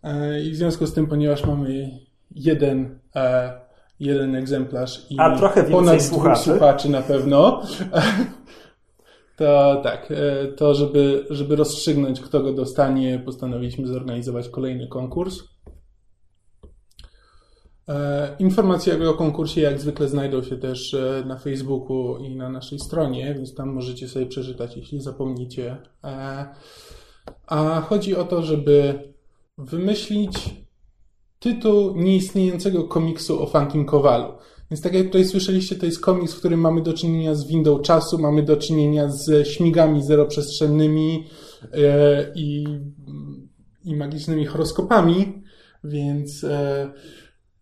E, 0.03 0.41
I 0.41 0.51
w 0.51 0.55
związku 0.55 0.87
z 0.87 0.93
tym, 0.93 1.07
ponieważ 1.07 1.45
mamy 1.45 1.99
jeden, 2.31 2.99
e, 3.15 3.53
jeden 3.99 4.35
egzemplarz 4.35 5.05
i 5.09 5.19
A 5.19 5.37
trochę 5.37 5.63
ponad 5.63 6.01
słuchaczy. 6.03 6.43
słuchaczy 6.43 6.89
na 6.89 7.01
pewno, 7.01 7.61
to 9.37 9.81
tak, 9.83 10.11
e, 10.11 10.47
to 10.47 10.73
żeby, 10.73 11.25
żeby 11.29 11.55
rozstrzygnąć, 11.55 12.21
kto 12.21 12.39
go 12.39 12.53
dostanie, 12.53 13.19
postanowiliśmy 13.25 13.87
zorganizować 13.87 14.49
kolejny 14.49 14.87
konkurs. 14.87 15.39
E, 17.89 18.35
informacje 18.39 19.09
o 19.09 19.13
konkursie 19.13 19.61
jak 19.61 19.79
zwykle 19.79 20.07
znajdą 20.07 20.43
się 20.43 20.57
też 20.57 20.93
e, 20.93 21.23
na 21.27 21.37
Facebooku 21.37 22.17
i 22.17 22.35
na 22.35 22.49
naszej 22.49 22.79
stronie, 22.79 23.33
więc 23.33 23.55
tam 23.55 23.69
możecie 23.69 24.07
sobie 24.07 24.25
przeczytać, 24.25 24.77
jeśli 24.77 25.01
zapomnicie. 25.01 25.77
E, 26.03 26.45
a 27.47 27.81
chodzi 27.81 28.15
o 28.15 28.23
to, 28.23 28.41
żeby 28.41 28.99
wymyślić 29.57 30.55
tytuł 31.39 31.95
nieistniejącego 31.95 32.83
komiksu 32.83 33.43
o 33.43 33.47
Funkin 33.47 33.85
Kowalu. 33.85 34.33
Więc 34.71 34.81
tak 34.81 34.93
jak 34.93 35.05
tutaj 35.05 35.25
słyszeliście, 35.25 35.75
to 35.75 35.85
jest 35.85 36.01
komiks, 36.01 36.33
w 36.33 36.39
którym 36.39 36.59
mamy 36.59 36.81
do 36.81 36.93
czynienia 36.93 37.35
z 37.35 37.47
windą 37.47 37.79
czasu, 37.79 38.19
mamy 38.19 38.43
do 38.43 38.57
czynienia 38.57 39.09
z 39.09 39.47
śmigami 39.47 40.03
zeroprzestrzennymi 40.03 41.27
i, 42.35 42.65
i 43.83 43.95
magicznymi 43.95 44.45
horoskopami, 44.45 45.43
więc 45.83 46.45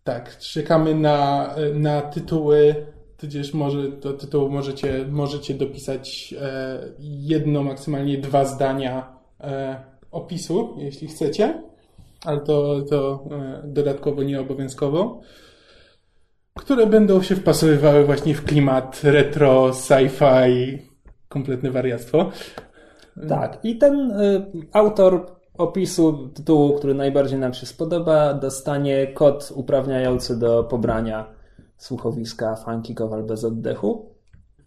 tak, 0.04 0.38
czekamy 0.38 0.94
na, 0.94 1.54
na 1.74 2.02
tytuły, 2.02 2.86
tudzież 3.16 3.54
może 3.54 3.88
do 3.88 4.12
tytułu 4.12 4.50
możecie, 4.50 5.06
możecie 5.10 5.54
dopisać 5.54 6.34
e, 6.40 6.78
jedno, 6.98 7.62
maksymalnie 7.62 8.18
dwa 8.18 8.44
zdania 8.44 9.16
e, 9.40 9.80
opisu, 10.10 10.76
jeśli 10.78 11.08
chcecie, 11.08 11.62
ale 12.24 12.40
to, 12.40 12.82
to 12.82 13.24
e, 13.30 13.62
dodatkowo 13.64 14.22
nieobowiązkowo, 14.22 15.20
które 16.58 16.86
będą 16.86 17.22
się 17.22 17.36
wpasowywały 17.36 18.04
właśnie 18.04 18.34
w 18.34 18.44
klimat 18.44 19.00
retro, 19.04 19.70
sci-fi, 19.70 20.78
kompletne 21.28 21.70
wariactwo. 21.70 22.30
Tak, 23.28 23.58
i 23.62 23.78
ten 23.78 24.12
autor 24.72 25.39
opisu 25.60 26.28
tytułu, 26.34 26.76
który 26.78 26.94
najbardziej 26.94 27.38
nam 27.38 27.54
się 27.54 27.66
spodoba, 27.66 28.34
dostanie 28.34 29.06
kod 29.06 29.52
uprawniający 29.54 30.38
do 30.38 30.64
pobrania 30.64 31.26
słuchowiska 31.76 32.56
Funky 32.56 32.94
Kowal 32.94 33.22
bez 33.22 33.44
oddechu. 33.44 34.10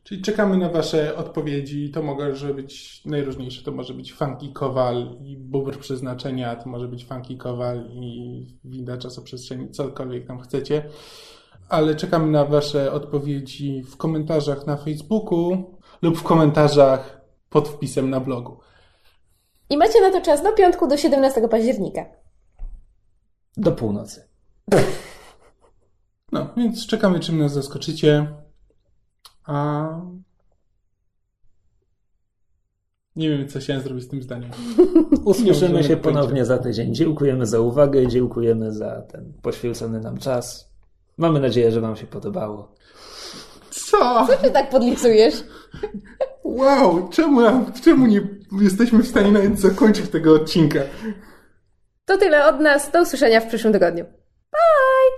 Czyli 0.04 0.22
czekamy 0.22 0.58
na 0.58 0.70
Wasze 0.70 1.16
odpowiedzi. 1.16 1.92
To 1.92 2.04
może 2.04 2.54
być 2.54 3.02
najróżniejsze. 3.06 3.64
To 3.64 3.72
może 3.72 3.94
być 3.94 4.14
Funky 4.14 4.54
Kowal 4.54 5.08
i 5.22 5.38
bubr 5.38 5.78
przeznaczenia, 5.78 6.56
to 6.56 6.70
może 6.70 6.88
być 6.88 7.06
Funky 7.06 7.38
Kowal 7.38 7.86
i 7.92 8.48
winda 8.64 8.98
czasoprzestrzeni, 8.98 9.70
cokolwiek 9.72 10.28
tam 10.28 10.40
chcecie. 10.40 10.86
Ale 11.70 11.96
czekamy 11.96 12.32
na 12.32 12.46
Wasze 12.46 12.92
odpowiedzi 12.92 13.84
w 13.84 13.98
komentarzach 13.98 14.68
na 14.68 14.78
Facebooku 14.78 15.78
lub 16.02 16.18
w 16.18 16.24
komentarzach 16.24 17.22
pod 17.50 17.70
wpisem 17.70 18.10
na 18.10 18.20
blogu. 18.20 18.63
I 19.70 19.78
macie 19.78 20.02
na 20.02 20.12
to 20.12 20.22
czas 20.22 20.44
do 20.44 20.54
piątku, 20.54 20.88
do 20.88 20.98
17 20.98 21.48
października. 21.48 22.06
Do 23.58 23.72
północy. 23.72 24.28
No, 26.32 26.54
więc 26.58 26.88
czekamy, 26.88 27.20
czym 27.20 27.38
nas 27.38 27.54
zaskoczycie. 27.54 28.28
A. 29.46 29.88
Nie 33.16 33.30
wiem, 33.30 33.50
co 33.50 33.60
chciałem 33.60 33.82
zrobić 33.82 34.04
z 34.04 34.08
tym 34.08 34.22
zdaniem. 34.22 34.52
Usłyszymy 35.26 35.84
się 35.84 35.98
ponownie 35.98 36.46
za 36.46 36.58
tydzień. 36.58 36.96
Dziękujemy 36.96 37.46
za 37.46 37.60
uwagę, 37.60 38.08
dziękujemy 38.08 38.72
za 38.72 39.02
ten 39.02 39.34
poświęcony 39.42 40.00
nam 40.00 40.18
czas. 40.18 40.74
Mamy 41.18 41.40
nadzieję, 41.40 41.72
że 41.72 41.82
Wam 41.82 41.96
się 41.96 42.08
podobało. 42.08 42.76
Co? 43.70 44.28
Co 44.28 44.38
ty 44.38 44.52
tak 44.52 44.70
podlicujesz? 44.70 45.34
Wow, 46.44 47.10
czemu, 47.12 47.42
czemu 47.84 48.06
nie 48.06 48.22
jesteśmy 48.62 49.04
w 49.04 49.08
stanie 49.08 49.32
nawet 49.32 49.60
zakończyć 49.60 50.10
tego 50.10 50.34
odcinka? 50.34 50.80
To 52.06 52.18
tyle 52.18 52.46
od 52.46 52.60
nas. 52.60 52.92
Do 52.92 53.02
usłyszenia 53.02 53.42
w 53.42 53.48
przyszłym 53.48 53.74
tygodniu. 53.74 54.06
Bye! 54.52 55.14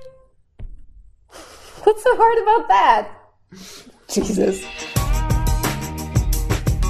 What's 1.81 2.01
so 2.03 2.09
hard 2.17 2.39
about 2.43 2.67
that? 2.67 3.05
Jesus. 4.17 4.55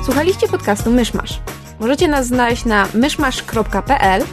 Słuchaliście 0.06 0.48
podcastu 0.48 0.92
Myszmasz. 0.92 1.42
Możecie 1.80 2.08
nas 2.08 2.28
znaleźć 2.28 2.66
na 2.66 2.88
myszmasz.pl 2.94 4.24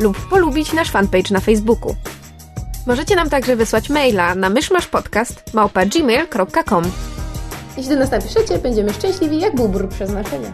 lub 0.00 0.28
polubić 0.28 0.72
nasz 0.72 0.90
fanpage 0.90 1.30
na 1.30 1.40
Facebooku. 1.40 1.94
Możecie 2.86 3.16
nam 3.16 3.30
także 3.30 3.56
wysłać 3.56 3.90
maila 3.90 4.34
na 4.34 4.50
myszmaszpodcast.gmail.com 4.50 6.84
Jeśli 7.76 7.92
do 7.92 7.98
nas 7.98 8.10
napiszecie, 8.10 8.58
będziemy 8.58 8.92
szczęśliwi 8.92 9.40
jak 9.40 9.56
bubr 9.56 9.88
przeznaczenia. 9.88 10.52